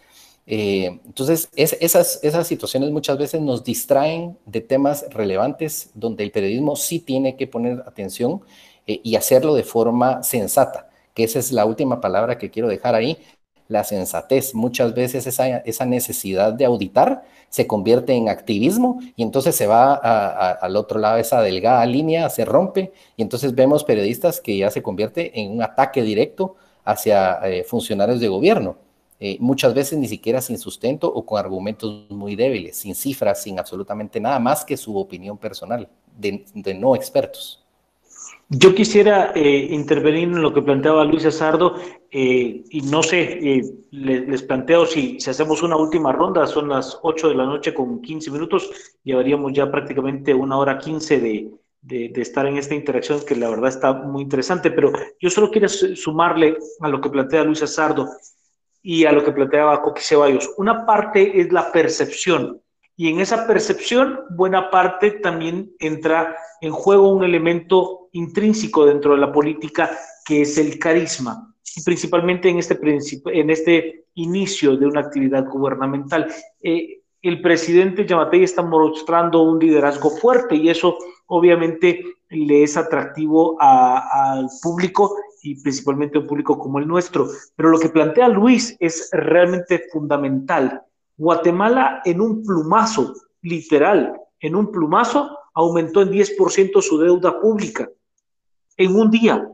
Eh, 0.46 1.00
entonces, 1.04 1.48
esas, 1.56 2.20
situaciones 2.46 2.90
muchas 2.90 3.18
veces 3.18 3.40
nos 3.40 3.64
distraen 3.64 4.38
de 4.46 4.60
temas 4.60 5.04
relevantes 5.10 5.90
donde 5.94 6.22
el 6.22 6.30
periodismo 6.30 6.76
sí 6.76 7.00
tiene 7.00 7.36
que 7.36 7.48
poner 7.48 7.82
atención 7.86 8.42
eh, 8.86 9.00
y 9.02 9.16
hacerlo 9.16 9.54
de 9.54 9.64
forma 9.64 10.22
sensata, 10.22 10.88
que 11.14 11.24
esa 11.24 11.40
es 11.40 11.50
la 11.50 11.64
última 11.66 12.00
palabra 12.00 12.38
que 12.38 12.50
quiero 12.50 12.68
dejar 12.68 12.94
ahí, 12.94 13.18
la 13.68 13.84
sensatez. 13.84 14.54
Muchas 14.54 14.94
veces 14.94 15.26
esa, 15.26 15.58
esa 15.58 15.86
necesidad 15.86 16.52
de 16.52 16.64
auditar 16.64 17.24
se 17.48 17.66
convierte 17.66 18.12
en 18.12 18.28
activismo 18.28 19.00
y 19.16 19.22
entonces 19.22 19.54
se 19.56 19.66
va 19.66 19.94
al 19.94 20.76
otro 20.76 20.98
lado, 20.98 21.16
esa 21.18 21.40
delgada 21.42 21.84
línea 21.86 22.28
se 22.28 22.44
rompe 22.44 22.92
y 23.16 23.22
entonces 23.22 23.54
vemos 23.54 23.84
periodistas 23.84 24.40
que 24.40 24.56
ya 24.56 24.70
se 24.70 24.82
convierte 24.82 25.40
en 25.40 25.52
un 25.52 25.62
ataque 25.62 26.02
directo 26.02 26.56
hacia 26.84 27.40
eh, 27.44 27.64
funcionarios 27.64 28.20
de 28.20 28.28
gobierno. 28.28 28.76
Eh, 29.18 29.38
muchas 29.40 29.72
veces 29.72 29.98
ni 29.98 30.08
siquiera 30.08 30.42
sin 30.42 30.58
sustento 30.58 31.10
o 31.12 31.24
con 31.24 31.38
argumentos 31.38 32.10
muy 32.10 32.36
débiles, 32.36 32.76
sin 32.76 32.94
cifras, 32.94 33.42
sin 33.42 33.58
absolutamente 33.58 34.20
nada 34.20 34.38
más 34.38 34.64
que 34.64 34.76
su 34.76 34.96
opinión 34.96 35.38
personal 35.38 35.88
de, 36.16 36.74
no 36.74 36.94
expertos. 36.94 37.65
Yo 38.48 38.76
quisiera 38.76 39.32
eh, 39.34 39.68
intervenir 39.70 40.28
en 40.28 40.40
lo 40.40 40.54
que 40.54 40.62
planteaba 40.62 41.04
Luis 41.04 41.26
Azardo 41.26 41.74
eh, 42.12 42.62
y 42.70 42.80
no 42.82 43.02
sé, 43.02 43.40
les, 43.90 44.42
planteo 44.42 44.86
si, 44.86 45.18
hacemos 45.26 45.64
una 45.64 45.76
última 45.76 46.12
ronda, 46.12 46.46
son 46.46 46.68
las 46.68 46.96
8 47.02 47.30
de 47.30 47.34
la 47.34 47.44
noche 47.44 47.74
con 47.74 48.00
15 48.00 48.30
minutos, 48.30 48.70
llevaríamos 49.02 49.52
ya 49.52 49.68
prácticamente 49.68 50.32
una 50.32 50.58
hora 50.58 50.78
15 50.78 51.18
de, 51.18 51.50
de, 51.80 52.08
de, 52.10 52.22
estar 52.22 52.46
en 52.46 52.56
esta 52.56 52.76
interacción 52.76 53.24
que 53.26 53.34
la 53.34 53.50
verdad 53.50 53.68
está 53.68 53.92
muy 53.92 54.22
interesante, 54.22 54.70
pero 54.70 54.92
yo 55.18 55.28
solo 55.28 55.50
quiero 55.50 55.68
sumarle 55.68 56.56
a 56.80 56.88
lo 56.88 57.00
que 57.00 57.10
plantea 57.10 57.42
Luis 57.42 57.64
Azardo 57.64 58.08
y 58.80 59.06
a 59.06 59.10
lo 59.10 59.24
que 59.24 59.32
planteaba 59.32 59.82
Coqui 59.82 60.02
Ceballos. 60.02 60.52
Una 60.56 60.86
parte 60.86 61.40
es 61.40 61.50
la 61.50 61.72
percepción 61.72 62.62
y 62.96 63.10
en 63.10 63.20
esa 63.20 63.46
percepción 63.46 64.20
buena 64.30 64.70
parte 64.70 65.10
también 65.10 65.70
entra 65.78 66.34
en 66.62 66.72
juego 66.72 67.12
un 67.12 67.24
elemento 67.24 68.08
intrínseco 68.12 68.86
dentro 68.86 69.12
de 69.12 69.20
la 69.20 69.32
política 69.32 69.90
que 70.24 70.42
es 70.42 70.56
el 70.56 70.78
carisma, 70.78 71.54
principalmente 71.84 72.48
en 72.48 72.58
este, 72.58 72.78
en 73.26 73.50
este 73.50 74.06
inicio 74.14 74.76
de 74.76 74.86
una 74.86 75.00
actividad 75.00 75.46
gubernamental. 75.46 76.26
Eh, 76.62 77.02
el 77.20 77.42
presidente 77.42 78.06
Yamatei 78.06 78.42
está 78.44 78.62
mostrando 78.62 79.42
un 79.42 79.58
liderazgo 79.58 80.10
fuerte 80.10 80.56
y 80.56 80.70
eso 80.70 80.96
obviamente 81.26 82.02
le 82.30 82.62
es 82.62 82.76
atractivo 82.76 83.56
al 83.60 84.48
público 84.62 85.16
y 85.42 85.60
principalmente 85.60 86.16
a 86.16 86.22
un 86.22 86.26
público 86.26 86.58
como 86.58 86.78
el 86.78 86.88
nuestro. 86.88 87.28
Pero 87.56 87.68
lo 87.68 87.78
que 87.78 87.88
plantea 87.88 88.28
Luis 88.28 88.76
es 88.80 89.10
realmente 89.12 89.84
fundamental. 89.92 90.82
Guatemala 91.16 92.02
en 92.04 92.20
un 92.20 92.42
plumazo, 92.42 93.14
literal, 93.42 94.14
en 94.40 94.54
un 94.54 94.70
plumazo, 94.70 95.36
aumentó 95.54 96.02
en 96.02 96.10
10% 96.10 96.82
su 96.82 96.98
deuda 96.98 97.40
pública. 97.40 97.88
En 98.76 98.94
un 98.94 99.10
día, 99.10 99.48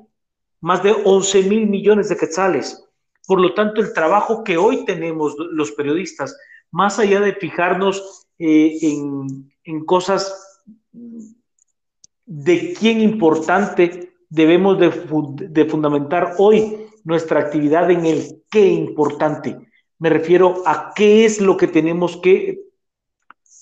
más 0.61 0.83
de 0.83 0.93
11 1.05 1.43
mil 1.45 1.67
millones 1.69 2.09
de 2.09 2.17
quetzales. 2.17 2.85
Por 3.27 3.41
lo 3.41 3.55
tanto, 3.55 3.81
el 3.81 3.93
trabajo 3.93 4.43
que 4.43 4.57
hoy 4.57 4.85
tenemos 4.85 5.37
los 5.39 5.71
periodistas, 5.73 6.37
más 6.71 6.99
allá 6.99 7.21
de 7.21 7.35
fijarnos 7.35 8.27
eh, 8.39 8.79
en, 8.83 9.53
en 9.65 9.85
cosas 9.85 10.65
de 12.27 12.75
quién 12.79 13.01
importante 13.01 14.13
debemos 14.29 14.79
de, 14.79 15.65
fundamentar 15.67 16.35
hoy 16.39 16.87
nuestra 17.05 17.41
actividad 17.41 17.91
en 17.91 18.07
el 18.07 18.43
qué 18.51 18.67
importante. 18.67 19.59
Me 20.03 20.11
refiero 20.11 20.65
a 20.67 20.95
qué 20.97 21.25
es 21.25 21.41
lo 21.41 21.57
que 21.57 21.69
tenemos 21.69 22.17
que 22.17 22.59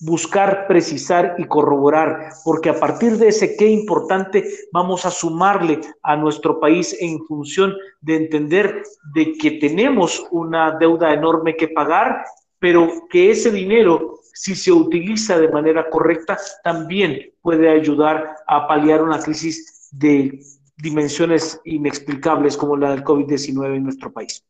buscar, 0.00 0.66
precisar 0.66 1.34
y 1.36 1.44
corroborar, 1.44 2.30
porque 2.46 2.70
a 2.70 2.80
partir 2.80 3.18
de 3.18 3.28
ese 3.28 3.58
qué 3.58 3.68
importante 3.68 4.48
vamos 4.72 5.04
a 5.04 5.10
sumarle 5.10 5.82
a 6.02 6.16
nuestro 6.16 6.58
país 6.58 6.96
en 6.98 7.22
función 7.26 7.74
de 8.00 8.16
entender 8.16 8.82
de 9.12 9.34
que 9.34 9.50
tenemos 9.50 10.26
una 10.30 10.78
deuda 10.78 11.12
enorme 11.12 11.56
que 11.56 11.68
pagar, 11.68 12.24
pero 12.58 12.88
que 13.10 13.30
ese 13.30 13.50
dinero, 13.50 14.14
si 14.32 14.54
se 14.54 14.72
utiliza 14.72 15.38
de 15.38 15.50
manera 15.50 15.90
correcta, 15.90 16.38
también 16.64 17.34
puede 17.42 17.68
ayudar 17.68 18.36
a 18.46 18.66
paliar 18.66 19.02
una 19.02 19.20
crisis 19.20 19.90
de 19.92 20.40
dimensiones 20.78 21.60
inexplicables 21.64 22.56
como 22.56 22.78
la 22.78 22.92
del 22.92 23.04
COVID-19 23.04 23.76
en 23.76 23.84
nuestro 23.84 24.10
país. 24.10 24.42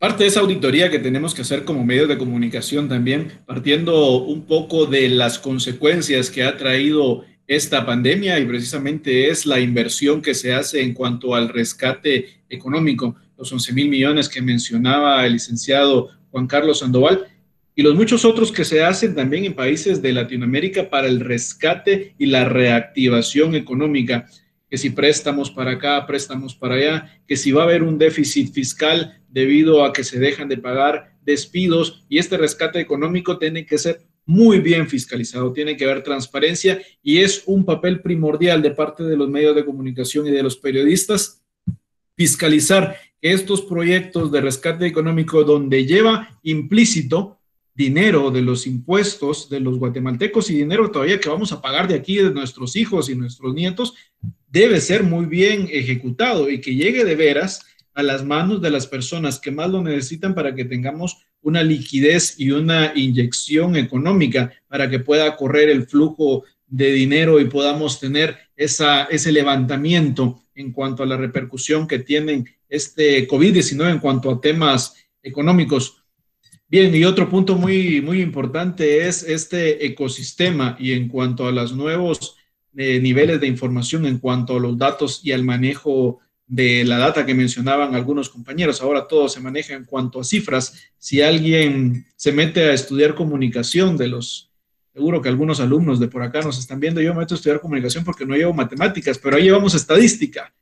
Parte 0.00 0.22
de 0.22 0.30
esa 0.30 0.40
auditoría 0.40 0.90
que 0.90 0.98
tenemos 0.98 1.34
que 1.34 1.42
hacer 1.42 1.62
como 1.62 1.84
medios 1.84 2.08
de 2.08 2.16
comunicación 2.16 2.88
también, 2.88 3.32
partiendo 3.44 4.22
un 4.22 4.46
poco 4.46 4.86
de 4.86 5.10
las 5.10 5.38
consecuencias 5.38 6.30
que 6.30 6.42
ha 6.42 6.56
traído 6.56 7.26
esta 7.46 7.84
pandemia 7.84 8.38
y 8.38 8.46
precisamente 8.46 9.28
es 9.28 9.44
la 9.44 9.60
inversión 9.60 10.22
que 10.22 10.32
se 10.32 10.54
hace 10.54 10.80
en 10.80 10.94
cuanto 10.94 11.34
al 11.34 11.50
rescate 11.50 12.40
económico, 12.48 13.14
los 13.36 13.52
11 13.52 13.74
mil 13.74 13.90
millones 13.90 14.30
que 14.30 14.40
mencionaba 14.40 15.26
el 15.26 15.34
licenciado 15.34 16.08
Juan 16.30 16.46
Carlos 16.46 16.78
Sandoval 16.78 17.26
y 17.74 17.82
los 17.82 17.94
muchos 17.94 18.24
otros 18.24 18.52
que 18.52 18.64
se 18.64 18.82
hacen 18.82 19.14
también 19.14 19.44
en 19.44 19.52
países 19.52 20.00
de 20.00 20.14
Latinoamérica 20.14 20.88
para 20.88 21.08
el 21.08 21.20
rescate 21.20 22.14
y 22.16 22.24
la 22.24 22.46
reactivación 22.46 23.54
económica 23.54 24.26
que 24.70 24.78
si 24.78 24.90
préstamos 24.90 25.50
para 25.50 25.72
acá, 25.72 26.06
préstamos 26.06 26.54
para 26.54 26.76
allá, 26.76 27.20
que 27.26 27.36
si 27.36 27.50
va 27.50 27.62
a 27.62 27.64
haber 27.64 27.82
un 27.82 27.98
déficit 27.98 28.52
fiscal 28.54 29.20
debido 29.28 29.84
a 29.84 29.92
que 29.92 30.04
se 30.04 30.20
dejan 30.20 30.48
de 30.48 30.58
pagar 30.58 31.16
despidos 31.22 32.04
y 32.08 32.18
este 32.18 32.36
rescate 32.36 32.78
económico 32.80 33.36
tiene 33.36 33.66
que 33.66 33.78
ser 33.78 34.02
muy 34.24 34.60
bien 34.60 34.88
fiscalizado, 34.88 35.52
tiene 35.52 35.76
que 35.76 35.84
haber 35.84 36.04
transparencia 36.04 36.80
y 37.02 37.18
es 37.18 37.42
un 37.46 37.64
papel 37.64 38.00
primordial 38.00 38.62
de 38.62 38.70
parte 38.70 39.02
de 39.02 39.16
los 39.16 39.28
medios 39.28 39.56
de 39.56 39.64
comunicación 39.64 40.28
y 40.28 40.30
de 40.30 40.42
los 40.42 40.56
periodistas 40.56 41.42
fiscalizar 42.16 42.96
estos 43.20 43.62
proyectos 43.62 44.30
de 44.30 44.40
rescate 44.40 44.86
económico 44.86 45.42
donde 45.42 45.84
lleva 45.84 46.38
implícito 46.42 47.38
dinero 47.74 48.30
de 48.30 48.42
los 48.42 48.66
impuestos 48.66 49.48
de 49.48 49.58
los 49.58 49.78
guatemaltecos 49.78 50.50
y 50.50 50.54
dinero 50.54 50.90
todavía 50.90 51.18
que 51.18 51.28
vamos 51.28 51.50
a 51.52 51.60
pagar 51.60 51.88
de 51.88 51.94
aquí 51.94 52.16
de 52.16 52.30
nuestros 52.30 52.76
hijos 52.76 53.08
y 53.08 53.14
nuestros 53.14 53.54
nietos, 53.54 53.94
debe 54.50 54.80
ser 54.80 55.04
muy 55.04 55.26
bien 55.26 55.68
ejecutado 55.70 56.50
y 56.50 56.60
que 56.60 56.74
llegue 56.74 57.04
de 57.04 57.16
veras 57.16 57.64
a 57.94 58.02
las 58.02 58.24
manos 58.24 58.60
de 58.60 58.70
las 58.70 58.86
personas 58.86 59.38
que 59.38 59.50
más 59.50 59.70
lo 59.70 59.82
necesitan 59.82 60.34
para 60.34 60.54
que 60.54 60.64
tengamos 60.64 61.18
una 61.42 61.62
liquidez 61.62 62.34
y 62.38 62.50
una 62.50 62.92
inyección 62.94 63.76
económica 63.76 64.52
para 64.68 64.90
que 64.90 64.98
pueda 64.98 65.36
correr 65.36 65.70
el 65.70 65.86
flujo 65.86 66.44
de 66.66 66.92
dinero 66.92 67.40
y 67.40 67.46
podamos 67.46 67.98
tener 67.98 68.36
esa, 68.56 69.04
ese 69.04 69.32
levantamiento 69.32 70.42
en 70.54 70.72
cuanto 70.72 71.02
a 71.02 71.06
la 71.06 71.16
repercusión 71.16 71.86
que 71.86 72.00
tienen 72.00 72.46
este 72.68 73.26
COVID-19 73.26 73.90
en 73.90 73.98
cuanto 73.98 74.30
a 74.30 74.40
temas 74.40 74.94
económicos. 75.22 76.02
Bien, 76.68 76.94
y 76.94 77.04
otro 77.04 77.28
punto 77.28 77.56
muy, 77.56 78.00
muy 78.00 78.20
importante 78.20 79.08
es 79.08 79.24
este 79.24 79.84
ecosistema 79.84 80.76
y 80.78 80.92
en 80.92 81.08
cuanto 81.08 81.46
a 81.46 81.52
los 81.52 81.72
nuevos 81.72 82.36
niveles 82.72 83.40
de 83.40 83.46
información, 83.46 84.06
en 84.06 84.18
cuanto 84.18 84.56
a 84.56 84.60
los 84.60 84.78
datos 84.78 85.20
y 85.24 85.32
al 85.32 85.44
manejo 85.44 86.20
de 86.46 86.84
la 86.84 86.98
data 86.98 87.24
que 87.24 87.34
mencionaban 87.34 87.94
algunos 87.94 88.28
compañeros. 88.28 88.80
Ahora 88.82 89.06
todo 89.06 89.28
se 89.28 89.40
maneja 89.40 89.74
en 89.74 89.84
cuanto 89.84 90.20
a 90.20 90.24
cifras. 90.24 90.74
Si 90.98 91.22
alguien 91.22 92.06
se 92.16 92.32
mete 92.32 92.64
a 92.64 92.72
estudiar 92.72 93.14
comunicación 93.14 93.96
de 93.96 94.08
los, 94.08 94.50
seguro 94.92 95.22
que 95.22 95.28
algunos 95.28 95.60
alumnos 95.60 96.00
de 96.00 96.08
por 96.08 96.22
acá 96.22 96.40
nos 96.42 96.58
están 96.58 96.80
viendo, 96.80 97.00
yo 97.00 97.14
me 97.14 97.20
meto 97.20 97.34
a 97.34 97.36
estudiar 97.36 97.60
comunicación 97.60 98.04
porque 98.04 98.26
no 98.26 98.34
llevo 98.34 98.52
matemáticas, 98.52 99.18
pero 99.18 99.36
ahí 99.36 99.44
llevamos 99.44 99.74
estadística. 99.74 100.52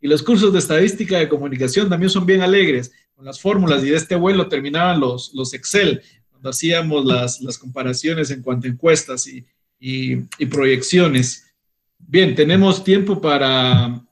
Y 0.00 0.08
los 0.08 0.22
cursos 0.22 0.52
de 0.52 0.58
estadística 0.58 1.18
de 1.18 1.28
comunicación 1.28 1.88
también 1.88 2.10
son 2.10 2.26
bien 2.26 2.40
alegres 2.40 2.92
las 3.22 3.40
fórmulas 3.40 3.82
y 3.84 3.90
de 3.90 3.96
este 3.96 4.14
vuelo 4.14 4.48
terminaban 4.48 5.00
los, 5.00 5.32
los 5.34 5.54
Excel, 5.54 6.02
cuando 6.30 6.50
hacíamos 6.50 7.04
las, 7.04 7.40
las 7.40 7.58
comparaciones 7.58 8.30
en 8.30 8.42
cuanto 8.42 8.66
a 8.66 8.70
encuestas 8.70 9.26
y, 9.26 9.46
y, 9.78 10.46
proyecciones. 10.46 11.51
Bien, 12.06 12.34
tenemos 12.34 12.84
tiempo 12.84 13.20
para 13.20 14.02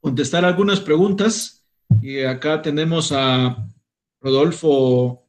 contestar 0.00 0.44
algunas 0.44 0.80
preguntas. 0.80 1.64
Y 2.02 2.20
acá 2.20 2.62
tenemos 2.62 3.12
a 3.12 3.66
Rodolfo 4.20 5.22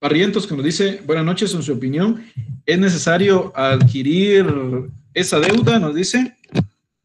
Barrientos 0.00 0.46
que 0.46 0.56
nos 0.56 0.64
dice, 0.64 1.02
buenas 1.04 1.24
noches, 1.24 1.54
en 1.54 1.62
su 1.62 1.74
opinión, 1.74 2.24
¿es 2.64 2.78
necesario 2.78 3.52
adquirir 3.54 4.46
esa 5.12 5.38
deuda? 5.40 5.78
Nos 5.78 5.94
dice. 5.94 6.36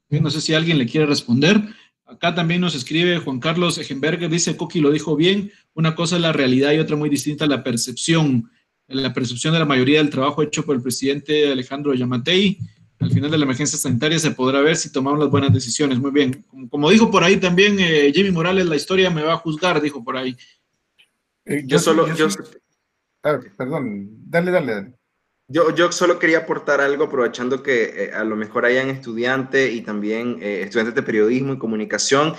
No 0.09 0.29
sé 0.29 0.39
si 0.39 0.53
alguien 0.53 0.77
le 0.77 0.85
quiere 0.85 1.05
responder. 1.05 1.61
Acá 2.05 2.33
también 2.33 2.61
nos 2.61 2.75
escribe 2.75 3.17
Juan 3.17 3.39
Carlos 3.39 3.77
Egenberger, 3.77 4.29
dice, 4.29 4.55
Coqui 4.55 4.79
lo 4.79 4.91
dijo 4.91 5.15
bien, 5.15 5.51
una 5.73 5.95
cosa 5.95 6.15
es 6.15 6.21
la 6.21 6.31
realidad 6.31 6.71
y 6.71 6.79
otra 6.79 6.95
muy 6.95 7.09
distinta 7.09 7.47
la 7.47 7.63
percepción. 7.63 8.49
La 8.87 9.13
percepción 9.13 9.51
de 9.53 9.59
la 9.59 9.65
mayoría 9.65 9.97
del 9.97 10.11
trabajo 10.11 10.43
hecho 10.43 10.63
por 10.63 10.75
el 10.75 10.81
presidente 10.81 11.51
Alejandro 11.51 11.95
Yamatei, 11.95 12.59
al 12.99 13.11
final 13.11 13.29
de 13.31 13.37
la 13.37 13.45
emergencia 13.45 13.77
sanitaria 13.77 14.19
se 14.19 14.31
podrá 14.31 14.61
ver 14.61 14.75
si 14.75 14.91
tomamos 14.91 15.19
las 15.19 15.29
buenas 15.29 15.53
decisiones. 15.53 15.99
Muy 15.99 16.11
bien. 16.11 16.45
Como, 16.69 16.89
dijo 16.89 17.11
por 17.11 17.23
ahí 17.23 17.37
también 17.37 17.77
eh, 17.79 18.11
Jimmy 18.13 18.31
Morales, 18.31 18.65
la 18.65 18.75
historia 18.75 19.09
me 19.09 19.23
va 19.23 19.33
a 19.33 19.37
juzgar, 19.37 19.81
dijo 19.81 20.03
por 20.03 20.17
ahí. 20.17 20.35
Eh, 21.45 21.63
yo, 21.65 21.79
solo... 21.79 22.07
Ah, 23.23 23.39
perdón, 23.57 24.09
dale, 24.29 24.51
dale, 24.51 24.73
dale. 24.73 24.93
Yo, 25.47 25.73
yo 25.75 25.91
solo 25.91 26.17
quería 26.17 26.39
aportar 26.39 26.81
algo 26.81 27.03
aprovechando 27.03 27.61
que 27.61 28.05
eh, 28.05 28.11
a 28.13 28.23
lo 28.23 28.35
mejor 28.35 28.65
hayan 28.65 28.89
estudiantes 28.89 29.71
y 29.71 29.81
también 29.81 30.39
eh, 30.41 30.61
estudiantes 30.63 30.95
de 30.95 31.03
periodismo 31.03 31.53
y 31.53 31.59
comunicación. 31.59 32.33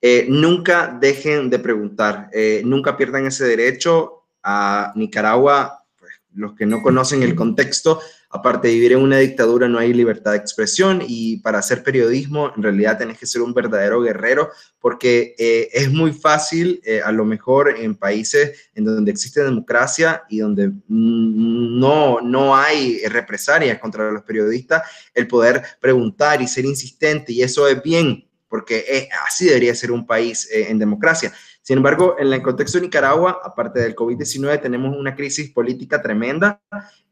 Eh, 0.00 0.26
nunca 0.28 0.96
dejen 1.00 1.50
de 1.50 1.58
preguntar, 1.58 2.30
nunca 2.64 2.96
pierdan 2.96 3.26
ese 3.26 3.44
derecho 3.44 4.24
a 4.42 4.92
Nicaragua. 4.94 5.84
Pues, 5.98 6.12
los 6.34 6.54
que 6.54 6.66
no 6.66 6.82
conocen 6.82 7.22
el 7.22 7.34
contexto, 7.34 8.00
aparte 8.32 8.68
de 8.68 8.74
vivir 8.74 8.92
en 8.92 9.02
una 9.02 9.18
dictadura 9.18 9.68
no 9.68 9.78
hay 9.78 9.92
libertad 9.92 10.32
de 10.32 10.38
expresión 10.38 11.02
y 11.06 11.36
para 11.38 11.58
hacer 11.58 11.82
periodismo 11.82 12.50
en 12.56 12.62
realidad 12.62 12.98
tenés 12.98 13.18
que 13.18 13.26
ser 13.26 13.42
un 13.42 13.52
verdadero 13.52 14.00
guerrero 14.00 14.50
porque 14.80 15.34
eh, 15.38 15.68
es 15.72 15.92
muy 15.92 16.12
fácil 16.12 16.80
eh, 16.84 17.02
a 17.04 17.12
lo 17.12 17.24
mejor 17.24 17.76
en 17.78 17.94
países 17.94 18.70
en 18.74 18.84
donde 18.84 19.12
existe 19.12 19.44
democracia 19.44 20.22
y 20.30 20.38
donde 20.38 20.72
no, 20.88 22.20
no 22.22 22.56
hay 22.56 23.02
represalias 23.06 23.78
contra 23.78 24.10
los 24.10 24.22
periodistas 24.22 24.82
el 25.14 25.28
poder 25.28 25.62
preguntar 25.80 26.40
y 26.40 26.48
ser 26.48 26.64
insistente 26.64 27.32
y 27.32 27.42
eso 27.42 27.68
es 27.68 27.82
bien 27.82 28.26
porque 28.52 29.08
así 29.26 29.46
debería 29.46 29.74
ser 29.74 29.90
un 29.90 30.06
país 30.06 30.46
eh, 30.52 30.66
en 30.68 30.78
democracia. 30.78 31.32
Sin 31.62 31.78
embargo, 31.78 32.16
en 32.18 32.30
el 32.30 32.42
contexto 32.42 32.76
de 32.76 32.84
Nicaragua, 32.84 33.40
aparte 33.42 33.80
del 33.80 33.96
COVID-19, 33.96 34.60
tenemos 34.60 34.94
una 34.94 35.16
crisis 35.16 35.50
política 35.52 36.02
tremenda 36.02 36.60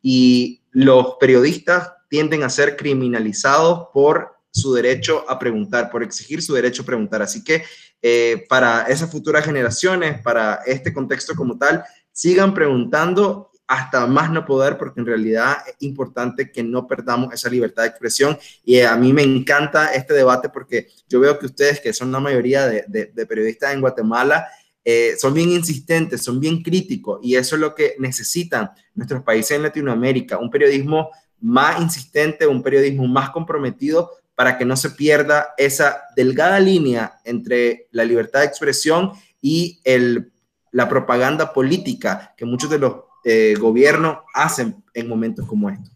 y 0.03 0.60
los 0.71 1.17
periodistas 1.19 1.93
tienden 2.09 2.43
a 2.43 2.51
ser 2.51 2.77
criminalizados 2.77 3.89
por 3.93 4.37
su 4.51 4.75
derecho 4.75 5.25
a 5.29 5.39
preguntar, 5.39 5.91
por 5.91 6.03
exigir 6.03 6.43
su 6.43 6.55
derecho 6.55 6.83
a 6.83 6.87
preguntar. 6.87 7.23
Así 7.23 7.45
que 7.45 7.65
eh, 8.03 8.45
para 8.49 8.83
esas 8.85 9.11
futuras 9.11 9.45
generaciones, 9.45 10.21
para 10.23 10.61
este 10.67 10.93
contexto 10.93 11.35
como 11.35 11.57
tal, 11.57 11.85
sigan 12.13 12.55
preguntando 12.55 13.51
hasta 13.71 14.05
más 14.09 14.33
no 14.33 14.45
poder, 14.45 14.77
porque 14.77 14.99
en 14.99 15.07
realidad 15.07 15.59
es 15.65 15.77
importante 15.79 16.51
que 16.51 16.61
no 16.61 16.89
perdamos 16.89 17.33
esa 17.33 17.49
libertad 17.49 17.85
de 17.85 17.91
expresión. 17.91 18.37
Y 18.65 18.81
a 18.81 18.97
mí 18.97 19.13
me 19.13 19.23
encanta 19.23 19.95
este 19.95 20.13
debate 20.13 20.49
porque 20.49 20.89
yo 21.09 21.21
veo 21.21 21.39
que 21.39 21.47
ustedes, 21.47 21.81
que 21.81 21.93
son 21.93 22.11
la 22.11 22.19
mayoría 22.19 22.67
de, 22.67 23.27
periodistas 23.29 23.73
en 23.73 23.81
Guatemala, 23.81 24.49
eh, 24.85 25.15
son 25.19 25.35
bien 25.35 25.51
insistentes, 25.51 26.23
son 26.23 26.41
bien 26.41 26.63
críticos 26.63 27.21
y 27.23 27.37
eso 27.37 27.57
es 27.57 27.61
lo 27.61 27.75
que 27.75 27.97
necesitan 27.99 28.71
nuestros 28.95 29.23
países 29.23 29.53
en 29.53 29.63
Latinoamérica, 29.63 30.39
un 30.39 30.51
periodismo 30.51 31.11
más 31.41 31.81
insistente, 31.81 32.47
un 32.47 32.63
periodismo 32.63 33.07
más 33.07 33.31
comprometido 33.31 34.11
para 34.35 34.57
que 34.57 34.65
no 34.65 34.77
se 34.77 34.91
pierda 34.91 35.51
esa 35.59 36.03
delgada 36.17 36.59
línea 36.61 37.21
entre 37.25 37.89
la 37.91 38.05
libertad 38.05 38.41
de 38.41 38.47
expresión 38.47 39.13
y 39.43 39.81
el, 39.85 40.33
la 40.71 40.89
propaganda 40.89 41.53
política 41.53 42.35
que 42.37 42.47
muchos 42.47 42.71
de 42.71 42.79
los 42.79 42.95
eh, 43.25 43.55
gobierno 43.59 44.25
hacen 44.33 44.83
en 44.95 45.09
momentos 45.09 45.47
como 45.47 45.69
estos. 45.69 45.93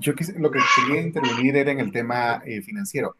Yo 0.00 0.12
lo 0.38 0.50
que 0.50 0.60
quería 0.76 1.02
intervenir 1.02 1.56
era 1.56 1.72
en 1.72 1.80
el 1.80 1.92
tema 1.92 2.42
eh, 2.46 2.62
financiero. 2.62 3.16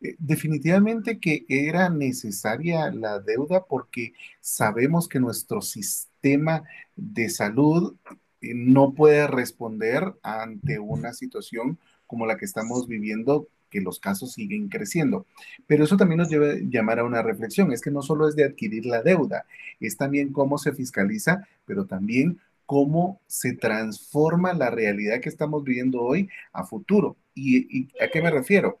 Eh, 0.00 0.16
definitivamente 0.18 1.18
que 1.18 1.46
era 1.48 1.88
necesaria 1.88 2.90
la 2.90 3.18
deuda 3.18 3.64
porque 3.64 4.12
sabemos 4.40 5.08
que 5.08 5.20
nuestro 5.20 5.62
sistema 5.62 6.64
de 6.96 7.30
salud 7.30 7.96
no 8.40 8.92
puede 8.92 9.26
responder 9.26 10.14
ante 10.22 10.78
una 10.78 11.12
situación 11.12 11.78
como 12.06 12.26
la 12.26 12.36
que 12.36 12.44
estamos 12.44 12.86
viviendo 12.86 13.48
que 13.70 13.80
los 13.80 13.98
casos 13.98 14.32
siguen 14.32 14.68
creciendo. 14.68 15.26
Pero 15.66 15.84
eso 15.84 15.96
también 15.96 16.18
nos 16.18 16.30
lleva 16.30 16.50
a 16.50 16.56
llamar 16.60 17.00
a 17.00 17.04
una 17.04 17.22
reflexión, 17.22 17.72
es 17.72 17.80
que 17.80 17.90
no 17.90 18.02
solo 18.02 18.28
es 18.28 18.36
de 18.36 18.44
adquirir 18.44 18.86
la 18.86 19.02
deuda, 19.02 19.44
es 19.80 19.96
también 19.96 20.32
cómo 20.32 20.58
se 20.58 20.72
fiscaliza, 20.72 21.46
pero 21.64 21.86
también 21.86 22.38
cómo 22.64 23.20
se 23.26 23.52
transforma 23.54 24.52
la 24.52 24.70
realidad 24.70 25.20
que 25.20 25.28
estamos 25.28 25.64
viviendo 25.64 26.02
hoy 26.02 26.28
a 26.52 26.64
futuro. 26.64 27.16
¿Y, 27.34 27.88
a 28.02 28.08
qué 28.08 28.20
me 28.22 28.30
refiero? 28.30 28.78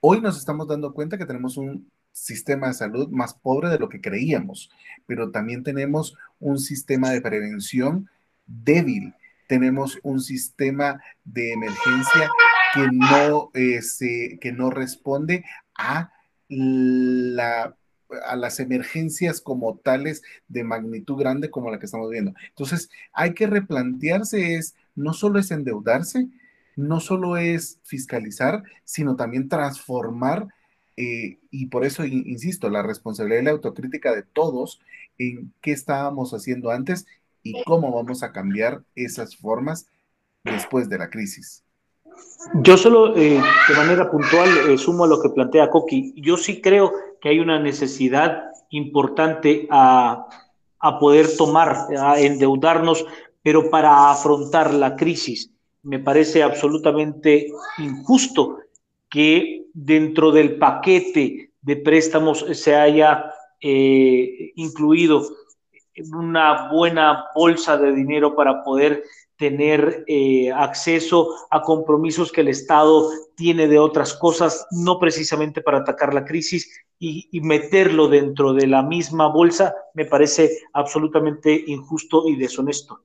Hoy 0.00 0.20
nos 0.20 0.38
estamos 0.38 0.68
dando 0.68 0.92
cuenta 0.92 1.18
que 1.18 1.26
tenemos 1.26 1.56
un 1.56 1.90
sistema 2.12 2.68
de 2.68 2.74
salud 2.74 3.08
más 3.10 3.34
pobre 3.34 3.68
de 3.68 3.78
lo 3.78 3.88
que 3.88 4.00
creíamos, 4.00 4.70
pero 5.06 5.30
también 5.30 5.62
tenemos 5.62 6.16
un 6.38 6.58
sistema 6.58 7.10
de 7.10 7.20
prevención 7.20 8.08
débil, 8.46 9.14
tenemos 9.48 9.98
un 10.02 10.20
sistema 10.20 11.02
de 11.24 11.52
emergencia 11.52 12.30
que 12.74 12.88
no, 12.92 13.50
eh, 13.54 13.80
que 14.40 14.52
no 14.52 14.70
responde 14.70 15.44
a 15.76 16.12
la 16.48 17.76
las 18.36 18.60
emergencias 18.60 19.40
como 19.40 19.78
tales 19.78 20.22
de 20.48 20.64
magnitud 20.64 21.16
grande 21.16 21.50
como 21.50 21.70
la 21.70 21.78
que 21.78 21.86
estamos 21.86 22.10
viendo. 22.10 22.34
Entonces, 22.48 22.90
hay 23.12 23.34
que 23.34 23.46
replantearse 23.46 24.54
es, 24.54 24.76
no 24.94 25.12
solo 25.12 25.38
es 25.38 25.50
endeudarse, 25.50 26.28
no 26.76 27.00
solo 27.00 27.36
es 27.36 27.80
fiscalizar, 27.82 28.62
sino 28.84 29.16
también 29.16 29.48
transformar, 29.48 30.46
eh, 30.96 31.38
y 31.50 31.66
por 31.66 31.84
eso, 31.84 32.04
insisto, 32.04 32.70
la 32.70 32.82
responsabilidad 32.82 33.40
y 33.40 33.44
la 33.44 33.50
autocrítica 33.50 34.14
de 34.14 34.22
todos 34.22 34.80
en 35.18 35.52
qué 35.60 35.72
estábamos 35.72 36.32
haciendo 36.32 36.70
antes 36.70 37.06
y 37.42 37.62
cómo 37.64 37.92
vamos 37.92 38.22
a 38.22 38.32
cambiar 38.32 38.82
esas 38.94 39.36
formas 39.36 39.86
después 40.44 40.88
de 40.88 40.98
la 40.98 41.10
crisis. 41.10 41.62
Yo 42.62 42.76
solo 42.76 43.16
eh, 43.16 43.42
de 43.68 43.74
manera 43.74 44.10
puntual 44.10 44.48
eh, 44.70 44.78
sumo 44.78 45.04
a 45.04 45.08
lo 45.08 45.20
que 45.20 45.30
plantea 45.30 45.68
Coqui. 45.68 46.14
Yo 46.16 46.36
sí 46.36 46.60
creo 46.60 46.92
que 47.20 47.28
hay 47.28 47.40
una 47.40 47.58
necesidad 47.58 48.44
importante 48.70 49.66
a, 49.70 50.28
a 50.78 50.98
poder 50.98 51.26
tomar, 51.36 51.88
a 51.98 52.20
endeudarnos, 52.20 53.04
pero 53.42 53.70
para 53.70 54.10
afrontar 54.10 54.72
la 54.72 54.96
crisis. 54.96 55.50
Me 55.86 56.00
parece 56.00 56.42
absolutamente 56.42 57.46
injusto 57.78 58.58
que 59.08 59.66
dentro 59.72 60.32
del 60.32 60.58
paquete 60.58 61.52
de 61.62 61.76
préstamos 61.76 62.44
se 62.54 62.74
haya 62.74 63.32
eh, 63.60 64.50
incluido 64.56 65.22
una 66.12 66.72
buena 66.72 67.26
bolsa 67.36 67.78
de 67.78 67.92
dinero 67.92 68.34
para 68.34 68.64
poder 68.64 69.04
tener 69.36 70.02
eh, 70.08 70.50
acceso 70.50 71.28
a 71.52 71.62
compromisos 71.62 72.32
que 72.32 72.40
el 72.40 72.48
Estado 72.48 73.08
tiene 73.36 73.68
de 73.68 73.78
otras 73.78 74.12
cosas, 74.14 74.66
no 74.72 74.98
precisamente 74.98 75.60
para 75.60 75.78
atacar 75.78 76.12
la 76.12 76.24
crisis, 76.24 76.68
y, 76.98 77.28
y, 77.30 77.42
meterlo 77.42 78.08
dentro 78.08 78.54
de 78.54 78.66
la 78.66 78.82
misma 78.82 79.28
bolsa 79.28 79.72
me 79.94 80.04
parece 80.04 80.62
absolutamente 80.72 81.62
injusto 81.68 82.26
y 82.26 82.34
deshonesto. 82.34 83.02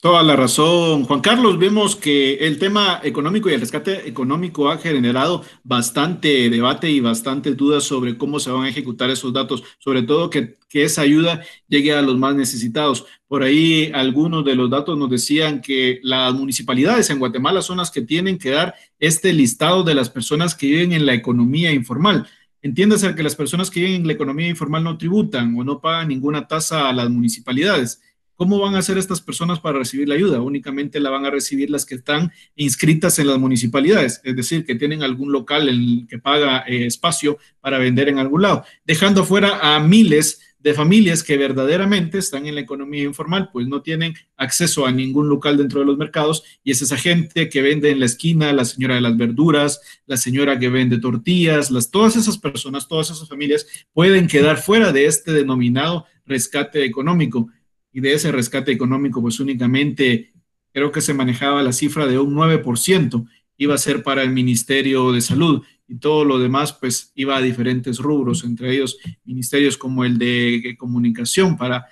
Toda 0.00 0.22
la 0.22 0.36
razón, 0.36 1.02
Juan 1.06 1.20
Carlos. 1.20 1.58
Vemos 1.58 1.96
que 1.96 2.34
el 2.34 2.60
tema 2.60 3.00
económico 3.02 3.50
y 3.50 3.54
el 3.54 3.60
rescate 3.60 4.08
económico 4.08 4.70
ha 4.70 4.78
generado 4.78 5.44
bastante 5.64 6.48
debate 6.50 6.88
y 6.88 7.00
bastantes 7.00 7.56
dudas 7.56 7.82
sobre 7.82 8.16
cómo 8.16 8.38
se 8.38 8.52
van 8.52 8.62
a 8.62 8.68
ejecutar 8.68 9.10
esos 9.10 9.32
datos, 9.32 9.64
sobre 9.80 10.04
todo 10.04 10.30
que, 10.30 10.54
que 10.68 10.84
esa 10.84 11.02
ayuda 11.02 11.42
llegue 11.66 11.92
a 11.94 12.02
los 12.02 12.16
más 12.16 12.36
necesitados. 12.36 13.06
Por 13.26 13.42
ahí 13.42 13.90
algunos 13.92 14.44
de 14.44 14.54
los 14.54 14.70
datos 14.70 14.96
nos 14.96 15.10
decían 15.10 15.60
que 15.60 15.98
las 16.04 16.32
municipalidades 16.32 17.10
en 17.10 17.18
Guatemala 17.18 17.60
son 17.60 17.78
las 17.78 17.90
que 17.90 18.02
tienen 18.02 18.38
que 18.38 18.50
dar 18.50 18.76
este 19.00 19.32
listado 19.32 19.82
de 19.82 19.96
las 19.96 20.10
personas 20.10 20.54
que 20.54 20.68
viven 20.68 20.92
en 20.92 21.06
la 21.06 21.14
economía 21.14 21.72
informal. 21.72 22.28
Entiéndase 22.62 23.16
que 23.16 23.22
las 23.24 23.34
personas 23.34 23.68
que 23.68 23.80
viven 23.80 24.02
en 24.02 24.06
la 24.06 24.12
economía 24.12 24.48
informal 24.48 24.84
no 24.84 24.96
tributan 24.96 25.56
o 25.58 25.64
no 25.64 25.80
pagan 25.80 26.06
ninguna 26.06 26.46
tasa 26.46 26.88
a 26.88 26.92
las 26.92 27.10
municipalidades. 27.10 28.00
¿Cómo 28.38 28.60
van 28.60 28.76
a 28.76 28.78
hacer 28.78 28.98
estas 28.98 29.20
personas 29.20 29.58
para 29.58 29.80
recibir 29.80 30.08
la 30.08 30.14
ayuda? 30.14 30.40
Únicamente 30.40 31.00
la 31.00 31.10
van 31.10 31.26
a 31.26 31.30
recibir 31.30 31.70
las 31.70 31.84
que 31.84 31.96
están 31.96 32.30
inscritas 32.54 33.18
en 33.18 33.26
las 33.26 33.36
municipalidades, 33.36 34.20
es 34.22 34.36
decir, 34.36 34.64
que 34.64 34.76
tienen 34.76 35.02
algún 35.02 35.32
local 35.32 35.68
en 35.68 35.74
el 35.74 36.06
que 36.08 36.20
paga 36.20 36.62
eh, 36.68 36.86
espacio 36.86 37.38
para 37.60 37.80
vender 37.80 38.08
en 38.08 38.20
algún 38.20 38.42
lado, 38.42 38.64
dejando 38.84 39.24
fuera 39.24 39.74
a 39.74 39.80
miles 39.80 40.40
de 40.60 40.72
familias 40.72 41.24
que 41.24 41.36
verdaderamente 41.36 42.18
están 42.18 42.46
en 42.46 42.54
la 42.54 42.60
economía 42.60 43.02
informal, 43.02 43.50
pues 43.52 43.66
no 43.66 43.82
tienen 43.82 44.14
acceso 44.36 44.86
a 44.86 44.92
ningún 44.92 45.28
local 45.28 45.56
dentro 45.56 45.80
de 45.80 45.86
los 45.86 45.98
mercados 45.98 46.44
y 46.62 46.70
es 46.70 46.80
esa 46.80 46.96
gente 46.96 47.48
que 47.48 47.60
vende 47.60 47.90
en 47.90 47.98
la 47.98 48.06
esquina, 48.06 48.52
la 48.52 48.64
señora 48.64 48.94
de 48.94 49.00
las 49.00 49.16
verduras, 49.16 49.80
la 50.06 50.16
señora 50.16 50.60
que 50.60 50.68
vende 50.68 51.00
tortillas, 51.00 51.72
las, 51.72 51.90
todas 51.90 52.14
esas 52.14 52.38
personas, 52.38 52.86
todas 52.86 53.10
esas 53.10 53.28
familias 53.28 53.66
pueden 53.92 54.28
quedar 54.28 54.58
fuera 54.58 54.92
de 54.92 55.06
este 55.06 55.32
denominado 55.32 56.06
rescate 56.24 56.84
económico 56.84 57.48
y 57.92 58.00
de 58.00 58.12
ese 58.12 58.32
rescate 58.32 58.72
económico, 58.72 59.20
pues 59.20 59.40
únicamente 59.40 60.32
creo 60.72 60.92
que 60.92 61.00
se 61.00 61.14
manejaba 61.14 61.62
la 61.62 61.72
cifra 61.72 62.06
de 62.06 62.18
un 62.18 62.34
9%, 62.34 63.28
iba 63.56 63.74
a 63.74 63.78
ser 63.78 64.02
para 64.02 64.22
el 64.22 64.30
Ministerio 64.30 65.12
de 65.12 65.20
Salud 65.20 65.64
y 65.88 65.96
todo 65.96 66.24
lo 66.24 66.38
demás, 66.38 66.72
pues 66.72 67.12
iba 67.14 67.36
a 67.36 67.40
diferentes 67.40 67.98
rubros, 67.98 68.44
entre 68.44 68.74
ellos 68.74 68.98
ministerios 69.24 69.76
como 69.76 70.04
el 70.04 70.18
de 70.18 70.76
comunicación 70.78 71.56
para 71.56 71.86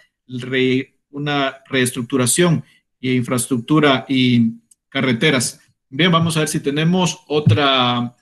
una 1.11 1.57
reestructuración 1.69 2.63
e 3.01 3.15
infraestructura 3.15 4.05
y 4.09 4.53
carreteras. 4.89 5.61
Bien, 5.89 6.13
vamos 6.13 6.37
a 6.37 6.41
ver 6.41 6.49
si 6.49 6.61
tenemos 6.61 7.21
otra 7.27 8.17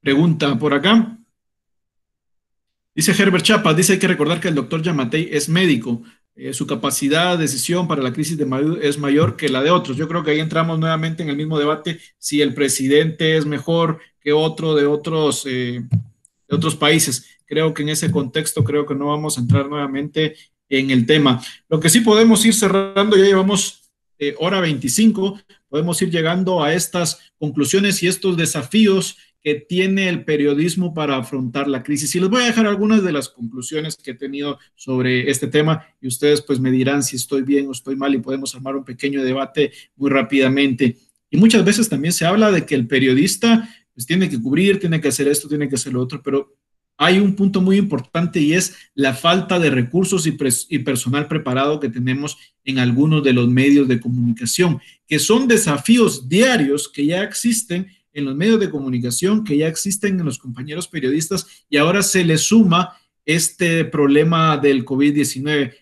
pregunta 0.00 0.58
por 0.58 0.72
acá. 0.74 1.18
Dice 2.94 3.12
Herbert 3.12 3.44
Chapa, 3.44 3.74
dice 3.74 3.92
hay 3.92 3.98
que 3.98 4.08
recordar 4.08 4.40
que 4.40 4.48
el 4.48 4.54
doctor 4.54 4.82
Yamatei 4.82 5.28
es 5.30 5.48
médico, 5.48 6.02
eh, 6.40 6.54
su 6.54 6.68
capacidad 6.68 7.36
de 7.36 7.42
decisión 7.42 7.88
para 7.88 8.00
la 8.00 8.12
crisis 8.12 8.38
de 8.38 8.46
Maduro 8.46 8.80
es 8.80 8.96
mayor 8.96 9.34
que 9.34 9.48
la 9.48 9.60
de 9.60 9.72
otros. 9.72 9.96
Yo 9.96 10.06
creo 10.06 10.22
que 10.22 10.30
ahí 10.30 10.38
entramos 10.38 10.78
nuevamente 10.78 11.24
en 11.24 11.30
el 11.30 11.36
mismo 11.36 11.58
debate 11.58 11.98
si 12.16 12.40
el 12.40 12.54
presidente 12.54 13.36
es 13.36 13.44
mejor 13.44 13.98
que 14.20 14.32
otro 14.32 14.76
de 14.76 14.86
otros, 14.86 15.44
eh, 15.46 15.82
de 16.48 16.56
otros 16.56 16.76
países. 16.76 17.26
Creo 17.44 17.74
que 17.74 17.82
en 17.82 17.88
ese 17.88 18.12
contexto 18.12 18.62
creo 18.62 18.86
que 18.86 18.94
no 18.94 19.06
vamos 19.06 19.36
a 19.36 19.40
entrar 19.40 19.68
nuevamente 19.68 20.36
en 20.68 20.92
el 20.92 21.06
tema. 21.06 21.42
Lo 21.68 21.80
que 21.80 21.88
sí 21.88 22.02
podemos 22.02 22.46
ir 22.46 22.54
cerrando, 22.54 23.16
ya 23.16 23.24
llevamos 23.24 23.90
eh, 24.20 24.36
hora 24.38 24.60
25, 24.60 25.40
podemos 25.68 26.00
ir 26.02 26.10
llegando 26.10 26.62
a 26.62 26.72
estas 26.72 27.32
conclusiones 27.36 28.00
y 28.04 28.06
estos 28.06 28.36
desafíos 28.36 29.16
tiene 29.54 30.08
el 30.08 30.24
periodismo 30.24 30.94
para 30.94 31.16
afrontar 31.16 31.68
la 31.68 31.82
crisis. 31.82 32.14
Y 32.14 32.20
les 32.20 32.28
voy 32.28 32.42
a 32.42 32.46
dejar 32.46 32.66
algunas 32.66 33.02
de 33.02 33.12
las 33.12 33.28
conclusiones 33.28 33.96
que 33.96 34.12
he 34.12 34.14
tenido 34.14 34.58
sobre 34.74 35.30
este 35.30 35.46
tema 35.46 35.86
y 36.00 36.08
ustedes 36.08 36.42
pues 36.42 36.60
me 36.60 36.70
dirán 36.70 37.02
si 37.02 37.16
estoy 37.16 37.42
bien 37.42 37.68
o 37.68 37.72
estoy 37.72 37.96
mal 37.96 38.14
y 38.14 38.18
podemos 38.18 38.54
armar 38.54 38.76
un 38.76 38.84
pequeño 38.84 39.22
debate 39.22 39.72
muy 39.96 40.10
rápidamente. 40.10 40.96
Y 41.30 41.36
muchas 41.36 41.64
veces 41.64 41.88
también 41.88 42.12
se 42.12 42.26
habla 42.26 42.50
de 42.50 42.64
que 42.64 42.74
el 42.74 42.86
periodista 42.86 43.68
pues 43.94 44.06
tiene 44.06 44.28
que 44.28 44.40
cubrir, 44.40 44.78
tiene 44.78 45.00
que 45.00 45.08
hacer 45.08 45.28
esto, 45.28 45.48
tiene 45.48 45.68
que 45.68 45.74
hacer 45.74 45.92
lo 45.92 46.00
otro, 46.00 46.22
pero 46.22 46.56
hay 46.98 47.20
un 47.20 47.36
punto 47.36 47.60
muy 47.60 47.76
importante 47.76 48.40
y 48.40 48.54
es 48.54 48.74
la 48.94 49.14
falta 49.14 49.60
de 49.60 49.70
recursos 49.70 50.26
y, 50.26 50.78
personal 50.80 51.28
preparado 51.28 51.78
que 51.78 51.88
tenemos 51.88 52.36
en 52.64 52.80
algunos 52.80 53.22
de 53.22 53.32
los 53.32 53.48
medios 53.48 53.86
de 53.86 54.00
comunicación, 54.00 54.80
que 55.06 55.20
son 55.20 55.46
desafíos 55.46 56.28
diarios 56.28 56.88
que 56.88 57.06
ya 57.06 57.22
existen 57.22 57.86
en 58.18 58.24
los 58.24 58.36
medios 58.36 58.60
de 58.60 58.70
comunicación 58.70 59.44
que 59.44 59.56
ya 59.56 59.68
existen 59.68 60.18
en 60.18 60.26
los 60.26 60.38
compañeros 60.38 60.88
periodistas 60.88 61.46
y 61.70 61.76
ahora 61.76 62.02
se 62.02 62.24
le 62.24 62.36
suma 62.36 62.96
este 63.24 63.84
problema 63.84 64.56
del 64.56 64.84
COVID-19. 64.84 65.74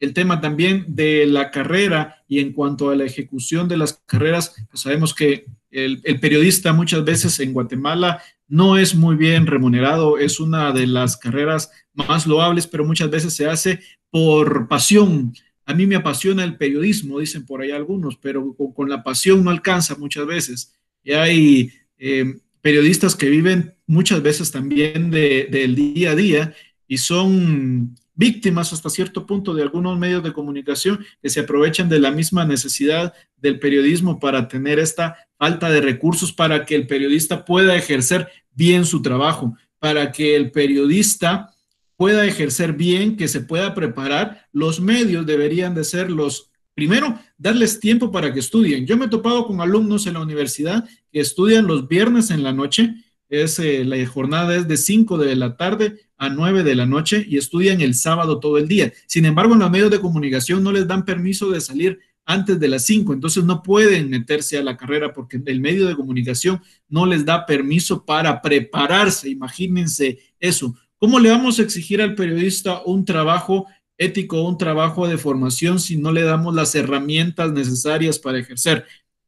El 0.00 0.12
tema 0.12 0.40
también 0.40 0.84
de 0.88 1.26
la 1.26 1.50
carrera 1.50 2.22
y 2.28 2.38
en 2.40 2.52
cuanto 2.52 2.90
a 2.90 2.96
la 2.96 3.04
ejecución 3.04 3.66
de 3.66 3.76
las 3.76 3.94
carreras, 4.06 4.54
pues 4.68 4.82
sabemos 4.82 5.14
que 5.14 5.46
el, 5.70 6.00
periodista 6.20 6.72
muchas 6.72 7.04
veces 7.04 7.40
en 7.40 7.52
Guatemala 7.52 8.22
no 8.46 8.78
es 8.78 8.94
muy 8.94 9.16
bien 9.16 9.46
remunerado, 9.46 10.18
es 10.18 10.40
una 10.40 10.72
de 10.72 10.86
las 10.86 11.16
carreras 11.16 11.70
más 11.94 12.26
loables, 12.26 12.66
pero 12.66 12.84
muchas 12.84 13.10
veces 13.10 13.34
se 13.34 13.48
hace 13.48 13.80
por 14.10 14.68
pasión. 14.68 15.34
A 15.66 15.74
mí 15.74 15.86
me 15.86 15.96
apasiona 15.96 16.44
el 16.44 16.56
periodismo, 16.56 17.18
dicen 17.18 17.44
por 17.44 17.60
ahí 17.60 17.70
algunos, 17.70 18.16
pero 18.16 18.54
con 18.74 18.88
la 18.88 19.02
pasión 19.02 19.44
no 19.44 19.50
alcanza 19.50 19.96
muchas 19.96 20.26
veces 20.26 20.77
hay 21.14 21.72
eh, 21.98 22.38
periodistas 22.60 23.14
que 23.14 23.28
viven 23.28 23.74
muchas 23.86 24.22
veces 24.22 24.50
también 24.50 25.10
del 25.10 25.74
día 25.74 26.10
a 26.10 26.14
día 26.14 26.54
y 26.86 26.98
son 26.98 27.96
víctimas 28.14 28.72
hasta 28.72 28.90
cierto 28.90 29.26
punto 29.26 29.54
de 29.54 29.62
algunos 29.62 29.96
medios 29.96 30.24
de 30.24 30.32
comunicación 30.32 31.04
que 31.22 31.28
se 31.28 31.40
aprovechan 31.40 31.88
de 31.88 32.00
la 32.00 32.10
misma 32.10 32.44
necesidad 32.44 33.14
del 33.36 33.60
periodismo 33.60 34.18
para 34.18 34.48
tener 34.48 34.80
esta 34.80 35.16
falta 35.38 35.70
de 35.70 35.80
recursos 35.80 36.32
para 36.32 36.66
que 36.66 36.74
el 36.74 36.86
periodista 36.88 37.44
pueda 37.44 37.76
ejercer 37.76 38.28
bien 38.50 38.84
su 38.84 39.02
trabajo, 39.02 39.56
para 39.78 40.10
que 40.10 40.34
el 40.34 40.50
periodista 40.50 41.54
pueda 41.96 42.26
ejercer 42.26 42.72
bien, 42.72 43.16
que 43.16 43.28
se 43.28 43.40
pueda 43.40 43.72
preparar. 43.74 44.46
Los 44.52 44.80
medios 44.80 45.24
deberían 45.24 45.74
de 45.74 45.84
ser 45.84 46.10
los 46.10 46.50
Primero, 46.78 47.18
darles 47.36 47.80
tiempo 47.80 48.12
para 48.12 48.32
que 48.32 48.38
estudien. 48.38 48.86
Yo 48.86 48.96
me 48.96 49.06
he 49.06 49.08
topado 49.08 49.48
con 49.48 49.60
alumnos 49.60 50.06
en 50.06 50.14
la 50.14 50.20
universidad 50.20 50.88
que 51.10 51.18
estudian 51.18 51.66
los 51.66 51.88
viernes 51.88 52.30
en 52.30 52.44
la 52.44 52.52
noche. 52.52 52.94
Es, 53.28 53.58
eh, 53.58 53.84
la 53.84 54.06
jornada 54.06 54.54
es 54.54 54.68
de 54.68 54.76
5 54.76 55.18
de 55.18 55.34
la 55.34 55.56
tarde 55.56 55.96
a 56.16 56.28
9 56.28 56.62
de 56.62 56.76
la 56.76 56.86
noche 56.86 57.26
y 57.28 57.36
estudian 57.36 57.80
el 57.80 57.96
sábado 57.96 58.38
todo 58.38 58.58
el 58.58 58.68
día. 58.68 58.92
Sin 59.08 59.24
embargo, 59.24 59.54
en 59.54 59.58
los 59.58 59.72
medios 59.72 59.90
de 59.90 59.98
comunicación 59.98 60.62
no 60.62 60.70
les 60.70 60.86
dan 60.86 61.04
permiso 61.04 61.50
de 61.50 61.60
salir 61.60 61.98
antes 62.24 62.60
de 62.60 62.68
las 62.68 62.84
5, 62.84 63.12
entonces 63.12 63.42
no 63.42 63.60
pueden 63.60 64.08
meterse 64.08 64.56
a 64.56 64.62
la 64.62 64.76
carrera 64.76 65.12
porque 65.12 65.42
el 65.46 65.60
medio 65.60 65.84
de 65.84 65.96
comunicación 65.96 66.62
no 66.88 67.06
les 67.06 67.24
da 67.24 67.44
permiso 67.44 68.04
para 68.04 68.40
prepararse. 68.40 69.28
Imagínense 69.28 70.20
eso. 70.38 70.76
¿Cómo 70.98 71.18
le 71.18 71.30
vamos 71.30 71.58
a 71.58 71.62
exigir 71.62 72.00
al 72.00 72.14
periodista 72.14 72.82
un 72.84 73.04
trabajo 73.04 73.66
ético 73.98 74.42
un 74.42 74.56
trabajo 74.56 75.06
de 75.06 75.18
formación 75.18 75.80
si 75.80 75.96
no 75.96 76.12
le 76.12 76.22
damos 76.22 76.54
las 76.54 76.74
herramientas 76.74 77.52
necesarias 77.52 78.18
para 78.18 78.38
ejercer. 78.38 78.86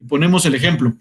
Ponemos 0.09 0.47
el 0.47 0.55
ejemplo. 0.55 0.95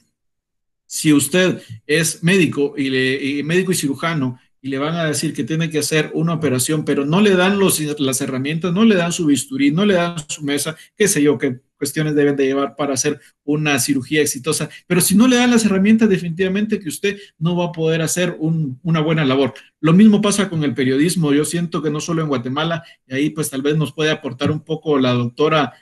Si 0.85 1.13
usted 1.13 1.61
es 1.85 2.23
médico 2.23 2.73
y, 2.75 2.89
le, 2.89 3.43
médico 3.43 3.71
y 3.71 3.75
cirujano 3.75 4.39
y 4.61 4.69
le 4.69 4.79
van 4.79 4.95
a 4.95 5.05
decir 5.05 5.33
que 5.33 5.43
tiene 5.43 5.69
que 5.69 5.79
hacer 5.79 6.11
una 6.13 6.33
operación, 6.33 6.83
pero 6.83 7.05
no 7.05 7.21
le 7.21 7.35
dan 7.35 7.59
los, 7.59 7.79
las 7.99 8.19
herramientas, 8.21 8.73
no 8.73 8.83
le 8.83 8.95
dan 8.95 9.13
su 9.13 9.27
bisturí, 9.27 9.71
no 9.71 9.85
le 9.85 9.93
dan 9.93 10.15
su 10.27 10.43
mesa, 10.43 10.75
qué 10.97 11.07
sé 11.07 11.21
yo, 11.21 11.37
qué 11.37 11.61
cuestiones 11.79 12.13
deben 12.13 12.35
de 12.35 12.45
llevar 12.45 12.75
para 12.75 12.93
hacer 12.93 13.19
una 13.43 13.79
cirugía 13.79 14.21
exitosa. 14.21 14.69
Pero 14.85 15.01
si 15.01 15.15
no 15.15 15.27
le 15.27 15.37
dan 15.37 15.49
las 15.49 15.65
herramientas, 15.65 16.07
definitivamente 16.09 16.79
que 16.79 16.89
usted 16.89 17.17
no 17.39 17.55
va 17.55 17.65
a 17.65 17.71
poder 17.71 18.03
hacer 18.03 18.37
una 18.39 18.99
buena 18.99 19.25
labor. 19.25 19.55
Lo 19.79 19.93
mismo 19.93 20.21
pasa 20.21 20.49
con 20.49 20.63
el 20.63 20.75
periodismo. 20.75 21.33
Yo 21.33 21.45
siento 21.45 21.81
que 21.81 21.89
no 21.89 21.99
solo 21.99 22.21
en 22.21 22.27
Guatemala, 22.27 22.83
y 23.07 23.15
ahí 23.15 23.29
pues 23.31 23.49
tal 23.49 23.63
vez 23.63 23.75
nos 23.77 23.93
puede 23.93 24.11
aportar 24.11 24.51
un 24.51 24.59
poco 24.59 24.99
la 24.99 25.13
doctora 25.13 25.73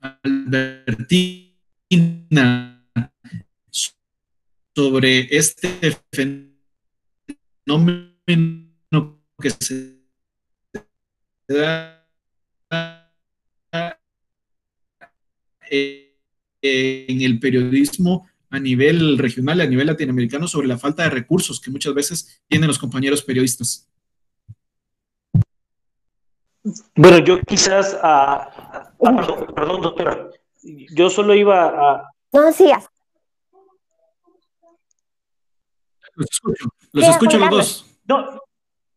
Albertina 0.00 1.24
sobre 4.74 5.34
este 5.36 5.96
fenómeno 7.66 8.08
que 9.40 9.50
se 9.50 9.98
da 11.48 12.04
en 15.70 17.20
el 17.22 17.38
periodismo 17.38 18.28
a 18.50 18.58
nivel 18.58 19.18
regional, 19.18 19.60
a 19.60 19.66
nivel 19.66 19.86
latinoamericano, 19.86 20.48
sobre 20.48 20.68
la 20.68 20.78
falta 20.78 21.02
de 21.02 21.10
recursos 21.10 21.60
que 21.60 21.70
muchas 21.70 21.94
veces 21.94 22.42
tienen 22.48 22.68
los 22.68 22.78
compañeros 22.78 23.22
periodistas. 23.22 23.88
Bueno, 26.94 27.18
yo 27.18 27.40
quizás, 27.42 27.96
a, 28.02 28.92
perdón, 28.98 29.82
doctora, 29.82 30.30
yo 30.62 31.10
solo 31.10 31.34
iba 31.34 31.66
a... 31.66 32.10
No, 32.32 32.52
sigas. 32.52 32.86
Los 36.14 36.28
escucho, 36.30 36.68
los 36.92 37.04
escucho 37.06 37.38
los 37.38 37.50
dos. 37.50 38.00
No, 38.06 38.40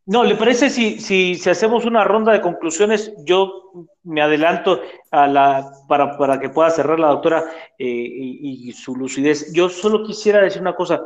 no, 0.06 0.24
¿le 0.24 0.36
parece 0.36 0.70
si, 0.70 1.00
si, 1.00 1.50
hacemos 1.50 1.86
una 1.86 2.04
ronda 2.04 2.34
de 2.34 2.42
conclusiones? 2.42 3.14
Yo 3.24 3.72
me 4.04 4.22
adelanto 4.22 4.82
a 5.12 5.28
la, 5.28 5.72
para, 5.88 6.18
para 6.18 6.40
que 6.40 6.50
pueda 6.50 6.72
cerrar 6.72 7.00
la 7.00 7.10
doctora 7.10 7.46
eh, 7.78 7.86
y, 7.88 8.72
su 8.72 8.96
lucidez. 8.96 9.54
Yo 9.54 9.70
solo 9.70 10.04
quisiera 10.04 10.42
decir 10.42 10.62
una 10.62 10.76
cosa. 10.76 11.02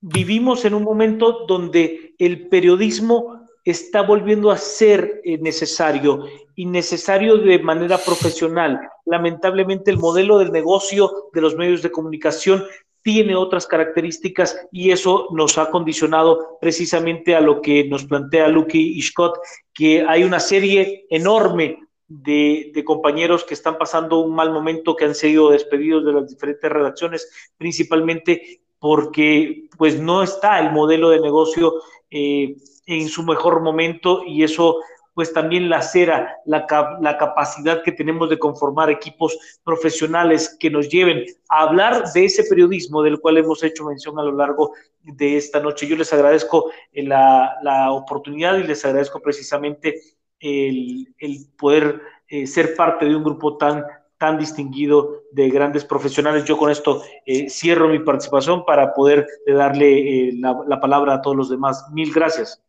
Vivimos 0.00 0.64
en 0.66 0.74
un 0.74 0.82
momento 0.82 1.46
donde 1.46 2.14
el 2.18 2.48
periodismo 2.48 3.46
está 3.64 4.02
volviendo 4.02 4.50
a 4.50 4.58
ser 4.58 5.20
eh, 5.24 5.38
necesario 5.38 6.26
y 6.54 6.66
necesario 6.66 7.38
de 7.38 7.58
manera 7.58 7.98
profesional. 7.98 8.78
Lamentablemente 9.06 9.90
el 9.90 9.98
modelo 9.98 10.38
del 10.38 10.52
negocio 10.52 11.30
de 11.32 11.40
los 11.40 11.56
medios 11.56 11.82
de 11.82 11.90
comunicación 11.90 12.64
tiene 13.06 13.36
otras 13.36 13.68
características 13.68 14.66
y 14.72 14.90
eso 14.90 15.28
nos 15.30 15.58
ha 15.58 15.70
condicionado 15.70 16.58
precisamente 16.60 17.36
a 17.36 17.40
lo 17.40 17.62
que 17.62 17.84
nos 17.84 18.04
plantea 18.04 18.48
Lucky 18.48 18.98
y 18.98 19.00
Scott, 19.00 19.38
que 19.72 20.04
hay 20.04 20.24
una 20.24 20.40
serie 20.40 21.06
enorme 21.08 21.78
de, 22.08 22.72
compañeros 22.84 23.44
que 23.44 23.54
están 23.54 23.78
pasando 23.78 24.18
un 24.18 24.34
mal 24.34 24.50
momento, 24.50 24.96
que 24.96 25.04
han 25.04 25.14
sido 25.14 25.50
despedidos 25.50 26.04
de 26.04 26.14
las 26.14 26.28
diferentes 26.28 26.68
redacciones, 26.68 27.30
principalmente 27.56 28.62
porque 28.80 29.68
pues 29.78 30.00
no 30.00 30.24
está 30.24 30.58
el 30.58 30.72
modelo 30.72 31.10
de 31.10 31.20
negocio 31.20 31.74
eh, 32.10 32.56
en 32.86 33.08
su 33.08 33.22
mejor 33.22 33.60
momento 33.60 34.24
y 34.26 34.42
eso 34.42 34.80
pues 35.16 35.32
también 35.32 35.70
la 35.70 35.80
cera, 35.80 36.36
la, 36.44 36.66
la, 37.00 37.16
capacidad 37.16 37.82
que 37.82 37.90
tenemos 37.90 38.28
de 38.28 38.38
conformar 38.38 38.90
equipos 38.90 39.38
profesionales 39.64 40.54
que 40.60 40.68
nos 40.68 40.90
lleven 40.90 41.24
a 41.48 41.62
hablar 41.62 42.12
de 42.12 42.26
ese 42.26 42.44
periodismo 42.44 43.02
del 43.02 43.18
cual 43.18 43.38
hemos 43.38 43.62
hecho 43.62 43.86
mención 43.86 44.18
a 44.18 44.22
lo 44.22 44.32
largo 44.32 44.74
de 45.00 45.38
esta 45.38 45.58
noche. 45.58 45.86
Yo 45.86 45.96
les 45.96 46.12
agradezco 46.12 46.70
eh, 46.92 47.02
la, 47.02 47.56
la 47.62 47.92
oportunidad 47.92 48.58
y 48.58 48.64
les 48.64 48.84
agradezco 48.84 49.20
precisamente 49.20 50.02
el, 50.38 51.14
el 51.16 51.46
poder 51.56 52.02
eh, 52.28 52.46
ser 52.46 52.76
parte 52.76 53.06
de 53.06 53.16
un 53.16 53.24
grupo 53.24 53.56
tan 53.56 53.86
tan 54.18 54.38
distinguido 54.38 55.22
de 55.32 55.48
grandes 55.48 55.86
profesionales. 55.86 56.44
Yo 56.44 56.58
con 56.58 56.70
esto 56.70 57.02
eh, 57.24 57.48
cierro 57.48 57.88
mi 57.88 58.00
participación 58.00 58.66
para 58.66 58.92
poder 58.92 59.26
darle 59.46 60.32
la, 60.34 60.62
la 60.66 60.78
palabra 60.78 61.14
a 61.14 61.22
todos 61.22 61.36
los 61.36 61.48
demás. 61.48 61.86
Mil 61.92 62.12
gracias. 62.12 62.65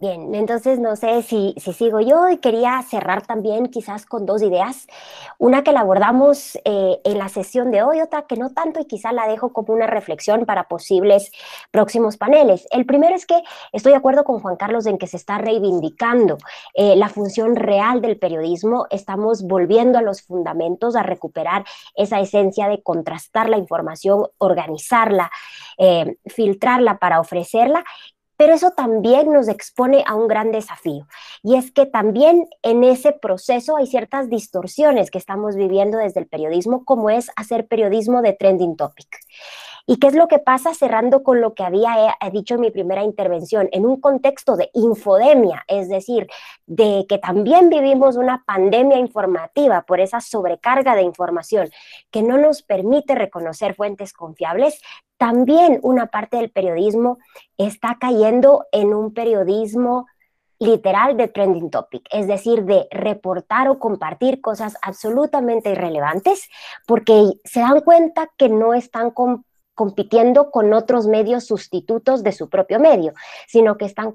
Bien, 0.00 0.34
entonces 0.34 0.78
no 0.78 0.96
sé 0.96 1.20
si, 1.20 1.52
si, 1.58 1.74
sigo 1.74 2.00
yo 2.00 2.30
y 2.30 2.38
quería 2.38 2.80
cerrar 2.88 3.26
también 3.26 3.66
quizás 3.66 4.06
con 4.06 4.24
dos 4.24 4.40
ideas. 4.40 4.86
Una 5.36 5.62
que 5.62 5.72
la 5.72 5.80
abordamos 5.80 6.56
eh, 6.64 6.98
en 7.04 7.18
la 7.18 7.28
sesión 7.28 7.70
de 7.70 7.82
hoy, 7.82 8.00
otra 8.00 8.22
que 8.22 8.36
no 8.36 8.48
tanto 8.48 8.80
y 8.80 8.86
quizás 8.86 9.12
la 9.12 9.28
dejo 9.28 9.52
como 9.52 9.74
una 9.74 9.86
reflexión 9.86 10.46
para 10.46 10.68
posibles 10.68 11.30
próximos 11.70 12.16
paneles. 12.16 12.66
El 12.70 12.86
primero 12.86 13.14
es 13.14 13.26
que 13.26 13.42
estoy 13.72 13.92
de 13.92 13.98
acuerdo 13.98 14.24
con 14.24 14.40
Juan 14.40 14.56
Carlos 14.56 14.86
en 14.86 14.96
que 14.96 15.06
se 15.06 15.18
está 15.18 15.36
reivindicando 15.36 16.38
eh, 16.72 16.96
la 16.96 17.10
función 17.10 17.54
real 17.54 18.00
del 18.00 18.18
periodismo. 18.18 18.86
Estamos 18.88 19.42
volviendo 19.42 19.98
a 19.98 20.02
los 20.02 20.22
fundamentos, 20.22 20.96
a 20.96 21.02
recuperar 21.02 21.66
esa 21.94 22.20
esencia 22.20 22.68
de 22.68 22.82
contrastar 22.82 23.50
la 23.50 23.58
información, 23.58 24.28
organizarla, 24.38 25.30
eh, 25.76 26.16
filtrarla 26.24 26.98
para 26.98 27.20
ofrecerla 27.20 27.84
pero 28.40 28.54
eso 28.54 28.70
también 28.70 29.30
nos 29.30 29.48
expone 29.48 30.02
a 30.06 30.14
un 30.14 30.26
gran 30.26 30.50
desafío. 30.50 31.06
Y 31.42 31.56
es 31.56 31.70
que 31.72 31.84
también 31.84 32.48
en 32.62 32.84
ese 32.84 33.12
proceso 33.12 33.76
hay 33.76 33.86
ciertas 33.86 34.30
distorsiones 34.30 35.10
que 35.10 35.18
estamos 35.18 35.56
viviendo 35.56 35.98
desde 35.98 36.20
el 36.20 36.26
periodismo, 36.26 36.86
como 36.86 37.10
es 37.10 37.30
hacer 37.36 37.66
periodismo 37.66 38.22
de 38.22 38.32
trending 38.32 38.78
topic. 38.78 39.18
¿Y 39.86 39.98
qué 39.98 40.06
es 40.06 40.14
lo 40.14 40.26
que 40.26 40.38
pasa 40.38 40.72
cerrando 40.72 41.22
con 41.22 41.42
lo 41.42 41.52
que 41.52 41.64
había 41.64 42.16
eh, 42.18 42.30
dicho 42.32 42.54
en 42.54 42.62
mi 42.62 42.70
primera 42.70 43.04
intervención? 43.04 43.68
En 43.72 43.84
un 43.84 44.00
contexto 44.00 44.56
de 44.56 44.70
infodemia, 44.72 45.62
es 45.68 45.90
decir, 45.90 46.26
de 46.64 47.04
que 47.10 47.18
también 47.18 47.68
vivimos 47.68 48.16
una 48.16 48.42
pandemia 48.46 48.96
informativa 48.96 49.82
por 49.82 50.00
esa 50.00 50.22
sobrecarga 50.22 50.94
de 50.94 51.02
información 51.02 51.68
que 52.10 52.22
no 52.22 52.38
nos 52.38 52.62
permite 52.62 53.14
reconocer 53.14 53.74
fuentes 53.74 54.14
confiables, 54.14 54.80
también 55.20 55.80
una 55.82 56.06
parte 56.06 56.38
del 56.38 56.50
periodismo 56.50 57.18
está 57.58 57.98
cayendo 58.00 58.64
en 58.72 58.94
un 58.94 59.12
periodismo 59.12 60.06
literal 60.58 61.18
de 61.18 61.28
trending 61.28 61.70
topic, 61.70 62.08
es 62.10 62.26
decir, 62.26 62.64
de 62.64 62.88
reportar 62.90 63.68
o 63.68 63.78
compartir 63.78 64.40
cosas 64.40 64.78
absolutamente 64.80 65.72
irrelevantes, 65.72 66.48
porque 66.86 67.34
se 67.44 67.60
dan 67.60 67.82
cuenta 67.82 68.30
que 68.38 68.48
no 68.48 68.72
están 68.72 69.12
compitiendo 69.74 70.50
con 70.50 70.72
otros 70.72 71.06
medios 71.06 71.44
sustitutos 71.44 72.22
de 72.22 72.32
su 72.32 72.48
propio 72.48 72.80
medio, 72.80 73.12
sino 73.46 73.76
que 73.76 73.84
están 73.84 74.14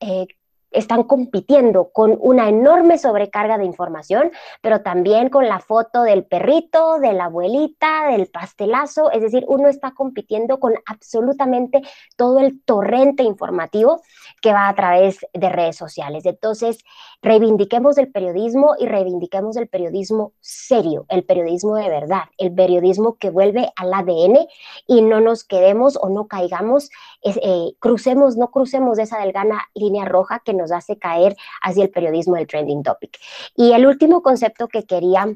eh, 0.00 0.26
están 0.70 1.04
compitiendo 1.04 1.90
con 1.92 2.16
una 2.20 2.48
enorme 2.48 2.98
sobrecarga 2.98 3.58
de 3.58 3.64
información, 3.64 4.30
pero 4.60 4.82
también 4.82 5.28
con 5.28 5.48
la 5.48 5.60
foto 5.60 6.02
del 6.02 6.24
perrito, 6.24 6.98
de 6.98 7.12
la 7.12 7.24
abuelita, 7.24 8.08
del 8.10 8.28
pastelazo, 8.28 9.10
es 9.10 9.22
decir, 9.22 9.44
uno 9.48 9.68
está 9.68 9.92
compitiendo 9.92 10.60
con 10.60 10.74
absolutamente 10.86 11.82
todo 12.16 12.38
el 12.38 12.62
torrente 12.62 13.22
informativo 13.22 14.00
que 14.40 14.52
va 14.52 14.68
a 14.68 14.74
través 14.74 15.18
de 15.32 15.48
redes 15.48 15.76
sociales. 15.76 16.26
Entonces, 16.26 16.78
reivindiquemos 17.22 17.98
el 17.98 18.10
periodismo 18.10 18.74
y 18.78 18.86
reivindiquemos 18.86 19.56
el 19.56 19.68
periodismo 19.68 20.32
serio, 20.40 21.06
el 21.08 21.24
periodismo 21.24 21.76
de 21.76 21.88
verdad, 21.88 22.24
el 22.38 22.52
periodismo 22.54 23.16
que 23.16 23.30
vuelve 23.30 23.72
al 23.76 23.92
ADN 23.92 24.46
y 24.86 25.02
no 25.02 25.20
nos 25.20 25.44
quedemos 25.44 25.98
o 26.00 26.08
no 26.08 26.26
caigamos, 26.26 26.90
eh, 27.22 27.72
crucemos, 27.78 28.36
no 28.36 28.50
crucemos 28.50 28.98
esa 28.98 29.18
delgana 29.18 29.68
línea 29.74 30.04
roja 30.04 30.40
que 30.44 30.54
nos 30.60 30.72
hace 30.72 30.98
caer 30.98 31.36
hacia 31.62 31.84
el 31.84 31.90
periodismo 31.90 32.36
del 32.36 32.46
trending 32.46 32.82
topic. 32.82 33.18
Y 33.56 33.72
el 33.72 33.86
último 33.86 34.22
concepto 34.22 34.68
que 34.68 34.84
quería 34.84 35.26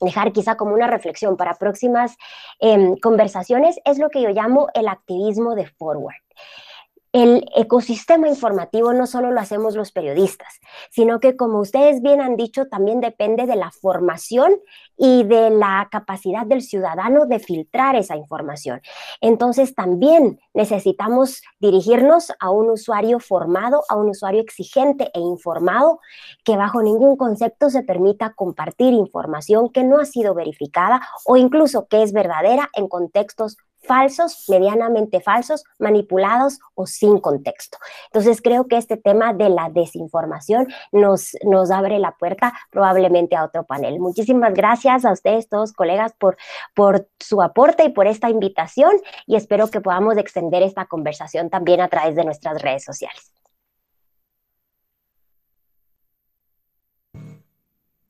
dejar 0.00 0.32
quizá 0.32 0.56
como 0.56 0.74
una 0.74 0.86
reflexión 0.86 1.36
para 1.36 1.54
próximas 1.54 2.16
em, 2.58 2.96
conversaciones 2.96 3.78
es 3.84 3.98
lo 3.98 4.10
que 4.10 4.22
yo 4.22 4.30
llamo 4.30 4.68
el 4.74 4.88
activismo 4.88 5.54
de 5.54 5.66
forward 5.66 6.14
el 7.12 7.44
ecosistema 7.54 8.26
informativo 8.26 8.94
no 8.94 9.06
solo 9.06 9.30
lo 9.32 9.40
hacemos 9.40 9.74
los 9.74 9.92
periodistas, 9.92 10.60
sino 10.90 11.20
que 11.20 11.36
como 11.36 11.60
ustedes 11.60 12.00
bien 12.00 12.22
han 12.22 12.36
dicho, 12.36 12.68
también 12.68 13.00
depende 13.00 13.46
de 13.46 13.54
la 13.54 13.70
formación 13.70 14.54
y 14.96 15.22
de 15.24 15.50
la 15.50 15.88
capacidad 15.90 16.46
del 16.46 16.62
ciudadano 16.62 17.26
de 17.26 17.38
filtrar 17.38 17.96
esa 17.96 18.16
información. 18.16 18.80
Entonces 19.20 19.74
también 19.74 20.40
necesitamos 20.54 21.42
dirigirnos 21.60 22.32
a 22.40 22.50
un 22.50 22.70
usuario 22.70 23.20
formado, 23.20 23.82
a 23.90 23.96
un 23.96 24.08
usuario 24.08 24.40
exigente 24.40 25.10
e 25.12 25.20
informado, 25.20 26.00
que 26.44 26.56
bajo 26.56 26.82
ningún 26.82 27.16
concepto 27.16 27.68
se 27.68 27.82
permita 27.82 28.32
compartir 28.34 28.94
información 28.94 29.70
que 29.70 29.84
no 29.84 29.98
ha 29.98 30.06
sido 30.06 30.34
verificada 30.34 31.02
o 31.26 31.36
incluso 31.36 31.86
que 31.88 32.02
es 32.02 32.12
verdadera 32.14 32.70
en 32.74 32.88
contextos 32.88 33.58
falsos, 33.82 34.44
medianamente 34.48 35.20
falsos, 35.20 35.64
manipulados 35.78 36.58
o 36.74 36.86
sin 36.86 37.18
contexto. 37.18 37.78
Entonces 38.06 38.40
creo 38.42 38.66
que 38.68 38.76
este 38.76 38.96
tema 38.96 39.32
de 39.32 39.48
la 39.48 39.68
desinformación 39.70 40.68
nos, 40.92 41.36
nos 41.44 41.70
abre 41.70 41.98
la 41.98 42.12
puerta 42.12 42.52
probablemente 42.70 43.36
a 43.36 43.44
otro 43.44 43.64
panel. 43.64 43.98
Muchísimas 44.00 44.54
gracias 44.54 45.04
a 45.04 45.12
ustedes 45.12 45.48
todos, 45.48 45.72
colegas, 45.72 46.12
por, 46.18 46.36
por 46.74 47.08
su 47.18 47.42
aporte 47.42 47.84
y 47.84 47.90
por 47.90 48.06
esta 48.06 48.30
invitación 48.30 48.92
y 49.26 49.36
espero 49.36 49.68
que 49.68 49.80
podamos 49.80 50.16
extender 50.16 50.62
esta 50.62 50.86
conversación 50.86 51.50
también 51.50 51.80
a 51.80 51.88
través 51.88 52.16
de 52.16 52.24
nuestras 52.24 52.60
redes 52.62 52.84
sociales. 52.84 53.32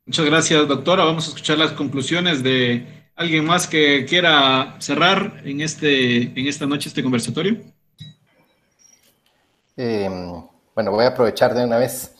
Muchas 0.04 0.26
gracias, 0.26 0.68
doctora. 0.68 1.04
Vamos 1.04 1.26
a 1.26 1.28
escuchar 1.28 1.58
las 1.58 1.72
conclusiones 1.72 2.42
de 2.42 3.01
alguien 3.16 3.44
más 3.44 3.66
que 3.66 4.04
quiera 4.06 4.76
cerrar 4.80 5.42
en, 5.44 5.60
este, 5.60 6.22
en 6.22 6.46
esta 6.46 6.66
noche 6.66 6.88
este 6.88 7.02
conversatorio. 7.02 7.60
Em, 9.76 10.42
bueno, 10.74 10.90
voy 10.90 11.04
a 11.04 11.08
aprovechar 11.08 11.54
de 11.54 11.64
una 11.64 11.78
vez. 11.78 12.14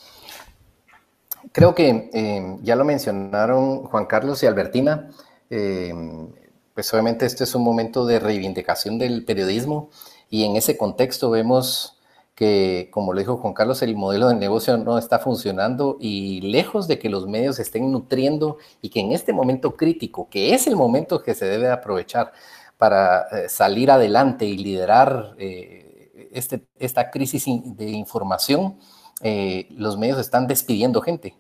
Creo 1.53 1.75
que 1.75 2.11
em, 2.13 2.63
ya 2.63 2.77
lo 2.77 2.85
mencionaron 2.85 3.85
Juan 3.85 4.07
Carlos 4.07 4.43
y 4.43 4.47
Albertina. 4.47 5.11
Em, 5.51 6.29
pues 6.75 6.93
obviamente 6.93 7.27
este 7.27 7.45
es 7.45 7.55
un 7.55 7.63
momento 7.63 8.07
de 8.07 8.19
reivindicación 8.19 8.99
del 8.99 9.25
periodismo 9.25 9.91
y 10.31 10.45
en 10.45 10.57
ese 10.57 10.79
contexto 10.79 11.31
vemos 11.31 11.99
que, 12.35 12.89
como 12.91 13.13
lo 13.13 13.19
dijo 13.21 13.37
Juan 13.37 13.55
Carlos, 13.55 13.83
el 13.83 13.95
modelo 13.97 14.29
de 14.29 14.35
negocio 14.35 14.77
no 14.79 14.99
está 14.99 15.19
funcionando 15.19 15.97
y 16.01 16.41
lejos 16.41 16.89
de 16.89 16.99
que 16.99 17.11
los 17.11 17.27
medios 17.27 17.59
estén 17.59 17.93
nutriendo 17.93 18.59
y 18.81 18.89
que 18.89 19.01
en 19.01 19.13
este 19.13 19.33
momento 19.33 19.77
crítico, 19.77 20.29
que 20.31 20.55
es 20.55 20.67
el 20.67 20.77
momento 20.77 21.23
que 21.23 21.35
se 21.35 21.45
debe 21.45 21.71
aprovechar 21.71 22.33
para 22.79 23.29
eh, 23.31 23.49
salir 23.49 23.91
adelante 23.91 24.47
y 24.47 24.57
liderar 24.57 25.35
eh, 25.39 26.31
este, 26.33 26.67
esta 26.79 27.11
crisis 27.11 27.45
de 27.47 27.91
información, 27.91 28.79
eh, 29.21 29.69
los 29.71 29.99
medios 29.99 30.19
están 30.19 30.47
despidiendo 30.47 31.03
gente. 31.03 31.37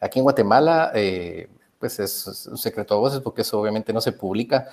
Aquí 0.00 0.20
en 0.20 0.24
Guatemala, 0.24 0.92
pues 1.78 1.98
es 1.98 2.46
un 2.46 2.58
secreto 2.58 2.94
a 2.94 2.98
voces 2.98 3.20
porque 3.20 3.42
eso 3.42 3.58
obviamente 3.60 3.92
no 3.94 4.00
se 4.00 4.12
publica, 4.12 4.68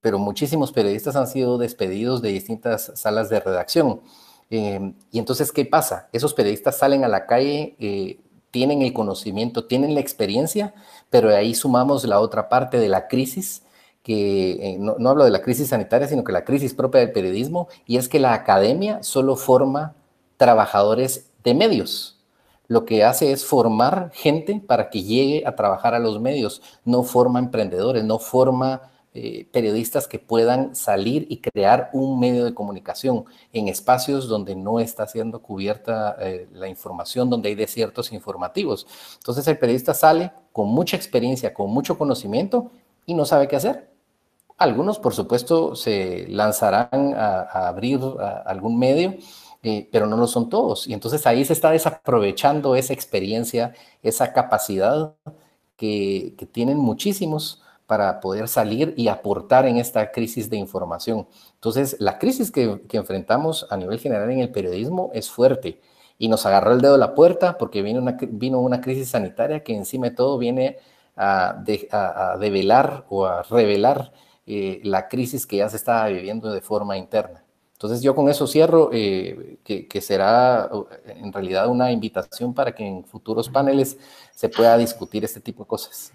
pero 0.00 0.18
muchísimos 0.18 0.72
periodistas 0.72 1.14
han 1.14 1.28
sido 1.28 1.56
despedidos 1.56 2.20
de 2.20 2.30
distintas 2.30 2.92
salas 2.96 3.28
de 3.28 3.38
redacción. 3.38 4.00
Em, 4.50 4.94
y 5.12 5.18
entonces, 5.20 5.52
¿qué 5.52 5.64
pasa? 5.64 6.08
Esos 6.12 6.34
periodistas 6.34 6.76
salen 6.76 7.04
a 7.04 7.08
la 7.08 7.26
calle, 7.26 7.76
eh, 7.78 8.18
tienen 8.50 8.82
el 8.82 8.92
conocimiento, 8.92 9.66
tienen 9.66 9.94
la 9.94 10.00
experiencia, 10.00 10.74
pero 11.08 11.34
ahí 11.34 11.54
sumamos 11.54 12.04
la 12.04 12.20
otra 12.20 12.48
parte 12.48 12.78
de 12.78 12.88
la 12.88 13.06
crisis, 13.06 13.62
que 14.02 14.52
eh, 14.52 14.76
no, 14.78 14.96
no, 14.98 15.10
hablo 15.10 15.24
de 15.24 15.30
la 15.30 15.42
crisis 15.42 15.68
sanitaria, 15.68 16.08
sino 16.08 16.24
que 16.24 16.32
la 16.32 16.44
crisis 16.44 16.74
propia 16.74 17.00
del 17.00 17.12
periodismo, 17.12 17.68
y 17.86 17.96
es 17.96 18.08
que 18.08 18.18
la 18.18 18.34
academia 18.34 19.02
solo 19.02 19.36
forma 19.36 19.94
trabajadores 20.36 21.30
de 21.44 21.54
medios. 21.54 22.18
Lo 22.66 22.84
que 22.84 23.04
hace 23.04 23.32
es 23.32 23.44
formar 23.44 24.10
gente 24.14 24.62
para 24.66 24.90
que 24.90 25.02
llegue 25.02 25.44
a 25.46 25.54
trabajar 25.54 25.94
a 25.94 25.98
los 25.98 26.20
medios, 26.20 26.62
no 26.84 27.02
forma 27.02 27.38
emprendedores, 27.38 28.04
no 28.04 28.18
forma 28.18 28.82
eh, 29.12 29.48
periodistas 29.50 30.06
que 30.06 30.20
puedan 30.20 30.76
salir 30.76 31.26
y 31.28 31.38
crear 31.38 31.90
un 31.92 32.20
medio 32.20 32.44
de 32.44 32.54
comunicación 32.54 33.24
en 33.52 33.66
espacios 33.66 34.28
donde 34.28 34.54
no 34.54 34.78
está 34.78 35.04
siendo 35.08 35.42
cubierta 35.42 36.14
eh, 36.20 36.48
la 36.52 36.68
información, 36.68 37.28
donde 37.28 37.48
hay 37.48 37.56
desiertos 37.56 38.12
informativos. 38.12 38.86
Entonces 39.16 39.48
el 39.48 39.58
periodista 39.58 39.94
sale 39.94 40.30
con 40.52 40.68
mucha 40.68 40.96
experiencia, 40.96 41.52
con 41.52 41.72
mucho 41.72 41.98
conocimiento 41.98 42.70
y 43.04 43.14
no 43.14 43.24
sabe 43.24 43.48
qué 43.48 43.56
hacer. 43.56 43.90
Algunos, 44.56 45.00
por 45.00 45.12
supuesto, 45.12 45.74
se 45.74 46.28
lanzarán 46.28 47.12
a, 47.16 47.66
abrir 47.66 47.98
algún 48.46 48.78
medio, 48.78 49.16
eh, 49.64 49.88
pero 49.90 50.06
no 50.06 50.16
lo 50.16 50.28
son 50.28 50.48
todos. 50.48 50.86
Y 50.86 50.94
entonces 50.94 51.26
ahí 51.26 51.44
se 51.44 51.54
está 51.54 51.72
desaprovechando 51.72 52.76
esa 52.76 52.92
experiencia, 52.92 53.74
esa 54.04 54.32
capacidad 54.32 55.16
que, 55.76 56.36
que 56.38 56.46
tienen 56.46 56.78
muchísimos 56.78 57.59
para 57.90 58.20
poder 58.20 58.46
salir 58.46 58.94
y 58.96 59.08
aportar 59.08 59.66
en 59.66 59.76
esta 59.76 60.12
crisis 60.12 60.48
de 60.48 60.56
información. 60.56 61.26
Entonces, 61.54 61.96
la 61.98 62.20
crisis 62.20 62.52
que, 62.52 62.80
enfrentamos 62.92 63.66
a 63.68 63.76
nivel 63.76 63.98
general 63.98 64.30
en 64.30 64.38
el 64.38 64.52
periodismo 64.52 65.10
es 65.12 65.28
fuerte 65.28 65.80
y 66.16 66.28
nos 66.28 66.46
agarró 66.46 66.72
el 66.72 66.80
dedo 66.80 66.94
a 66.94 66.98
la 66.98 67.16
puerta 67.16 67.58
porque 67.58 67.82
vino 67.82 68.60
una, 68.60 68.80
crisis 68.80 69.08
sanitaria 69.08 69.64
que 69.64 69.74
encima 69.74 70.10
de 70.10 70.14
todo 70.14 70.38
viene 70.38 70.78
a, 71.16 71.64
develar 72.38 73.06
o 73.08 73.26
a 73.26 73.42
revelar 73.42 74.12
eh, 74.46 74.80
la 74.84 75.08
crisis 75.08 75.44
que 75.44 75.56
ya 75.56 75.68
se 75.68 75.76
estaba 75.76 76.06
viviendo 76.06 76.52
de 76.52 76.60
forma 76.60 76.96
interna. 76.96 77.42
Entonces 77.72 78.02
yo 78.02 78.14
con 78.14 78.28
eso 78.28 78.46
cierro, 78.46 78.90
eh, 78.92 79.58
que, 79.64 80.00
será 80.00 80.70
en 81.08 81.32
realidad 81.32 81.66
una 81.66 81.90
invitación 81.90 82.54
para 82.54 82.72
que 82.72 82.86
en 82.86 83.04
futuros 83.04 83.48
paneles 83.48 83.98
se 84.32 84.48
pueda 84.48 84.78
discutir 84.78 85.24
este 85.24 85.40
tipo 85.40 85.64
de 85.64 85.66
cosas. 85.66 86.12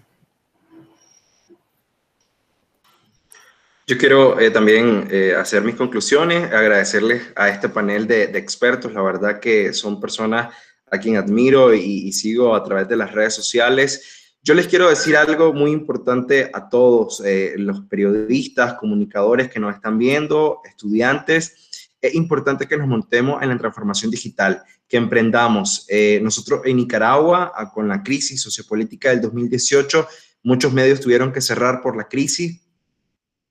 Yo 3.88 3.96
quiero 3.96 4.40
eh, 4.40 4.50
también 4.50 5.06
eh, 5.12 5.32
hacer 5.36 5.62
mis 5.62 5.76
conclusiones, 5.76 6.52
agradecerles 6.52 7.22
a 7.36 7.50
este 7.50 7.68
panel 7.68 8.08
de, 8.08 8.24
expertos. 8.36 8.92
La 8.92 9.00
verdad 9.00 9.38
que 9.38 9.72
son 9.72 10.00
personas 10.00 10.52
a 10.90 10.98
quien 10.98 11.16
admiro 11.16 11.72
y, 11.72 12.10
sigo 12.12 12.56
a 12.56 12.64
través 12.64 12.88
de 12.88 12.96
las 12.96 13.12
redes 13.12 13.34
sociales. 13.34 14.34
Yo 14.42 14.54
les 14.54 14.66
quiero 14.66 14.88
decir 14.88 15.16
algo 15.16 15.52
muy 15.52 15.70
importante 15.70 16.50
a 16.52 16.68
todos 16.68 17.22
eh, 17.24 17.54
los 17.58 17.82
periodistas, 17.82 18.74
comunicadores 18.74 19.48
que 19.48 19.60
nos 19.60 19.76
están 19.76 19.98
viendo, 19.98 20.62
estudiantes. 20.64 21.94
Es 22.00 22.12
importante 22.16 22.66
que 22.66 22.76
nos 22.76 22.88
montemos 22.88 23.40
en 23.40 23.50
la 23.50 23.58
transformación 23.58 24.10
digital, 24.10 24.64
que 24.88 24.96
emprendamos. 24.96 25.86
nosotros 26.22 26.62
en 26.64 26.78
Nicaragua, 26.78 27.52
con 27.72 27.86
la 27.86 28.02
crisis 28.02 28.42
sociopolítica 28.42 29.10
del 29.10 29.20
2018, 29.20 30.08
muchos 30.42 30.72
medios 30.72 31.00
tuvieron 31.00 31.32
que 31.32 31.40
cerrar 31.40 31.80
por 31.80 31.96
la 31.96 32.08
crisis, 32.08 32.65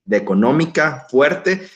de 0.05 0.17
económica 0.17 1.07
fuerte 1.09 1.67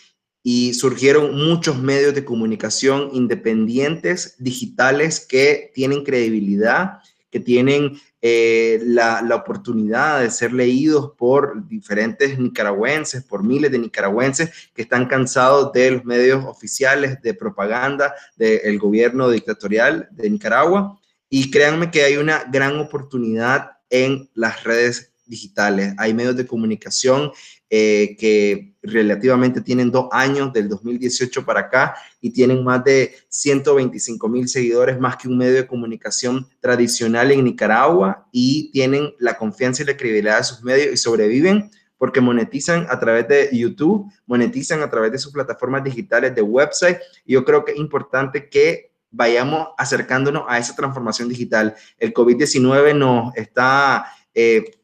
y 0.41 0.73
surgieron 0.73 1.35
muchos 1.35 1.77
medios 1.77 2.15
de 2.15 2.25
comunicación 2.25 3.09
independientes, 3.13 4.35
digitales, 4.39 5.25
que 5.27 5.71
tienen 5.73 6.03
credibilidad, 6.03 6.99
que 7.29 7.39
tienen 7.39 7.99
eh, 8.21 8.79
la, 8.83 9.21
la, 9.21 9.35
oportunidad 9.35 10.21
de 10.21 10.31
ser 10.31 10.51
leídos 10.51 11.11
por 11.17 11.67
diferentes 11.67 12.37
nicaragüenses, 12.39 13.23
por 13.23 13.43
miles 13.43 13.71
de 13.71 13.79
nicaragüenses 13.79 14.49
que 14.73 14.81
están 14.81 15.05
cansados 15.07 15.71
de 15.71 15.91
los 15.91 16.05
medios 16.05 16.43
oficiales 16.45 17.21
de 17.21 17.33
propaganda 17.33 18.13
del 18.35 18.77
gobierno 18.79 19.29
dictatorial 19.29 20.09
de 20.11 20.29
Nicaragua. 20.29 20.99
Y 21.29 21.51
créanme 21.51 21.91
que 21.91 22.03
hay 22.03 22.17
una 22.17 22.43
gran 22.51 22.77
oportunidad 22.79 23.71
en 23.89 24.29
las 24.33 24.63
redes 24.63 25.13
digitales. 25.25 25.93
Hay 25.97 26.13
medios 26.13 26.35
de 26.35 26.47
comunicación 26.47 27.31
eh, 27.69 28.15
que 28.19 28.73
relativamente 28.81 29.61
tienen 29.61 29.91
dos 29.91 30.07
años, 30.11 30.53
del 30.53 30.69
2018 30.69 31.45
para 31.45 31.61
acá, 31.61 31.95
y 32.21 32.31
tienen 32.31 32.63
más 32.63 32.83
de 32.83 33.13
125 33.27 34.29
mil 34.29 34.47
seguidores, 34.47 34.99
más 34.99 35.17
que 35.17 35.27
un 35.27 35.37
medio 35.37 35.55
de 35.55 35.67
comunicación 35.67 36.47
tradicional 36.59 37.31
en 37.31 37.43
Nicaragua, 37.43 38.27
y 38.31 38.71
tienen 38.71 39.13
la 39.19 39.37
confianza 39.37 39.83
y 39.83 39.85
la 39.85 39.97
credibilidad 39.97 40.37
de 40.37 40.43
sus 40.43 40.63
medios 40.63 40.93
y 40.93 40.97
sobreviven 40.97 41.69
porque 41.99 42.21
monetizan 42.21 42.87
a 42.89 42.97
través 42.97 43.27
de 43.27 43.49
YouTube, 43.51 44.09
monetizan 44.25 44.81
a 44.81 44.89
través 44.89 45.11
de 45.11 45.19
sus 45.19 45.33
plataformas 45.33 45.83
digitales 45.83 46.33
de 46.33 46.41
website. 46.41 46.97
Y 47.25 47.33
yo 47.33 47.43
creo 47.43 47.65
que 47.65 47.73
es 47.73 47.77
importante 47.77 48.49
que 48.49 48.93
vayamos 49.11 49.67
acercándonos 49.77 50.45
a 50.47 50.57
esa 50.57 50.75
transformación 50.75 51.27
digital. 51.27 51.75
El 51.97 52.13
COVID-19 52.13 52.95
nos 52.95 53.35
está 53.35 54.05
eh, 54.33 54.78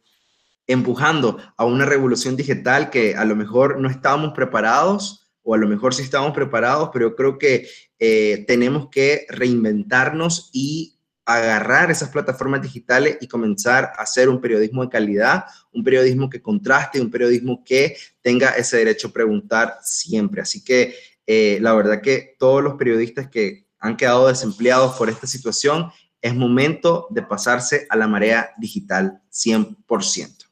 empujando 0.67 1.37
a 1.57 1.65
una 1.65 1.85
revolución 1.85 2.35
digital 2.35 2.89
que 2.89 3.15
a 3.15 3.25
lo 3.25 3.35
mejor 3.35 3.79
no 3.79 3.89
estábamos 3.89 4.33
preparados 4.33 5.27
o 5.43 5.53
a 5.53 5.57
lo 5.57 5.67
mejor 5.67 5.93
sí 5.93 6.01
estábamos 6.01 6.33
preparados, 6.33 6.89
pero 6.91 7.09
yo 7.09 7.15
creo 7.15 7.37
que 7.37 7.67
eh, 7.99 8.45
tenemos 8.47 8.89
que 8.89 9.27
reinventarnos 9.29 10.49
y 10.53 10.99
agarrar 11.23 11.91
esas 11.91 12.09
plataformas 12.09 12.61
digitales 12.61 13.17
y 13.21 13.27
comenzar 13.27 13.91
a 13.97 14.03
hacer 14.03 14.29
un 14.29 14.41
periodismo 14.41 14.83
de 14.83 14.89
calidad, 14.89 15.45
un 15.71 15.83
periodismo 15.83 16.29
que 16.29 16.41
contraste, 16.41 17.01
un 17.01 17.11
periodismo 17.11 17.63
que 17.63 17.95
tenga 18.21 18.49
ese 18.49 18.77
derecho 18.77 19.07
a 19.07 19.13
preguntar 19.13 19.77
siempre. 19.81 20.41
Así 20.41 20.63
que 20.63 20.95
eh, 21.27 21.59
la 21.61 21.73
verdad 21.73 22.01
que 22.01 22.35
todos 22.39 22.63
los 22.63 22.75
periodistas 22.75 23.27
que 23.29 23.67
han 23.79 23.97
quedado 23.97 24.27
desempleados 24.27 24.95
por 24.95 25.09
esta 25.09 25.27
situación, 25.27 25.91
es 26.25 26.33
momento 26.33 27.05
de 27.11 27.21
pasarse 27.21 27.85
a 27.87 27.95
la 27.95 28.07
marea 28.07 28.49
digital 28.57 29.21
100%. 29.31 30.44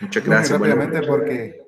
Muchas 0.00 0.24
gracias. 0.24 0.58
rápidamente 0.58 1.02
porque 1.02 1.60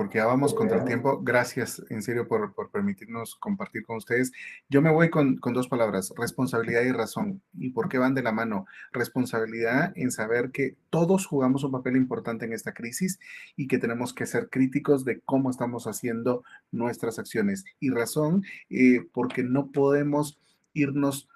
porque 0.00 0.16
ya 0.16 0.24
vamos 0.24 0.54
contra 0.54 0.78
el 0.78 0.86
tiempo. 0.86 1.20
Gracias, 1.22 1.84
en 1.90 2.00
serio, 2.00 2.26
por, 2.26 2.54
permitirnos 2.72 3.34
compartir 3.34 3.84
con 3.84 3.98
ustedes. 3.98 4.32
Yo 4.70 4.80
me 4.80 4.90
voy 4.90 5.10
con, 5.10 5.36
con, 5.36 5.52
dos 5.52 5.68
palabras, 5.68 6.10
responsabilidad 6.16 6.80
y 6.84 6.90
razón. 6.90 7.42
¿Y 7.52 7.68
por 7.72 7.90
qué 7.90 7.98
van 7.98 8.14
de 8.14 8.22
la 8.22 8.32
mano? 8.32 8.64
Responsabilidad 8.92 9.92
en 9.96 10.10
saber 10.10 10.52
que 10.52 10.74
todos 10.88 11.26
jugamos 11.26 11.64
un 11.64 11.72
papel 11.72 11.96
importante 11.96 12.46
en 12.46 12.54
esta 12.54 12.72
crisis 12.72 13.18
y 13.56 13.68
que 13.68 13.76
tenemos 13.76 14.14
que 14.14 14.24
ser 14.24 14.48
críticos 14.48 15.04
de 15.04 15.20
cómo 15.20 15.50
estamos 15.50 15.86
haciendo 15.86 16.44
nuestras 16.72 17.18
acciones. 17.18 17.66
Y 17.78 17.90
razón, 17.90 18.42
eh, 18.70 19.06
porque 19.12 19.42
no 19.42 19.70
podemos 19.70 20.40
irnos 20.72 21.28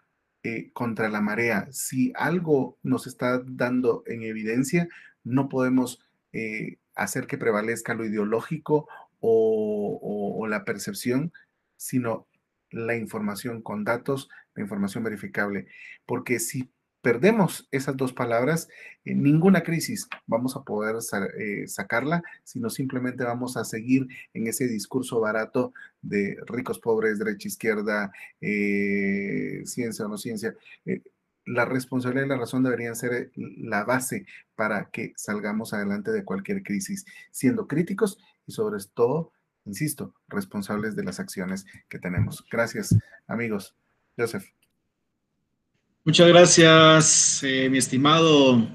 eh, 0.42 0.70
contra 0.72 1.10
la 1.10 1.20
marea. 1.20 1.68
Si 1.70 2.14
algo 2.16 2.78
nos 2.82 3.06
está 3.06 3.42
dando 3.44 4.04
en 4.06 4.22
evidencia, 4.22 4.88
no 5.24 5.48
podemos 5.48 6.00
eh, 6.32 6.78
hacer 6.94 7.26
que 7.26 7.38
prevalezca 7.38 7.94
lo 7.94 8.04
ideológico 8.04 8.88
o, 9.20 10.46
la 10.48 10.64
percepción, 10.64 11.32
sino 11.76 12.26
la 12.70 12.96
información 12.96 13.62
con 13.62 13.82
datos, 13.82 14.28
la 14.54 14.62
información 14.62 15.02
verificable. 15.02 15.66
Porque 16.04 16.38
si 16.38 16.70
perdemos 17.00 17.66
esas 17.70 17.96
dos 17.96 18.12
palabras, 18.12 18.68
en 19.04 19.22
ninguna 19.22 19.62
crisis 19.62 20.08
vamos 20.26 20.54
a 20.56 20.62
poder 20.62 20.96
eh, 21.38 21.66
sacarla, 21.66 22.22
sino 22.44 22.68
simplemente 22.68 23.24
vamos 23.24 23.56
a 23.56 23.64
seguir 23.64 24.06
en 24.34 24.46
ese 24.46 24.68
discurso 24.68 25.18
barato 25.20 25.72
de 26.02 26.36
ricos, 26.46 26.78
pobres, 26.78 27.18
derecha, 27.18 27.48
izquierda, 27.48 28.12
eh, 28.40 29.62
ciencia 29.64 30.04
o 30.04 30.08
no 30.08 30.18
ciencia. 30.18 30.54
La 31.46 31.64
responsabilidad 31.64 32.26
y 32.26 32.28
la 32.30 32.38
razón 32.38 32.62
deberían 32.62 32.96
ser 32.96 33.30
la 33.34 33.84
base 33.84 34.26
para 34.54 34.90
que 34.90 35.12
salgamos 35.16 35.72
adelante 35.72 36.10
de 36.10 36.24
cualquier 36.24 36.62
crisis, 36.62 37.04
siendo 37.30 37.66
críticos 37.66 38.18
y 38.46 38.52
sobre 38.52 38.82
todo, 38.94 39.32
insisto, 39.64 40.14
responsables 40.28 40.96
de 40.96 41.04
las 41.04 41.20
acciones 41.20 41.66
que 41.88 41.98
tenemos. 41.98 42.44
Gracias, 42.50 42.96
amigos. 43.26 43.76
Joseph. 44.16 44.44
Muchas 46.04 46.28
gracias, 46.28 47.42
eh, 47.42 47.68
mi 47.70 47.78
estimado 47.78 48.68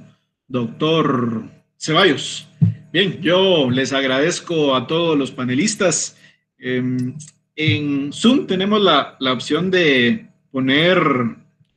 doctor 0.48 1.44
Ceballos. 1.78 2.50
Bien, 2.92 3.22
yo 3.22 3.70
les 3.70 3.94
agradezco 3.94 4.76
a 4.76 4.88
todos 4.88 5.18
los 5.18 5.32
panelistas. 5.32 6.18
Em, 6.58 7.16
en 7.56 8.12
Zoom 8.12 8.48
tenemos 8.48 8.82
la, 8.82 9.16
la 9.20 9.34
opción 9.34 9.70
de 9.70 10.28
poner 10.52 11.00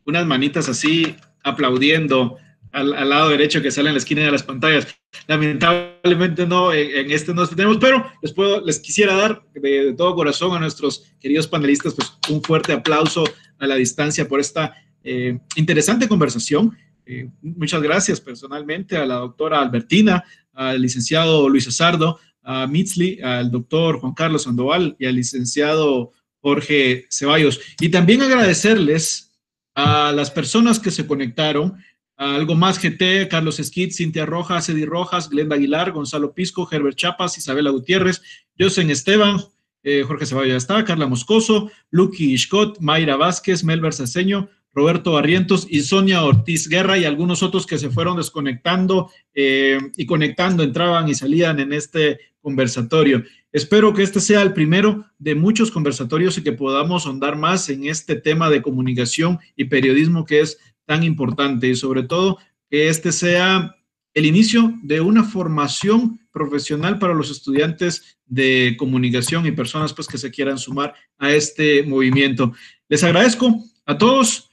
unas 0.05 0.27
manitas 0.27 0.69
así 0.69 1.17
aplaudiendo 1.43 2.39
al, 2.73 3.09
lado 3.09 3.29
derecho 3.29 3.63
que 3.63 3.71
sale 3.71 3.89
en 3.89 3.95
la 3.95 3.99
esquina 3.99 4.23
de 4.23 4.33
las 4.33 4.43
pantallas. 4.43 4.87
Lamentablemente 5.27 6.47
no, 6.47 6.73
en, 6.73 7.11
este 7.11 7.35
no 7.35 7.47
tenemos, 7.47 7.79
pero 7.79 8.11
les, 8.23 8.33
puedo, 8.33 8.65
les 8.65 8.81
quisiera 8.81 9.15
dar 9.15 9.43
de, 9.55 9.95
todo 9.97 10.15
corazón 10.15 10.57
a 10.57 10.61
nuestros 10.61 11.05
queridos 11.21 11.47
panelistas 11.47 11.95
pues, 11.95 12.13
un 12.31 12.43
fuerte 12.43 12.73
aplauso 12.73 13.25
a 13.59 13.67
la 13.67 13.77
distancia 13.77 14.27
por 14.27 14.41
esta 14.41 14.75
eh, 15.05 15.39
interesante 15.57 16.09
conversación. 16.09 16.77
Eh, 17.05 17.29
muchas 17.43 17.83
gracias 17.83 18.21
personalmente 18.21 18.97
a 18.97 19.05
la 19.05 19.17
doctora 19.17 19.61
Albertina, 19.61 20.25
al 20.55 20.81
licenciado 20.81 21.49
Luis 21.49 21.69
Azardo, 21.69 22.19
a 22.43 22.67
Mitzli, 22.67 23.21
al 23.21 23.51
doctor 23.51 24.01
Juan 24.01 24.15
Carlos 24.15 24.45
Sandoval 24.45 24.97
y 24.99 25.07
al 25.07 25.17
licenciado 25.17 26.13
Jorge 26.41 27.07
Ceballos. 27.11 27.61
Y 27.81 27.91
también 27.91 28.23
agradecerles 28.23 29.32
a 29.75 30.13
las 30.13 30.31
personas 30.31 30.79
que 30.79 30.91
se 30.91 31.07
conectaron, 31.07 31.79
a 32.17 32.35
Algo 32.35 32.55
Más 32.55 32.81
GT, 32.81 33.29
Carlos 33.29 33.59
Esquit, 33.59 33.93
Cintia 33.93 34.27
Rojas, 34.27 34.69
Eddie 34.69 34.87
Rojas, 34.87 35.29
Glenda 35.29 35.57
Aguilar, 35.57 35.93
Gonzalo 35.93 36.35
Pisco, 36.35 36.69
Herbert 36.71 36.97
Chapas, 36.97 37.39
Isabela 37.39 37.71
Gutiérrez, 37.71 38.23
Josen 38.59 38.91
Esteban, 38.91 39.41
eh, 39.83 40.05
Jorge 40.07 40.27
Ceballos 40.27 40.57
está, 40.57 40.85
Carla 40.85 41.07
Moscoso, 41.07 41.71
Lucky 41.91 42.37
Scott, 42.39 42.79
Mayra 42.81 43.17
Vázquez, 43.17 43.65
Melber 43.65 43.93
Saseño, 43.93 44.49
Roberto 44.75 45.13
Barrientos 45.13 45.67
y 45.69 45.83
Sonia 45.83 46.25
Ortiz 46.25 46.69
Guerra 46.69 46.97
y 46.97 47.05
algunos 47.05 47.43
otros 47.43 47.67
que 47.67 47.79
se 47.79 47.91
fueron 47.91 48.17
desconectando 48.17 49.11
eh, 49.35 49.79
y 49.97 50.07
conectando, 50.07 50.63
entraban 50.63 51.09
y 51.09 51.15
salían 51.15 51.61
en 51.61 51.73
este 51.73 52.21
conversatorio. 52.41 53.23
Espero 53.53 53.93
que 53.93 54.03
este 54.03 54.19
sea 54.19 54.41
el 54.41 54.55
primero 54.55 55.05
de 55.19 55.35
muchos 55.35 55.71
conversatorios 55.71 56.39
y 56.39 56.43
que 56.43 56.53
podamos 56.53 57.07
ahondar 57.07 57.37
más 57.37 57.69
en 57.69 57.85
este 57.85 58.17
tema 58.17 58.49
de 58.49 58.63
comunicación 58.63 59.39
y 59.57 59.67
periodismo 59.67 60.25
que 60.25 60.41
es 60.41 60.59
tan 60.87 61.03
importante 61.03 61.69
y 61.69 61.77
sobre 61.77 62.03
todo 62.03 62.39
que 62.71 62.89
este 62.89 63.13
sea 63.13 63.77
el 64.15 64.25
inicio 64.25 64.73
de 64.83 65.03
una 65.03 65.23
formación 65.23 66.19
profesional 66.33 66.99
para 66.99 67.13
los 67.13 67.31
estudiantes 67.31 68.19
de 68.27 68.75
comunicación 68.79 69.45
y 69.47 69.53
personas 69.53 69.93
pues 69.93 70.09
que 70.09 70.17
se 70.17 70.31
quieran 70.31 70.57
sumar 70.59 70.95
a 71.19 71.33
este 71.33 71.83
movimiento. 71.83 72.53
Les 72.89 73.05
agradezco 73.05 73.63
a 73.85 73.99
todos. 73.99 74.49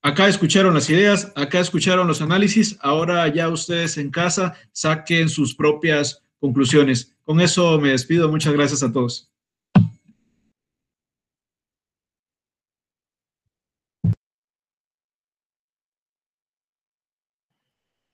Acá 0.00 0.28
escucharon 0.28 0.74
las 0.74 0.88
ideas, 0.88 1.32
acá 1.34 1.60
escucharon 1.60 2.06
los 2.06 2.22
análisis, 2.22 2.78
ahora 2.80 3.26
ya 3.28 3.48
ustedes 3.48 3.98
en 3.98 4.10
casa 4.10 4.54
saquen 4.72 5.28
sus 5.28 5.54
propias 5.54 6.22
conclusiones. 6.40 7.16
Con 7.24 7.40
eso 7.40 7.80
me 7.80 7.90
despido. 7.90 8.28
Muchas 8.28 8.52
gracias 8.52 8.82
a 8.82 8.92
todos. 8.92 9.27